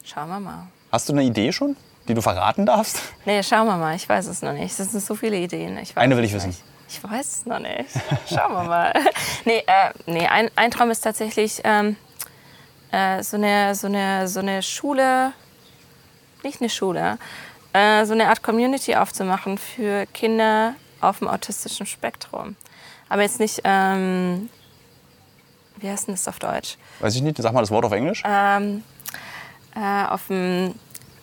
schauen 0.04 0.30
wir 0.30 0.40
mal. 0.40 0.68
Hast 0.92 1.08
du 1.08 1.14
eine 1.14 1.24
Idee 1.24 1.52
schon, 1.52 1.76
die 2.08 2.14
du 2.14 2.22
verraten 2.22 2.66
darfst? 2.66 3.02
Nee, 3.26 3.44
schauen 3.44 3.68
wir 3.68 3.78
mal. 3.78 3.96
Ich 3.96 4.08
weiß 4.08 4.28
es 4.28 4.42
noch 4.42 4.54
nicht. 4.54 4.80
Es 4.80 4.92
sind 4.92 5.04
so 5.04 5.14
viele 5.14 5.38
Ideen. 5.38 5.78
Ich 5.78 5.96
weiß 5.96 5.98
Eine 6.02 6.18
will 6.18 6.24
ich 6.24 6.34
wissen. 6.34 6.48
Nicht. 6.48 6.64
Ich 6.88 7.04
weiß 7.04 7.28
es 7.40 7.46
noch 7.46 7.60
nicht. 7.60 7.90
Schauen 8.28 8.54
wir 8.54 8.64
mal. 8.64 8.94
nee, 9.46 9.64
äh, 9.68 9.92
nee 10.08 10.26
ein, 10.26 10.50
ein 10.56 10.72
Traum 10.72 10.90
ist 10.90 11.02
tatsächlich 11.02 11.62
ähm, 11.64 11.96
äh, 12.92 13.22
so, 13.22 13.38
eine, 13.38 13.76
so, 13.76 13.88
eine, 13.88 14.28
so 14.28 14.40
eine 14.40 14.64
Schule, 14.64 15.34
nicht 16.44 16.62
eine 16.62 16.70
Schule, 16.70 17.20
äh, 17.74 18.06
so 18.06 18.14
eine 18.14 18.30
Art 18.30 18.42
Community 18.42 18.96
aufzumachen 18.96 19.60
für 19.60 20.08
Kinder 20.08 20.74
auf 21.02 21.20
dem 21.20 21.28
autistischen 21.28 21.86
Spektrum. 21.86 22.56
Aber 23.10 23.22
jetzt 23.22 23.40
nicht, 23.40 23.62
ähm, 23.64 24.50
wie 25.80 25.90
heißt 25.90 26.08
denn 26.08 26.16
das 26.16 26.28
auf 26.28 26.40
Deutsch? 26.40 26.78
Weiß 27.00 27.16
ich 27.16 27.22
nicht, 27.22 27.38
sag 27.38 27.54
mal 27.54 27.62
das 27.62 27.72
Wort 27.72 27.86
auf 27.86 27.92
Englisch. 27.92 28.24
ähm, 28.26 28.84
äh, 29.76 30.06
auf 30.10 30.28
dem 30.28 30.76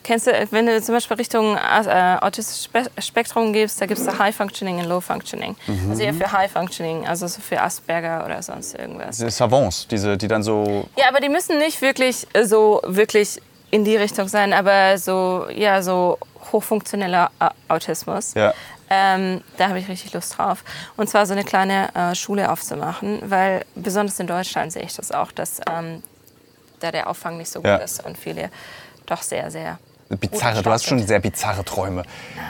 kennst 0.03 0.25
du, 0.27 0.31
wenn 0.51 0.65
du 0.65 0.81
zum 0.81 0.95
Beispiel 0.95 1.17
Richtung 1.17 1.57
äh, 1.57 2.17
autistisches 2.21 2.69
Spektrum 2.99 3.51
gehst, 3.51 3.81
da 3.81 3.85
gibt 3.85 3.99
es 3.99 4.05
da 4.05 4.17
High 4.17 4.33
Functioning 4.33 4.77
und 4.79 4.85
Low 4.85 5.01
Functioning. 5.01 5.55
Mhm. 5.67 5.89
Also 5.89 6.01
eher 6.03 6.13
für 6.13 6.31
High 6.31 6.49
Functioning, 6.49 7.05
also 7.05 7.27
so 7.27 7.41
für 7.41 7.59
Asperger 7.61 8.23
oder 8.25 8.41
sonst 8.41 8.73
irgendwas. 8.75 9.17
Diese 9.17 9.29
Savants, 9.29 9.85
diese, 9.87 10.15
die 10.17 10.29
dann 10.29 10.43
so. 10.43 10.87
Ja, 10.97 11.09
aber 11.09 11.19
die 11.19 11.27
müssen 11.27 11.57
nicht 11.57 11.81
wirklich 11.81 12.25
so 12.43 12.79
wirklich 12.85 13.41
in 13.69 13.83
die 13.83 13.97
Richtung 13.97 14.29
sein, 14.29 14.53
aber 14.53 14.97
so, 14.97 15.45
ja, 15.53 15.81
so 15.81 16.17
hochfunktioneller 16.53 17.29
Au- 17.39 17.49
Autismus. 17.75 18.33
Ja. 18.33 18.53
Ähm, 18.89 19.41
da 19.57 19.69
habe 19.69 19.79
ich 19.79 19.87
richtig 19.89 20.13
Lust 20.13 20.37
drauf. 20.37 20.63
Und 20.95 21.09
zwar 21.09 21.25
so 21.25 21.33
eine 21.33 21.43
kleine 21.43 21.93
äh, 21.95 22.15
Schule 22.15 22.51
aufzumachen, 22.51 23.19
weil 23.29 23.65
besonders 23.75 24.19
in 24.19 24.27
Deutschland 24.27 24.71
sehe 24.71 24.83
ich 24.83 24.95
das 24.95 25.11
auch, 25.11 25.31
dass 25.31 25.59
ähm, 25.69 26.03
da 26.79 26.91
der 26.91 27.09
Auffang 27.09 27.37
nicht 27.37 27.51
so 27.51 27.59
gut 27.59 27.67
Ja. 27.67 27.75
ist 27.77 28.05
und 28.05 28.17
viele 28.17 28.49
doch 29.05 29.21
sehr, 29.21 29.51
sehr. 29.51 29.79
Bizarre, 30.09 30.63
du 30.63 30.69
hast 30.71 30.85
schon 30.85 31.05
sehr 31.05 31.19
bizarre 31.19 31.65
Träume. 31.65 32.03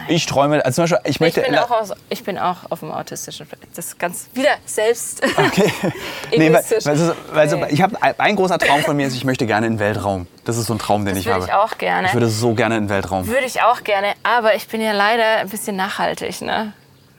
Ich 0.07 0.25
träume, 0.27 0.63
also 0.63 0.75
zum 0.75 0.83
Beispiel, 0.83 0.99
ich 1.05 1.15
Ich 1.15 1.19
möchte. 1.19 1.41
bin, 1.41 1.57
auch 1.57 1.71
aus, 1.71 1.91
ich 2.09 2.23
bin 2.23 2.37
auch 2.37 2.57
auf 2.69 2.81
dem 2.81 2.91
autistischen. 2.91 3.47
Das 3.75 3.85
ist 3.87 3.99
ganz 3.99 4.27
wieder 4.33 4.51
selbst. 4.65 5.21
Okay. 5.37 5.71
nee, 6.37 6.53
weil, 6.53 6.63
weil, 6.83 7.11
weil, 7.33 7.47
Nee. 7.57 7.65
ich 7.73 7.81
habe 7.81 7.97
ein 8.01 8.35
großer 8.35 8.57
Traum 8.59 8.81
von 8.83 8.95
mir 8.95 9.07
ist, 9.07 9.15
ich 9.15 9.23
möchte 9.25 9.45
gerne 9.47 9.67
in 9.67 9.73
den 9.73 9.79
Weltraum. 9.79 10.27
Das 10.45 10.57
ist 10.57 10.67
so 10.67 10.73
ein 10.73 10.79
Traum, 10.79 11.03
den 11.05 11.15
Das 11.15 11.21
ich 11.21 11.25
würde 11.25 11.35
habe. 11.41 11.45
ich 11.45 11.53
auch 11.53 11.77
gerne. 11.77 12.07
Ich 12.07 12.13
würde 12.13 12.29
so 12.29 12.53
gerne 12.53 12.77
in 12.77 12.83
den 12.83 12.89
Weltraum. 12.89 13.27
Würde 13.27 13.45
ich 13.45 13.61
auch 13.63 13.83
gerne, 13.83 14.13
aber 14.23 14.55
ich 14.55 14.67
bin 14.67 14.79
ja 14.81 14.91
leider 14.91 15.37
ein 15.39 15.49
bisschen 15.49 15.75
nachhaltig, 15.75 16.41
ne? 16.41 16.73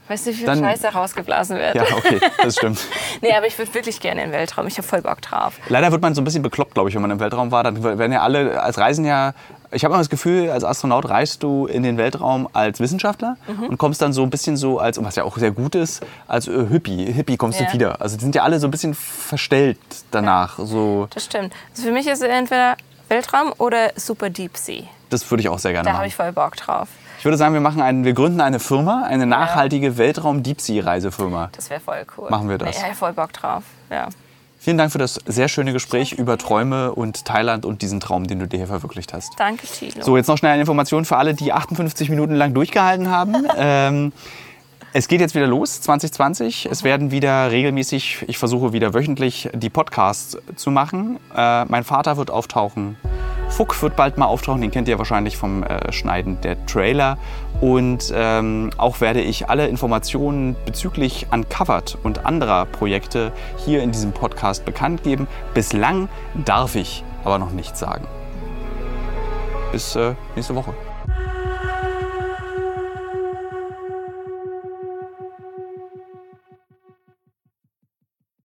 Weißt 0.09 0.27
du, 0.27 0.31
wie 0.31 0.35
viel 0.35 0.47
Dann- 0.47 0.61
Scheiße 0.61 0.89
rausgeblasen 0.89 1.57
wird? 1.59 1.75
Ja, 1.75 1.83
okay, 1.97 2.19
das 2.43 2.57
stimmt. 2.57 2.81
nee, 3.21 3.33
aber 3.33 3.47
ich 3.47 3.59
würde 3.59 3.73
wirklich 3.75 4.01
gerne 4.01 4.23
in 4.25 4.31
den 4.31 4.33
Weltraum. 4.39 4.67
Ich 4.67 4.79
habe 4.79 4.89
voll 4.89 5.03
Bock 5.03 5.21
drauf. 5.21 5.55
Leider 5.69 5.93
wird 5.93 6.01
man 6.03 6.15
so 6.15 6.21
ein 6.23 6.25
bisschen 6.25 6.43
bekloppt, 6.43 6.75
glaube 6.75 6.89
ich, 6.89 6.95
wenn 6.95 7.03
man 7.03 7.11
im 7.11 7.21
Weltraum 7.21 7.51
war. 7.51 7.63
Dann 7.63 7.83
werden 7.83 8.13
ja 8.13 8.23
alle 8.23 8.61
als 8.63 8.79
Reisen 8.79 9.05
ja. 9.05 9.35
Ich 9.71 9.85
habe 9.85 9.93
immer 9.93 10.01
das 10.01 10.09
Gefühl, 10.09 10.51
als 10.51 10.65
Astronaut 10.65 11.11
reist 11.11 11.43
du 11.43 11.67
in 11.67 11.83
den 11.83 11.99
Weltraum 11.99 12.49
als 12.55 12.81
Wissenschaftler 12.81 13.37
Mhm. 13.47 13.65
und 13.65 13.77
kommst 13.79 14.01
dann 14.01 14.15
so 14.15 14.23
ein 14.23 14.31
bisschen 14.31 14.57
so 14.57 14.79
als, 14.79 15.03
was 15.05 15.17
ja 15.17 15.25
auch 15.25 15.37
sehr 15.37 15.51
gut 15.51 15.75
ist, 15.75 16.03
als 16.27 16.49
äh, 16.49 16.67
Hippie. 16.71 17.13
Hippie 17.13 17.37
kommst 17.37 17.61
Ja. 17.61 17.67
du 17.67 17.73
wieder. 17.75 18.01
Also 18.01 18.17
die 18.17 18.23
sind 18.23 18.35
ja 18.35 18.45
alle 18.45 18.61
so 18.61 18.67
ein 18.67 18.71
bisschen 18.71 18.95
verstellt 18.95 19.79
danach. 20.11 20.59
So, 20.59 21.07
Das 21.13 21.25
stimmt. 21.27 21.53
Also 21.71 21.83
für 21.83 21.93
mich 21.93 22.07
ist 22.07 22.23
es 22.23 22.29
entweder 22.29 22.77
Weltraum 23.11 23.53
oder 23.59 23.93
Super 23.97 24.31
Deep 24.31 24.57
Sea. 24.57 24.85
das 25.11 25.31
würde 25.31 25.43
ich 25.43 25.49
auch 25.51 25.59
sehr 25.59 25.73
gerne 25.73 25.85
Da 25.85 25.91
habe 25.93 25.99
machen. 25.99 26.09
ich 26.09 26.17
voll 26.17 26.33
Bock 26.33 26.57
drauf. 26.57 26.89
Ich 27.19 27.25
würde 27.25 27.37
sagen, 27.37 27.53
wir 27.53 27.61
machen 27.61 27.83
einen, 27.83 28.05
wir 28.05 28.13
gründen 28.13 28.41
eine 28.41 28.61
Firma, 28.61 29.05
eine 29.05 29.27
nachhaltige 29.27 29.99
Weltraum-Deep-Sea-Reisefirma. 29.99 31.51
Das 31.53 31.69
wäre 31.69 31.81
voll 31.81 32.07
cool. 32.17 32.31
Machen 32.31 32.49
wir 32.49 32.59
das. 32.59 32.81
Ja, 32.81 32.95
voll 32.95 33.13
Bock 33.13 33.33
drauf. 33.33 33.65
Ja. 33.91 34.09
Vielen 34.61 34.79
Dank 34.79 34.93
für 34.93 34.99
das 34.99 35.15
sehr 35.27 35.49
schöne 35.49 35.73
Gespräch 35.73 36.13
über 36.13 36.39
Träume 36.39 36.93
und 36.93 37.25
Thailand 37.25 37.65
und 37.65 37.83
diesen 37.83 38.01
Traum, 38.01 38.27
den 38.27 38.39
du 38.39 38.47
dir 38.47 38.59
hier 38.59 38.67
verwirklicht 38.67 39.13
hast. 39.13 39.33
Danke, 39.39 39.67
Thilo. 39.67 40.05
So, 40.05 40.17
jetzt 40.17 40.29
noch 40.29 40.39
schnell 40.39 40.53
eine 40.53 40.61
Information 40.61 41.05
für 41.05 41.17
alle, 41.17 41.35
die 41.35 41.53
58 41.53 42.09
Minuten 42.09 42.35
lang 42.35 42.55
durchgehalten 42.55 43.11
haben. 43.11 43.35
ähm, 43.57 44.13
es 44.93 45.09
geht 45.09 45.21
jetzt 45.21 45.35
wieder 45.35 45.47
los, 45.47 45.81
2020. 45.83 46.67
Es 46.71 46.83
werden 46.83 47.11
wieder 47.11 47.51
regelmäßig, 47.51 48.25
ich 48.27 48.39
versuche 48.39 48.73
wieder 48.73 48.95
wöchentlich 48.95 49.51
die 49.53 49.71
Podcasts 49.71 50.39
zu 50.57 50.71
machen. 50.71 51.19
Äh, 51.37 51.67
mein 51.67 51.85
Vater 51.85 52.17
wird 52.17 52.31
auftauchen. 52.31 52.97
Fuck 53.51 53.81
wird 53.83 53.97
bald 53.97 54.19
mal 54.19 54.27
auftauchen, 54.27 54.61
den 54.61 54.71
kennt 54.71 54.89
ihr 54.89 54.99
wahrscheinlich 54.99 55.37
vom 55.37 55.63
äh, 55.63 55.91
Schneiden 55.93 56.41
der 56.43 56.65
Trailer. 56.67 57.19
Und 57.61 58.13
ähm, 58.15 58.71
auch 58.77 59.01
werde 59.01 59.21
ich 59.21 59.49
alle 59.49 59.69
Informationen 59.69 60.55
bezüglich 60.65 61.27
Uncovered 61.33 61.99
und 62.03 62.25
anderer 62.25 62.67
Projekte 62.67 63.33
hier 63.57 63.83
in 63.83 63.91
diesem 63.91 64.13
Podcast 64.13 64.65
bekannt 64.65 65.03
geben. 65.03 65.27
Bislang 65.55 66.09
darf 66.45 66.77
ich 66.77 67.05
aber 67.25 67.39
noch 67.39 67.51
nichts 67.51 67.81
sagen. 67.81 68.07
Bis 69.73 69.97
äh, 69.97 70.15
nächste 70.35 70.55
Woche. 70.55 70.75